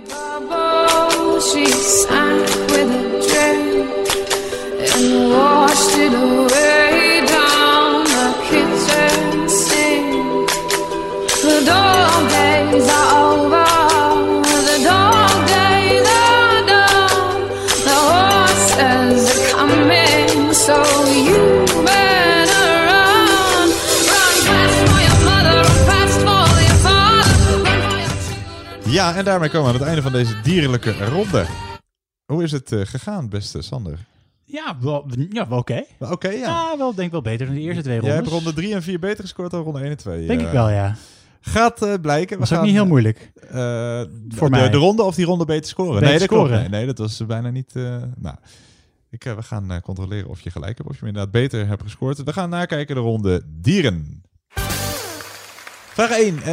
Ja, 29.13 29.19
en 29.19 29.25
daarmee 29.25 29.49
komen 29.49 29.67
we 29.67 29.73
aan 29.73 29.79
het 29.79 29.89
einde 29.89 30.03
van 30.03 30.13
deze 30.13 30.41
dierlijke 30.41 31.05
ronde. 31.05 31.47
Hoe 32.25 32.43
is 32.43 32.53
het 32.53 32.73
eh, 32.73 32.81
gegaan, 32.85 33.29
beste 33.29 33.63
Sander? 33.63 33.99
Ja, 34.45 34.77
wel, 34.81 35.07
ja, 35.31 35.49
wel 35.49 35.59
oké. 35.59 35.85
Wel 35.99 36.11
Oké, 36.11 36.29
ja. 36.29 36.37
Ja, 36.37 36.79
wel, 36.79 36.95
denk 36.95 37.11
wel 37.11 37.23
beter 37.23 37.47
dan 37.47 37.55
de 37.55 37.61
eerste 37.61 37.83
twee 37.83 38.01
Jij 38.01 38.11
rondes. 38.11 38.31
hebt 38.31 38.45
ronde 38.45 38.53
3 38.61 38.75
en 38.75 38.83
4 38.83 38.99
beter 38.99 39.25
gescoord 39.25 39.51
dan 39.51 39.63
ronde 39.63 39.81
1 39.81 39.91
en 39.91 39.97
2. 39.97 40.27
Denk 40.27 40.41
eh. 40.41 40.47
ik 40.47 40.53
wel, 40.53 40.71
ja. 40.71 40.97
Gaat 41.41 41.83
eh, 41.83 41.95
blijken. 42.01 42.39
Was 42.39 42.53
ook 42.53 42.63
niet 42.63 42.73
heel 42.73 42.87
moeilijk. 42.87 43.33
Voor 44.29 44.51
de, 44.51 44.51
mij. 44.51 44.71
De 44.71 44.77
ronde 44.77 45.03
of 45.03 45.15
die 45.15 45.25
ronde 45.25 45.45
beter 45.45 45.69
scoren? 45.69 45.93
Beter 45.93 46.09
nee, 46.09 46.19
dat 46.19 46.29
scoren. 46.29 46.61
Nee, 46.61 46.69
nee, 46.69 46.87
dat 46.87 46.99
was 46.99 47.27
bijna 47.27 47.51
niet... 47.51 47.75
nou, 48.17 48.37
ik, 49.11 49.23
we 49.23 49.43
gaan 49.43 49.81
controleren 49.83 50.29
of 50.29 50.41
je 50.41 50.51
gelijk 50.51 50.79
hebt. 50.79 50.91
Of 50.91 51.01
je 51.01 51.07
inderdaad 51.07 51.33
beter 51.33 51.67
hebt 51.67 51.83
gescoord. 51.83 52.23
We 52.23 52.33
gaan 52.33 52.51
nakijken 52.51 52.95
de 52.95 53.01
ronde 53.01 53.43
dieren. 53.47 54.23
Vraag 55.93 56.10
1. 56.10 56.36
eh, 56.36 56.44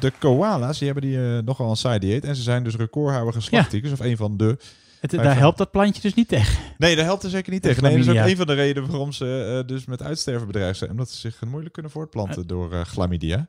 de 0.00 0.12
koala's, 0.18 0.78
die 0.78 0.90
hebben 0.90 1.08
die, 1.10 1.36
eh, 1.36 1.38
nogal 1.44 1.70
een 1.70 1.76
saai 1.76 1.98
dieet. 1.98 2.24
En 2.24 2.36
ze 2.36 2.42
zijn 2.42 2.64
dus 2.64 2.76
recordhouder 2.76 3.32
geslachttypes. 3.32 3.92
Of 3.92 4.00
een 4.00 4.16
van 4.16 4.36
de... 4.36 4.56
Het, 5.00 5.10
daar 5.10 5.24
van- 5.24 5.36
helpt 5.36 5.58
dat 5.58 5.70
plantje 5.70 6.02
dus 6.02 6.14
niet 6.14 6.28
tegen. 6.28 6.58
Nee, 6.78 6.96
dat 6.96 7.04
helpt 7.04 7.22
er 7.22 7.30
zeker 7.30 7.52
niet 7.52 7.62
De 7.62 7.68
tegen. 7.68 7.82
Nee, 7.82 7.92
dat 7.92 8.14
is 8.14 8.20
ook 8.20 8.26
een 8.26 8.36
van 8.36 8.46
de 8.46 8.54
redenen 8.54 8.90
waarom 8.90 9.12
ze 9.12 9.58
eh, 9.62 9.68
dus 9.68 9.84
met 9.84 10.02
uitsterven 10.02 10.46
bedreigd 10.46 10.78
zijn. 10.78 10.90
Omdat 10.90 11.10
ze 11.10 11.18
zich 11.18 11.44
moeilijk 11.44 11.72
kunnen 11.72 11.92
voortplanten 11.92 12.46
door 12.46 12.84
chlamydia. 12.84 13.48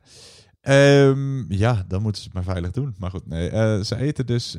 Ehm, 0.60 1.52
ja, 1.52 1.84
dan 1.88 2.02
moeten 2.02 2.22
ze 2.22 2.28
het 2.28 2.36
maar 2.36 2.54
veilig 2.54 2.70
doen. 2.70 2.94
Maar 2.98 3.10
goed, 3.10 3.26
nee. 3.26 3.84
ze 3.84 3.96
eten 3.96 4.26
dus 4.26 4.56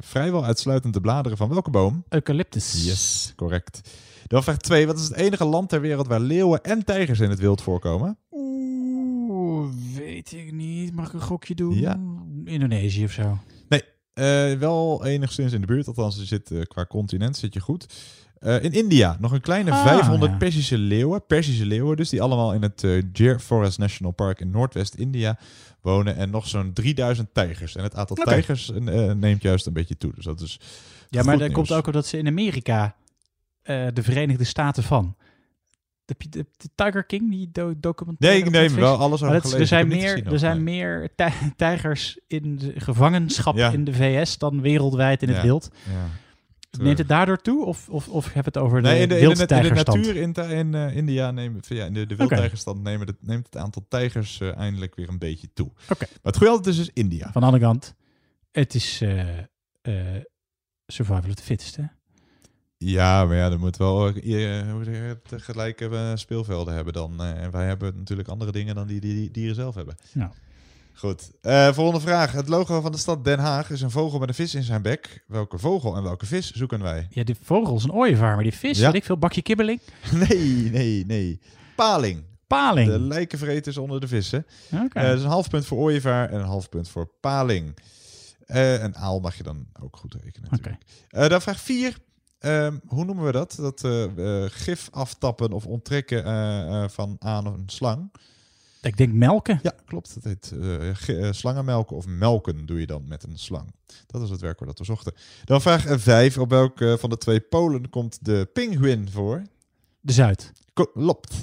vrijwel 0.00 0.44
uitsluitend 0.44 0.94
de 0.94 1.00
bladeren 1.00 1.38
van 1.38 1.48
welke 1.48 1.70
boom? 1.70 2.04
Eucalyptus. 2.08 2.84
Yes, 2.84 3.32
correct. 3.36 3.80
Dan 4.26 4.42
vraag 4.42 4.56
2. 4.56 4.86
Wat 4.86 4.98
is 4.98 5.08
het 5.08 5.16
enige 5.16 5.44
land 5.44 5.68
ter 5.68 5.80
wereld 5.80 6.06
waar 6.06 6.20
leeuwen 6.20 6.62
en 6.62 6.84
tijgers 6.84 7.20
in 7.20 7.30
het 7.30 7.38
wild 7.38 7.62
voorkomen? 7.62 8.18
Weet 10.30 10.46
ik 10.46 10.52
niet. 10.52 10.94
Mag 10.94 11.06
ik 11.06 11.12
een 11.12 11.20
gokje 11.20 11.54
doen? 11.54 11.74
Ja. 11.78 12.00
Indonesië 12.44 13.04
of 13.04 13.10
zo. 13.12 13.38
Nee, 13.68 13.82
eh, 14.12 14.58
wel 14.58 15.04
enigszins 15.06 15.52
in 15.52 15.60
de 15.60 15.66
buurt. 15.66 15.86
Althans, 15.86 16.24
zit, 16.24 16.50
eh, 16.50 16.62
qua 16.62 16.86
continent 16.86 17.36
zit 17.36 17.54
je 17.54 17.60
goed. 17.60 17.86
Eh, 18.38 18.62
in 18.62 18.72
India 18.72 19.16
nog 19.20 19.32
een 19.32 19.40
kleine 19.40 19.70
Ah, 19.70 19.82
500 19.86 20.32
ja. 20.32 20.36
Persische 20.38 20.78
leeuwen. 20.78 21.26
Persische 21.26 21.66
leeuwen 21.66 21.96
dus, 21.96 22.08
die 22.08 22.22
allemaal 22.22 22.52
in 22.54 22.62
het 22.62 22.84
eh 22.84 23.02
Gir 23.12 23.38
Forest 23.40 23.78
National 23.78 24.12
Park 24.12 24.40
in 24.40 24.50
Noordwest-India 24.50 25.38
wonen. 25.80 26.16
En 26.16 26.30
nog 26.30 26.46
zo'n 26.48 26.72
3000 26.72 27.28
tijgers. 27.34 27.76
En 27.76 27.82
het 27.82 27.94
aantal 27.94 28.16
tijgers 28.16 28.70
neemt 29.16 29.42
juist 29.42 29.66
een 29.66 29.72
beetje 29.72 29.96
toe. 29.96 30.12
Dus 30.14 30.24
dat 30.24 30.40
is 30.40 30.60
Ja, 31.08 31.22
maar 31.22 31.38
dat 31.38 31.48
nieuws. 31.48 31.52
komt 31.54 31.72
ook 31.72 31.86
omdat 31.86 32.06
ze 32.06 32.18
in 32.18 32.26
Amerika 32.26 32.96
de 33.62 34.02
Verenigde 34.02 34.44
Staten 34.44 34.82
van. 34.82 35.16
Heb 36.06 36.22
je 36.22 36.28
de, 36.28 36.46
de 36.56 36.68
Tiger 36.74 37.04
King, 37.04 37.30
die 37.30 37.48
do 37.52 37.74
documentaire? 37.80 38.38
Nee, 38.38 38.46
op 38.46 38.52
nee, 38.52 38.62
Netflix? 38.62 38.86
wel 38.88 38.96
alles 38.98 39.20
dat- 39.20 39.28
gelezen. 39.30 39.60
Er 39.60 39.66
zijn 39.66 39.92
Ik 39.92 40.00
heb 40.00 40.14
meer, 40.24 40.32
er 40.32 40.38
zijn 40.38 40.62
meer 40.64 41.08
tij- 41.16 41.52
tijgers 41.56 42.20
in 42.26 42.58
de 42.58 42.72
gevangenschap 42.76 43.56
Ja. 43.56 43.70
in 43.70 43.84
de 43.84 43.92
VS 43.94 44.38
dan 44.38 44.60
wereldwijd 44.60 45.22
in 45.22 45.28
het 45.28 45.42
wild. 45.42 45.68
ja. 45.84 46.06
Neemt 46.82 46.98
het 46.98 47.08
daardoor 47.08 47.36
toe? 47.42 47.64
Of, 47.64 47.88
of, 47.88 48.08
of 48.08 48.32
we 48.32 48.40
het 48.42 48.56
over 48.58 48.82
de, 48.82 48.88
Nee, 48.88 49.00
in 49.02 49.08
de, 49.08 49.14
in 49.18 49.28
de, 49.34 49.46
in 49.54 49.62
de 49.62 49.70
natuur 49.70 50.16
in, 50.16 50.32
in 50.34 50.74
eh, 50.74 50.96
India 50.96 51.30
neemt, 51.30 51.66
ja, 51.68 51.84
in 51.84 51.92
de, 51.94 52.06
de 52.06 52.16
wildtijgerstand 52.16 52.82
nemen 52.82 53.06
het, 53.06 53.16
neemt 53.20 53.46
het 53.46 53.56
aantal 53.56 53.84
tijgers 53.88 54.40
eh, 54.40 54.56
eindelijk 54.56 54.94
weer 54.94 55.08
een 55.08 55.18
beetje 55.18 55.48
toe. 55.54 55.66
Oké. 55.88 56.04
Maar 56.10 56.18
het 56.22 56.36
goede 56.36 56.52
altijd 56.52 56.74
is 56.74 56.84
dus 56.84 56.90
India. 56.94 57.32
Van 57.32 57.40
de 57.40 57.46
andere 57.46 57.64
kant, 57.64 57.94
het 58.52 58.74
is 58.74 59.00
eh, 59.02 59.24
survival 60.86 61.28
of 61.28 61.34
the 61.34 61.42
fittest, 61.42 61.76
hè? 61.76 61.82
Ja, 62.78 63.24
maar 63.24 63.36
ja, 63.36 63.50
er 63.50 63.58
moet 63.58 63.76
wel 63.76 64.06
eh, 64.08 64.16
eh, 64.16 64.84
je 64.84 65.18
het, 65.30 65.42
gelijke 65.42 65.88
eh, 65.88 66.10
speelvelden 66.14 66.74
hebben 66.74 66.92
dan. 66.92 67.20
eh, 67.22 67.42
en 67.42 67.50
wij 67.50 67.66
hebben 67.66 67.92
natuurlijk 67.96 68.28
andere 68.28 68.52
dingen 68.52 68.74
dan 68.74 68.86
die, 68.86 69.00
die, 69.00 69.14
die 69.14 69.30
dieren 69.30 69.54
zelf 69.54 69.74
hebben. 69.74 69.94
Nou. 70.12 70.30
Goed. 70.94 71.30
Eh, 71.42 71.72
volgende 71.72 72.00
vraag. 72.00 72.32
Het 72.32 72.48
logo 72.48 72.80
van 72.80 72.92
de 72.92 72.98
stad 72.98 73.24
Den 73.24 73.38
Haag 73.38 73.70
is 73.70 73.80
een 73.80 73.90
vogel 73.90 74.18
met 74.18 74.28
een 74.28 74.34
vis 74.34 74.54
in 74.54 74.62
zijn 74.62 74.82
bek. 74.82 75.24
Welke 75.26 75.58
vogel 75.58 75.96
en 75.96 76.02
welke 76.02 76.26
vis 76.26 76.50
zoeken 76.50 76.82
wij? 76.82 77.06
Ja, 77.10 77.24
de 77.24 77.34
vogel 77.42 77.76
is 77.76 77.84
een 77.84 77.92
ooievaar, 77.92 78.34
maar 78.34 78.42
die 78.44 78.52
vis, 78.54 78.78
Ja. 78.78 78.92
ik 78.92 79.04
veel, 79.04 79.18
bakje 79.18 79.42
kibbeling. 79.42 79.80
Nee, 80.28 80.70
nee, 80.70 81.06
nee. 81.06 81.40
Paling. 81.76 82.22
Paling. 82.46 82.88
De 82.90 82.98
lijkenvreters 83.00 83.76
onder 83.76 84.00
de 84.00 84.08
vissen. 84.08 84.46
Oké. 84.84 84.98
Eh, 85.00 85.10
dus 85.10 85.22
een 85.22 85.28
half 85.28 85.48
punt 85.50 85.66
voor 85.66 85.78
ooievaar 85.78 86.30
en 86.30 86.38
een 86.38 86.46
half 86.46 86.68
punt 86.68 86.88
voor 86.88 87.08
paling. 87.20 87.76
Eh 88.46 88.82
een 88.82 88.96
aal 88.96 89.20
mag 89.20 89.36
je 89.36 89.42
dan 89.42 89.66
ook 89.82 89.96
goed 89.96 90.14
rekenen. 90.22 90.50
Eh, 91.08 91.28
dan 91.28 91.42
vraag 91.42 91.60
4. 91.60 91.96
Hoe 92.86 93.04
noemen 93.04 93.24
we 93.24 93.32
dat? 93.32 93.56
Dat 93.60 93.84
eh, 93.84 94.04
eh, 94.44 94.50
gif 94.50 94.88
aftappen 94.90 95.52
of 95.52 95.66
onttrekken 95.66 96.24
eh, 96.24 96.88
van 96.88 97.16
aan 97.18 97.46
een 97.46 97.62
slang. 97.66 98.12
Ik 98.82 98.96
denk 98.96 99.12
melken. 99.12 99.58
Ja, 99.62 99.72
klopt. 99.84 100.14
Het 100.14 100.24
heet 100.24 100.52
ge- 100.92 101.28
slangenmelken 101.32 101.96
of 101.96 102.06
melken 102.06 102.66
doe 102.66 102.80
je 102.80 102.86
dan 102.86 103.04
met 103.08 103.22
een 103.22 103.38
slang. 103.38 103.72
Dat 104.06 104.22
is 104.22 104.30
het 104.30 104.40
werkwoord 104.40 104.70
dat 104.70 104.78
we 104.78 104.84
zochten. 104.84 105.12
Dan 105.44 105.60
vraag 105.60 105.84
5. 106.00 106.38
Op 106.38 106.50
welke 106.50 106.96
van 107.00 107.10
de 107.10 107.18
twee 107.18 107.40
polen 107.40 107.90
komt 107.90 108.24
de 108.24 108.48
pinguïn 108.52 109.10
voor? 109.10 109.42
De 110.00 110.12
Zuid. 110.12 110.52
Klopt. 110.72 111.34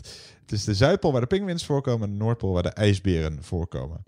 Het 0.41 0.51
is 0.51 0.63
de 0.63 0.73
Zuidpool 0.73 1.11
waar 1.11 1.21
de 1.21 1.27
pinguïns 1.27 1.65
voorkomen 1.65 2.07
en 2.07 2.17
de 2.17 2.23
Noordpool 2.23 2.53
waar 2.53 2.63
de 2.63 2.69
ijsberen 2.69 3.43
voorkomen. 3.43 4.03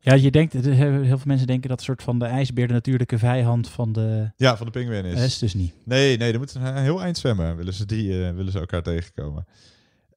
Ja, 0.00 0.14
je 0.14 0.30
denkt, 0.30 0.54
er- 0.54 0.72
heel 0.72 1.04
veel 1.04 1.18
mensen 1.24 1.46
denken 1.46 1.68
dat 1.68 1.82
soort 1.82 2.02
van 2.02 2.18
de 2.18 2.24
ijsbeer 2.24 2.66
de 2.66 2.72
natuurlijke 2.72 3.18
vijand 3.18 3.68
van 3.68 3.92
de... 3.92 4.30
Ja, 4.36 4.56
van 4.56 4.66
de 4.66 4.72
pinguïn 4.72 5.04
is. 5.04 5.14
Dat 5.14 5.24
is 5.24 5.38
dus 5.38 5.54
niet. 5.54 5.72
Nee, 5.84 6.16
nee, 6.16 6.30
dan 6.30 6.38
moeten 6.40 6.60
ze 6.60 6.68
een 6.68 6.76
heel 6.82 7.02
eind 7.02 7.18
zwemmen. 7.18 7.56
Willen 7.56 7.72
ze, 7.74 7.86
die, 7.86 8.26
eh, 8.26 8.34
willen 8.34 8.52
ze 8.52 8.58
elkaar 8.58 8.82
tegenkomen. 8.82 9.46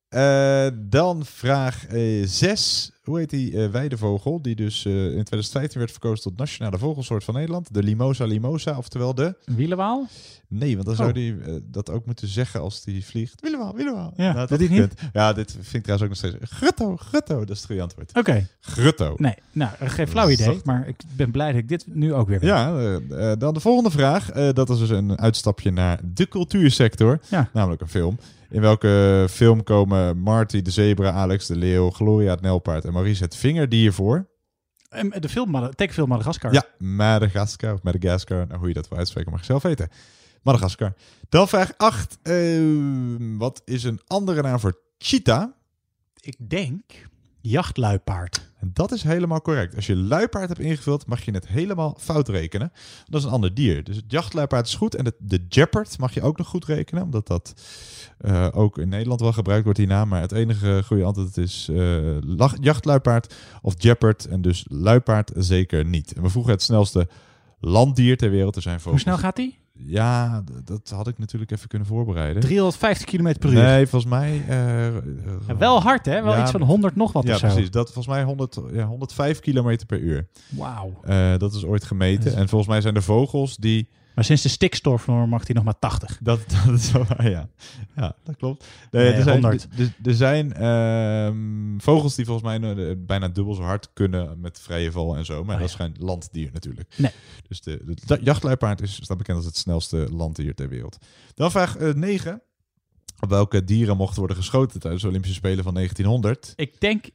Eh, 0.09 0.67
dan 0.75 1.25
vraag 1.25 1.85
6. 2.23 2.91
Hoe 3.03 3.17
heet 3.19 3.29
die 3.29 3.63
eh, 3.63 3.69
weidevogel? 3.71 4.41
Die 4.41 4.55
dus 4.55 4.85
eh, 4.85 4.93
in 4.93 5.23
2015 5.23 5.79
werd 5.79 5.91
verkozen 5.91 6.23
tot 6.23 6.37
nationale 6.37 6.77
vogelsoort 6.77 7.23
van 7.23 7.33
Nederland. 7.33 7.73
De 7.73 7.83
Limosa 7.83 8.25
limosa, 8.25 8.77
oftewel 8.77 9.15
de... 9.15 9.35
Wielenwaal? 9.45 10.07
Nee, 10.51 10.73
want 10.73 10.85
dan 10.85 10.93
Oh. 10.95 10.99
zou 11.01 11.13
die 11.13 11.39
eh, 11.41 11.53
dat 11.63 11.89
ook 11.89 12.05
moeten 12.05 12.27
zeggen 12.27 12.59
als 12.61 12.83
die 12.83 13.05
vliegt. 13.05 13.41
Wielenwaal, 13.41 13.75
Wielenwaal. 13.75 14.13
Ja, 14.15 14.33
Nou, 14.33 14.47
hij 14.47 14.57
gekund. 14.57 15.01
niet? 15.01 15.09
Ja, 15.13 15.33
dit 15.33 15.51
vind 15.51 15.73
ik 15.73 15.83
trouwens 15.83 16.01
ook 16.03 16.21
nog 16.21 16.31
steeds... 16.33 16.51
Grutto, 16.57 16.95
grutto, 16.97 17.39
dat 17.39 17.49
is 17.49 17.57
het 17.57 17.65
goede 17.65 17.81
antwoord. 17.81 18.11
Oké. 18.17 18.47
Grutto. 18.59 19.13
Nee, 19.17 19.33
nou, 19.51 19.71
geen 19.79 20.07
flauw 20.07 20.29
idee, 20.29 20.59
maar 20.63 20.87
ik 20.87 20.95
ben 21.15 21.31
blij 21.31 21.51
dat 21.51 21.61
ik 21.61 21.67
dit 21.67 21.85
nu 21.87 22.13
ook 22.13 22.27
weer 22.27 22.39
weet. 22.39 22.49
Ja, 22.49 22.77
eh, 22.77 23.31
eh, 23.31 23.39
dan 23.39 23.53
de 23.53 23.59
volgende 23.59 23.91
vraag. 23.91 24.29
Eh, 24.31 24.49
dat 24.53 24.69
is 24.69 24.77
dus 24.79 24.89
een 24.89 25.19
uitstapje 25.19 25.71
naar 25.71 25.99
de 26.03 26.27
cultuursector. 26.27 27.19
Ja. 27.29 27.49
Namelijk 27.53 27.81
een 27.81 27.89
film. 27.89 28.19
In 28.49 28.61
welke 28.61 29.25
film 29.29 29.63
komen 29.63 30.17
Marty 30.17 30.61
de 30.61 30.71
zebra, 30.71 31.11
Alex 31.11 31.47
de 31.47 31.55
leeuw, 31.55 31.89
Gloria 31.89 32.31
het 32.31 32.41
nijlpaard 32.41 32.85
en 32.85 32.93
Maurice 32.93 33.23
het 33.23 33.35
vingerdier 33.35 33.93
voor? 33.93 34.27
Ehm, 34.89 35.09
De 35.19 35.29
film, 35.29 35.69
tekenfilm 35.75 36.09
Madagaskar. 36.09 36.53
Ja, 36.53 36.63
Madagascar 36.77 37.73
of 37.73 37.83
Madagascar. 37.83 38.45
Nou, 38.47 38.59
hoe 38.59 38.67
je 38.67 38.73
dat 38.73 38.87
wil 38.89 38.97
uitspreken 38.97 39.31
mag 39.31 39.39
je 39.39 39.45
zelf 39.45 39.63
weten. 39.63 39.89
Madagaskar. 40.41 40.93
Dan 41.29 41.47
vraag 41.47 41.71
8. 41.77 42.17
wat 43.37 43.61
is 43.65 43.83
een 43.83 43.99
andere 44.07 44.41
naam 44.41 44.59
voor 44.59 44.79
cheetah? 44.97 45.49
Ik 46.19 46.49
denk 46.49 46.81
jachtluipaard. 47.41 48.47
En 48.59 48.69
dat 48.73 48.91
is 48.91 49.03
helemaal 49.03 49.41
correct. 49.41 49.75
Als 49.75 49.85
je 49.87 49.95
luipaard 49.95 50.47
hebt 50.47 50.59
ingevuld, 50.61 51.05
mag 51.05 51.21
je 51.25 51.31
het 51.31 51.47
helemaal 51.47 51.95
fout 51.99 52.27
rekenen. 52.29 52.71
Dat 53.05 53.19
is 53.19 53.25
een 53.27 53.33
ander 53.33 53.53
dier. 53.53 53.83
Dus 53.83 53.95
het 53.95 54.05
jachtluipaard 54.07 54.67
is 54.67 54.75
goed. 54.75 54.95
En 54.95 55.03
de, 55.03 55.13
de 55.19 55.45
jeopard 55.49 55.97
mag 55.97 56.13
je 56.13 56.21
ook 56.21 56.37
nog 56.37 56.47
goed 56.47 56.65
rekenen. 56.65 57.03
Omdat 57.03 57.27
dat 57.27 57.53
eh, 58.17 58.47
ook 58.51 58.77
in 58.77 58.89
Nederland 58.89 59.19
wel 59.21 59.33
gebruikt 59.33 59.63
wordt, 59.63 59.79
die 59.79 59.87
naam. 59.87 60.07
Maar 60.09 60.21
het 60.21 60.31
enige 60.31 60.81
goede 60.85 61.03
antwoord 61.03 61.37
is 61.37 61.67
eh, 61.71 62.17
lach- 62.21 62.57
jachtluipaard 62.61 63.33
of 63.61 63.73
jeopard. 63.77 64.25
En 64.27 64.41
dus 64.41 64.65
luipaard 64.69 65.31
zeker 65.35 65.85
niet. 65.85 66.13
En 66.13 66.21
we 66.21 66.29
vroegen 66.29 66.51
het 66.53 66.61
snelste 66.61 67.07
landdier 67.59 68.17
ter 68.17 68.29
wereld. 68.29 68.55
Er 68.55 68.61
zijn 68.61 68.75
Hoe 68.75 68.83
vogels. 68.83 69.01
snel 69.01 69.17
gaat 69.17 69.35
die? 69.35 69.58
Ja, 69.85 70.43
dat 70.63 70.89
had 70.95 71.07
ik 71.07 71.17
natuurlijk 71.17 71.51
even 71.51 71.67
kunnen 71.67 71.87
voorbereiden. 71.87 72.41
350 72.41 73.05
km 73.05 73.33
per 73.39 73.49
uur. 73.49 73.63
Nee, 73.63 73.87
volgens 73.87 74.11
mij... 74.11 74.43
eh, 74.47 74.93
Ja, 75.47 75.57
wel 75.57 75.81
hard, 75.81 76.05
hè? 76.05 76.23
Wel 76.23 76.33
ja, 76.33 76.41
iets 76.41 76.51
van 76.51 76.61
100 76.61 76.95
nog 76.95 77.11
wat 77.11 77.23
ja, 77.23 77.33
of 77.33 77.39
zo. 77.39 77.47
precies. 77.47 77.71
Dat 77.71 77.85
volgens 77.85 78.07
mij 78.15 78.23
100, 78.23 78.59
ja, 78.73 78.85
105 78.85 79.39
kilometer 79.39 79.85
per 79.85 79.99
uur. 79.99 80.27
Wauw. 80.49 80.99
Eh, 81.03 81.37
dat 81.37 81.53
is 81.53 81.65
ooit 81.65 81.83
gemeten. 81.83 82.35
En 82.35 82.49
volgens 82.49 82.69
mij 82.69 82.81
zijn 82.81 82.95
er 82.95 83.03
vogels 83.03 83.57
die... 83.57 83.89
Maar 84.15 84.23
sinds 84.25 84.41
de 84.41 84.49
stikstofnorm 84.49 85.29
mag 85.29 85.45
die 85.45 85.55
nog 85.55 85.63
maar 85.63 85.79
80. 85.79 86.19
Dat, 86.21 86.39
dat 86.65 86.75
is 86.75 86.91
wel 86.91 87.05
waar, 87.05 87.29
ja. 87.29 87.49
Ja, 87.95 88.15
dat 88.23 88.35
klopt. 88.35 88.65
Nee, 88.91 89.03
Nee, 89.03 89.13
er 89.13 89.23
zijn, 89.23 89.41
100. 89.41 89.67
Er, 89.77 89.93
er 90.03 90.13
zijn 90.13 90.53
ehm, 90.53 91.77
vogels 91.77 92.15
die 92.15 92.25
volgens 92.25 92.59
mij 92.59 92.75
eh, 92.75 92.95
bijna 92.97 93.27
dubbel 93.27 93.53
zo 93.53 93.61
hard 93.61 93.89
kunnen 93.93 94.39
met 94.39 94.59
vrije 94.59 94.91
val 94.91 95.15
en 95.15 95.25
zo. 95.25 95.43
Maar 95.43 95.55
Oh, 95.55 95.61
dat 95.61 95.69
is 95.69 95.75
geen 95.75 95.95
landdier 95.99 96.49
natuurlijk. 96.53 96.93
Nee. 96.95 97.11
Dus 97.47 97.61
de, 97.61 97.81
de, 97.85 97.95
de 98.05 98.19
jachtluipaard 98.23 98.81
is 98.81 98.95
staat 98.95 99.17
bekend 99.17 99.37
als 99.37 99.45
het 99.45 99.57
snelste 99.57 100.07
landdier 100.11 100.55
ter 100.55 100.69
wereld. 100.69 100.97
Dan 101.33 101.51
vraag 101.51 101.77
9. 101.79 102.41
Op 103.21 103.29
welke 103.29 103.63
dieren 103.63 103.97
mochten 103.97 104.19
worden 104.19 104.37
geschoten 104.37 104.79
tijdens 104.79 105.01
de 105.01 105.07
Olympische 105.07 105.35
Spelen 105.35 105.63
van 105.63 105.73
1900? 105.73 106.53
Ik 106.55 106.79
denk, 106.79 107.05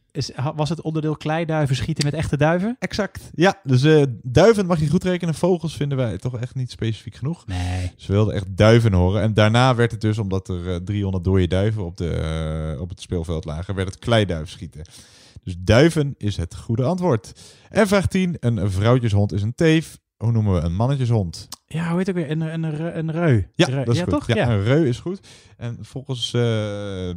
was 0.55 0.69
het 0.69 0.81
onderdeel 0.81 1.17
kleiduiven 1.17 1.77
schieten 1.77 2.05
met 2.05 2.15
echte 2.15 2.37
duiven? 2.37 2.77
Exact. 2.79 3.31
Ja, 3.35 3.61
dus 3.63 3.83
eh, 3.83 4.03
duiven 4.23 4.67
mag 4.67 4.81
je 4.81 4.89
goed 4.89 5.05
rekenen. 5.05 5.35
Vogels 5.35 5.77
vinden 5.77 5.99
wij 5.99 6.19
toch 6.19 6.39
echt 6.39 6.55
niet 6.55 6.71
specifiek 6.71 7.15
genoeg. 7.15 7.47
Nee. 7.47 7.93
Ze 7.97 8.13
wilden 8.13 8.35
echt 8.35 8.57
duiven 8.57 8.93
horen. 8.93 9.23
En 9.23 9.35
daarna 9.35 9.75
werd 9.75 9.91
het 9.91 10.01
dus, 10.01 10.19
omdat 10.19 10.49
er 10.49 10.73
eh, 10.73 10.77
300 10.77 11.25
dode 11.25 11.47
duiven 11.47 11.85
op, 11.85 11.97
de, 11.97 12.11
eh, 12.11 12.81
op 12.81 12.89
het 12.89 13.01
speelveld 13.01 13.45
lagen, 13.45 13.75
werd 13.75 13.89
het 13.89 13.99
kleiduif 13.99 14.51
schieten. 14.51 14.85
Dus 15.43 15.55
duiven 15.59 16.15
is 16.19 16.37
het 16.37 16.57
goede 16.57 16.85
antwoord. 16.85 17.33
En 17.71 17.87
vraag 17.87 18.07
10. 18.07 18.37
Een 18.41 18.71
vrouwtjeshond 18.71 19.33
is 19.33 19.43
een 19.43 19.55
teef. 19.55 19.99
Hoe 20.25 20.33
noemen 20.33 20.55
we 20.55 20.61
een 20.61 20.75
mannetjeshond? 20.75 21.49
Ja, 21.67 21.89
hoe 21.89 21.99
heet 21.99 22.09
ook 22.09 22.15
weer? 22.15 22.31
Een, 22.31 22.41
een, 22.41 22.63
een, 22.63 22.99
een 22.99 23.11
reu. 23.11 23.43
Ja, 23.55 23.67
Reu. 23.67 23.85
dat 23.85 23.95
is 23.95 24.01
ja, 24.01 24.03
goed. 24.05 24.13
toch? 24.13 24.27
Ja, 24.27 24.51
een 24.51 24.63
reu 24.63 24.89
is 24.89 24.99
goed. 24.99 25.21
En 25.57 25.79
volgens 25.81 26.27
eh, 26.27 26.41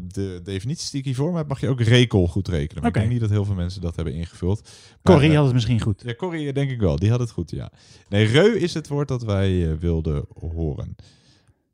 de 0.08 0.42
definities 0.44 0.90
die 0.90 1.00
ik 1.00 1.06
hiervoor 1.06 1.38
heb, 1.38 1.48
mag 1.48 1.60
je 1.60 1.70
ook 1.70 1.82
rekel 1.82 2.28
goed 2.28 2.48
rekenen. 2.48 2.82
Maar 2.82 2.92
ik 2.92 2.98
denk 2.98 3.12
niet 3.12 3.20
dat 3.20 3.30
heel 3.30 3.46
veel 3.46 3.56
mensen 3.56 3.82
dat 3.82 3.96
hebben 3.96 4.14
ingevuld. 4.14 4.62
Maar, 4.62 5.14
Corrie 5.14 5.30
eh, 5.30 5.36
had 5.36 5.46
het 5.46 5.54
misschien 5.54 5.82
goed. 5.82 6.02
Ja, 6.06 6.16
Corrie 6.16 6.54
denk 6.54 6.72
ik 6.72 6.80
wel. 6.80 6.96
Die 6.96 7.10
had 7.10 7.20
het 7.20 7.32
goed, 7.32 7.52
ja. 7.52 7.72
Nee, 8.10 8.26
reu 8.26 8.56
is 8.56 8.74
het 8.74 8.88
woord 8.88 9.08
dat 9.08 9.24
wij 9.24 9.72
eh, 9.72 9.78
wilden 9.78 10.26
horen. 10.40 10.96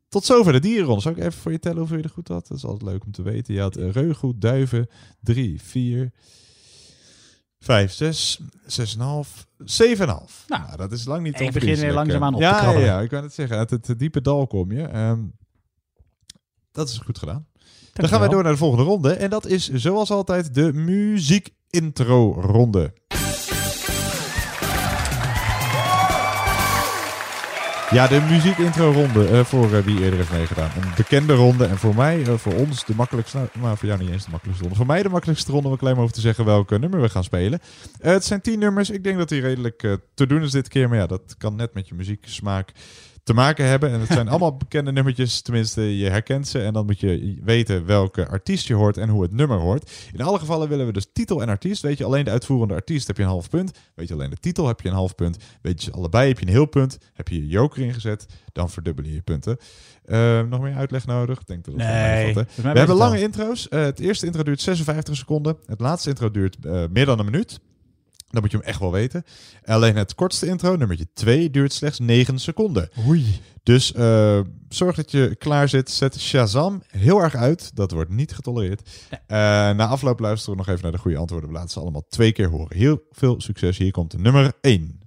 Tot 0.10 0.26
zover 0.26 0.52
de 0.52 0.60
dierenronde. 0.60 1.02
Zal 1.02 1.12
ik 1.12 1.18
even 1.18 1.34
voor 1.34 1.52
je 1.52 1.60
tellen 1.60 1.78
hoeveel 1.78 1.98
je 1.98 2.04
er 2.04 2.10
goed 2.10 2.28
had? 2.28 2.48
Dat 2.48 2.58
is 2.58 2.66
altijd 2.66 2.92
leuk 2.92 3.06
om 3.06 3.12
te 3.12 3.22
weten. 3.22 3.54
Je 3.54 3.60
had 3.60 3.76
eh, 3.76 3.92
reu 3.92 4.14
goed, 4.14 4.42
duiven, 4.42 4.88
drie, 5.20 5.62
vier, 5.62 6.12
vijf, 7.64 7.92
zes, 7.92 8.40
zes 8.66 8.94
en 8.94 9.00
een 9.00 9.06
half, 9.06 9.48
zeven 9.58 10.06
en 10.06 10.12
een 10.12 10.18
half. 10.18 10.44
Nou, 10.48 10.78
dat 10.78 10.92
is 10.92 11.06
lang 11.06 11.24
niet 11.24 11.40
ik 11.40 11.52
begin 11.52 11.52
weer 11.52 11.64
onverdienstelijk, 11.64 11.96
langzaamaan 11.96 12.34
op 12.34 12.40
te 12.40 12.46
ja, 12.46 12.56
ja, 12.56 12.60
krabbelen. 12.62 12.88
ja, 12.88 13.02
ik 13.02 13.10
kan 13.10 13.24
het 13.24 13.34
zeggen. 13.34 13.58
Uit 13.58 13.70
het, 13.70 13.90
eh, 13.90 13.98
diepe 13.98 14.22
dal 14.22 14.48
kom 14.48 14.72
je. 14.72 14.84
Ehm, 14.84 15.20
dat 16.72 16.90
is 16.90 16.98
goed 16.98 17.18
gedaan. 17.18 17.48
Dan 17.94 18.10
gaan 18.10 18.20
wij 18.20 18.30
door 18.30 18.44
naar 18.44 18.52
de 18.52 18.58
volgende 18.58 18.84
ronde. 18.84 19.14
En 19.14 19.30
dat 19.30 19.46
is 19.46 19.70
zoals 19.70 20.12
altijd 20.12 20.54
de 20.54 20.74
muziek 20.74 21.50
intro 21.70 22.34
ronde. 22.34 22.94
Ja, 27.94 28.08
de 28.08 28.22
muziek 28.30 28.58
intro 28.58 28.92
ronde 28.92 29.28
eh, 29.28 29.44
voor 29.44 29.74
eh, 29.74 29.84
wie 29.84 30.02
eerder 30.02 30.18
heeft 30.18 30.32
meegedaan. 30.32 30.70
Een 30.76 30.92
bekende 30.96 31.34
ronde 31.34 31.66
en 31.66 31.78
voor 31.78 31.96
mij, 31.96 32.22
eh, 32.22 32.34
voor 32.34 32.54
ons 32.54 32.86
de 32.86 32.96
makkelijkste, 32.96 33.38
nou, 33.38 33.50
maar 33.60 33.78
voor 33.78 33.88
jou 33.88 34.00
niet 34.00 34.10
eens 34.10 34.24
de 34.24 34.32
makkelijkste 34.32 34.64
ronde. 34.64 34.78
Voor 34.78 34.88
mij 34.94 35.04
de 35.04 35.10
makkelijkste 35.10 35.52
ronde 35.52 35.68
om 35.68 35.74
een 35.74 35.80
klein 35.80 35.98
over 35.98 36.14
te 36.14 36.22
zeggen 36.22 36.46
welke 36.46 36.80
nummer 36.80 37.02
we 37.02 37.10
gaan 37.10 37.24
spelen. 37.24 37.60
Het 38.00 38.26
zijn 38.26 38.42
tien 38.42 38.60
nummers. 38.60 38.90
Ik 38.90 39.04
denk 39.04 39.18
dat 39.18 39.30
die 39.30 39.42
redelijk 39.42 39.98
te 40.14 40.28
doen 40.28 40.42
is 40.42 40.52
dit 40.52 40.68
keer. 40.68 40.90
Maar 40.90 40.98
ja, 40.98 41.08
dat 41.08 41.36
kan 41.38 41.56
net 41.56 41.74
met 41.74 41.88
je 41.88 41.96
muzieksmaak 41.96 42.72
te 43.24 43.34
maken 43.34 43.66
hebben. 43.66 43.92
En 43.92 44.00
het 44.00 44.12
zijn 44.12 44.28
allemaal 44.34 44.58
bekende 44.58 44.92
nummertjes. 44.92 45.42
Tenminste, 45.42 45.98
je 45.98 46.10
herkent 46.10 46.48
ze. 46.48 46.60
En 46.60 46.74
dan 46.74 46.86
moet 46.86 47.00
je 47.00 47.40
weten 47.44 47.86
welke 47.86 48.28
artiest 48.28 48.68
je 48.68 48.74
hoort 48.74 48.98
en 48.98 49.10
hoe 49.10 49.22
het 49.22 49.32
nummer 49.32 49.58
hoort. 49.58 49.92
In 50.14 50.22
alle 50.22 50.40
gevallen 50.40 50.70
willen 50.70 50.86
we 50.86 50.92
dus 50.94 51.08
titel 51.14 51.42
en 51.42 51.50
artiest. 51.50 51.82
Weet 51.82 51.98
je 51.98 52.04
alleen 52.04 52.26
de 52.26 52.32
uitvoerende 52.32 52.74
artiest, 52.74 53.08
heb 53.08 53.18
je 53.18 53.24
een 53.24 53.30
half 53.30 53.50
punt. 53.50 53.72
Weet 53.96 54.08
je 54.08 54.14
alleen 54.14 54.30
de 54.30 54.38
titel, 54.38 54.68
heb 54.68 54.82
je 54.82 54.88
een 54.88 54.96
half 54.96 55.16
punt. 55.16 55.38
Weet 55.62 55.84
je 55.84 55.92
allebei, 55.92 56.28
heb 56.28 56.40
je 56.40 56.46
een 56.46 56.52
heel 56.52 56.66
punt. 56.66 56.98
Heb 57.14 57.28
je 57.28 57.36
je 57.36 57.48
joker 57.48 57.82
ingezet, 57.82 58.26
dan 58.52 58.70
verdubbel 58.70 59.06
je 59.06 59.14
je 59.14 59.22
punten. 59.22 59.58
Eh, 60.06 60.42
nog 60.42 60.62
meer 60.62 60.76
uitleg 60.76 61.06
nodig? 61.06 61.40
Ik 61.40 61.48
denk 61.48 61.66
dat 61.66 61.74
wel 61.76 61.88
Nee, 61.88 62.34
We 62.34 62.44
hebben 62.62 62.96
lange 62.96 63.22
intro's. 63.22 63.70
Eh, 63.70 63.82
het 63.82 64.00
eerste 64.00 64.26
intro 64.26 64.44
duurt 64.44 64.62
56 64.62 65.16
seconden. 65.16 65.58
Het 65.66 65.80
laatste 65.80 66.10
intro 66.10 66.32
duurt 66.32 66.66
eh, 66.66 66.84
meer 66.92 67.06
dan 67.06 67.20
een 67.20 67.26
minuut. 67.26 67.60
Dan 68.34 68.42
moet 68.42 68.52
je 68.52 68.58
hem 68.58 68.66
echt 68.66 68.80
wel 68.80 68.92
weten. 68.92 69.24
Alleen 69.66 69.96
het 69.96 70.16
kortste 70.16 70.48
intro, 70.48 70.76
nummertje 70.76 71.08
2, 71.14 71.50
duurt 71.50 71.74
slechts 71.74 72.00
9 72.00 72.40
seconden. 72.40 72.90
Oei. 73.08 73.42
Dus 73.64 73.94
eh, 73.94 74.40
zorg 74.70 74.96
dat 74.96 75.12
je 75.12 75.36
klaar 75.36 75.70
zit. 75.70 75.90
Zet 75.90 76.20
Shazam 76.20 76.84
heel 76.88 77.22
erg 77.22 77.36
uit. 77.36 77.76
Dat 77.76 77.92
wordt 77.92 78.10
niet 78.10 78.34
getolereerd. 78.34 78.90
Eh, 79.10 79.38
na 79.70 79.88
afloop 79.88 80.20
luisteren 80.20 80.52
we 80.52 80.58
nog 80.58 80.70
even 80.70 80.84
naar 80.84 80.92
de 80.92 80.98
goede 80.98 81.18
antwoorden. 81.18 81.50
We 81.50 81.56
laten 81.56 81.70
ze 81.70 81.80
allemaal 81.80 82.06
twee 82.10 82.32
keer 82.32 82.50
horen. 82.50 82.78
Heel 82.78 83.02
veel 83.12 83.42
succes. 83.42 83.78
Hier 83.78 83.92
komt 83.92 84.18
nummer 84.18 84.54
1. 84.62 85.03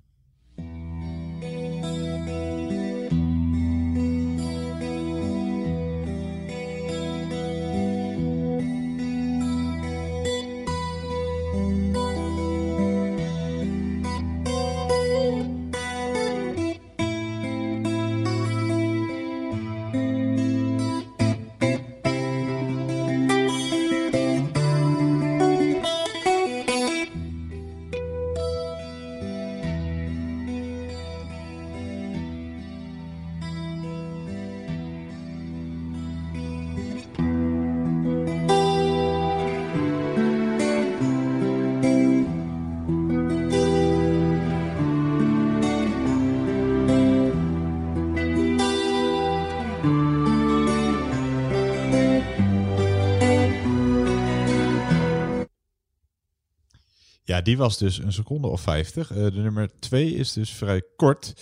Die 57.46 57.56
was 57.56 57.78
dus 57.78 57.98
een 57.98 58.12
seconde 58.12 58.46
of 58.46 58.60
50. 58.60 59.10
Eh, 59.10 59.16
de 59.16 59.30
nummer 59.30 59.70
2 59.78 60.14
is 60.14 60.32
dus 60.32 60.50
vrij 60.50 60.82
kort. 60.96 61.34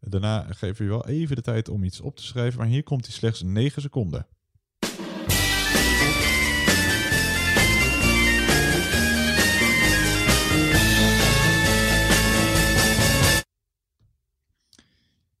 Daarna 0.00 0.46
geven 0.50 0.84
we 0.84 0.90
wel 0.90 1.06
even 1.06 1.36
de 1.36 1.42
tijd 1.42 1.68
om 1.68 1.84
iets 1.84 2.00
op 2.00 2.16
te 2.16 2.22
schrijven. 2.22 2.58
Maar 2.58 2.68
hier 2.68 2.82
komt 2.82 3.06
hij 3.06 3.14
slechts 3.14 3.42
9 3.42 3.82
seconden. 3.82 4.26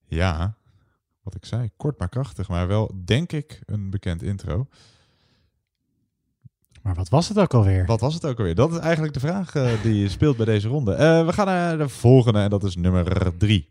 Ja, 0.06 0.56
wat 1.22 1.34
ik 1.34 1.44
zei, 1.44 1.70
kort 1.76 1.98
maar 1.98 2.08
krachtig, 2.08 2.48
maar 2.48 2.66
wel, 2.66 2.90
denk 3.04 3.32
ik, 3.32 3.60
een 3.64 3.90
bekend 3.90 4.22
intro. 4.22 4.66
Maar 6.82 6.94
wat 6.94 7.08
was 7.08 7.28
het 7.28 7.38
ook 7.38 7.54
alweer? 7.54 7.86
Wat 7.86 8.00
was 8.00 8.14
het 8.14 8.26
ook 8.26 8.38
alweer? 8.38 8.54
Dat 8.54 8.72
is 8.72 8.78
eigenlijk 8.78 9.14
de 9.14 9.20
vraag 9.20 9.54
eh, 9.54 9.82
die 9.82 10.08
speelt 10.18 10.36
bij 10.36 10.46
deze 10.46 10.68
ronde. 10.68 10.92
Eh, 10.92 11.26
we 11.26 11.32
gaan 11.32 11.46
naar 11.46 11.78
de 11.78 11.88
volgende 11.88 12.40
en 12.40 12.50
dat 12.50 12.64
is 12.64 12.76
nummer 12.76 13.36
drie. 13.36 13.70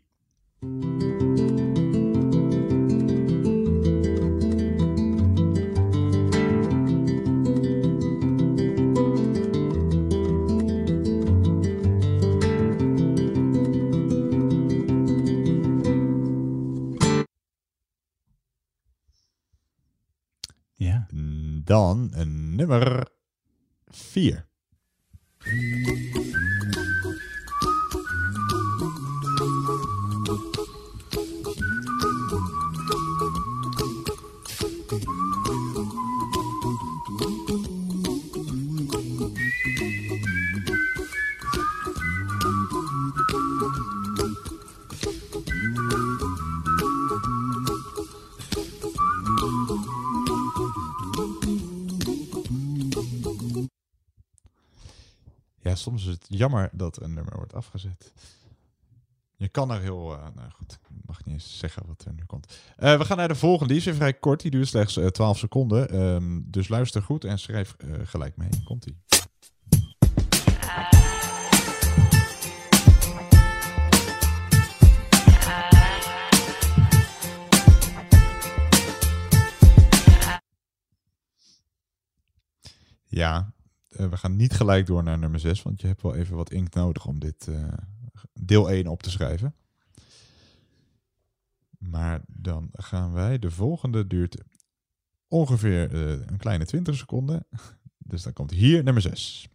Ja. 20.74 21.06
Dan 21.64 22.01
een 22.70 23.11
jammer 56.42 56.70
dat 56.72 57.02
een 57.02 57.14
nummer 57.14 57.36
wordt 57.36 57.54
afgezet. 57.54 58.12
Je 59.36 59.48
kan 59.48 59.70
er 59.70 59.80
heel... 59.80 60.12
eh, 60.12 60.26
nou 60.34 60.50
goed, 60.50 60.72
ik 60.72 61.06
mag 61.06 61.24
niet 61.24 61.34
eens 61.34 61.58
zeggen 61.58 61.86
wat 61.86 62.04
er 62.04 62.12
nu 62.12 62.24
komt. 62.24 62.58
Eh, 62.76 62.98
we 62.98 63.04
gaan 63.04 63.16
naar 63.16 63.28
de 63.28 63.34
volgende. 63.34 63.68
Die 63.68 63.76
is 63.76 63.84
weer 63.84 63.94
vrij 63.94 64.14
kort. 64.14 64.40
Die 64.40 64.50
duurt 64.50 64.68
slechts 64.68 64.96
eh, 64.96 65.06
12 65.06 65.38
seconden. 65.38 65.88
Ehm, 65.90 66.40
dus 66.44 66.68
luister 66.68 67.02
goed 67.02 67.24
en 67.24 67.38
schrijf 67.38 67.74
eh, 67.78 67.90
gelijk 68.04 68.36
mee. 68.36 68.48
Komt-ie. 68.64 68.96
Ja, 83.06 83.52
eh, 83.96 84.08
we 84.08 84.16
gaan 84.16 84.36
niet 84.36 84.52
gelijk 84.52 84.86
door 84.86 85.02
naar 85.02 85.18
nummer 85.18 85.40
6, 85.40 85.62
want 85.62 85.80
je 85.80 85.86
hebt 85.86 86.02
wel 86.02 86.14
even 86.14 86.36
wat 86.36 86.50
inkt 86.50 86.74
nodig 86.74 87.06
om 87.06 87.18
dit 87.18 87.48
eh, 87.48 87.68
deel 88.32 88.70
1 88.70 88.86
op 88.86 89.02
te 89.02 89.10
schrijven. 89.10 89.54
Maar 91.78 92.20
dan 92.26 92.68
gaan 92.72 93.12
wij, 93.12 93.38
de 93.38 93.50
volgende 93.50 94.06
duurt 94.06 94.42
ongeveer 95.28 95.92
eh, 95.92 96.10
een 96.10 96.36
kleine 96.36 96.64
20 96.64 96.96
seconden. 96.96 97.46
Dus 98.04 98.22
dan 98.22 98.32
komt 98.32 98.50
hier 98.50 98.82
nummer 98.82 99.02
6. 99.02 99.48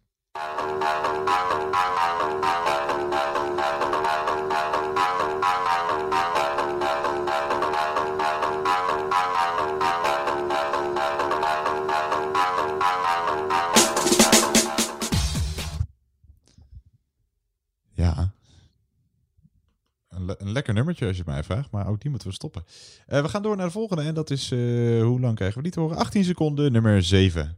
Een, 20.38 20.44
le- 20.44 20.46
een 20.46 20.52
lekker 20.52 20.74
nummertje 20.74 21.06
als 21.06 21.16
je 21.16 21.22
het 21.22 21.30
mij 21.32 21.42
vraagt, 21.42 21.70
maar 21.70 21.86
ook 21.86 22.00
die 22.00 22.10
moeten 22.10 22.28
we 22.28 22.34
stoppen. 22.34 22.64
Eh, 23.06 23.22
we 23.22 23.28
gaan 23.28 23.42
door 23.42 23.56
naar 23.56 23.66
de 23.66 23.72
volgende 23.72 24.02
en 24.02 24.14
dat 24.14 24.30
is, 24.30 24.50
eh, 24.50 24.58
hoe 25.02 25.20
lang 25.20 25.34
krijgen 25.34 25.56
we 25.56 25.62
die 25.62 25.72
te 25.72 25.80
horen? 25.80 25.96
18 25.96 26.24
seconden, 26.24 26.72
nummer 26.72 27.02
7. 27.02 27.56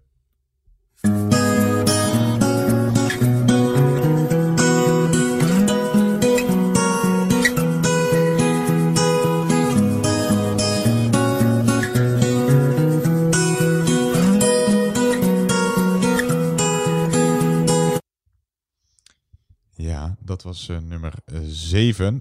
Dat 20.42 20.52
was 20.52 20.68
eh, 20.68 20.78
nummer 20.78 21.14
7. 21.42 22.20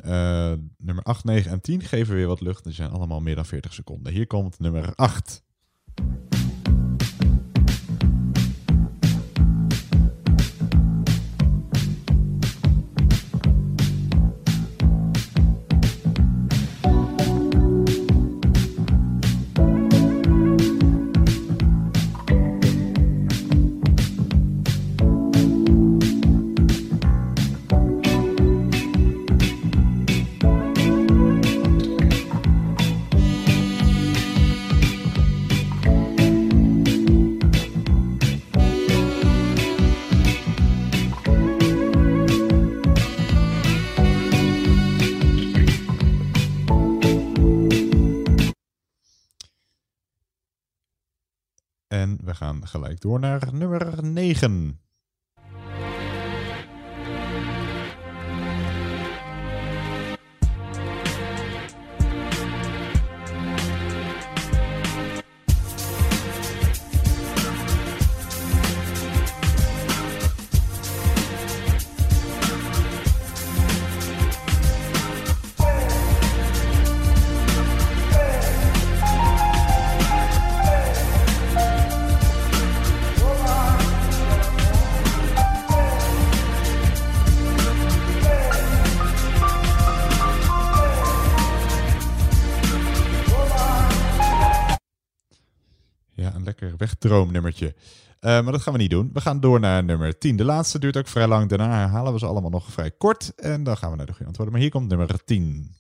nummer 0.77 1.03
8, 1.03 1.23
9 1.23 1.51
en 1.51 1.61
10 1.61 1.81
geven 1.81 2.15
weer 2.15 2.27
wat 2.27 2.41
lucht. 2.41 2.63
Die 2.63 2.73
zijn 2.73 2.91
allemaal 2.91 3.19
meer 3.19 3.35
dan 3.35 3.45
40 3.45 3.73
seconden. 3.73 4.13
Hier 4.13 4.27
komt 4.27 4.59
nummer 4.59 4.95
8. 4.95 5.43
Gelijk 52.69 53.01
door 53.01 53.19
naar 53.19 53.49
nummer 53.53 54.03
9. 54.03 54.79
Lekker 97.09 97.27
wegdroomnummertje. 97.27 97.73
Eh, 98.19 98.43
maar 98.43 98.51
dat 98.51 98.61
gaan 98.61 98.73
we 98.73 98.79
niet 98.79 98.89
doen. 98.89 99.09
We 99.13 99.21
gaan 99.21 99.39
door 99.39 99.59
naar 99.59 99.83
nummer 99.83 100.17
10. 100.17 100.35
De 100.35 100.43
laatste 100.43 100.79
duurt 100.79 100.97
ook 100.97 101.07
vrij 101.07 101.27
lang. 101.27 101.49
Daarna 101.49 101.69
herhalen 101.69 102.13
we 102.13 102.19
ze 102.19 102.25
allemaal 102.25 102.49
nog 102.49 102.71
vrij 102.71 102.91
kort. 102.91 103.33
En 103.35 103.63
dan 103.63 103.77
gaan 103.77 103.91
we 103.91 103.97
naar 103.97 104.05
de 104.05 104.11
goede 104.11 104.27
antwoorden. 104.27 104.53
Maar 104.53 104.63
hier 104.63 104.71
komt 104.71 104.89
nummer 104.89 105.23
10. 105.25 105.77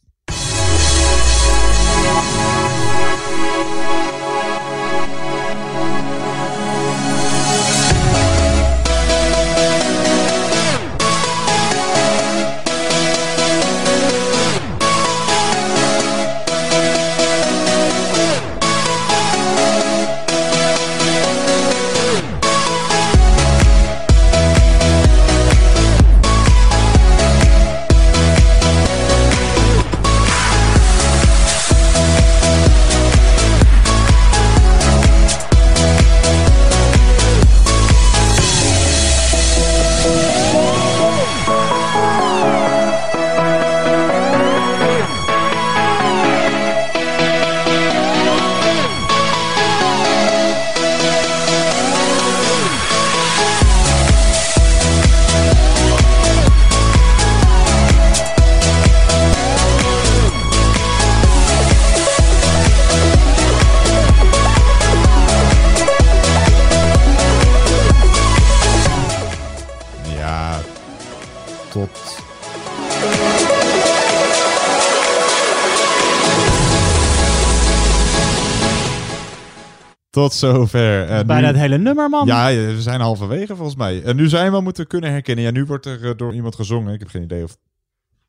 Tot 80.29 80.37
zover. 80.39 81.07
En 81.07 81.27
Bijna 81.27 81.41
nu- 81.41 81.47
het 81.47 81.55
hele 81.61 81.77
nummer, 81.77 82.09
man. 82.09 82.25
Ja, 82.25 82.47
we 82.53 82.81
zijn 82.81 83.01
halverwege 83.01 83.55
volgens 83.55 83.75
mij. 83.77 84.03
En 84.03 84.15
nu 84.15 84.27
zijn 84.29 84.51
we 84.51 84.61
moeten 84.61 84.87
kunnen 84.87 85.11
herkennen. 85.11 85.43
Ja, 85.45 85.51
nu 85.51 85.65
wordt 85.65 85.85
er 85.85 86.09
eh, 86.09 86.17
door 86.17 86.33
iemand 86.33 86.55
gezongen. 86.55 86.93
Ik 86.93 86.99
heb 86.99 87.09
geen 87.09 87.23
idee 87.23 87.43
of... 87.43 87.57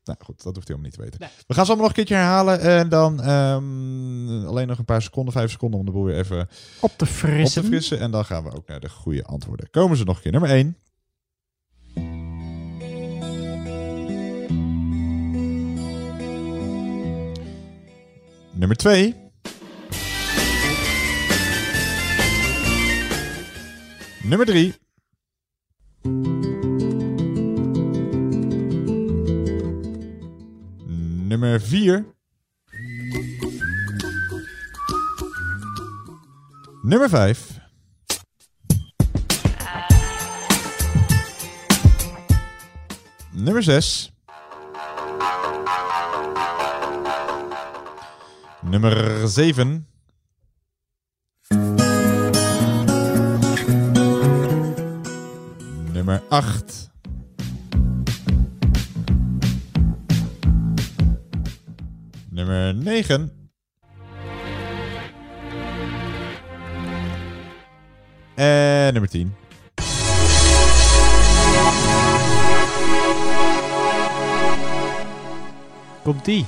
Nou 0.03 0.17
goed, 0.23 0.43
dat 0.43 0.55
hoeft 0.55 0.67
hij 0.67 0.77
helemaal 0.77 1.07
niet 1.07 1.11
te 1.11 1.25
weten. 1.27 1.45
We 1.47 1.53
gaan 1.53 1.65
ze 1.65 1.71
allemaal 1.71 1.77
nog 1.77 1.97
een 1.97 2.05
keertje 2.05 2.15
herhalen. 2.15 2.59
En 2.59 2.89
dan 2.89 3.21
ehm, 3.21 4.45
alleen 4.45 4.67
nog 4.67 4.77
een 4.77 4.85
paar 4.85 5.01
seconden, 5.01 5.33
vijf 5.33 5.51
seconden 5.51 5.79
om 5.79 5.85
de 5.85 5.91
boel 5.91 6.03
weer 6.03 6.17
even 6.17 6.49
Op 6.79 6.91
te 6.97 7.05
frissen. 7.05 7.61
op 7.61 7.67
te 7.67 7.73
frissen. 7.73 7.99
En 7.99 8.11
dan 8.11 8.25
gaan 8.25 8.43
we 8.43 8.51
ook 8.55 8.67
naar 8.67 8.79
de 8.79 8.89
goede 8.89 9.23
antwoorden. 9.23 9.69
Komen 9.69 9.97
ze 9.97 10.03
nog 10.03 10.15
een 10.15 10.21
keer. 10.21 10.31
Nummer 10.31 10.49
1. 10.49 10.75
Nummer 18.53 18.77
2. 18.77 19.15
Nummer 24.23 24.45
3. 24.45 24.73
Nummer 31.27 31.59
4. 31.59 32.05
Nummer 36.83 37.07
5. 37.09 37.59
Nummer 43.33 43.61
6. 43.61 44.11
Nummer 48.63 49.27
7. 49.27 49.90
Nummer 56.11 56.29
8. 56.29 56.89
Nummer 62.29 62.75
9. 62.75 63.31
En 68.35 68.93
nummer 68.93 69.09
10. 69.09 69.35
Komt 76.03 76.25
die. 76.25 76.45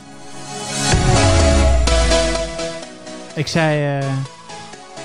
Ik 3.35 3.47
zei 3.47 3.99
eh, 3.99 4.32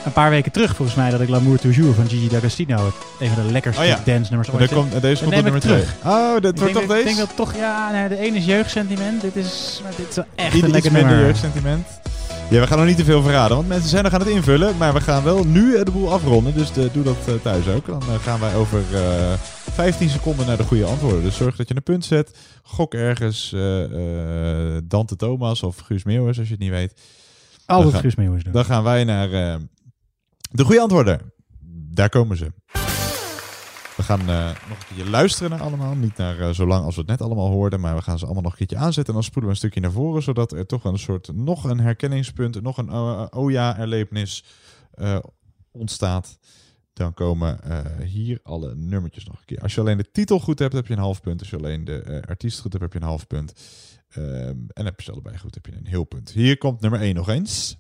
een 0.09 0.15
paar 0.15 0.31
weken 0.31 0.53
terug 0.53 0.77
volgens 0.77 0.97
mij 0.97 1.11
dat 1.11 1.21
ik 1.21 1.29
L'amour 1.29 1.59
toujours 1.59 1.95
van 1.97 2.09
Gigi 2.09 2.29
D'Agostino 2.29 2.93
een 3.21 3.31
van 3.31 3.47
de 3.47 3.53
lekkerste 3.53 3.83
Oh 3.83 3.89
ja. 3.89 4.01
dance 4.05 4.29
nummers 4.31 4.51
ooit 4.51 4.73
komt- 4.73 5.01
deze 5.03 5.23
komt 5.25 5.43
nummer 5.43 5.61
terug. 5.61 5.95
Oh, 6.05 6.41
dat 6.41 6.59
wordt 6.59 6.73
toch 6.73 6.73
dat- 6.73 6.83
Ik 6.83 6.89
deze? 6.89 7.05
denk 7.05 7.17
dat 7.17 7.37
toch, 7.37 7.57
ja, 7.57 7.91
nee, 7.91 8.09
de 8.09 8.19
ene 8.19 8.37
is 8.37 8.45
jeugdsentiment. 8.45 9.21
Dit 9.21 9.37
is, 9.37 9.81
maar 9.83 9.93
dit 9.97 10.09
is 10.09 10.17
wel 10.17 10.25
echt 10.35 10.63
een 10.63 10.71
lekker 10.71 10.93
minder 10.93 11.11
nummer. 11.11 11.27
jeugdsentiment. 11.27 11.87
Ja, 12.51 12.61
we 12.61 12.67
gaan 12.67 12.79
nog 12.79 12.87
niet 12.87 12.97
te 12.97 13.05
veel 13.05 13.23
verraden, 13.23 13.57
want 13.57 13.69
mensen 13.69 13.89
zijn 13.89 14.05
nog 14.05 14.13
aan 14.13 14.21
het 14.21 14.29
invullen. 14.29 14.77
Maar 14.77 14.93
we 14.95 15.01
gaan 15.01 15.23
wel 15.25 15.45
nu 15.45 15.75
eh, 15.77 15.85
de 15.85 15.91
boel 15.91 16.13
afronden, 16.13 16.55
dus 16.55 16.73
de- 16.73 16.89
doe 16.93 17.03
dat 17.05 17.17
eh, 17.27 17.35
thuis 17.43 17.69
ook. 17.69 17.87
Dan 17.87 18.01
eh, 18.03 18.23
gaan 18.23 18.41
wij 18.41 18.55
over 18.55 18.81
eh 18.95 19.33
15 19.73 20.09
seconden 20.09 20.47
naar 20.47 20.57
de 20.57 20.63
goede 20.63 20.85
antwoorden. 20.85 21.23
Dus 21.23 21.37
zorg 21.37 21.57
dat 21.57 21.69
je 21.69 21.77
een 21.77 21.83
punt 21.83 22.05
zet. 22.05 22.37
Gok 22.63 22.95
ergens 22.95 23.53
eh, 23.55 23.83
eh, 23.85 24.83
Dante 24.85 25.17
Thomas 25.17 25.63
of 25.63 25.77
Guus 25.79 26.05
Meeuwis, 26.05 26.39
als 26.39 26.47
je 26.47 26.53
het 26.53 26.63
niet 26.63 26.71
weet. 26.71 26.93
Altijd 27.67 27.93
gaan- 27.93 28.01
Guus 28.01 28.15
Meeuwis 28.15 28.43
doen. 28.45 28.53
Dan 28.53 28.65
gaan 28.65 28.83
wij 28.83 29.05
naar 29.05 29.33
eh, 29.33 29.55
de 30.49 30.65
goede 30.65 30.81
antwoorden. 30.81 31.33
Daar 31.91 32.09
komen 32.09 32.37
ze. 32.37 32.53
We 33.97 34.03
gaan 34.05 34.21
eh, 34.21 34.47
nog 34.47 34.79
een 34.79 34.87
keertje 34.87 35.11
luisteren 35.11 35.51
naar 35.51 35.61
allemaal. 35.61 35.95
Niet 35.95 36.17
naar 36.17 36.41
eh, 36.41 36.51
zo 36.51 36.67
lang 36.67 36.85
als 36.85 36.95
we 36.95 37.01
het 37.01 37.11
net 37.11 37.23
allemaal 37.23 37.51
hoorden. 37.51 37.81
Maar 37.81 37.97
we 37.97 38.03
gaan 38.03 38.19
ze 38.19 38.25
allemaal 38.25 38.43
nog 38.43 38.53
een 38.53 38.59
keertje 38.59 38.77
aanzetten. 38.77 39.07
En 39.07 39.21
dan 39.21 39.23
spoelen 39.23 39.45
we 39.45 39.51
een 39.51 39.61
stukje 39.61 39.81
naar 39.81 39.93
voren. 39.93 40.23
Zodat 40.23 40.53
er 40.53 40.67
toch 40.67 40.85
een 40.85 40.99
soort 40.99 41.31
nog 41.35 41.65
een 41.65 41.81
herkenningspunt. 41.81 42.63
Nog 42.63 42.77
een 42.77 42.93
oh, 42.93 43.27
oh 43.31 43.51
ja 43.51 43.79
erlevenis 43.79 44.45
eh, 44.95 45.19
ontstaat. 45.71 46.39
Dan 46.93 47.15
komen 47.15 47.63
eh, 47.63 48.07
hier 48.07 48.41
alle 48.43 48.75
nummertjes 48.75 49.25
nog 49.25 49.39
een 49.39 49.45
keer. 49.45 49.61
Als 49.61 49.75
je 49.75 49.81
alleen 49.81 49.97
de 49.97 50.11
titel 50.11 50.41
goed 50.41 50.59
hebt, 50.59 50.73
heb 50.73 50.87
je 50.87 50.93
een 50.93 50.99
half 50.99 51.21
punt. 51.21 51.41
Als 51.41 51.51
je 51.51 51.57
alleen 51.57 51.85
de 51.85 52.03
eh, 52.03 52.21
artiest 52.29 52.61
goed 52.61 52.73
hebt, 52.73 52.85
heb 52.85 52.93
je 52.93 52.99
een 52.99 53.05
half 53.05 53.27
punt. 53.27 53.53
Ehm, 54.09 54.57
en 54.69 54.85
heb 54.85 54.97
je 54.97 55.03
ze 55.05 55.13
allebei 55.13 55.39
goed, 55.39 55.55
heb 55.55 55.67
je 55.67 55.77
een 55.77 55.87
heel 55.87 56.05
punt. 56.05 56.31
Hier 56.31 56.59
komt 56.59 56.81
nummer 56.81 57.01
1 57.01 57.15
nog 57.15 57.29
eens. 57.29 57.79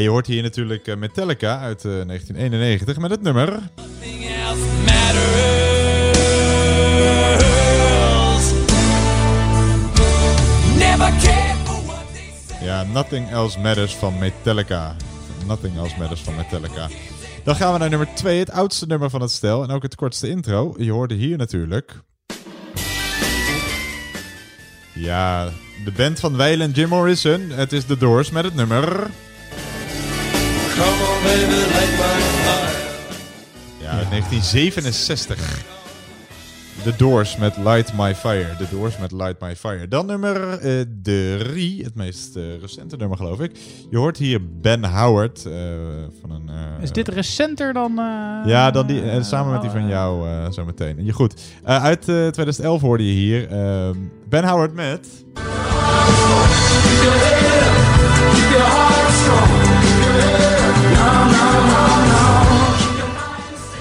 Je 0.00 0.08
hoort 0.08 0.26
hier 0.26 0.42
natuurlijk 0.42 0.86
eh, 0.86 0.96
Metallica 0.96 1.58
uit 1.58 1.84
eh, 1.84 1.90
1991 1.90 2.98
met 2.98 3.10
het 3.10 3.22
nummer. 3.22 3.58
Ja, 12.62 12.82
Nothing 12.82 13.30
Else 13.30 13.58
Matters 13.60 13.94
van 13.94 14.18
Metallica. 14.18 14.96
Nothing 15.46 15.76
Else 15.76 15.94
Matters 15.98 16.20
van 16.20 16.34
Metallica. 16.34 16.88
Dan 17.44 17.56
gaan 17.56 17.72
we 17.72 17.78
naar 17.78 17.88
nummer 17.88 18.08
2, 18.14 18.38
het 18.38 18.50
oudste 18.50 18.86
nummer 18.86 19.10
van 19.10 19.20
het 19.20 19.30
stel 19.30 19.62
en 19.62 19.70
ook 19.70 19.82
het 19.82 19.94
kortste 19.94 20.28
intro. 20.28 20.74
Je 20.78 20.92
hoorde 20.92 21.14
hier 21.14 21.36
natuurlijk. 21.36 22.00
Ja, 24.94 25.48
de 25.84 25.92
band 25.96 26.20
van 26.20 26.36
Weil 26.36 26.60
en 26.60 26.70
Jim 26.70 26.88
Morrison. 26.88 27.50
Het 27.50 27.72
is 27.72 27.84
The 27.84 27.96
Doors 27.96 28.30
met 28.30 28.44
het 28.44 28.54
nummer. 28.54 29.10
Come 30.76 31.02
on, 31.08 31.22
baby, 31.22 31.60
light 31.74 31.90
my 31.90 32.20
fire. 32.44 32.84
Ja, 33.80 33.90
uit 33.90 34.10
1967. 34.10 35.64
The 36.82 36.92
Doors 36.96 37.36
met 37.36 37.56
Light 37.56 37.92
My 37.96 38.14
Fire. 38.14 38.56
The 38.58 38.66
Doors 38.70 38.98
met 38.98 39.12
Light 39.12 39.40
My 39.40 39.56
Fire. 39.56 39.88
Dan 39.88 40.06
nummer 40.06 40.58
3, 41.02 41.82
het 41.84 41.94
meest 41.94 42.36
eh, 42.36 42.42
recente 42.60 42.96
nummer 42.96 43.16
geloof 43.16 43.40
ik. 43.40 43.50
Je 43.90 43.96
hoort 43.96 44.16
hier 44.16 44.40
Ben 44.60 44.84
Howard 44.84 45.44
eh, 45.46 45.52
van 46.20 46.30
een... 46.30 46.48
eh, 46.48 46.82
Is 46.82 46.92
dit 46.92 47.08
recenter 47.08 47.72
dan... 47.72 47.90
eh, 47.98 48.50
Ja, 48.50 48.70
dan 48.70 48.86
die, 48.86 49.10
eh, 49.10 49.22
samen 49.22 49.52
met 49.52 49.60
die 49.60 49.70
van 49.70 49.88
jou 49.88 50.28
eh 50.28 50.50
zo 50.50 50.64
meteen. 50.64 51.04
Je 51.04 51.12
goed. 51.12 51.40
Eh, 51.64 51.84
uit 51.84 51.98
eh, 52.00 52.14
2011 52.28 52.80
hoorde 52.80 53.06
je 53.06 53.12
hier 53.12 53.48
ehm, 53.50 53.94
Ben 54.28 54.44
Howard 54.44 54.74
met... 54.74 55.08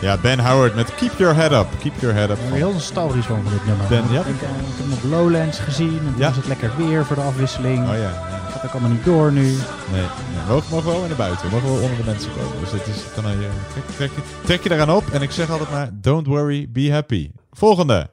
Ja, 0.02 0.18
Ben 0.18 0.40
Howard 0.40 0.76
met 0.76 0.96
Keep 0.96 1.12
Your 1.18 1.36
Head 1.36 1.52
Up. 1.52 1.68
Keep 1.80 1.94
Your 2.00 2.16
Head 2.16 2.30
Up. 2.30 2.38
Heel 2.42 2.72
nostalgisch 2.74 3.26
van, 3.26 3.44
van 3.44 3.52
dit 3.52 3.66
nummer. 3.66 3.88
Ben- 3.88 4.12
ja? 4.12 4.20
ik, 4.20 4.26
denk, 4.26 4.42
eh, 4.42 4.50
ik 4.50 4.66
heb 4.78 4.86
hem 4.86 4.94
op 4.94 5.04
Lowlands 5.04 5.60
gezien. 5.60 5.98
En 5.98 6.04
toen 6.06 6.14
Ja. 6.18 6.28
was 6.28 6.36
het 6.36 6.48
lekker 6.48 6.72
weer 6.78 7.06
voor 7.06 7.16
de 7.16 7.22
afwisseling. 7.22 7.90
Oh 7.90 7.98
ja. 7.98 8.10
Gaat 8.52 8.66
ook 8.66 8.72
allemaal 8.72 8.90
niet 8.90 9.06
door 9.06 9.32
nu. 9.32 9.42
Nee, 9.42 9.56
nee. 9.92 10.02
We 10.48 10.52
mogen, 10.54 10.70
mogen 10.72 10.92
wel 10.92 11.08
naar 11.08 11.16
buiten. 11.18 11.46
We 11.50 11.52
mogen 11.56 11.68
wel 11.74 11.82
onder 11.82 11.98
de 11.98 12.04
mensen 12.04 12.32
komen. 12.34 12.60
Dus 12.60 12.72
dat 12.72 12.88
is, 12.88 13.04
dan 13.22 13.32
je, 13.32 13.50
trek, 13.74 13.84
trek, 13.96 14.12
je, 14.16 14.22
trek 14.46 14.64
je 14.64 14.72
eraan 14.72 14.92
op. 14.92 15.04
En 15.12 15.22
ik 15.22 15.32
zeg 15.32 15.50
altijd 15.50 15.72
maar, 15.72 15.90
don't 15.94 16.28
worry, 16.28 16.68
be 16.70 16.92
happy. 16.92 17.32
Volgende. 17.52 18.10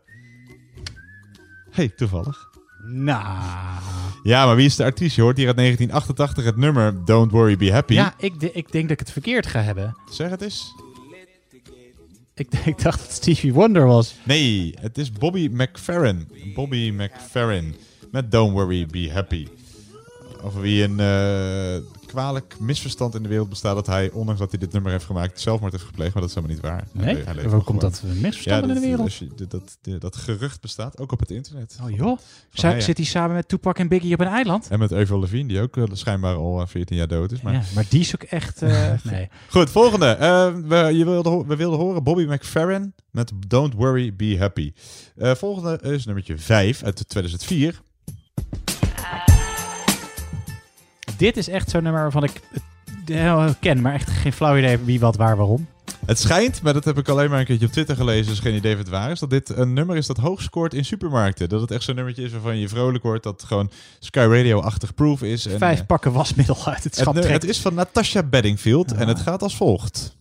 Hey, 1.71 1.89
toevallig. 1.89 2.51
Nou. 2.93 3.81
Ja, 4.23 4.47
maar 4.47 4.57
wie 4.57 4.67
is 4.67 4.77
de 4.77 4.85
artiest? 4.85 5.17
Je 5.17 5.23
hoort 5.23 5.37
hier 5.37 5.47
uit 5.47 5.57
1988 5.57 6.45
het 6.45 6.57
nummer 6.57 7.05
Don't 7.05 7.31
Worry, 7.33 7.57
Be 7.57 7.73
Happy. 7.73 7.93
Ja, 7.95 8.15
ik, 8.19 8.41
de- 8.41 8.53
ik 8.53 8.73
denk 8.73 8.83
dat 8.85 8.93
ik 8.93 8.99
het 8.99 9.13
verkeerd 9.13 9.47
ga 9.47 9.61
hebben. 9.61 9.97
Zeg 10.11 10.31
het 10.31 10.41
eens. 10.43 10.75
Ik, 12.35 12.49
ik 12.65 12.83
dacht 12.83 12.99
dat 12.99 13.11
Stevie 13.13 13.53
Wonder 13.53 13.87
was. 13.87 14.15
Nee, 14.25 14.75
het 14.81 14.99
is 14.99 15.13
Bobby 15.13 15.49
McFerrin. 15.53 16.29
Bobby 16.55 16.93
McFerrin 16.97 17.75
met 18.11 18.31
Don't 18.31 18.53
Worry, 18.53 18.87
Be 18.87 19.11
Happy. 19.13 19.47
Over 20.43 20.61
wie 20.61 20.83
een 20.83 21.01
eh, 21.01 21.83
kwalijk 22.13 22.57
misverstand 22.61 23.15
in 23.15 23.23
de 23.23 23.29
wereld 23.29 23.49
bestaat 23.49 23.75
dat 23.75 23.87
hij, 23.87 24.11
ondanks 24.11 24.41
dat 24.41 24.51
hij 24.51 24.59
dit 24.61 24.73
nummer 24.73 24.91
heeft 24.93 25.05
gemaakt, 25.05 25.41
zelfmoord 25.41 25.73
heeft 25.73 25.85
gepleegd. 25.85 26.13
Maar 26.15 26.23
dat 26.23 26.31
is 26.31 26.37
helemaal 26.37 26.57
niet 26.57 26.65
waar. 26.67 26.87
Nee? 26.93 27.15
Hij 27.25 27.35
hij 27.35 27.49
Waar 27.49 27.61
komt 27.63 27.81
dat 27.81 28.03
misverstand 28.21 28.69
in 28.69 28.75
de 28.75 28.81
wereld? 28.81 29.15
je- 29.15 29.31
dat, 29.37 29.51
dat, 29.51 30.01
dat, 30.01 30.17
gerucht 30.17 30.61
bestaat, 30.61 30.99
ook 30.99 31.13
op 31.13 31.21
het 31.21 31.31
internet. 31.31 31.79
Oh 31.83 31.91
joh. 31.91 32.19
Van, 32.51 32.71
hey, 32.71 32.81
Zit 32.81 32.97
hij 32.97 33.07
samen 33.07 33.37
met 33.37 33.49
Tupac 33.49 33.79
en 33.79 33.89
Biggie 33.89 34.15
op 34.15 34.21
een 34.21 34.27
eiland? 34.27 34.69
En 34.69 34.79
met 34.79 34.93
Avril 34.93 35.19
Lavigne, 35.21 35.49
die 35.49 35.61
ook 35.61 35.77
eh, 35.77 35.85
schijnbaar 35.93 36.35
al 36.35 36.61
eh, 36.61 36.67
14 36.67 36.97
jaar 36.97 37.09
dood 37.09 37.33
is. 37.33 37.41
Maar... 37.41 37.53
Ja, 37.53 37.63
maar 37.75 37.85
die 37.89 38.01
is 38.01 38.15
ook 38.15 38.23
echt... 38.23 38.63
eh, 38.63 38.93
nee. 39.11 39.29
Goed, 39.49 39.71
volgende. 39.71 40.07
Eh, 40.07 40.55
we, 40.55 40.77
je 40.77 41.05
wilde, 41.05 41.45
we 41.47 41.57
wilden 41.57 41.79
horen 41.79 42.03
Bobby 42.03 42.25
McFerrin 42.25 42.95
met 43.11 43.33
Don't 43.49 43.75
Worry, 43.75 44.17
Be 44.17 44.37
Happy. 44.39 44.73
Eh, 45.17 45.35
volgende 45.35 45.79
is 45.83 46.05
nummertje 46.05 46.39
5 46.39 46.83
uit 46.83 47.09
2004. 47.09 47.83
Dit 51.17 51.37
is 51.37 51.49
echt 51.49 51.71
zo'n 51.71 51.83
nummer 51.83 52.03
waarvan 52.03 52.25
ik 52.25 52.41
het 52.55 52.63
eh, 53.07 53.51
ken, 53.61 53.81
maar 53.81 53.95
echt 53.95 54.11
geen 54.11 54.33
flauw 54.33 54.57
idee 54.57 54.79
wie, 54.79 55.01
wat, 55.01 55.17
waar, 55.17 55.37
waarom. 55.37 55.67
Het 56.07 56.19
schijnt, 56.19 56.63
maar 56.63 56.73
dat 56.73 56.85
heb 56.85 56.99
ik 56.99 57.09
alleen 57.09 57.31
maar 57.31 57.39
een 57.39 57.45
keertje 57.45 57.67
op 57.67 57.73
Twitter 57.73 57.97
gelezen, 57.97 58.27
dus 58.27 58.41
geen 58.41 58.55
idee 58.55 58.73
of 58.73 58.79
het 58.79 58.89
waar 58.89 59.11
is, 59.11 59.19
dat 59.19 59.31
dit 59.31 59.49
een 59.49 59.73
nummer 59.73 59.97
is 59.97 60.07
dat 60.07 60.17
hoog 60.17 60.43
scoort 60.43 60.75
in 60.75 60.85
supermarkten. 60.85 61.49
Dat 61.49 61.61
het 61.61 61.71
echt 61.71 61.83
zo'n 61.83 61.95
nummertje 61.95 62.23
is 62.23 62.33
waarvan 62.33 62.59
je 62.59 62.69
vrolijk 62.69 63.05
wordt, 63.05 63.23
dat 63.23 63.45
gewoon 63.47 63.71
Sky 63.99 64.27
Radio-achtig 64.31 64.95
proof 64.95 65.23
is. 65.23 65.47
En, 65.47 65.59
Vijf 65.59 65.81
eh, 65.81 65.87
pakken 65.87 66.13
wasmiddel 66.13 66.57
uit 66.65 66.75
het 66.75 66.85
het, 66.85 66.95
schap 66.95 67.15
het 67.15 67.45
is 67.45 67.61
van 67.61 67.75
Natasha 67.75 68.23
Bedingfield 68.23 68.93
en 68.93 69.09
het 69.09 69.21
gaat 69.21 69.43
als 69.43 69.57
volgt. 69.57 70.17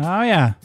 Oh 0.00 0.24
ja. 0.24 0.56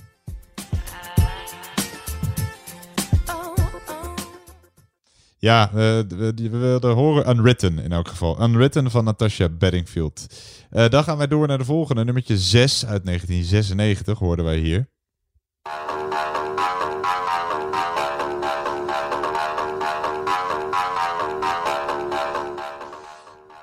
Ja, 5.37 5.67
eh, 5.69 5.73
we, 6.07 6.49
wilden 6.49 6.93
horen 6.93 7.29
Unwritten 7.29 7.79
in 7.79 7.91
elk 7.91 8.07
geval. 8.07 8.43
Unwritten 8.43 8.91
van 8.91 9.03
Natasha 9.03 9.49
Bedingfield. 9.49 10.27
Eh, 10.69 10.89
dan 10.89 11.03
gaan 11.03 11.17
wij 11.17 11.27
door 11.27 11.47
naar 11.47 11.57
de 11.57 11.65
volgende, 11.65 12.03
nummertje 12.03 12.37
6 12.37 12.85
uit 12.85 13.05
1996 13.05 14.19
hoorden 14.19 14.45
wij 14.45 14.57
hier. 14.57 14.87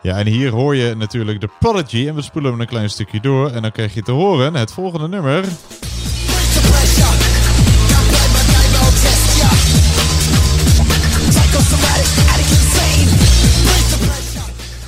Ja, 0.03 0.19
en 0.19 0.27
hier 0.27 0.51
hoor 0.51 0.77
je 0.77 0.95
natuurlijk 0.95 1.41
de 1.41 1.49
Prodigy 1.59 2.09
en 2.09 2.15
we 2.15 2.23
spoelen 2.23 2.51
hem 2.51 2.61
een 2.61 2.67
klein 2.67 2.91
stukje 2.91 3.21
door 3.21 3.51
en 3.51 3.63
dan 3.63 3.73
krijg 3.73 3.95
je 3.95 4.03
te 4.03 4.13
horen 4.13 4.55
het 4.55 4.73
volgende 4.73 5.09
nummer. 5.09 5.45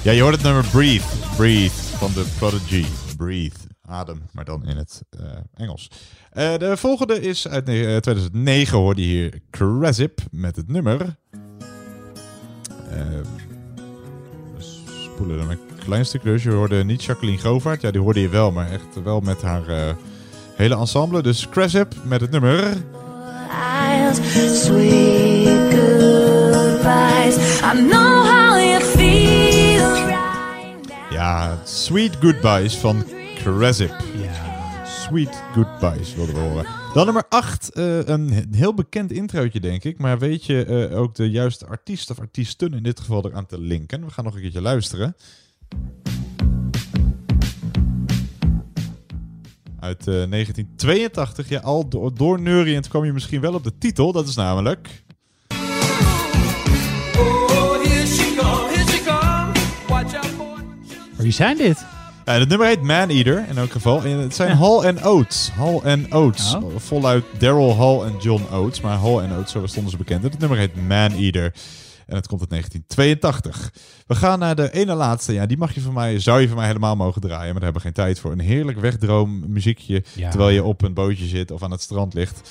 Ja, 0.02 0.12
je 0.12 0.20
hoort 0.22 0.34
het 0.34 0.42
nummer 0.42 0.64
Breathe. 0.72 1.06
Breathe 1.36 1.74
van 1.74 2.12
de 2.12 2.26
Prodigy. 2.38 2.84
Breathe. 3.16 3.56
Adem, 3.86 4.22
maar 4.32 4.44
dan 4.44 4.66
in 4.66 4.76
het 4.76 5.02
eh, 5.10 5.26
Engels. 5.54 5.90
Eh, 6.30 6.56
de 6.56 6.76
volgende 6.76 7.20
is 7.20 7.48
uit 7.48 7.66
ne- 7.66 7.94
eh, 7.94 7.96
2009 7.96 8.78
hoorde 8.78 9.00
je 9.00 9.06
hier 9.06 9.40
Crazip 9.50 10.20
met 10.30 10.56
het 10.56 10.68
nummer. 10.68 11.16
Spoelen 15.14 15.38
hem 15.38 15.50
een 15.50 15.58
klein 15.84 16.06
stuk 16.06 16.22
dus. 16.22 16.42
Je 16.42 16.50
hoorde 16.50 16.84
niet 16.84 17.04
Jacqueline 17.04 17.38
Govaert. 17.38 17.80
Ja, 17.80 17.90
die 17.90 18.00
hoorde 18.00 18.20
je 18.20 18.28
wel, 18.28 18.50
maar 18.50 18.70
echt 18.70 19.02
wel 19.04 19.20
met 19.20 19.42
haar 19.42 19.68
eh, 19.68 19.94
hele 20.54 20.76
ensemble. 20.76 21.22
Dus 21.22 21.48
Crazip 21.48 21.94
met 22.02 22.20
het 22.20 22.30
nummer. 22.30 22.76
eyes, 23.50 24.16
sweet 24.64 25.48
goodbyes. 25.70 27.36
I 27.60 27.86
know 27.88 28.26
how 28.26 28.58
you 28.58 28.80
feel. 28.82 29.96
Ja, 31.10 31.58
Sweet 31.64 32.16
Goodbyes 32.20 32.76
van 32.76 33.04
Crazip. 33.34 33.94
Sweet 34.86 35.42
Goodbyes 35.54 36.14
wilden 36.14 36.34
we 36.34 36.40
horen. 36.40 36.83
Dan 36.94 37.04
nummer 37.04 37.24
8, 37.28 37.70
een 37.74 38.48
heel 38.50 38.74
bekend 38.74 39.12
introotje 39.12 39.60
denk 39.60 39.84
ik. 39.84 39.98
Maar 39.98 40.18
weet 40.18 40.44
je 40.44 40.64
eh, 40.64 40.98
ook 40.98 41.14
de 41.14 41.30
juiste 41.30 41.66
artiest 41.66 42.10
of 42.10 42.18
artiesten 42.18 42.72
in 42.72 42.82
dit 42.82 43.00
geval 43.00 43.24
eraan 43.26 43.46
te 43.46 43.60
linken? 43.60 44.04
We 44.04 44.10
gaan 44.10 44.24
nog 44.24 44.34
een 44.34 44.40
keertje 44.40 44.60
luisteren. 44.60 45.16
Uit 49.80 49.98
eh, 49.98 50.14
1982. 50.14 51.48
Ja, 51.48 51.60
al 51.60 51.88
door, 51.88 52.14
door 52.14 52.40
neuriënd 52.40 52.88
kwam 52.88 53.04
je 53.04 53.12
misschien 53.12 53.40
wel 53.40 53.54
op 53.54 53.64
de 53.64 53.78
titel. 53.78 54.12
Dat 54.12 54.28
is 54.28 54.34
namelijk... 54.34 55.04
Oh, 57.18 57.82
here 57.82 58.06
she 58.06 58.34
come, 58.36 58.68
here 58.68 58.90
she 58.90 59.02
come. 59.04 59.52
Watch 59.88 60.14
out 60.14 60.26
for 60.26 60.64
Wie 61.16 61.32
zijn 61.32 61.56
dit? 61.56 61.84
Ja, 62.24 62.32
het 62.32 62.48
nummer 62.48 62.66
heet 62.66 62.82
Man 62.82 63.08
Eater 63.08 63.44
in 63.48 63.58
elk 63.58 63.70
geval. 63.70 64.04
En 64.04 64.18
het 64.18 64.34
zijn 64.34 64.56
Hall 64.56 64.86
and 64.86 65.06
Oates. 65.06 65.50
Hall 65.50 65.80
and 65.84 66.14
Oates. 66.14 66.56
Voluit 66.76 67.24
Daryl 67.38 67.76
Hall 67.76 68.00
en 68.00 68.16
John 68.20 68.42
Oates. 68.52 68.80
Maar 68.80 68.98
Hall 68.98 69.18
and 69.18 69.32
Oates, 69.32 69.50
zo 69.50 69.66
stonden 69.66 69.90
ze 69.90 69.96
bekend. 69.96 70.24
En 70.24 70.30
het 70.30 70.38
nummer 70.38 70.58
heet 70.58 70.76
Man 70.88 71.12
Eater. 71.12 71.54
En 72.06 72.16
het 72.16 72.26
komt 72.26 72.40
uit 72.40 72.50
1982. 72.50 73.72
We 74.06 74.14
gaan 74.14 74.38
naar 74.38 74.56
de 74.56 74.72
ene 74.72 74.94
laatste. 74.94 75.32
Ja, 75.32 75.46
die 75.46 75.56
mag 75.56 75.74
je 75.74 75.80
van 75.80 75.92
mij, 75.92 76.18
zou 76.18 76.40
je 76.40 76.48
van 76.48 76.56
mij 76.56 76.66
helemaal 76.66 76.96
mogen 76.96 77.20
draaien. 77.20 77.52
Maar 77.52 77.62
daar 77.62 77.72
hebben 77.72 77.82
we 77.82 77.88
geen 77.88 78.04
tijd 78.04 78.20
voor. 78.20 78.32
Een 78.32 78.40
heerlijk 78.40 78.80
wegdroom 78.80 79.44
muziekje. 79.46 80.04
Ja. 80.14 80.30
Terwijl 80.30 80.50
je 80.50 80.64
op 80.64 80.82
een 80.82 80.94
bootje 80.94 81.26
zit 81.26 81.50
of 81.50 81.62
aan 81.62 81.70
het 81.70 81.82
strand 81.82 82.14
ligt. 82.14 82.50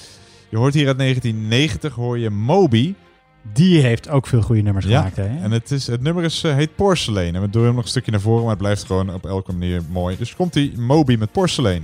Je 0.49 0.57
hoort 0.57 0.73
hier 0.73 0.87
uit 0.87 0.97
1990 0.97 1.95
hoor 1.95 2.19
je 2.19 2.29
Moby. 2.29 2.93
Die 3.53 3.81
heeft 3.81 4.09
ook 4.09 4.27
veel 4.27 4.41
goede 4.41 4.61
nummers 4.61 4.85
gemaakt. 4.85 5.15
Hè? 5.15 5.41
En 5.41 5.51
het, 5.51 5.71
is, 5.71 5.87
het 5.87 6.01
nummer 6.01 6.23
is, 6.23 6.43
eh, 6.43 6.55
heet 6.55 6.75
Porcelain. 6.75 7.35
En 7.35 7.41
we 7.41 7.49
doen 7.49 7.63
hem 7.65 7.75
nog 7.75 7.83
een 7.83 7.89
stukje 7.89 8.11
naar 8.11 8.19
voren, 8.21 8.41
maar 8.41 8.49
het 8.49 8.59
blijft 8.59 8.83
gewoon 8.83 9.13
op 9.13 9.25
elke 9.25 9.51
manier 9.51 9.81
mooi. 9.89 10.17
Dus 10.17 10.35
komt 10.35 10.53
die 10.53 10.77
Moby 10.77 11.15
met 11.19 11.31
Porcelain. 11.31 11.83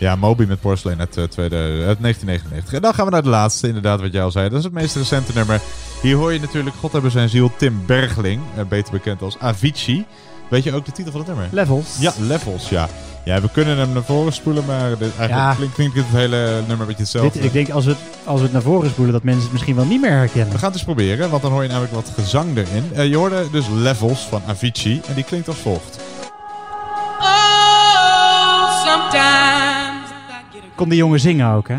Ja, 0.00 0.16
Moby 0.16 0.44
met 0.48 0.60
Porcelain 0.60 0.98
uit, 0.98 1.16
eh, 1.16 1.24
tweede, 1.24 1.56
uit 1.56 2.00
1999. 2.00 2.72
En 2.74 2.82
dan 2.82 2.94
gaan 2.94 3.04
we 3.04 3.10
naar 3.10 3.22
de 3.22 3.28
laatste, 3.28 3.66
inderdaad, 3.66 4.00
wat 4.00 4.12
jij 4.12 4.22
al 4.22 4.30
zei. 4.30 4.48
Dat 4.48 4.58
is 4.58 4.64
het 4.64 4.72
meest 4.72 4.96
recente 4.96 5.32
nummer. 5.34 5.60
Hier 6.02 6.16
hoor 6.16 6.32
je 6.32 6.40
natuurlijk, 6.40 6.76
God 6.80 6.92
hebben 6.92 7.10
zijn 7.10 7.28
ziel, 7.28 7.52
Tim 7.56 7.82
Bergling. 7.86 8.40
eh, 8.56 8.64
beter 8.64 8.92
bekend 8.92 9.22
als 9.22 9.38
Avicii. 9.38 10.06
Weet 10.48 10.64
je 10.64 10.74
ook 10.74 10.84
de 10.84 10.92
titel 10.92 11.10
van 11.12 11.20
het 11.20 11.28
nummer? 11.28 11.48
Levels. 11.52 11.96
Ja, 11.98 12.12
Levels, 12.18 12.68
ja. 12.68 12.88
Ja, 13.24 13.40
we 13.40 13.48
kunnen 13.52 13.76
hem 13.78 13.92
naar 13.92 14.02
voren 14.02 14.32
spoelen, 14.32 14.64
maar 14.64 14.88
dit- 14.88 15.00
eigenlijk 15.00 15.30
Ja. 15.30 15.54
klinkt, 15.54 15.74
klinkt 15.74 15.94
het 15.96 16.06
hele 16.10 16.54
nummer 16.56 16.80
een 16.80 16.86
beetje 16.86 17.02
hetzelfde. 17.02 17.32
Dit, 17.32 17.44
ik 17.44 17.52
denk 17.52 17.70
als 17.70 17.84
we, 17.84 17.90
het, 17.90 18.00
als 18.24 18.36
we 18.38 18.42
het 18.44 18.52
naar 18.52 18.62
voren 18.62 18.90
spoelen, 18.90 19.12
dat 19.14 19.22
mensen 19.22 19.42
het 19.42 19.52
misschien 19.52 19.74
wel 19.76 19.84
niet 19.84 20.00
meer 20.00 20.10
herkennen. 20.10 20.52
We 20.52 20.58
gaan 20.58 20.66
het 20.68 20.74
eens 20.76 20.84
proberen, 20.84 21.30
want 21.30 21.42
dan 21.42 21.52
hoor 21.52 21.62
je 21.62 21.68
namelijk 21.68 21.92
wat 21.94 22.12
gezang 22.14 22.56
erin. 22.56 22.90
Eh, 22.94 23.08
je 23.08 23.16
hoorde 23.16 23.44
dus 23.52 23.64
Levels 23.72 24.20
van 24.20 24.42
Avicii 24.46 25.00
en 25.08 25.14
die 25.14 25.24
klinkt 25.24 25.48
als 25.48 25.56
volgt. 25.56 25.98
Oh, 27.20 28.84
sometimes. 28.86 29.39
Kon 30.80 30.88
die 30.88 30.98
jongen 30.98 31.20
zingen 31.20 31.52
ook, 31.52 31.68
hè? 31.68 31.78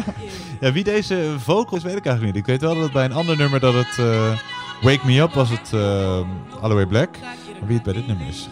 Ja, 0.60 0.72
wie 0.72 0.84
deze 0.84 1.34
vocals 1.38 1.82
weet 1.82 1.96
ik 1.96 2.06
eigenlijk 2.06 2.34
niet. 2.34 2.46
Ik 2.46 2.50
weet 2.50 2.60
wel 2.60 2.74
dat 2.74 2.82
het 2.82 2.92
bij 2.92 3.04
een 3.04 3.12
ander 3.12 3.36
nummer 3.36 3.60
dat 3.60 3.74
het 3.74 3.98
eh, 3.98 4.38
Wake 4.80 5.06
Me 5.06 5.20
Up 5.20 5.32
was 5.32 5.50
het 5.50 5.70
uh, 5.74 6.20
Alloway 6.60 6.86
Black. 6.86 7.18
Maar 7.20 7.66
wie 7.66 7.74
het 7.74 7.82
bij 7.82 7.92
dit 7.92 8.06
nummer 8.06 8.26
is. 8.26 8.48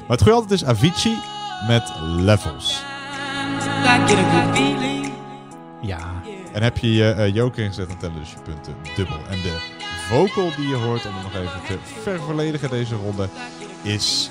Maar 0.00 0.16
het 0.16 0.22
goede 0.22 0.36
altijd 0.36 0.60
is 0.60 0.64
Avicii 0.64 1.16
met 1.68 1.92
Levels. 2.02 2.82
Ja. 5.80 6.22
En 6.52 6.62
heb 6.62 6.78
je 6.78 6.92
je 6.92 7.10
eh, 7.10 7.34
joker 7.34 7.64
ingezet, 7.64 7.88
dan 7.88 7.96
tellen 7.96 8.18
dus 8.18 8.30
je 8.30 8.36
punten 8.44 8.74
dubbel. 8.96 9.18
En 9.30 9.42
de 9.42 9.58
vocal 10.08 10.50
die 10.56 10.68
je 10.68 10.76
hoort, 10.76 11.06
om 11.06 11.14
nog 11.22 11.34
even 11.34 11.60
te 11.66 11.78
vervolledigen 12.02 12.70
deze 12.70 12.94
ronde, 12.94 13.28
is 13.82 14.30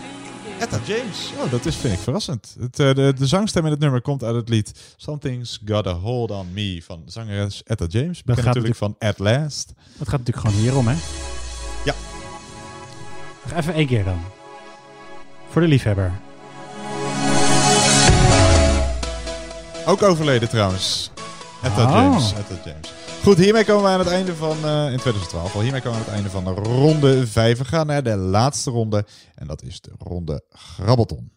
Etta 0.60 0.80
James. 0.86 1.32
Oh, 1.44 1.52
dat 1.52 1.66
is, 1.66 1.76
vind 1.76 1.94
ik 1.94 2.00
verrassend. 2.00 2.56
Het, 2.60 2.80
eh, 2.80 2.94
de, 2.94 3.14
de 3.18 3.28
zangstem 3.28 3.66
in 3.66 3.72
het 3.72 3.80
nummer 3.80 4.02
komt 4.02 4.24
uit 4.24 4.36
het 4.36 4.50
lied 4.50 4.72
Something's 4.98 5.60
Got 5.66 5.88
a 5.88 5.92
Hold 5.94 6.32
on 6.32 6.48
Me 6.54 6.82
van 6.86 7.02
zangeres 7.06 7.64
Etta 7.64 7.86
James. 7.88 8.20
Bekend 8.24 8.38
gaat 8.38 8.46
natuurlijk 8.46 8.76
van 8.76 8.96
At 9.00 9.20
Last. 9.20 9.74
Het 9.98 10.10
gaat 10.10 10.20
natuurlijk 10.20 10.48
gewoon 10.48 10.62
hierom, 10.62 10.88
hè? 10.88 10.96
Ja. 11.86 11.94
Nog 13.50 13.58
even 13.58 13.74
één 13.74 13.88
keer 13.88 14.04
dan. 14.04 14.20
Voor 15.50 15.62
de 15.62 15.68
liefhebber. 15.68 16.12
Ook 19.86 20.02
overleden 20.04 20.50
trouwens. 20.50 21.12
Etta 21.64 21.84
Oh. 21.84 21.92
James. 21.92 22.34
Etta 22.34 22.56
James. 22.66 22.94
Goed, 23.24 23.38
hiermee 23.38 23.66
komen 23.66 23.84
we 23.84 23.90
aan 23.90 24.00
het 24.00 24.08
einde 24.08 24.36
van, 24.36 24.58
eh, 24.64 24.92
in 24.92 24.98
2012 24.98 25.56
al, 25.56 25.62
hiermee 25.62 25.82
komen 25.82 26.00
we 26.00 26.06
aan 26.06 26.12
het 26.12 26.24
einde 26.24 26.30
van 26.30 26.44
de 26.44 26.62
ronde 26.62 27.28
5. 27.28 27.58
We 27.58 27.66
gaan 27.66 27.88
naar 27.88 28.04
de 28.04 28.16
laatste 28.16 28.72
ronde 28.72 29.06
en 29.36 29.48
dat 29.48 29.64
is 29.64 29.82
de 29.82 29.92
ronde 29.98 30.44
Grabbelton. 30.50 31.32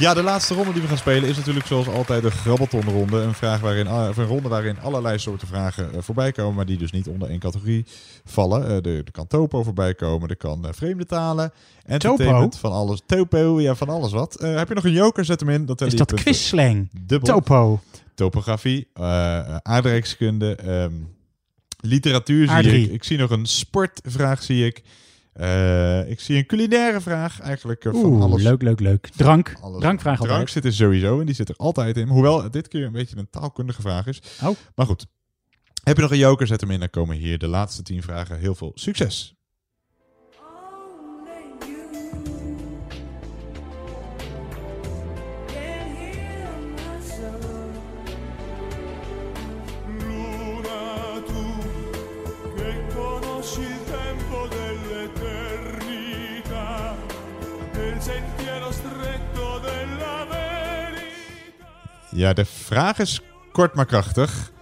Ja, 0.00 0.14
de 0.14 0.22
laatste 0.22 0.54
ronde 0.54 0.72
die 0.72 0.82
we 0.82 0.88
gaan 0.88 0.96
spelen 0.96 1.28
is 1.28 1.36
natuurlijk 1.36 1.66
zoals 1.66 1.88
altijd 1.88 2.22
de 2.22 2.30
grabbeltonronde. 2.30 3.16
Een, 3.20 3.34
vraag 3.34 3.60
waarin, 3.60 3.86
ah, 3.86 4.16
een 4.16 4.24
ronde 4.24 4.48
waarin 4.48 4.80
allerlei 4.80 5.18
soorten 5.18 5.48
vragen 5.48 5.92
eh, 5.92 5.98
voorbij 6.02 6.32
komen, 6.32 6.54
maar 6.54 6.66
die 6.66 6.78
dus 6.78 6.92
niet 6.92 7.08
onder 7.08 7.28
één 7.28 7.38
categorie 7.38 7.84
vallen. 8.24 8.66
Eh, 8.66 8.76
er, 8.76 8.96
er 9.04 9.10
kan 9.12 9.26
topo 9.26 9.62
voorbij 9.62 9.94
komen, 9.94 10.28
er 10.28 10.36
kan 10.36 10.66
eh, 10.66 10.72
vreemde 10.72 11.06
talen, 11.06 11.52
entertainment, 11.84 12.58
van 12.58 12.72
alles. 12.72 13.00
Topo, 13.06 13.60
ja, 13.60 13.74
van 13.74 13.88
alles 13.88 14.12
wat. 14.12 14.36
Heb 14.40 14.68
je 14.68 14.74
nog 14.74 14.84
een 14.84 14.92
joker? 14.92 15.24
Zet 15.24 15.40
hem 15.40 15.48
in. 15.48 15.66
Dat 15.66 15.80
Is 15.80 15.94
dat 15.94 16.14
quizslang? 16.14 16.88
Dubbel. 17.00 17.34
Topo. 17.34 17.80
Topografie, 18.14 18.88
aardrijkskunde, 19.62 20.54
ehm, 20.54 20.92
literatuur 21.80 22.48
zie 22.48 22.82
ik. 22.82 22.92
Ik 22.92 23.04
zie 23.04 23.18
nog 23.18 23.30
een 23.30 23.46
sportvraag, 23.46 24.42
zie 24.42 24.66
ik. 24.66 24.82
Eh, 25.32 26.10
ik 26.10 26.20
zie 26.20 26.36
een 26.36 26.46
culinaire 26.46 27.00
vraag, 27.00 27.40
eigenlijk 27.40 27.84
eh, 27.84 27.92
van 27.92 28.04
Oeh, 28.04 28.22
alles. 28.22 28.42
leuk, 28.42 28.62
leuk, 28.62 28.80
leuk. 28.80 29.08
Drank. 29.16 29.56
Alles. 29.60 29.80
Drankvraag 29.80 30.16
Drank 30.16 30.30
altijd. 30.30 30.50
zit 30.50 30.64
er 30.64 30.72
sowieso 30.72 31.20
en 31.20 31.26
die 31.26 31.34
zit 31.34 31.48
er 31.48 31.54
altijd 31.56 31.96
in. 31.96 32.08
Hoewel 32.08 32.42
het 32.42 32.52
dit 32.52 32.68
keer 32.68 32.84
een 32.84 32.92
beetje 32.92 33.16
een 33.16 33.30
taalkundige 33.30 33.80
vraag 33.82 34.06
is. 34.06 34.22
Oh. 34.42 34.56
Maar 34.74 34.86
goed. 34.86 35.06
Heb 35.82 35.96
je 35.96 36.02
nog 36.02 36.10
een 36.10 36.18
joker, 36.18 36.46
zet 36.46 36.60
hem 36.60 36.70
in. 36.70 36.78
Dan 36.78 36.90
komen 36.90 37.16
hier 37.16 37.38
de 37.38 37.46
laatste 37.46 37.82
tien 37.82 38.02
vragen. 38.02 38.38
Heel 38.38 38.54
veel 38.54 38.72
succes. 38.74 39.34
Ja, 62.10 62.32
de 62.32 62.44
vraag 62.44 62.98
is 62.98 63.20
kort 63.52 63.74
maar 63.74 63.86
krachtig. 63.86 64.52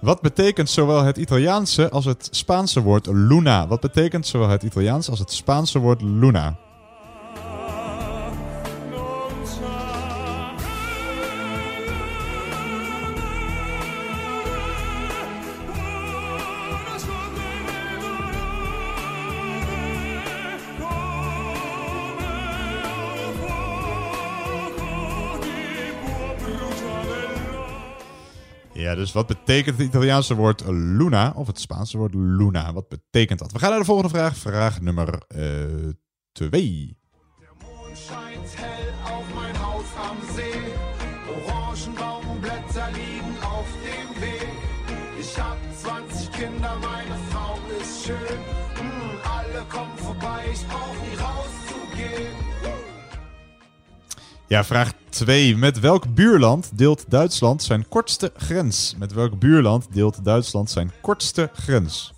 Wat 0.00 0.20
betekent 0.20 0.70
zowel 0.70 1.02
het 1.02 1.16
Italiaanse 1.16 1.90
als 1.90 2.04
het 2.04 2.28
Spaanse 2.30 2.80
woord 2.80 3.06
luna? 3.06 3.66
Wat 3.66 3.80
betekent 3.80 4.26
zowel 4.26 4.48
het 4.48 4.62
Italiaanse 4.62 5.10
als 5.10 5.18
het 5.18 5.32
Spaanse 5.32 5.78
woord 5.78 6.02
luna? 6.02 6.56
Dus 28.98 29.12
wat 29.12 29.26
betekent 29.26 29.78
het 29.78 29.86
Italiaanse 29.86 30.34
woord 30.34 30.62
luna 30.66 31.32
of 31.36 31.46
het 31.46 31.60
Spaanse 31.60 31.98
woord 31.98 32.14
luna? 32.14 32.72
Wat 32.72 32.88
betekent 32.88 33.38
dat? 33.38 33.52
We 33.52 33.58
gaan 33.58 33.70
naar 33.70 33.78
de 33.78 33.84
volgende 33.84 34.10
vraag. 34.10 34.36
Vraag 34.36 34.80
nummer 34.80 35.18
2. 36.32 36.96
scheint 37.94 38.54
hell 38.54 38.92
auf 39.12 39.26
mein 39.34 39.56
Haus 39.56 39.90
am 40.08 40.16
See. 40.34 40.60
Orangenbaumblätter 41.34 42.88
liegen 42.92 43.36
auf 43.42 43.68
dem 43.82 44.20
Weg. 44.22 44.48
Ich 45.18 45.38
hab 45.38 45.58
20 45.80 46.30
Kinder, 46.30 46.78
meine 46.80 47.16
Frau 47.30 47.58
ist 47.80 48.04
schön. 48.04 48.38
Hm. 48.78 49.08
Ja, 54.48 54.64
vraag 54.64 54.92
2. 55.18 55.56
Met 55.56 55.80
welk 55.80 56.14
buurland 56.14 56.70
deelt 56.74 57.04
Duitsland 57.08 57.62
zijn 57.62 57.88
kortste 57.88 58.32
grens? 58.36 58.94
Met 58.98 59.12
welk 59.12 59.38
buurland 59.38 59.86
deelt 59.92 60.24
Duitsland 60.24 60.70
zijn 60.70 60.92
kortste 61.00 61.50
grens? 61.52 62.12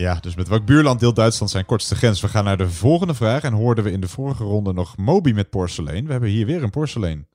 Ja, 0.00 0.14
dus 0.20 0.34
met 0.34 0.48
welk 0.48 0.64
buurland 0.64 1.00
deelt 1.00 1.16
Duitsland 1.16 1.50
zijn 1.50 1.64
kortste 1.64 1.94
grens? 1.94 2.20
We 2.20 2.28
gaan 2.28 2.44
naar 2.44 2.56
de 2.56 2.70
volgende 2.70 3.14
vraag. 3.14 3.42
En 3.42 3.52
hoorden 3.52 3.84
we 3.84 3.90
in 3.90 4.00
de 4.00 4.08
vorige 4.08 4.44
ronde 4.44 4.72
nog 4.72 4.96
Moby 4.96 5.32
met 5.32 5.50
porselein. 5.50 6.06
We 6.06 6.12
hebben 6.12 6.30
hier 6.30 6.46
weer 6.46 6.62
een 6.62 6.70
porselein. 6.70 7.26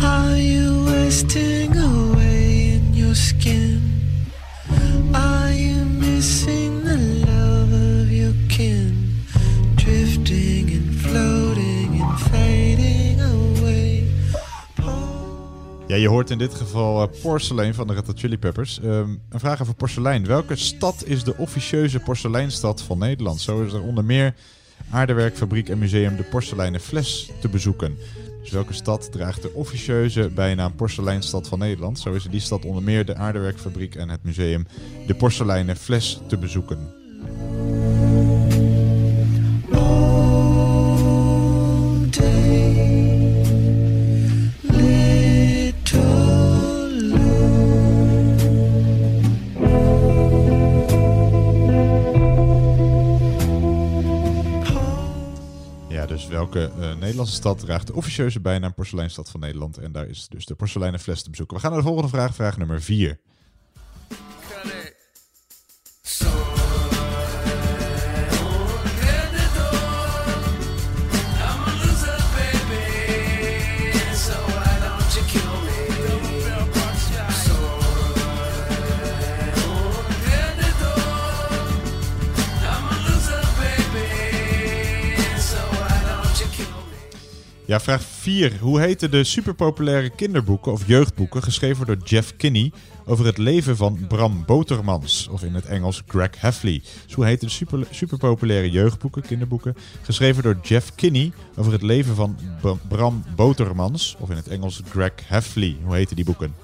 Are 0.00 0.52
you 0.52 0.84
wasting 0.84 1.76
away 1.76 2.72
in 2.74 2.94
your 2.94 3.16
skin? 3.16 3.91
The? 6.22 6.52
Drifting 9.74 10.70
and 10.70 10.94
floating 11.00 12.02
and 12.02 12.20
fading 12.20 13.20
away. 13.20 14.04
Ja, 15.86 15.96
je 15.96 16.08
hoort 16.08 16.30
in 16.30 16.38
dit 16.38 16.54
geval 16.54 17.02
eh, 17.02 17.20
porselein 17.22 17.74
van 17.74 17.86
de 17.86 17.94
Red 17.94 18.06
Hot 18.06 18.18
Chili 18.18 18.38
Peppers. 18.38 18.80
Ehm, 18.80 19.08
een 19.28 19.40
vraag 19.40 19.60
over 19.60 19.74
porselein. 19.74 20.26
Welke 20.26 20.56
stad 20.56 21.04
is 21.06 21.24
de 21.24 21.36
officieuze 21.36 21.98
porseleinstad 21.98 22.82
van 22.82 22.98
Nederland? 22.98 23.40
Zo 23.40 23.62
is 23.62 23.72
er 23.72 23.82
onder 23.82 24.04
meer 24.04 24.34
aardewerkfabriek 24.90 25.68
en 25.68 25.78
museum 25.78 26.16
De 26.16 26.22
Porseleinen 26.22 26.80
Fles 26.80 27.30
te 27.40 27.48
bezoeken. 27.48 27.98
Dus 28.42 28.50
welke 28.50 28.72
stad 28.72 29.12
draagt 29.12 29.42
de 29.42 29.52
officieuze 29.52 30.30
bijnaam 30.34 30.74
Porseleinstad 30.74 31.48
van 31.48 31.58
Nederland? 31.58 31.98
Zo 31.98 32.12
is 32.12 32.24
in 32.24 32.30
die 32.30 32.40
stad 32.40 32.64
onder 32.64 32.82
meer 32.82 33.04
de 33.04 33.14
aardewerkfabriek 33.14 33.94
en 33.94 34.08
het 34.08 34.24
museum 34.24 34.66
De 35.06 35.14
Porseleinen 35.14 35.76
Fles 35.76 36.20
te 36.26 36.38
bezoeken. 36.38 37.01
Eh, 56.56 56.94
Nederlandse 56.98 57.34
stad 57.34 57.58
draagt 57.58 57.86
de 57.86 57.94
officieuze 57.94 58.40
bijnaam 58.40 58.74
Porseleinstad 58.74 59.30
van 59.30 59.40
Nederland? 59.40 59.78
En 59.78 59.92
daar 59.92 60.08
is 60.08 60.28
dus 60.28 60.46
de 60.46 60.54
porseleinen 60.54 61.00
fles 61.00 61.22
te 61.22 61.30
bezoeken. 61.30 61.56
We 61.56 61.62
gaan 61.62 61.70
naar 61.70 61.80
de 61.80 61.86
volgende 61.86 62.10
vraag, 62.10 62.34
vraag 62.34 62.58
nummer 62.58 62.82
4. 62.82 63.18
Ja, 87.72 87.80
vraag 87.80 88.02
4. 88.02 88.58
Hoe 88.60 88.80
heten 88.80 89.10
de 89.10 89.24
superpopulaire 89.24 90.10
kinderboeken 90.10 90.72
of 90.72 90.86
jeugdboeken 90.86 91.42
geschreven 91.42 91.86
door 91.86 91.96
Jeff 92.04 92.36
Kinney 92.36 92.72
over 93.04 93.24
het 93.24 93.38
leven 93.38 93.76
van 93.76 93.98
Bram 94.08 94.44
Botermans, 94.46 95.28
of 95.30 95.42
in 95.42 95.54
het 95.54 95.66
Engels 95.66 96.02
Greg 96.06 96.30
Heffley? 96.38 96.82
Dus 97.04 97.14
hoe 97.14 97.24
heten 97.24 97.46
de 97.46 97.52
super, 97.52 97.86
superpopulaire 97.90 98.70
jeugdboeken, 98.70 99.22
kinderboeken, 99.22 99.76
geschreven 100.02 100.42
door 100.42 100.58
Jeff 100.62 100.94
Kinney 100.94 101.32
over 101.56 101.72
het 101.72 101.82
leven 101.82 102.14
van 102.14 102.38
Bram 102.88 103.24
Botermans, 103.36 104.16
of 104.18 104.30
in 104.30 104.36
het 104.36 104.48
Engels 104.48 104.80
Greg 104.88 105.12
Heffley? 105.26 105.76
Hoe 105.84 105.94
heten 105.94 106.16
die 106.16 106.24
boeken? 106.24 106.54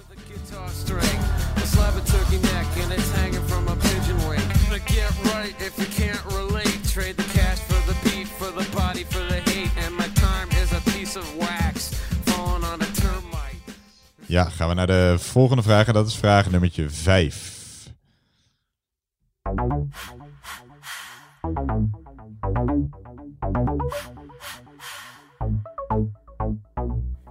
Ja, 14.28 14.44
gaan 14.44 14.68
we 14.68 14.74
naar 14.74 14.86
de 14.86 15.14
volgende 15.18 15.62
vraag 15.62 15.86
en 15.86 15.92
dat 15.92 16.06
is 16.06 16.16
vraag 16.16 16.50
nummertje 16.50 16.90
5. 16.90 17.92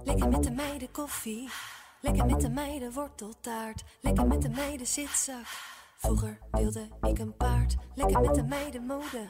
Lekker 0.04 0.28
met 0.28 0.42
de 0.42 0.50
meiden 0.50 0.90
koffie. 0.90 1.48
Lekker 2.00 2.26
met 2.26 2.40
de 2.40 2.50
meiden 2.50 2.92
worteltaart. 2.92 3.84
Lekker 4.00 4.26
met 4.26 4.42
de 4.42 4.48
meiden 4.48 4.86
zitzak. 4.86 5.46
Vroeger 5.96 6.38
wilde 6.50 6.88
ik 7.02 7.18
een 7.18 7.36
paard. 7.36 7.76
Lekker 7.94 8.20
met 8.20 8.34
de 8.34 8.44
meiden 8.44 8.86
mode. 8.86 9.28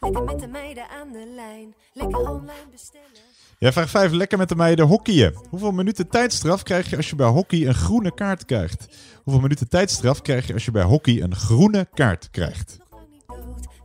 Lekker 0.00 0.22
met 0.22 0.38
de 0.38 0.48
meiden 0.48 0.88
aan 0.88 1.12
de 1.12 1.26
lijn. 1.26 1.74
Lekker 1.92 2.30
online 2.30 2.68
bestellen. 2.70 3.29
Ja, 3.62 3.72
vraag 3.72 3.90
5. 3.90 4.12
Lekker 4.12 4.38
met 4.38 4.48
de 4.48 4.56
meiden 4.56 4.86
hockeyen. 4.86 5.34
Hoeveel 5.48 5.70
minuten 5.70 6.08
tijdstraf 6.08 6.62
krijg 6.62 6.90
je 6.90 6.96
als 6.96 7.10
je 7.10 7.16
bij 7.16 7.26
hockey 7.26 7.66
een 7.66 7.74
groene 7.74 8.14
kaart 8.14 8.44
krijgt? 8.44 8.88
Hoeveel 9.22 9.42
minuten 9.42 9.68
tijdstraf 9.68 10.22
krijg 10.22 10.46
je 10.46 10.52
als 10.52 10.64
je 10.64 10.70
bij 10.70 10.82
hockey 10.82 11.22
een 11.22 11.36
groene 11.36 11.88
kaart 11.94 12.30
krijgt? 12.30 12.78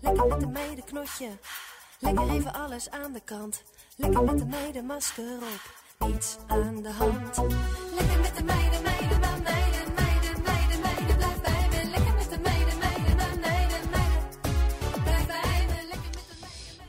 Lekker 0.01 0.27
met 0.27 0.39
de 0.39 0.47
meiden 0.47 0.83
knotje. 0.83 1.27
Lekker 1.99 2.29
even 2.29 2.53
alles 2.53 2.89
aan 2.89 3.13
de 3.13 3.21
kant. 3.25 3.63
Lekker 3.95 4.23
met 4.23 4.37
de 4.37 4.45
meiden 4.45 4.85
masker 4.85 5.37
op. 5.37 5.73
Niets 6.07 6.37
aan 6.47 6.81
de 6.83 6.91
hand. 6.91 7.37
Lekker 7.97 8.19
met 8.19 8.37
de 8.37 8.43
meiden, 8.43 8.81
meiden, 8.83 9.19
meiden, 9.19 9.74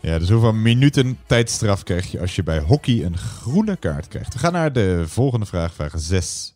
Ja, 0.06 0.18
dus 0.18 0.30
hoeveel 0.30 0.52
minuten 0.52 1.18
tijdstraf 1.26 1.82
krijg 1.82 2.10
je 2.10 2.20
als 2.20 2.36
je 2.36 2.42
bij 2.42 2.58
hockey 2.58 3.04
een 3.04 3.18
groene 3.18 3.76
kaart 3.76 4.08
krijgt? 4.08 4.32
We 4.32 4.38
gaan 4.38 4.52
naar 4.52 4.72
de 4.72 5.04
volgende 5.06 5.46
vraag, 5.46 5.74
vraag 5.74 5.92
6. 5.96 6.55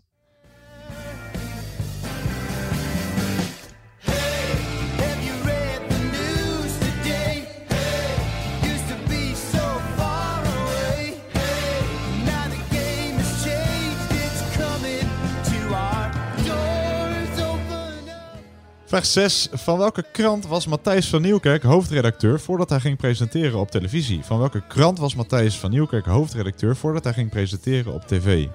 Vraag 18.91 19.07
6. 19.07 19.49
Van 19.53 19.79
welke 19.79 20.05
krant 20.13 20.47
was 20.47 20.67
Matthijs 20.67 21.09
van 21.09 21.23
Nieuwkerk 21.23 21.63
hoofdredacteur 21.63 22.41
voordat 22.41 22.71
hij 22.71 22.81
ging 22.81 22.97
presenteren 22.97 23.59
op 23.59 23.71
televisie? 23.71 24.25
Van 24.25 24.39
welke 24.39 24.63
krant 24.67 24.99
was 24.99 25.15
Matthijs 25.15 25.59
van 25.59 25.71
Nieuwkerk 25.71 26.07
hoofdredacteur 26.07 26.77
voordat 26.77 27.05
hij 27.05 27.13
ging 27.13 27.31
presenteren 27.31 27.93
op 27.93 28.07
tv? 28.07 28.47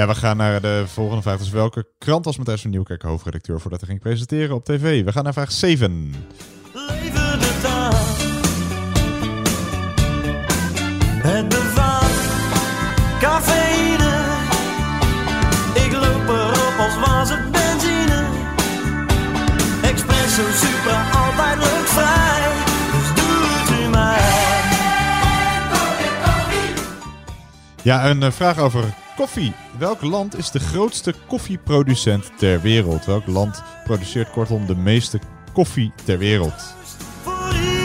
Ja, 0.00 0.06
we 0.06 0.14
gaan 0.14 0.36
naar 0.36 0.60
de 0.60 0.84
volgende 0.86 1.22
vraag. 1.22 1.38
Dus 1.38 1.50
welke 1.50 1.86
krant 1.98 2.24
was 2.24 2.36
Matthijs 2.36 2.60
van 2.60 2.70
Nieuwkerk 2.70 3.02
hoofdredacteur 3.02 3.60
voordat 3.60 3.80
hij 3.80 3.88
ging 3.88 4.00
presenteren 4.00 4.54
op 4.54 4.64
tv? 4.64 5.04
We 5.04 5.12
gaan 5.12 5.24
naar 5.24 5.32
vraag 5.32 5.52
7. 5.52 6.14
Leven 6.72 7.38
de 7.40 7.58
dag. 7.62 8.18
Het 11.22 11.48
bevat 11.48 12.10
cafeïne. 13.20 14.14
Ik 15.74 15.92
loop 15.92 16.28
erop 16.28 16.74
als 16.78 17.08
was 17.08 17.30
het 17.30 17.50
benzine. 17.50 18.24
Espresso 19.82 20.42
super, 20.52 20.98
altijd 21.20 21.58
leuk 21.58 21.86
vrij. 21.86 22.52
Dus 22.92 23.14
doe 23.14 23.44
het 23.46 23.80
u 23.80 23.88
maar. 23.88 24.18
Ja, 27.82 28.10
een 28.10 28.22
eh, 28.22 28.30
vraag 28.30 28.58
over 28.58 28.84
koffie. 29.20 29.52
Welk 29.78 30.02
land 30.02 30.38
is 30.38 30.50
de 30.50 30.58
grootste 30.58 31.14
koffieproducent 31.26 32.30
ter 32.38 32.60
wereld? 32.60 33.04
Welk 33.04 33.26
land 33.26 33.62
produceert 33.84 34.30
kortom 34.30 34.66
de 34.66 34.76
meeste 34.76 35.20
koffie 35.52 35.92
ter 36.04 36.18
wereld? 36.18 36.74
Er. 37.24 37.80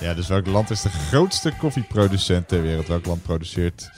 Ja, 0.00 0.14
dus 0.14 0.28
welk 0.28 0.46
land 0.46 0.70
is 0.70 0.82
de 0.82 0.88
grootste 0.88 1.52
koffieproducent 1.58 2.48
ter 2.48 2.62
wereld? 2.62 2.86
Welk 2.86 3.06
land 3.06 3.22
produceert 3.22 3.90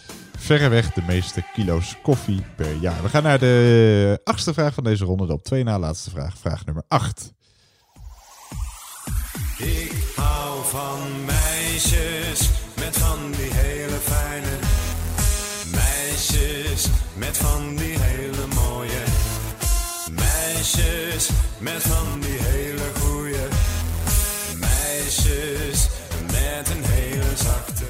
verreweg 0.42 0.92
de 0.92 1.02
meeste 1.06 1.44
kilo's 1.52 1.96
koffie 2.02 2.42
per 2.56 2.74
jaar? 2.80 3.02
We 3.02 3.08
gaan 3.08 3.22
naar 3.22 3.38
de 3.38 4.20
achtste 4.24 4.52
vraag 4.52 4.74
van 4.74 4.84
deze 4.84 5.04
ronde, 5.04 5.26
de 5.26 5.32
op 5.32 5.44
twee 5.44 5.64
na 5.64 5.78
laatste 5.78 6.10
vraag. 6.10 6.38
Vraag 6.38 6.64
nummer 6.64 6.84
8. 6.88 7.32
Ik 9.58 9.92
hou 10.16 10.64
van 10.64 11.24
meisjes 11.24 12.50
met 12.76 12.96
van 12.96 13.30
die 13.30 13.52
hele 13.52 13.96
fijne 14.02 14.56
meisjes 15.70 16.86
met 17.14 17.36
van 17.36 17.76
die 17.76 17.98
hele 17.98 18.46
mooie 18.54 19.02
meisjes 20.10 21.30
met 21.58 21.82
van 21.82 22.20
die 22.20 22.38
hele 22.38 22.88
goeie 23.00 23.46
meisjes 24.56 25.88
met 26.26 26.68
een 26.76 26.84
hele 26.84 27.36
zachte 27.36 27.81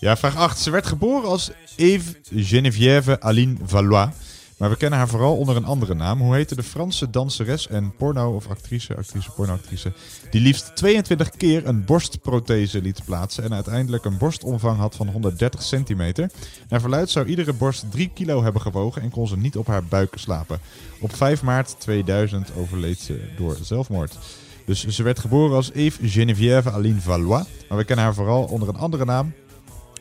Ja, 0.00 0.16
vraag 0.16 0.36
8. 0.36 0.58
Ze 0.58 0.70
werd 0.70 0.86
geboren 0.86 1.28
als 1.28 1.50
Eve 1.76 2.14
Geneviève 2.34 3.20
Aline 3.20 3.56
Valois. 3.64 4.08
Maar 4.56 4.70
we 4.70 4.76
kennen 4.76 4.98
haar 4.98 5.08
vooral 5.08 5.36
onder 5.36 5.56
een 5.56 5.64
andere 5.64 5.94
naam. 5.94 6.20
Hoe 6.20 6.34
heette 6.34 6.54
de 6.54 6.62
Franse 6.62 7.10
danseres 7.10 7.68
en 7.68 7.96
porno- 7.96 8.34
of 8.34 8.48
actrice, 8.48 8.96
actrice, 8.96 9.30
pornoactrice... 9.30 9.92
die 10.30 10.40
liefst 10.40 10.76
22 10.76 11.30
keer 11.30 11.66
een 11.66 11.84
borstprothese 11.84 12.82
liet 12.82 13.04
plaatsen... 13.04 13.44
en 13.44 13.54
uiteindelijk 13.54 14.04
een 14.04 14.18
borstomvang 14.18 14.78
had 14.78 14.96
van 14.96 15.08
130 15.08 15.62
centimeter. 15.62 16.30
Naar 16.68 16.80
verluid 16.80 17.10
zou 17.10 17.26
iedere 17.26 17.52
borst 17.52 17.90
3 17.90 18.10
kilo 18.14 18.42
hebben 18.42 18.62
gewogen... 18.62 19.02
en 19.02 19.10
kon 19.10 19.28
ze 19.28 19.36
niet 19.36 19.56
op 19.56 19.66
haar 19.66 19.84
buik 19.84 20.12
slapen. 20.16 20.60
Op 21.00 21.14
5 21.14 21.42
maart 21.42 21.80
2000 21.80 22.50
overleed 22.56 22.98
ze 22.98 23.20
door 23.36 23.56
zelfmoord. 23.62 24.18
Dus 24.66 24.86
ze 24.86 25.02
werd 25.02 25.18
geboren 25.18 25.56
als 25.56 25.72
Eve 25.72 26.08
Geneviève 26.08 26.70
Aline 26.70 27.00
Valois. 27.00 27.44
Maar 27.68 27.78
we 27.78 27.84
kennen 27.84 28.04
haar 28.04 28.14
vooral 28.14 28.44
onder 28.44 28.68
een 28.68 28.76
andere 28.76 29.04
naam. 29.04 29.32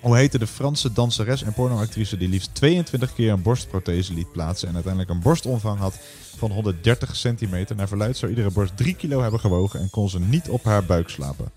Hoe 0.01 0.15
heette 0.17 0.39
de 0.39 0.47
Franse 0.47 0.93
danseres 0.93 1.43
en 1.43 1.53
pornoactrice 1.53 2.17
die 2.17 2.29
liefst 2.29 2.55
22 2.55 3.13
keer 3.13 3.31
een 3.31 3.41
borstprothese 3.41 4.13
liet 4.13 4.31
plaatsen 4.31 4.67
en 4.67 4.73
uiteindelijk 4.73 5.13
een 5.13 5.21
borstomvang 5.21 5.79
had 5.79 5.99
van 6.37 6.51
130 6.51 7.15
centimeter? 7.15 7.75
Naar 7.75 7.87
verluid 7.87 8.17
zou 8.17 8.31
iedere 8.31 8.51
borst 8.51 8.77
3 8.77 8.95
kilo 8.95 9.21
hebben 9.21 9.39
gewogen 9.39 9.79
en 9.79 9.89
kon 9.89 10.09
ze 10.09 10.19
niet 10.19 10.49
op 10.49 10.63
haar 10.63 10.85
buik 10.85 11.09
slapen. 11.09 11.51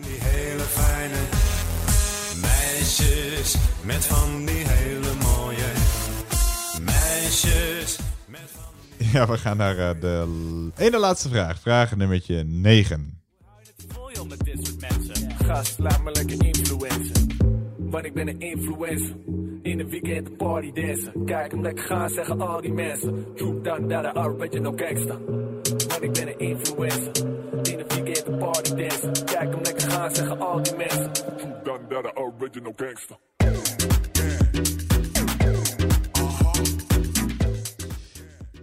die 0.00 0.18
hele 0.20 0.62
fijne 0.62 1.20
meisjes 2.40 3.54
met 3.82 4.04
van 4.04 4.46
die 4.46 4.64
hele 4.66 5.14
mooie 5.22 5.72
meisjes 6.80 7.98
met 8.26 8.50
van 8.52 9.06
Ja, 9.12 9.26
we 9.26 9.38
gaan 9.38 9.56
naar 9.56 9.78
eh, 9.78 10.00
de 10.00 10.26
ene 10.76 10.98
laatste 10.98 11.28
vraag. 11.28 11.60
Vraag 11.60 11.96
nummertje 11.96 12.44
9. 12.44 13.22
Voel 13.88 14.26
met 14.26 14.44
dit 14.44 14.66
soort 14.66 14.80
mensen. 14.80 15.30
Gast, 15.44 15.78
laat 15.78 16.02
me 16.02 16.10
lekker 16.10 16.44
influencen. 16.44 17.33
Want 17.94 18.06
ik 18.06 18.14
ben 18.14 18.28
een 18.28 18.40
influencer. 18.40 19.16
In 19.62 19.80
een 19.80 19.88
weekend 19.88 20.26
een 20.26 20.36
party 20.36 20.72
dansen. 20.72 21.24
Kijk 21.24 21.50
hem 21.50 21.62
lekker 21.62 21.84
gaan, 21.84 22.10
zeggen 22.10 22.40
al 22.40 22.60
die 22.60 22.72
mensen. 22.72 23.34
Troep 23.34 23.64
dan 23.64 23.88
dat 23.88 24.02
de 24.02 24.20
original 24.20 24.72
gangsta. 24.76 25.18
Want 25.88 26.02
ik 26.02 26.12
ben 26.12 26.28
een 26.28 26.38
influencer. 26.38 27.12
In 27.62 27.78
een 27.78 27.88
weekend 27.88 28.26
een 28.26 28.38
party 28.38 28.74
dansen. 28.74 29.12
Kijk 29.24 29.50
hem 29.50 29.60
lekker 29.62 29.90
gaan, 29.90 30.14
zeggen 30.14 30.40
al 30.40 30.62
die 30.62 30.76
mensen. 30.76 31.12
Troep 31.12 31.64
dan 31.64 31.78
dat 31.88 32.02
de 32.02 32.16
original 32.16 32.72
gangsta. 32.76 33.18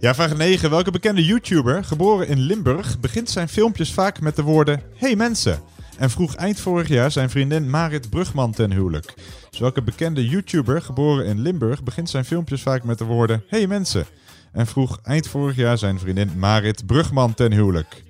Ja, 0.00 0.14
vraag 0.14 0.36
9. 0.36 0.70
Welke 0.70 0.90
bekende 0.90 1.24
YouTuber, 1.24 1.84
geboren 1.84 2.28
in 2.28 2.38
Limburg, 2.38 3.00
begint 3.00 3.30
zijn 3.30 3.48
filmpjes 3.48 3.92
vaak 3.92 4.20
met 4.20 4.36
de 4.36 4.42
woorden 4.42 4.82
Hey 4.94 5.16
mensen? 5.16 5.71
En 5.98 6.10
vroeg 6.10 6.34
eind 6.34 6.60
vorig 6.60 6.88
jaar 6.88 7.10
zijn 7.10 7.30
vriendin 7.30 7.70
Marit 7.70 8.10
Brugman 8.10 8.52
ten 8.52 8.72
huwelijk. 8.72 9.14
Dus 9.50 9.58
welke 9.58 9.82
bekende 9.82 10.28
YouTuber, 10.28 10.82
geboren 10.82 11.26
in 11.26 11.40
Limburg, 11.40 11.82
begint 11.82 12.10
zijn 12.10 12.24
filmpjes 12.24 12.62
vaak 12.62 12.84
met 12.84 12.98
de 12.98 13.04
woorden 13.04 13.42
Hey 13.48 13.66
mensen? 13.66 14.06
En 14.52 14.66
vroeg 14.66 14.98
eind 15.02 15.28
vorig 15.28 15.56
jaar 15.56 15.78
zijn 15.78 15.98
vriendin 15.98 16.38
Marit 16.38 16.86
Brugman 16.86 17.34
ten 17.34 17.52
huwelijk. 17.52 18.02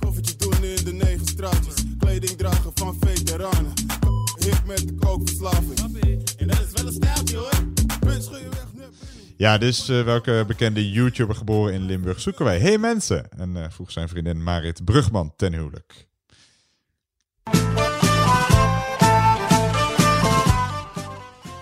Koffertje 0.00 0.36
doen 0.36 0.64
in 0.64 0.84
de 0.84 0.92
negen 0.92 1.26
straatjes. 1.26 1.74
Kleding 1.98 2.38
dragen 2.38 2.70
van 2.74 2.96
veteranen. 3.00 3.72
Hip 4.38 4.62
met 4.66 4.92
kookverslaving. 4.98 5.78
En 6.36 6.46
dat 6.46 6.60
is 6.60 6.82
wel 6.82 6.86
een 6.86 6.92
stijltje 6.92 7.36
hoor. 7.36 7.66
Ja, 9.38 9.58
dus 9.58 9.88
eh, 9.88 10.02
welke 10.02 10.44
bekende 10.46 10.90
YouTuber 10.90 11.34
geboren 11.34 11.74
in 11.74 11.82
Limburg 11.82 12.20
zoeken 12.20 12.44
wij? 12.44 12.58
Hey 12.58 12.78
mensen! 12.78 13.28
En 13.38 13.56
eh, 13.56 13.70
vroeg 13.70 13.90
zijn 13.90 14.08
vriendin 14.08 14.42
Marit 14.42 14.84
Brugman 14.84 15.32
ten 15.36 15.52
huwelijk. 15.52 16.06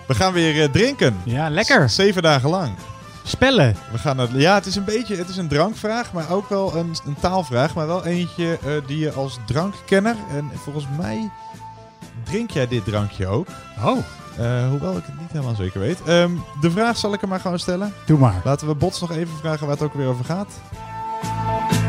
We 0.07 0.15
gaan 0.15 0.33
weer 0.33 0.63
eh, 0.63 0.69
drinken. 0.71 1.17
Ja, 1.23 1.49
lekker. 1.49 1.89
Z- 1.89 1.95
zeven 1.95 2.21
dagen 2.21 2.49
lang. 2.49 2.71
Spellen. 3.23 3.75
We 3.91 3.97
gaan 3.97 4.15
naar, 4.15 4.27
ja, 4.37 4.53
het 4.55 4.65
is 4.65 4.75
een 4.75 4.83
beetje 4.83 5.15
het 5.15 5.29
is 5.29 5.37
een 5.37 5.47
drankvraag, 5.47 6.13
maar 6.13 6.29
ook 6.31 6.49
wel 6.49 6.75
een, 6.75 6.95
een 7.05 7.15
taalvraag. 7.19 7.73
Maar 7.75 7.87
wel 7.87 8.05
eentje 8.05 8.57
eh, 8.65 8.71
die 8.87 8.99
je 8.99 9.11
als 9.11 9.39
drankkenner. 9.45 10.15
En 10.31 10.51
volgens 10.63 10.87
mij 10.97 11.29
drink 12.23 12.51
jij 12.51 12.67
dit 12.67 12.85
drankje 12.85 13.27
ook. 13.27 13.47
Oh. 13.83 13.97
Eh, 14.37 14.69
hoewel 14.69 14.97
ik 14.97 15.03
het 15.05 15.19
niet 15.19 15.31
helemaal 15.31 15.55
zeker 15.55 15.79
weet. 15.79 16.01
Ehm, 16.05 16.31
de 16.61 16.71
vraag 16.71 16.97
zal 16.97 17.13
ik 17.13 17.21
er 17.21 17.27
maar 17.27 17.39
gewoon 17.39 17.59
stellen. 17.59 17.93
Doe 18.05 18.17
maar. 18.19 18.41
Laten 18.43 18.67
we 18.67 18.75
Bots 18.75 19.01
nog 19.01 19.11
even 19.11 19.37
vragen 19.37 19.67
waar 19.67 19.75
het 19.75 19.85
ook 19.85 19.93
weer 19.93 20.07
over 20.07 20.25
gaat. 20.25 20.47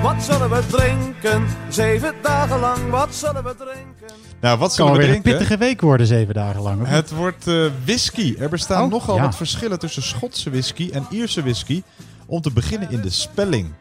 Wat 0.07 0.23
zullen 0.23 0.51
we 0.51 0.63
drinken? 0.67 1.47
Zeven 1.69 2.15
dagen 2.23 2.61
lang, 2.61 2.91
wat 2.91 3.15
zullen 3.15 3.45
we 3.45 3.55
drinken? 3.57 4.17
Nou, 4.41 4.59
wat 4.59 4.69
kan 4.69 4.71
zullen 4.71 4.93
we 4.93 4.99
weer 4.99 5.07
een 5.07 5.23
drinken? 5.23 5.33
pittige 5.33 5.57
week 5.59 5.81
worden, 5.81 6.07
zeven 6.07 6.35
dagen 6.35 6.61
lang. 6.63 6.87
Het 6.87 7.11
wordt 7.11 7.47
eh, 7.47 7.65
whisky. 7.85 8.35
Er 8.39 8.49
bestaan 8.49 8.85
Oh, 8.85 8.91
nogal 8.91 9.17
ja. 9.17 9.23
wat 9.23 9.37
verschillen 9.37 9.79
tussen 9.79 10.03
Schotse 10.03 10.51
whisky 10.51 10.91
en 10.93 11.07
Ierse 11.11 11.43
whisky. 11.43 11.83
Om 12.27 12.41
te 12.41 12.51
beginnen 12.53 12.91
in 12.91 13.01
de 13.01 13.11
spelling. 13.11 13.73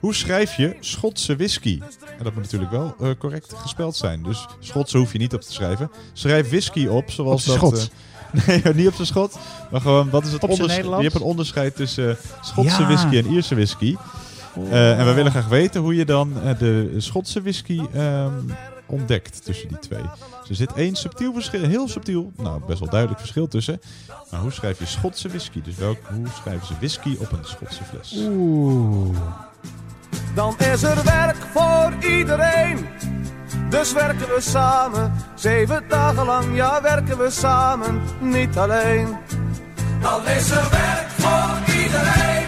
Hoe 0.00 0.14
schrijf 0.14 0.54
je 0.56 0.76
Schotse 0.80 1.36
whisky? 1.36 1.80
En 2.18 2.24
dat 2.24 2.34
moet 2.34 2.42
natuurlijk 2.42 2.70
wel 2.70 2.94
eh, 3.00 3.08
correct 3.18 3.52
gespeld 3.56 3.96
zijn. 3.96 4.22
Dus 4.22 4.46
Schotse 4.60 4.98
hoef 4.98 5.12
je 5.12 5.18
niet 5.18 5.34
op 5.34 5.40
te 5.40 5.52
schrijven. 5.52 5.90
Schrijf 6.12 6.48
whisky 6.48 6.86
op 6.86 7.10
zoals 7.10 7.48
Op 7.48 7.60
dat... 7.60 7.90
Eh, 8.32 8.46
nee, 8.64 8.74
niet 8.74 8.86
op 8.88 8.94
zijn 8.94 9.06
schot. 9.06 9.38
Maar 9.70 9.80
gewoon, 9.80 10.10
wat 10.10 10.24
is 10.26 10.32
het 10.32 10.42
onderscheid? 10.48 10.84
Je 10.84 10.90
hebt 11.02 11.14
een 11.14 11.20
onderscheid 11.20 11.76
tussen 11.76 12.16
Schotse 12.40 12.80
Ja. 12.80 12.86
whisky 12.86 13.16
en 13.16 13.26
Ierse 13.26 13.54
whisky. 13.54 13.96
Eh, 14.70 14.98
en 14.98 15.06
we 15.06 15.12
willen 15.12 15.30
graag 15.30 15.48
weten 15.48 15.80
hoe 15.80 15.94
je 15.94 16.04
dan 16.04 16.42
eh, 16.42 16.58
de 16.58 16.94
Schotse 16.96 17.42
whisky 17.42 17.80
ehm, 17.92 18.32
ontdekt 18.86 19.44
tussen 19.44 19.68
die 19.68 19.78
twee. 19.78 20.02
Dus 20.40 20.48
er 20.48 20.54
zit 20.54 20.72
één 20.72 20.96
subtiel 20.96 21.32
verschil, 21.32 21.62
heel 21.62 21.88
subtiel, 21.88 22.32
nou 22.36 22.60
best 22.66 22.78
wel 22.78 22.88
duidelijk 22.88 23.20
verschil 23.20 23.48
tussen. 23.48 23.80
Maar 24.30 24.40
hoe 24.40 24.52
schrijf 24.52 24.78
je 24.78 24.86
Schotse 24.86 25.28
whisky? 25.28 25.62
Dus 25.62 25.76
welk, 25.76 25.98
hoe 26.14 26.26
schrijven 26.40 26.66
ze 26.66 26.74
whisky 26.78 27.16
op 27.18 27.32
een 27.32 27.44
Schotse 27.44 27.84
fles? 27.84 28.14
Oeh. 28.28 29.16
Dan 30.34 30.58
is 30.58 30.82
er 30.82 31.04
werk 31.04 31.36
voor 31.52 31.92
iedereen. 32.10 32.86
Dus 33.70 33.92
werken 33.92 34.34
we 34.34 34.40
samen, 34.40 35.12
zeven 35.34 35.84
dagen 35.88 36.24
lang, 36.24 36.56
ja 36.56 36.82
werken 36.82 37.18
we 37.18 37.30
samen, 37.30 38.00
niet 38.20 38.58
alleen. 38.58 39.16
Dan 40.00 40.26
is 40.26 40.50
er 40.50 40.68
werk 40.70 41.08
voor 41.08 41.74
iedereen. 41.74 42.47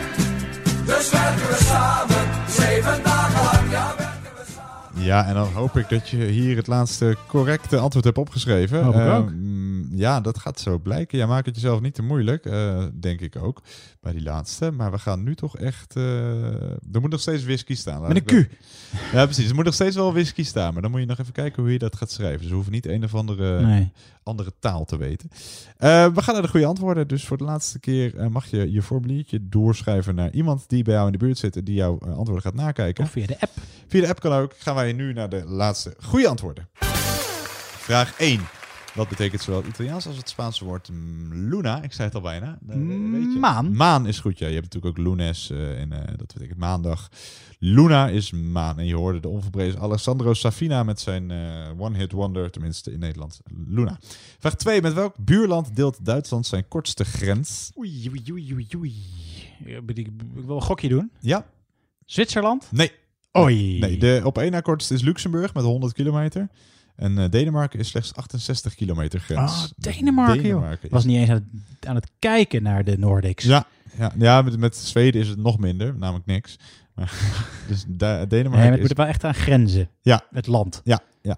Dus 0.91 1.11
werken 1.11 1.47
we 1.49 1.57
samen, 1.61 2.17
zeven 2.49 3.03
dagen 3.03 3.45
lang, 3.45 3.71
ja 3.71 3.95
werken 3.97 5.05
Ja, 5.05 5.27
en 5.27 5.35
dan 5.35 5.49
hoop 5.55 5.77
ik 5.77 5.89
dat 5.89 6.09
je 6.09 6.17
hier 6.25 6.57
het 6.57 6.67
laatste 6.67 7.17
correcte 7.29 7.79
antwoord 7.79 8.05
hebt 8.05 8.19
opgeschreven. 8.19 8.83
Hoop 8.85 8.95
ik 8.95 9.01
Eh, 9.01 9.17
ook. 9.17 9.31
mm, 9.31 9.69
ja, 9.95 10.21
dat 10.21 10.39
gaat 10.39 10.61
zo 10.61 10.79
blijken. 10.79 11.19
Ja, 11.19 11.27
maak 11.27 11.47
het 11.47 11.55
jezelf 11.55 11.81
niet 11.81 11.95
te 11.95 12.03
moeilijk, 12.03 12.45
eh, 12.47 12.85
denk 13.01 13.21
ik 13.21 13.37
ook, 13.37 13.62
bij 14.01 14.12
die 14.12 14.23
laatste. 14.23 14.71
Maar 14.71 14.91
we 14.91 14.99
gaan 14.99 15.23
nu 15.23 15.35
toch 15.35 15.57
echt... 15.59 15.97
eh, 15.97 16.03
er 16.71 17.01
moet 17.01 17.11
nog 17.11 17.21
steeds 17.21 17.45
whisky 17.45 17.75
staan. 17.75 18.03
Met 18.03 18.17
een 18.31 18.37
dat- 18.37 18.47
Ja, 19.12 19.25
precies. 19.25 19.49
Er 19.49 19.55
moet 19.55 19.65
nog 19.65 19.75
steeds 19.75 19.97
wel 19.97 20.12
whisky 20.12 20.45
staan. 20.45 20.73
Maar 20.73 20.83
dan 20.83 20.91
moet 20.91 21.01
je 21.01 21.07
nog 21.07 21.19
even 21.19 21.33
kijken 21.33 21.62
hoe 21.62 21.73
je 21.73 21.79
dat 21.79 21.97
gaat 21.97 22.11
schrijven. 22.11 22.39
Dus 22.41 22.49
we 22.49 22.55
hoeven 22.55 22.73
niet 22.73 22.87
een 22.87 23.05
of 23.05 23.15
andere, 23.15 23.61
Nee. 23.67 23.93
andere 24.23 24.53
taal 24.59 24.85
te 24.85 24.97
weten. 24.97 25.29
Eh, 25.77 26.07
we 26.15 26.23
gaan 26.23 26.35
naar 26.35 26.43
de 26.43 26.49
goede 26.49 26.67
antwoorden. 26.67 27.09
Dus 27.09 27.25
voor 27.25 27.37
de 27.37 27.45
laatste 27.45 27.79
keer 27.79 28.31
mag 28.31 28.47
je 28.47 28.73
je 28.73 28.83
formuliertje 28.83 29.49
doorschrijven 29.49 30.15
naar 30.15 30.31
iemand 30.31 30.69
die 30.69 30.83
bij 30.85 30.95
jou 30.95 31.07
in 31.07 31.12
de 31.12 31.19
buurt 31.19 31.39
zit 31.39 31.57
en 31.57 31.65
die 31.65 31.75
jouw 31.75 31.99
antwoorden 31.99 32.41
gaat 32.43 32.55
nakijken. 32.55 33.05
Of 33.05 33.11
via 33.11 33.27
de 33.27 33.41
app. 33.41 33.53
Via 33.89 34.01
de 34.01 34.09
app 34.09 34.21
kan 34.21 34.33
ook. 34.33 34.55
Gaan 34.59 34.75
wij 34.75 34.93
nu 34.93 35.12
naar 35.12 35.29
de 35.29 35.45
laatste 35.47 35.95
goede 36.01 36.29
antwoorden. 36.29 36.69
Vraag 37.79 38.15
1. 38.19 38.41
Wat 38.95 39.09
betekent 39.09 39.43
zowel 39.43 39.61
het 39.61 39.69
Italiaans 39.69 40.07
als 40.07 40.17
het 40.17 40.29
Spaanse 40.29 40.65
woord 40.65 40.89
mm, 40.89 41.49
luna? 41.49 41.83
Ik 41.83 41.93
zei 41.93 42.07
het 42.07 42.17
al 42.17 42.23
bijna. 42.23 42.59
Eh, 42.69 42.77
weet 42.77 43.33
je? 43.33 43.39
Maan. 43.39 43.77
Maan 43.77 44.07
is 44.07 44.19
goed, 44.19 44.39
ja. 44.39 44.47
Je 44.47 44.55
hebt 44.55 44.75
natuurlijk 44.75 44.99
ook 44.99 45.05
lunes 45.07 45.51
eh, 45.51 45.81
en 45.81 45.93
eh, 45.93 46.17
dat 46.17 46.33
betekent 46.33 46.59
maandag. 46.59 47.09
Luna 47.59 48.09
is 48.09 48.31
maan. 48.31 48.79
En 48.79 48.87
je 48.87 48.95
hoorde 48.95 49.21
de 49.21 49.29
onverprezen 49.29 49.81
Alessandro 49.81 50.35
Safina 50.35 50.83
met 50.83 51.01
zijn 51.01 51.31
eh, 51.31 51.81
one-hit 51.81 52.12
wonder, 52.12 52.51
tenminste 52.51 52.93
in 52.93 52.99
Nederland, 52.99 53.41
Luna. 53.67 53.99
Vraag 54.39 54.55
2. 54.55 54.83
Met 54.83 54.93
welk 54.93 55.15
buurland 55.17 55.77
deelt 55.77 56.05
Duitsland 56.05 56.47
zijn 56.47 56.69
kortste 56.69 57.05
grens? 57.05 57.71
Oei, 57.79 58.11
oei, 58.11 58.23
oei, 58.33 58.67
oei, 58.77 58.95
Ik 59.65 59.99
ik 59.99 60.11
wil 60.35 60.57
een 60.57 60.62
gokje 60.62 60.89
doen. 60.89 61.11
Ja. 61.21 61.47
Zwitserland? 62.05 62.69
Nee. 62.71 62.93
Oei. 63.39 63.79
Nee, 63.79 63.99
de 63.99 64.21
op 64.25 64.39
één 64.39 64.51
na 64.51 64.61
kortste 64.61 64.95
is 64.95 65.03
Luxemburg 65.03 65.55
met 65.55 65.65
100 65.65 65.93
kilometer. 65.93 66.49
En 67.01 67.18
eh, 67.18 67.28
Denemarken 67.31 67.78
is 67.78 67.89
slechts 67.89 68.14
68 68.14 68.74
kilometer 68.74 69.20
grens. 69.20 69.52
Oh, 69.52 69.60
Dus 69.60 69.72
Denemarken, 69.94 70.35
joh. 70.35 70.43
Denemarken 70.44 70.85
is- 70.85 70.90
Was 70.90 71.05
niet 71.05 71.16
eens 71.16 71.28
aan 71.31 71.35
het, 71.35 71.86
aan 71.89 71.94
het 71.94 72.10
kijken 72.18 72.62
naar 72.62 72.85
de 72.85 72.98
Nordics. 72.98 73.44
Ja, 73.44 73.64
ja, 73.98 74.12
ja 74.18 74.43
met, 74.43 74.59
met 74.59 74.77
Zweden 74.77 75.20
is 75.20 75.28
het 75.28 75.39
nog 75.39 75.59
minder, 75.59 75.97
namelijk 75.98 76.27
niks. 76.27 76.56
Maar, 76.94 77.12
dus 77.68 77.85
da- 77.89 78.16
Nee, 78.16 78.27
Denemarken 78.27 78.60
maar 78.60 78.70
het 78.70 78.81
is... 78.82 78.89
moet 78.89 78.97
wel 78.97 79.06
echt 79.06 79.24
aan 79.24 79.35
grenzen. 79.35 79.89
Ja. 80.02 80.22
Het 80.31 80.47
land. 80.47 80.81
Ja, 80.85 81.01
ja. 81.22 81.36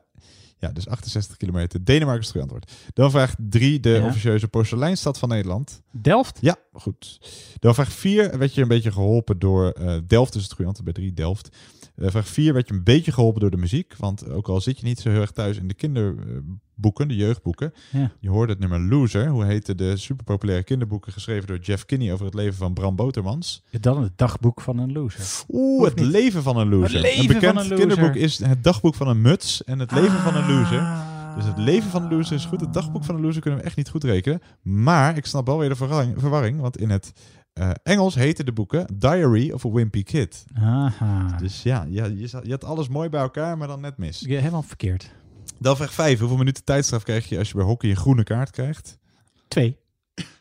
Ja, 0.59 0.68
dus 0.68 0.89
68 0.89 1.36
kilometer. 1.36 1.84
Denemarken 1.84 2.20
is 2.22 2.28
het 2.32 2.36
goede 2.36 2.52
antwoord. 2.55 2.72
Dan 2.94 3.10
vraag 3.10 3.34
3, 3.39 3.80
de 3.80 3.89
Ja. 3.90 4.06
officieuze 4.06 4.48
porseleinstad 4.48 5.18
van 5.18 5.28
Nederland. 5.28 5.82
Delft? 5.90 6.39
Ja, 6.40 6.56
goed. 6.73 7.20
Dan 7.59 7.74
vraag 7.74 7.93
4 7.93 8.39
werd 8.39 8.55
je 8.55 8.62
een 8.62 8.69
beetje 8.69 8.93
geholpen 8.93 9.39
door... 9.39 9.70
eh, 9.70 9.97
Delft 10.07 10.35
is 10.35 10.43
het 10.43 10.53
goede 10.53 10.66
antwoord 10.66 10.94
bij 10.94 11.03
3, 11.03 11.15
Delft. 11.15 11.57
Eh, 11.97 12.11
vraag 12.11 12.28
4 12.28 12.53
werd 12.53 12.69
je 12.69 12.74
een 12.74 12.85
beetje 12.85 13.12
geholpen 13.12 13.40
door 13.40 13.51
de 13.51 13.57
muziek. 13.57 13.94
Want 13.99 14.28
ook 14.31 14.49
al 14.49 14.61
zit 14.61 14.78
je 14.78 14.86
niet 14.86 15.01
zo 15.01 15.11
heel 15.11 15.20
erg 15.20 15.31
thuis 15.31 15.57
in 15.57 15.69
de 15.69 15.74
kinderboeken, 15.74 17.09
de 17.09 17.16
jeugdboeken. 17.16 17.73
Ja. 17.90 18.12
Je 18.20 18.28
hoorde 18.31 18.53
het 18.53 18.61
nummer 18.61 18.81
Loser. 18.81 19.28
Hoe 19.28 19.44
heette 19.44 19.74
de 19.74 19.97
superpopulaire 19.97 20.65
kinderboeken 20.65 21.12
geschreven 21.12 21.47
door 21.47 21.59
Jeff 21.59 21.85
Kinney 21.85 22.12
over 22.12 22.24
het 22.24 22.35
leven 22.35 22.55
van 22.57 22.73
Bram 22.74 22.97
Botermans? 22.97 23.62
Dan 23.81 24.03
het 24.03 24.19
dagboek 24.19 24.61
van 24.61 24.78
een 24.78 24.93
loser. 24.93 25.44
Oeh, 25.49 25.85
het 25.89 26.01
leven 26.01 26.43
van 26.43 26.57
een 26.57 26.69
loser. 26.69 26.93
Het 26.93 27.03
leven 27.03 27.20
een 27.20 27.27
bekend 27.27 27.44
van 27.53 27.62
een 27.62 27.69
loser. 27.69 27.86
kinderboek 27.86 28.15
is 28.15 28.39
het 28.39 28.65
dagboek 28.65 28.94
van 28.94 29.09
een 29.09 29.20
muts 29.20 29.65
en 29.65 29.78
het 29.78 29.93
leven 29.93 30.20
van 30.20 30.35
een 30.36 30.49
loser. 30.55 31.11
Dus 31.36 31.44
het 31.44 31.59
leven 31.59 31.90
van 31.90 32.02
een 32.02 32.14
loser 32.16 32.36
is 32.36 32.44
goed. 32.44 32.60
Het 32.60 32.72
dagboek 32.72 33.04
van 33.04 33.14
een 33.14 33.20
loser 33.20 33.40
kunnen 33.42 33.60
we 33.60 33.66
echt 33.66 33.76
niet 33.76 33.88
goed 33.88 34.04
rekenen. 34.04 34.40
Maar 34.62 35.16
ik 35.16 35.26
snap 35.26 35.46
wel 35.46 35.59
weer 35.59 35.68
de 35.68 35.76
verwarring, 35.76 36.14
verwarring 36.20 36.60
want 36.60 36.76
in 36.78 36.90
het 36.90 37.12
eh, 37.52 37.70
Engels 37.82 38.14
heten 38.14 38.44
de 38.46 38.52
boeken 38.52 38.86
Diary 38.98 39.50
of 39.50 39.64
a 39.66 39.70
Wimpy 39.70 40.02
Kid. 40.02 40.44
Aha. 40.54 41.36
Dus 41.36 41.62
ja, 41.62 41.86
je, 41.88 42.18
je, 42.18 42.40
je 42.42 42.50
had 42.50 42.64
alles 42.64 42.88
mooi 42.88 43.09
bij 43.09 43.20
elkaar, 43.20 43.59
maar 43.59 43.68
dan 43.68 43.80
net 43.80 43.96
mis. 43.96 44.20
Ja, 44.20 44.38
helemaal 44.38 44.62
verkeerd. 44.62 45.10
Dan 45.59 45.76
vraag 45.76 45.92
5. 45.94 46.18
Hoeveel 46.18 46.36
minuten 46.36 46.64
tijdstraf 46.64 47.02
krijg 47.02 47.28
je 47.28 47.38
als 47.38 47.48
je 47.48 47.54
bij 47.54 47.64
hockey 47.64 47.90
een 47.90 47.96
groene 47.96 48.24
kaart 48.24 48.50
krijgt? 48.50 48.98
Twee. 49.48 49.78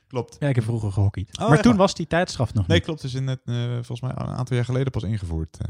Klopt. 0.08 0.36
Ja, 0.40 0.48
ik 0.48 0.56
heb 0.56 0.64
vroeger 0.64 0.92
gehockeyd. 0.92 1.40
Oh, 1.40 1.48
maar 1.50 1.62
toen 1.62 1.72
waar? 1.72 1.80
was 1.82 1.94
die 1.96 2.08
tijdstraf 2.08 2.54
nog 2.54 2.68
Nee, 2.68 2.78
niet. 2.78 2.86
klopt. 2.86 3.04
is 3.04 3.14
in 3.14 3.28
het, 3.28 3.40
eh, 3.46 3.56
volgens 3.74 4.02
mij 4.02 4.12
een 4.12 4.18
aantal 4.18 4.56
jaar 4.56 4.66
geleden 4.66 4.92
pas 4.92 5.04
ingevoerd. 5.04 5.58
eh. 5.58 5.68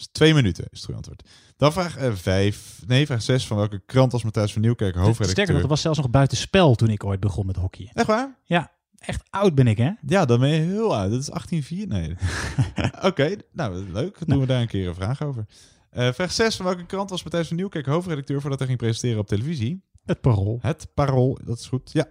Dus 0.00 0.08
twee 0.12 0.34
minuten 0.34 0.64
is 0.64 0.68
het 0.70 0.84
goede 0.84 0.96
antwoord. 0.96 1.28
Dan 1.56 1.72
vraag 1.72 1.96
5. 2.14 2.82
nee, 2.86 3.06
vraag 3.06 3.22
6. 3.22 3.46
Van 3.46 3.56
welke 3.56 3.82
krant 3.86 4.12
was 4.12 4.22
Matthijs 4.22 4.52
van 4.52 4.62
Nieuwkerk 4.62 4.94
hoofdredacteur? 4.94 5.30
Sterker 5.30 5.52
nog, 5.52 5.62
dat 5.62 5.70
was 5.70 5.80
zelfs 5.80 5.98
nog 5.98 6.10
buiten 6.10 6.36
spel 6.36 6.74
toen 6.74 6.90
ik 6.90 7.04
ooit 7.04 7.20
begon 7.20 7.46
met 7.46 7.56
hockeyen. 7.56 7.90
Echt 7.94 8.06
waar? 8.06 8.38
Ja, 8.44 8.72
echt 8.98 9.22
oud 9.30 9.54
ben 9.54 9.66
ik, 9.66 9.78
hè? 9.78 9.90
Ja, 10.06 10.24
dan 10.24 10.40
ben 10.40 10.48
je 10.48 10.60
heel 10.60 10.96
oud. 10.96 11.10
Dat 11.10 11.20
is 11.20 11.26
1804. 11.26 11.86
Nee. 11.86 12.16
Oké, 13.10 13.36
nou 13.52 13.92
leuk. 13.92 14.18
Dan 14.18 14.28
doen 14.28 14.40
we 14.40 14.46
daar 14.46 14.60
een 14.60 14.68
keer 14.68 14.88
een 14.88 14.94
vraag 14.94 15.22
over. 15.22 15.46
Eh, 15.90 16.12
vraag 16.12 16.32
6. 16.32 16.56
Van 16.56 16.64
welke 16.64 16.86
krant 16.86 17.10
was 17.10 17.22
Matthijs 17.22 17.48
van 17.48 17.56
Nieuwkerk 17.56 17.86
hoofdredacteur 17.86 18.40
voordat 18.40 18.58
hij 18.58 18.68
ging 18.68 18.80
presenteren 18.80 19.18
op 19.18 19.26
televisie? 19.26 19.82
Het 20.04 20.20
Parool. 20.20 20.58
Het 20.62 20.86
Parool, 20.94 21.38
dat 21.44 21.58
is 21.58 21.66
goed. 21.66 21.90
Ja. 21.92 22.06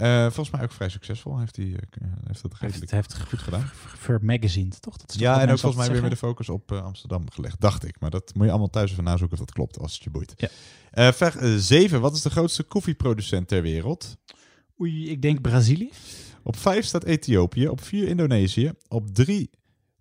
Eh, 0.00 0.22
volgens 0.22 0.50
mij 0.50 0.62
ook 0.62 0.72
vrij 0.72 0.88
succesvol. 0.88 1.38
Heeft 1.38 1.56
hij, 1.56 1.66
eh, 1.66 2.08
heeft 2.26 2.42
dat 2.42 2.58
redelijk 2.58 2.90
heeft 2.90 3.20
goed 3.28 3.38
gedaan. 3.38 3.70
Vermagazined, 3.74 4.82
toch? 4.82 4.96
Dat 4.96 5.08
is 5.08 5.14
toch 5.14 5.22
Ja, 5.22 5.40
en 5.40 5.50
ook 5.50 5.58
volgens 5.58 5.82
mij 5.82 5.92
weer 5.92 6.02
met 6.02 6.10
de 6.10 6.16
focus 6.16 6.48
op 6.48 6.72
eh, 6.72 6.82
Amsterdam 6.82 7.30
gelegd, 7.30 7.60
dacht 7.60 7.84
ik. 7.84 8.00
Maar 8.00 8.10
dat 8.10 8.34
moet 8.34 8.44
je 8.44 8.50
allemaal 8.50 8.70
thuis 8.70 8.90
even 8.90 9.04
nazoeken 9.04 9.38
of 9.38 9.44
dat 9.44 9.54
klopt, 9.54 9.78
als 9.78 9.94
het 9.94 10.02
je 10.02 10.10
boeit. 10.10 10.34
Ja. 10.36 11.12
Vraag 11.12 11.36
7. 11.56 12.00
Wat 12.00 12.14
is 12.14 12.22
de 12.22 12.30
grootste 12.30 12.62
koffieproducent 12.62 13.48
ter 13.48 13.62
wereld? 13.62 14.16
Oei, 14.80 15.10
ik 15.10 15.22
denk 15.22 15.40
Brazilië. 15.40 15.90
Op 16.42 16.56
5 16.56 16.84
staat 16.84 17.04
Ethiopië, 17.04 17.68
op 17.68 17.80
4 17.80 18.08
Indonesië, 18.08 18.72
op 18.88 19.14
3 19.14 19.50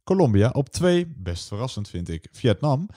Colombia, 0.04 0.50
op 0.50 0.70
2, 0.70 1.14
best 1.18 1.48
verrassend 1.48 1.90
vind 1.90 2.10
ik, 2.10 2.28
Vietnam. 2.32 2.90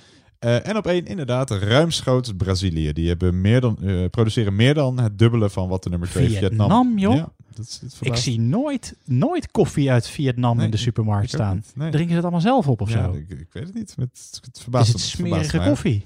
Eh, 0.43 0.69
en 0.69 0.77
op 0.77 0.87
1 0.87 1.07
inderdaad 1.07 1.51
ruimschoots 1.51 2.33
Brazilië. 2.37 2.93
Die 2.93 3.09
hebben 3.09 3.41
meer 3.41 3.61
dan, 3.61 3.79
eh, 3.83 4.05
produceren 4.11 4.57
meer 4.57 4.75
dan 4.75 4.99
het 5.01 5.19
dubbele 5.19 5.51
van 5.51 5.69
wat 5.69 5.83
de 5.83 5.91
nummer 5.91 6.09
2 6.09 6.29
Vietnam. 6.29 6.51
Vietnam, 6.51 6.99
joh. 6.99 7.15
Ja, 7.15 7.33
dat 7.55 7.67
is, 7.67 7.81
het 7.83 7.97
Ik 8.01 8.17
zie 8.17 8.41
nooit, 8.41 8.97
nooit 9.05 9.51
koffie 9.51 9.91
uit 9.91 10.09
Vietnam 10.09 10.57
Nee, 10.57 10.65
in 10.65 10.71
de 10.71 10.77
supermarkt 10.77 11.29
staan. 11.29 11.65
Nee. 11.75 11.91
Drinken 11.91 12.09
ze 12.11 12.15
het 12.15 12.23
allemaal 12.23 12.41
zelf 12.41 12.69
op 12.69 12.81
of 12.81 12.91
Ja, 12.93 13.05
zo? 13.05 13.13
ik, 13.13 13.31
ik 13.31 13.49
weet 13.53 13.67
het 13.67 13.75
niet. 13.75 13.95
Het, 13.97 14.39
het 14.43 14.57
Is 14.57 14.63
verbaast 14.63 14.93
het 14.93 15.01
het 15.01 15.11
smerige 15.11 15.59
koffie? 15.59 16.05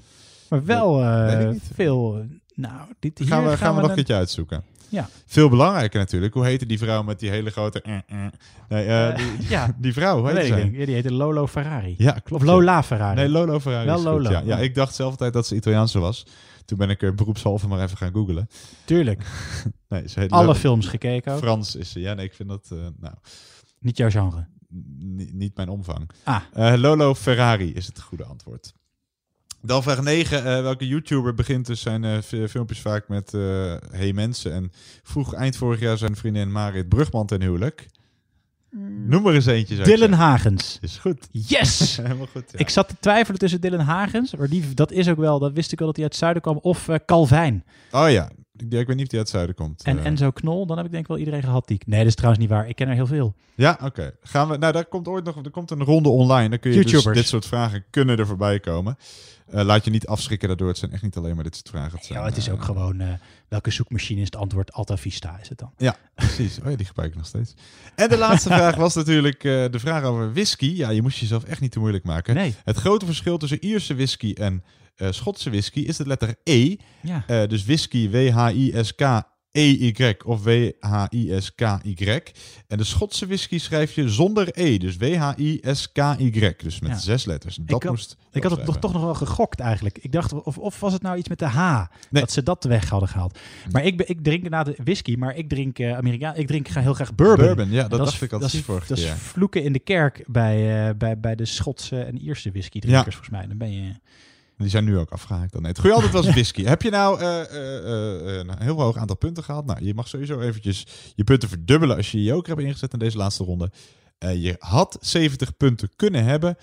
Maar 0.49 0.65
wel 0.65 1.03
eh, 1.03 1.49
veel 1.73 2.25
Nou, 2.55 2.81
dit, 2.99 3.21
gaan 3.23 3.43
we, 3.43 3.49
hier 3.49 3.57
gaan 3.57 3.75
we 3.75 3.81
nog 3.81 3.89
een 3.89 3.95
keertje 3.95 4.15
uitzoeken. 4.15 4.63
Ja. 4.89 5.09
Veel 5.25 5.49
belangrijker 5.49 5.99
natuurlijk. 5.99 6.33
Hoe 6.33 6.45
heette 6.45 6.65
die 6.65 6.77
vrouw 6.77 7.03
met 7.03 7.19
die 7.19 7.29
hele 7.29 7.49
grote... 7.49 7.81
eh, 7.81 7.95
eh. 8.07 8.31
Nee, 8.69 8.85
eh, 8.85 9.15
die, 9.15 9.49
ja. 9.49 9.75
die 9.79 9.93
vrouw, 9.93 10.19
hoe 10.19 10.27
Dat 10.27 10.37
heet 10.37 10.41
weet 10.41 10.51
ik 10.51 10.57
zij? 10.63 10.69
niet. 10.69 10.79
Ja, 10.79 10.85
die 10.85 10.93
heette 10.93 11.13
Lolo 11.13 11.47
Ferrari. 11.47 11.95
Ja, 11.97 12.11
klopt. 12.11 12.43
Of. 12.43 12.49
Lola 12.49 12.83
Ferrari. 12.83 13.15
Nee, 13.15 13.29
Lolo 13.29 13.59
Ferrari 13.59 13.85
Wel 13.85 13.95
goed, 13.95 14.05
Lolo. 14.05 14.29
ja. 14.29 14.41
ja, 14.45 14.57
ik 14.57 14.75
dacht 14.75 14.95
zelf 14.95 15.11
altijd 15.11 15.33
dat 15.33 15.47
ze 15.47 15.55
Italiaanse 15.55 15.99
was. 15.99 16.25
Toen 16.65 16.77
ben 16.77 16.89
ik 16.89 17.01
er 17.01 17.15
beroepshalve 17.15 17.67
maar 17.67 17.83
even 17.83 17.97
gaan 17.97 18.11
googlen. 18.13 18.47
Tuurlijk. 18.85 19.21
nee, 19.89 20.07
ze 20.09 20.19
heet 20.19 20.31
Alle 20.31 20.55
films 20.55 20.87
gekeken 20.87 21.31
ook? 21.33 21.39
Frans 21.39 21.75
is 21.75 21.91
ze. 21.91 21.99
Ja, 21.99 22.13
nee, 22.13 22.25
ik 22.25 22.33
vind 22.33 22.49
dat... 22.49 22.67
nou, 22.99 23.13
Niet 23.79 23.97
jouw 23.97 24.09
genre. 24.09 24.47
ni- 24.97 25.29
niet 25.33 25.55
mijn 25.55 25.69
omvang. 25.69 26.09
Ah. 26.23 26.41
Lolo 26.75 27.15
Ferrari 27.15 27.73
is 27.73 27.85
het 27.85 28.01
goede 28.01 28.23
antwoord. 28.23 28.73
Dan 29.67 29.83
vraag 29.83 30.01
9. 30.01 30.37
eh, 30.37 30.61
welke 30.61 30.87
YouTuber 30.87 31.33
begint 31.33 31.65
dus 31.65 31.81
zijn 31.81 32.03
eh, 32.03 32.17
fi- 32.23 32.47
filmpjes 32.47 32.79
vaak 32.81 33.07
met 33.07 33.33
eh 33.33 33.41
Hey 33.91 34.13
mensen? 34.13 34.53
En 34.53 34.71
vroeg 35.03 35.33
eind 35.33 35.55
vorig 35.55 35.79
jaar 35.79 35.97
zijn 35.97 36.15
vriendin 36.15 36.51
Marit 36.51 36.89
Brugman 36.89 37.25
ten 37.25 37.41
huwelijk. 37.41 37.87
Noem 39.05 39.27
er 39.27 39.33
eens 39.33 39.45
eentje. 39.45 39.83
Dylan. 39.83 40.11
Hagens. 40.11 40.77
Is 40.81 40.97
goed. 40.97 41.27
Yes! 41.31 41.95
Helemaal 42.01 42.27
goed. 42.27 42.43
ja. 42.51 42.59
Ik 42.59 42.69
zat 42.69 42.87
te 42.87 42.95
twijfelen 42.99 43.39
tussen 43.39 43.61
Dylan 43.61 43.79
Hagens, 43.79 44.35
maar 44.35 44.47
die, 44.49 44.73
dat 44.73 44.91
is 44.91 45.07
ook 45.09 45.17
wel, 45.17 45.39
dat 45.39 45.51
wist 45.53 45.71
ik 45.71 45.77
wel 45.79 45.87
dat 45.87 45.95
hij 45.95 46.05
uit 46.05 46.13
het 46.13 46.21
zuiden 46.23 46.41
kwam, 46.43 46.57
of 46.61 46.87
eh, 46.87 46.95
Calvijn. 47.05 47.63
Oh 47.91 48.09
ja. 48.09 48.29
Ik, 48.57 48.73
ik 48.73 48.87
weet 48.87 48.95
niet 48.95 49.05
of 49.05 49.07
die 49.11 49.19
uit 49.19 49.27
het 49.27 49.29
zuiden 49.29 49.55
komt. 49.55 49.83
En 49.83 49.99
Eh, 49.99 50.05
Enzo 50.05 50.31
Knol, 50.31 50.65
dan 50.65 50.77
heb 50.77 50.85
ik 50.85 50.91
denk 50.91 51.03
ik 51.03 51.09
wel 51.09 51.17
iedereen 51.19 51.43
gehad 51.43 51.67
die... 51.67 51.81
Nee, 51.85 51.99
dat 51.99 52.07
is 52.07 52.15
trouwens 52.15 52.41
niet 52.41 52.51
waar. 52.51 52.69
Ik 52.69 52.75
ken 52.75 52.87
er 52.87 52.93
heel 52.93 53.07
veel. 53.07 53.35
Ja, 53.55 53.79
oké. 53.83 54.13
Gaan 54.21 54.47
we. 54.49 54.57
Nou, 54.57 54.73
daar 54.73 54.85
komt 54.85 55.07
ooit 55.07 55.23
nog. 55.23 55.45
Er 55.45 55.51
komt 55.51 55.71
een 55.71 55.83
ronde 55.83 56.09
online. 56.09 56.49
Dan 56.49 56.59
kun 56.59 56.71
je 56.71 56.85
dus 56.85 57.03
dit 57.03 57.27
soort 57.27 57.45
vragen 57.45 57.83
kunnen 57.89 58.17
er 58.17 58.27
voorbij 58.27 58.59
komen. 58.59 58.97
Eh, 59.47 59.63
laat 59.65 59.85
je 59.85 59.91
niet 59.91 60.07
afschrikken 60.07 60.47
daardoor. 60.47 60.67
Het 60.67 60.77
zijn 60.77 60.91
echt 60.91 61.01
niet 61.01 61.17
alleen 61.17 61.35
maar 61.35 61.43
dit 61.43 61.55
soort 61.55 61.69
vragen. 61.69 61.91
Het 61.97 62.05
zijn, 62.05 62.19
Ja, 62.19 62.25
het 62.25 62.37
is 62.37 62.49
ook 62.49 62.63
gewoon, 62.63 62.99
eh, 62.99 63.07
welke 63.47 63.71
zoekmachine 63.71 64.19
is 64.19 64.25
het 64.25 64.35
antwoord? 64.35 64.73
Alta 64.73 64.97
Vista 64.97 65.39
is 65.41 65.49
het 65.49 65.57
dan. 65.57 65.71
Ja, 65.77 65.95
precies. 66.15 66.59
Oh 66.63 66.69
ja, 66.69 66.75
die 66.75 66.85
gebruik 66.85 67.09
ik 67.09 67.15
nog 67.17 67.25
steeds. 67.25 67.53
En 67.95 68.09
de 68.09 68.17
laatste 68.17 68.49
vraag 68.49 68.75
was 68.85 68.95
natuurlijk 68.95 69.41
de 69.41 69.69
vraag 69.79 70.03
over 70.03 70.33
whisky. 70.33 70.73
Ja, 70.75 70.89
je 70.89 71.01
moest 71.01 71.17
jezelf 71.17 71.43
echt 71.43 71.61
niet 71.61 71.71
te 71.71 71.79
moeilijk 71.79 72.03
maken. 72.03 72.35
Nee. 72.35 72.55
Het 72.63 72.77
grote 72.77 73.05
verschil 73.05 73.37
tussen 73.37 73.63
Ierse 73.65 73.95
whisky 73.95 74.33
en 74.33 74.63
eh, 74.97 75.11
Schotse 75.11 75.49
whisky 75.49 75.79
is 75.79 75.97
de 75.97 76.07
letter 76.07 76.35
E. 76.43 76.75
Ja. 77.01 77.23
Eh, 77.27 77.47
dus 77.47 77.65
whisky, 77.65 78.09
W-H-I-S-K. 78.09 79.01
E-Y 79.51 80.13
of 80.25 80.43
W-H-I-S-K-Y. 80.43 82.19
En 82.67 82.77
de 82.77 82.83
Schotse 82.83 83.25
whisky 83.27 83.57
schrijf 83.57 83.95
je 83.95 84.09
zonder 84.09 84.47
E, 84.53 84.77
dus 84.77 84.97
W-H-I-S-K-Y. 84.97 86.53
Dus 86.57 86.79
met 86.79 86.91
Ja. 86.91 86.97
zes 86.97 87.25
letters. 87.25 87.55
Dat 87.55 87.65
ik 87.75 87.83
had, 87.83 87.91
moest 87.91 88.11
ik 88.11 88.17
had 88.43 88.51
het 88.51 88.51
opschrijven. 88.51 88.81
toch 88.81 88.93
nog 88.93 89.01
wel 89.01 89.13
gegokt 89.13 89.59
eigenlijk. 89.59 89.97
Ik 90.01 90.11
dacht, 90.11 90.33
of, 90.33 90.57
of 90.57 90.79
was 90.79 90.93
het 90.93 91.01
nou 91.01 91.17
iets 91.17 91.27
met 91.29 91.39
de 91.39 91.45
H? 91.45 91.83
Nee. 92.09 92.21
Dat 92.21 92.31
ze 92.31 92.43
dat 92.43 92.63
weg 92.63 92.89
hadden 92.89 93.09
gehaald. 93.09 93.39
Maar 93.71 93.85
ik, 93.85 94.01
ik 94.01 94.23
drink 94.23 94.43
inderdaad 94.43 94.75
whisky, 94.83 95.15
maar 95.15 95.35
ik 95.35 95.49
drink 95.49 95.79
uh, 95.79 95.97
Amerikaan. 95.97 96.35
Ik 96.35 96.47
drink 96.47 96.67
heel 96.67 96.93
graag 96.93 97.15
bourbon. 97.15 97.45
Bourbon, 97.45 97.69
ja, 97.69 97.87
dat 97.87 97.99
dacht 97.99 98.13
is- 98.13 98.21
ik 98.21 98.31
al 98.33 98.39
dat 98.39 98.49
precies 98.49 98.59
is, 98.59 98.65
vorige 98.65 98.87
Dat 98.87 98.97
is 98.97 99.03
keer. 99.03 99.17
vloeken 99.17 99.63
in 99.63 99.73
de 99.73 99.79
kerk 99.79 100.23
bij, 100.27 100.87
eh, 100.89 100.95
bij, 100.97 101.19
bij 101.19 101.35
de 101.35 101.45
Schotse 101.45 102.01
en 102.01 102.17
Ierse 102.21 102.51
whisky 102.51 102.79
drinkers, 102.79 103.15
volgens 103.15 103.29
mij. 103.37 103.47
Dan 103.47 103.57
ben 103.57 103.71
je... 103.71 103.91
Die 104.57 104.69
zijn 104.69 104.83
nu 104.83 104.97
ook 104.97 105.09
afgehaakt 105.09 105.51
dan. 105.51 105.61
Nee, 105.61 105.71
het 105.71 105.79
goede 105.79 105.95
antwoord 105.95 106.25
was 106.25 106.33
whisky. 106.33 106.63
Heb 106.63 106.81
je 106.81 106.89
nou 106.89 107.19
eh, 107.19 107.41
eh, 107.41 108.29
eh, 108.29 108.37
een 108.37 108.61
heel 108.61 108.81
hoog 108.81 108.97
aantal 108.97 109.17
punten 109.17 109.43
gehaald? 109.43 109.65
Nou, 109.65 109.85
je 109.85 109.93
mag 109.93 110.07
sowieso 110.07 110.39
eventjes 110.39 110.87
je 111.15 111.23
punten 111.23 111.49
verdubbelen 111.49 111.97
als 111.97 112.11
je 112.11 112.17
je 112.17 112.23
joker 112.23 112.55
hebt 112.55 112.67
ingezet 112.67 112.93
in 112.93 112.99
deze 112.99 113.17
laatste 113.17 113.43
ronde. 113.43 113.71
Je 114.19 114.55
had 114.59 114.97
70 115.01 115.57
punten 115.57 115.89
kunnen 115.95 116.23
hebben. 116.23 116.57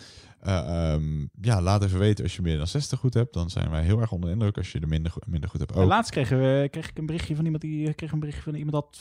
Eh, 0.44 0.92
ehm, 0.92 1.26
ja, 1.40 1.62
laat 1.62 1.84
even 1.84 1.98
weten 1.98 2.24
als 2.24 2.36
je 2.36 2.42
meer 2.42 2.56
dan 2.56 2.66
60 2.66 2.98
goed 2.98 3.14
hebt. 3.14 3.32
Dan 3.32 3.50
zijn 3.50 3.70
wij 3.70 3.82
heel 3.82 4.00
erg 4.00 4.12
onder 4.12 4.28
de 4.28 4.34
indruk 4.34 4.56
als 4.56 4.72
je 4.72 4.80
er 4.80 4.88
minder, 4.88 5.12
minder 5.26 5.50
goed 5.50 5.60
hebt. 5.60 5.74
Ook. 5.74 5.88
Laatst 5.88 6.10
kregen 6.10 6.38
we, 6.38 6.68
kreeg 6.70 6.88
ik 6.88 6.98
een 6.98 7.06
berichtje 7.06 7.36
van 7.36 7.44
iemand 7.44 7.62
die 7.62 7.94
kreeg 7.94 8.12
een 8.12 8.18
berichtje 8.18 8.42
van 8.42 8.54
iemand 8.54 8.72
dat 8.72 8.98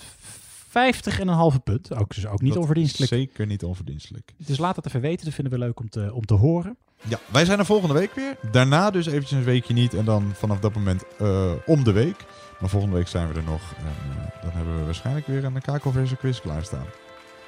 50 0.70 1.20
en 1.20 1.28
een 1.28 1.34
halve 1.34 1.60
punt. 1.60 1.96
Ook, 1.96 2.16
dus 2.16 2.26
ook 2.26 2.42
niet 2.42 2.54
Dat 2.54 2.62
onverdienstelijk. 2.62 3.12
Zeker 3.12 3.46
niet 3.46 3.64
onverdienstelijk. 3.64 4.34
Dus 4.38 4.58
laat 4.58 4.76
het 4.76 4.86
even 4.86 5.02
weten. 5.02 5.26
Dat 5.26 5.34
vinden 5.34 5.54
we 5.54 5.60
leuk 5.60 5.80
om 5.80 5.90
te, 5.90 6.14
om 6.14 6.26
te 6.26 6.34
horen. 6.34 6.78
Ja, 7.08 7.20
wij 7.26 7.46
zijn 7.46 7.60
er 7.60 7.66
volgende 7.66 7.94
week 7.94 8.14
weer. 8.14 8.36
Daarna 8.52 8.92
dus 8.92 9.06
eventjes 9.06 9.32
een 9.32 9.44
weekje 9.44 9.74
niet. 9.74 9.94
En 9.94 10.06
dan 10.06 10.34
vanaf 10.38 10.60
dat 10.60 10.74
moment 10.74 11.04
eh, 11.20 11.52
om 11.66 11.84
de 11.84 11.92
week. 11.92 12.16
Maar 12.60 12.70
volgende 12.70 12.96
week 12.96 13.08
zijn 13.08 13.28
we 13.28 13.34
er 13.34 13.44
nog. 13.44 13.62
En 13.78 13.86
eh, 13.86 14.42
dan 14.42 14.52
hebben 14.54 14.78
we 14.80 14.86
waarschijnlijk 14.86 15.28
weer 15.28 15.44
een 15.44 15.62
kakelverse 15.62 16.16
quiz 16.16 16.42
klaarstaan. 16.42 16.86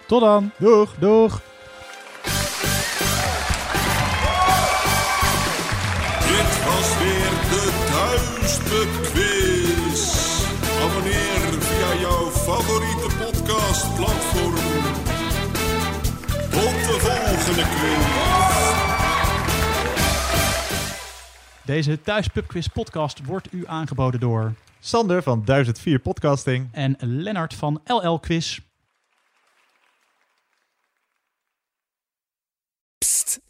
Tot 0.08 0.22
dan. 0.22 0.52
Doeg. 0.58 0.96
Doeg. 1.00 1.42
Dit 6.20 6.64
was 6.66 6.98
weer 6.98 7.32
de 7.50 7.86
duizendste 7.92 8.88
quiz. 9.02 10.24
Abonneer 10.84 11.62
via 11.62 12.00
jouw 12.00 12.30
favoriete 12.30 13.16
podcastplatform. 13.18 14.56
Tot 16.50 16.86
de 16.86 16.98
volgende 17.00 17.64
quiz. 17.64 18.35
Deze 21.66 22.02
Thuis 22.02 22.28
Pubquiz 22.28 22.68
podcast 22.68 23.26
wordt 23.26 23.48
u 23.54 23.64
aangeboden 23.68 24.20
door... 24.20 24.54
Sander 24.80 25.24
van 25.24 25.46
1004 25.46 26.00
Podcasting. 26.00 26.70
En 26.72 26.96
Lennart 27.00 27.54
van 27.54 27.82
LL 27.86 28.20
Quiz. 28.20 28.60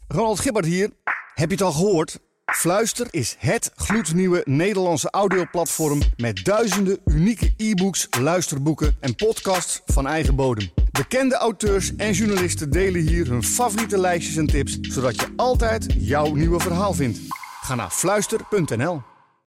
Ronald 0.08 0.40
Gibbard 0.40 0.66
hier. 0.66 0.90
Heb 1.34 1.48
je 1.48 1.54
het 1.54 1.64
al 1.64 1.72
gehoord? 1.72 2.18
Fluister 2.44 3.06
is 3.10 3.36
het 3.38 3.72
gloednieuwe 3.74 4.42
Nederlandse 4.44 5.10
audioplatform 5.10 6.00
met 6.16 6.44
duizenden 6.44 6.98
unieke 7.04 7.54
e-books, 7.56 8.08
luisterboeken 8.20 8.96
en 9.00 9.14
podcasts 9.14 9.82
van 9.86 10.06
eigen 10.06 10.36
bodem. 10.36 10.70
Bekende 10.92 11.34
auteurs 11.34 11.96
en 11.96 12.12
journalisten 12.12 12.70
delen 12.70 13.00
hier 13.00 13.26
hun 13.26 13.42
favoriete 13.42 13.98
lijstjes 13.98 14.36
en 14.36 14.46
tips, 14.46 14.78
zodat 14.80 15.20
je 15.20 15.32
altijd 15.36 15.94
jouw 15.98 16.34
nieuwe 16.34 16.60
verhaal 16.60 16.94
vindt. 16.94 17.18
Ga 17.66 17.74
naar 17.74 17.90
fluister.nl. 17.90 19.15